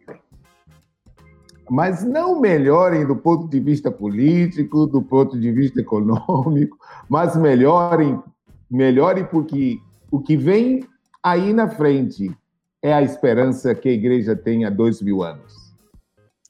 Mas 1.70 2.02
não 2.02 2.40
melhorem 2.40 3.06
do 3.06 3.14
ponto 3.14 3.46
de 3.48 3.60
vista 3.60 3.90
político, 3.90 4.86
do 4.86 5.02
ponto 5.02 5.38
de 5.38 5.52
vista 5.52 5.80
econômico, 5.80 6.78
mas 7.08 7.36
melhorem, 7.36 8.22
melhorem 8.70 9.24
porque 9.26 9.78
o 10.10 10.20
que 10.20 10.36
vem 10.36 10.86
aí 11.22 11.52
na 11.52 11.68
frente 11.68 12.34
é 12.80 12.94
a 12.94 13.02
esperança 13.02 13.74
que 13.74 13.88
a 13.88 13.92
igreja 13.92 14.34
tem 14.34 14.64
há 14.64 14.70
dois 14.70 15.02
mil 15.02 15.22
anos. 15.22 15.74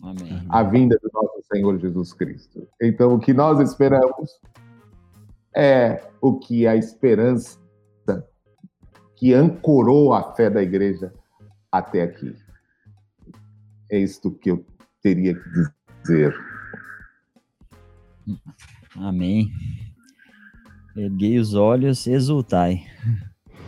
Amém. 0.02 0.46
A 0.48 0.62
vinda 0.62 0.96
do 1.02 1.10
nosso 1.12 1.27
Senhor 1.52 1.78
Jesus 1.78 2.12
Cristo. 2.12 2.68
Então, 2.80 3.14
o 3.14 3.18
que 3.18 3.32
nós 3.32 3.60
esperamos 3.60 4.40
é 5.54 6.06
o 6.20 6.38
que 6.38 6.66
a 6.66 6.76
esperança 6.76 7.58
que 9.16 9.34
ancorou 9.34 10.12
a 10.12 10.34
fé 10.34 10.48
da 10.48 10.62
igreja 10.62 11.12
até 11.72 12.02
aqui. 12.02 12.36
É 13.90 13.98
isto 13.98 14.30
que 14.30 14.50
eu 14.50 14.64
teria 15.02 15.34
que 15.34 15.50
dizer. 16.02 16.34
Amém. 18.96 19.50
Erguei 20.96 21.38
os 21.38 21.54
olhos, 21.54 22.06
exultai. 22.06 22.84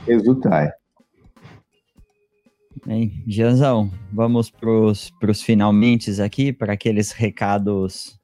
Exultai. 0.07 0.70
Bem, 2.86 3.23
Janzão, 3.27 3.93
vamos 4.11 4.51
para 4.51 4.70
os 4.70 5.43
finalmente 5.43 6.20
aqui, 6.23 6.51
para 6.51 6.73
aqueles 6.73 7.12
recados. 7.12 8.19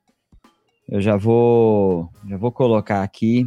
Eu 0.88 1.00
já 1.00 1.14
vou, 1.14 2.10
já 2.26 2.38
vou 2.38 2.50
colocar 2.50 3.02
aqui. 3.02 3.46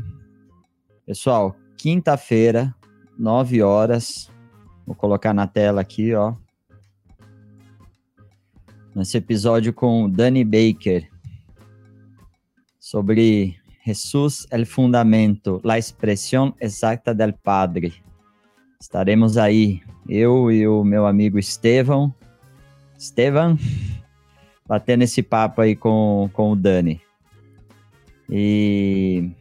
Pessoal, 1.08 1.56
quinta-feira, 1.76 2.76
9 3.18 3.64
horas. 3.64 4.32
Vou 4.86 4.96
colocar 4.96 5.34
na 5.34 5.48
tela 5.48 5.82
aqui, 5.82 6.14
ó. 6.14 6.36
Nesse 8.94 9.18
episódio 9.18 9.74
com 9.74 10.08
Danny 10.08 10.44
Baker 10.44 11.10
sobre 12.80 13.58
Jesús 13.82 14.48
el 14.52 14.68
fundamento, 14.68 15.60
la 15.64 15.80
expresión 15.80 16.56
exacta 16.60 17.16
del 17.16 17.34
Padre. 17.34 18.04
Estaremos 18.82 19.38
aí, 19.38 19.82
eu 20.08 20.50
e 20.50 20.66
o 20.66 20.86
meu 20.86 21.06
amigo 21.06 21.38
Estevão, 21.38 22.14
Estevam, 22.98 23.58
batendo 24.66 25.04
esse 25.04 25.22
papo 25.22 25.60
aí 25.60 25.76
com, 25.76 26.30
com 26.32 26.52
o 26.52 26.56
Dani. 26.56 27.02
E 28.30 29.32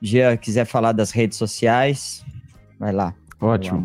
Gia, 0.00 0.36
quiser 0.38 0.64
falar 0.64 0.92
das 0.92 1.10
redes 1.10 1.36
sociais, 1.36 2.24
vai 2.78 2.90
lá. 2.90 3.14
Ótimo. 3.38 3.82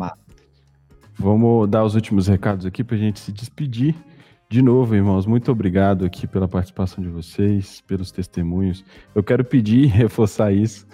Vamos 1.18 1.68
dar 1.68 1.84
os 1.84 1.94
últimos 1.94 2.26
recados 2.26 2.64
aqui 2.64 2.82
para 2.82 2.96
a 2.96 2.98
gente 2.98 3.20
se 3.20 3.32
despedir. 3.32 3.94
De 4.48 4.62
novo, 4.62 4.94
irmãos, 4.94 5.26
muito 5.26 5.52
obrigado 5.52 6.06
aqui 6.06 6.26
pela 6.26 6.48
participação 6.48 7.04
de 7.04 7.10
vocês, 7.10 7.82
pelos 7.82 8.10
testemunhos. 8.10 8.82
Eu 9.14 9.22
quero 9.22 9.44
pedir, 9.44 9.86
reforçar 9.92 10.52
isso. 10.52 10.86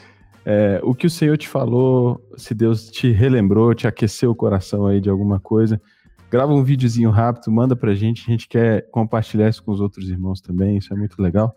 É, 0.48 0.80
o 0.84 0.94
que 0.94 1.08
o 1.08 1.10
Senhor 1.10 1.36
te 1.36 1.48
falou, 1.48 2.24
se 2.36 2.54
Deus 2.54 2.88
te 2.88 3.10
relembrou, 3.10 3.74
te 3.74 3.88
aqueceu 3.88 4.30
o 4.30 4.34
coração 4.34 4.86
aí 4.86 5.00
de 5.00 5.10
alguma 5.10 5.40
coisa, 5.40 5.82
grava 6.30 6.52
um 6.52 6.62
videozinho 6.62 7.10
rápido, 7.10 7.50
manda 7.50 7.74
pra 7.74 7.96
gente. 7.96 8.22
A 8.22 8.30
gente 8.30 8.46
quer 8.46 8.88
compartilhar 8.92 9.48
isso 9.48 9.64
com 9.64 9.72
os 9.72 9.80
outros 9.80 10.08
irmãos 10.08 10.40
também, 10.40 10.76
isso 10.76 10.94
é 10.94 10.96
muito 10.96 11.20
legal. 11.20 11.52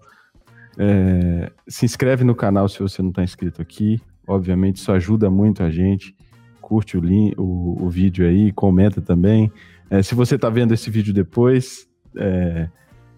É, 0.76 1.52
se 1.68 1.86
inscreve 1.86 2.24
no 2.24 2.34
canal 2.34 2.68
se 2.68 2.80
você 2.80 3.04
não 3.04 3.10
está 3.10 3.24
inscrito 3.24 3.62
aqui. 3.62 4.02
Obviamente, 4.28 4.78
isso 4.78 4.92
ajuda 4.92 5.30
muito 5.30 5.62
a 5.62 5.70
gente. 5.70 6.16
Curte 6.60 6.98
o, 6.98 7.02
link, 7.02 7.36
o, 7.38 7.84
o 7.84 7.90
vídeo 7.92 8.28
aí, 8.28 8.52
comenta 8.52 9.00
também. 9.02 9.52
É, 9.88 10.02
se 10.02 10.16
você 10.16 10.34
está 10.34 10.50
vendo 10.50 10.74
esse 10.74 10.90
vídeo 10.90 11.14
depois 11.14 11.88
é, 12.16 12.68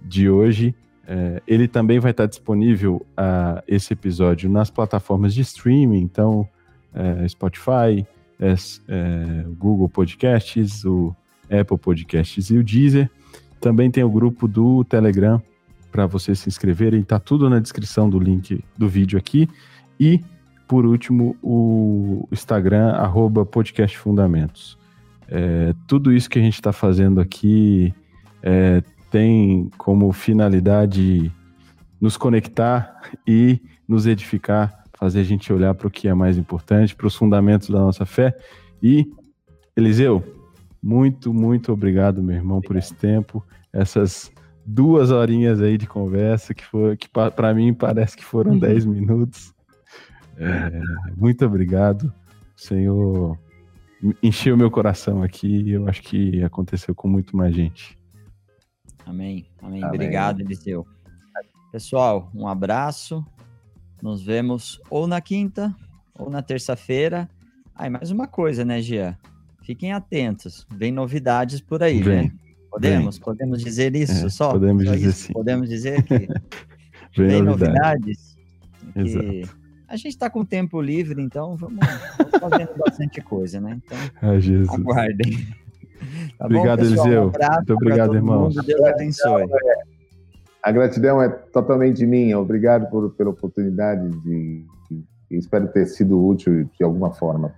de 0.01 0.29
hoje, 0.29 0.75
é, 1.13 1.41
ele 1.45 1.67
também 1.67 1.99
vai 1.99 2.11
estar 2.11 2.25
disponível 2.25 3.05
a, 3.17 3.61
esse 3.67 3.91
episódio 3.91 4.49
nas 4.49 4.69
plataformas 4.69 5.33
de 5.33 5.41
streaming, 5.41 5.99
então 5.99 6.47
é, 6.93 7.27
Spotify, 7.27 8.07
é, 8.39 9.45
Google 9.57 9.89
Podcasts, 9.89 10.85
o 10.85 11.13
Apple 11.51 11.77
Podcasts 11.77 12.49
e 12.49 12.57
o 12.57 12.63
Deezer. 12.63 13.09
Também 13.59 13.91
tem 13.91 14.05
o 14.05 14.09
grupo 14.09 14.47
do 14.47 14.85
Telegram 14.85 15.43
para 15.91 16.05
vocês 16.05 16.39
se 16.39 16.47
inscreverem. 16.47 17.03
Tá 17.03 17.19
tudo 17.19 17.49
na 17.49 17.59
descrição 17.59 18.09
do 18.09 18.17
link 18.17 18.63
do 18.77 18.87
vídeo 18.87 19.19
aqui. 19.19 19.49
E, 19.99 20.23
por 20.65 20.85
último, 20.85 21.35
o 21.43 22.25
Instagram, 22.31 22.91
arroba 22.91 23.45
Podcast 23.45 23.97
Fundamentos. 23.97 24.77
É, 25.27 25.75
tudo 25.87 26.13
isso 26.13 26.29
que 26.29 26.39
a 26.39 26.41
gente 26.41 26.53
está 26.53 26.71
fazendo 26.71 27.19
aqui 27.19 27.93
é, 28.41 28.81
tem 29.11 29.69
como 29.77 30.11
finalidade 30.13 31.31
nos 31.99 32.17
conectar 32.17 33.01
e 33.27 33.61
nos 33.87 34.07
edificar, 34.07 34.83
fazer 34.97 35.19
a 35.19 35.23
gente 35.23 35.51
olhar 35.51 35.75
para 35.75 35.87
o 35.87 35.91
que 35.91 36.07
é 36.07 36.13
mais 36.13 36.37
importante, 36.37 36.95
para 36.95 37.05
os 37.05 37.15
fundamentos 37.15 37.69
da 37.69 37.79
nossa 37.79 38.05
fé. 38.05 38.35
E, 38.81 39.05
Eliseu, 39.75 40.23
muito, 40.81 41.33
muito 41.33 41.73
obrigado, 41.73 42.23
meu 42.23 42.37
irmão, 42.37 42.57
obrigado. 42.57 42.67
por 42.67 42.77
esse 42.77 42.95
tempo, 42.95 43.45
essas 43.71 44.31
duas 44.65 45.11
horinhas 45.11 45.61
aí 45.61 45.77
de 45.77 45.85
conversa, 45.85 46.53
que, 46.53 46.63
foi, 46.65 46.95
que 46.95 47.09
para 47.09 47.53
mim 47.53 47.73
parece 47.73 48.15
que 48.15 48.23
foram 48.23 48.53
uhum. 48.53 48.59
dez 48.59 48.85
minutos. 48.85 49.53
É, 50.37 50.81
muito 51.17 51.45
obrigado. 51.45 52.13
O 52.55 52.61
Senhor 52.61 53.37
encheu 54.23 54.55
meu 54.55 54.71
coração 54.71 55.21
aqui 55.21 55.63
e 55.63 55.71
eu 55.71 55.87
acho 55.87 56.01
que 56.01 56.41
aconteceu 56.43 56.95
com 56.95 57.07
muito 57.07 57.35
mais 57.35 57.53
gente. 57.53 58.00
Amém. 59.05 59.45
Amém. 59.61 59.83
Amém. 59.83 59.85
Obrigado, 59.85 60.41
Eliseu. 60.41 60.85
Pessoal, 61.71 62.29
um 62.35 62.47
abraço. 62.47 63.25
Nos 64.01 64.23
vemos 64.23 64.81
ou 64.89 65.07
na 65.07 65.21
quinta 65.21 65.75
ou 66.17 66.29
na 66.29 66.41
terça-feira. 66.41 67.29
Aí, 67.75 67.87
ah, 67.87 67.91
mais 67.91 68.11
uma 68.11 68.27
coisa, 68.27 68.65
né, 68.65 68.81
Gia? 68.81 69.17
Fiquem 69.63 69.93
atentos. 69.93 70.67
Vem 70.75 70.91
novidades 70.91 71.61
por 71.61 71.81
aí, 71.83 72.01
Vem. 72.01 72.23
né? 72.23 72.31
Podemos, 72.69 73.17
Vem. 73.17 73.23
podemos 73.23 73.63
dizer 73.63 73.95
isso 73.95 74.25
é, 74.25 74.29
só? 74.29 74.51
Podemos 74.51 74.85
só 74.85 74.91
dizer 74.93 75.09
isso? 75.09 75.27
sim. 75.27 75.33
Podemos 75.33 75.69
dizer 75.69 76.03
que 76.03 76.27
vem 77.17 77.41
novidades. 77.41 78.37
Exato. 78.95 79.61
A 79.87 79.97
gente 79.97 80.09
está 80.09 80.29
com 80.29 80.45
tempo 80.45 80.81
livre, 80.81 81.21
então 81.21 81.57
vamos, 81.57 81.79
vamos 82.17 82.39
fazendo 82.39 82.77
bastante 82.77 83.19
coisa, 83.21 83.59
né? 83.59 83.79
Então, 83.83 83.97
ah, 84.21 84.39
Jesus. 84.39 84.69
aguardem. 84.69 85.47
Tá 86.41 86.47
obrigado, 86.47 86.79
bom, 86.79 86.85
Eliseu. 86.85 87.21
Um 87.21 87.55
Muito 87.55 87.73
obrigado, 87.75 88.15
irmão. 88.15 88.49
Deus 88.49 88.83
abençoe. 88.83 89.45
A 90.63 90.71
gratidão 90.71 91.21
é 91.21 91.29
totalmente 91.29 92.03
minha. 92.03 92.39
Obrigado 92.39 92.89
por, 92.89 93.11
pela 93.11 93.29
oportunidade 93.29 94.09
de, 94.09 94.65
de, 94.89 95.37
espero 95.37 95.67
ter 95.67 95.85
sido 95.85 96.19
útil 96.19 96.67
de 96.77 96.83
alguma 96.83 97.11
forma. 97.11 97.53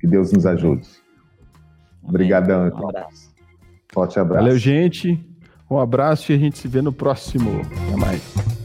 Que 0.00 0.06
Deus 0.06 0.32
nos 0.32 0.46
ajude. 0.46 0.88
Obrigadão. 2.00 2.68
Um 2.68 2.88
abraço. 2.88 3.34
Forte 3.92 4.20
abraço. 4.20 4.44
Valeu, 4.44 4.58
gente. 4.58 5.18
Um 5.68 5.78
abraço 5.78 6.30
e 6.30 6.36
a 6.36 6.38
gente 6.38 6.56
se 6.56 6.68
vê 6.68 6.80
no 6.80 6.92
próximo. 6.92 7.62
Até 7.88 7.96
mais. 7.96 8.57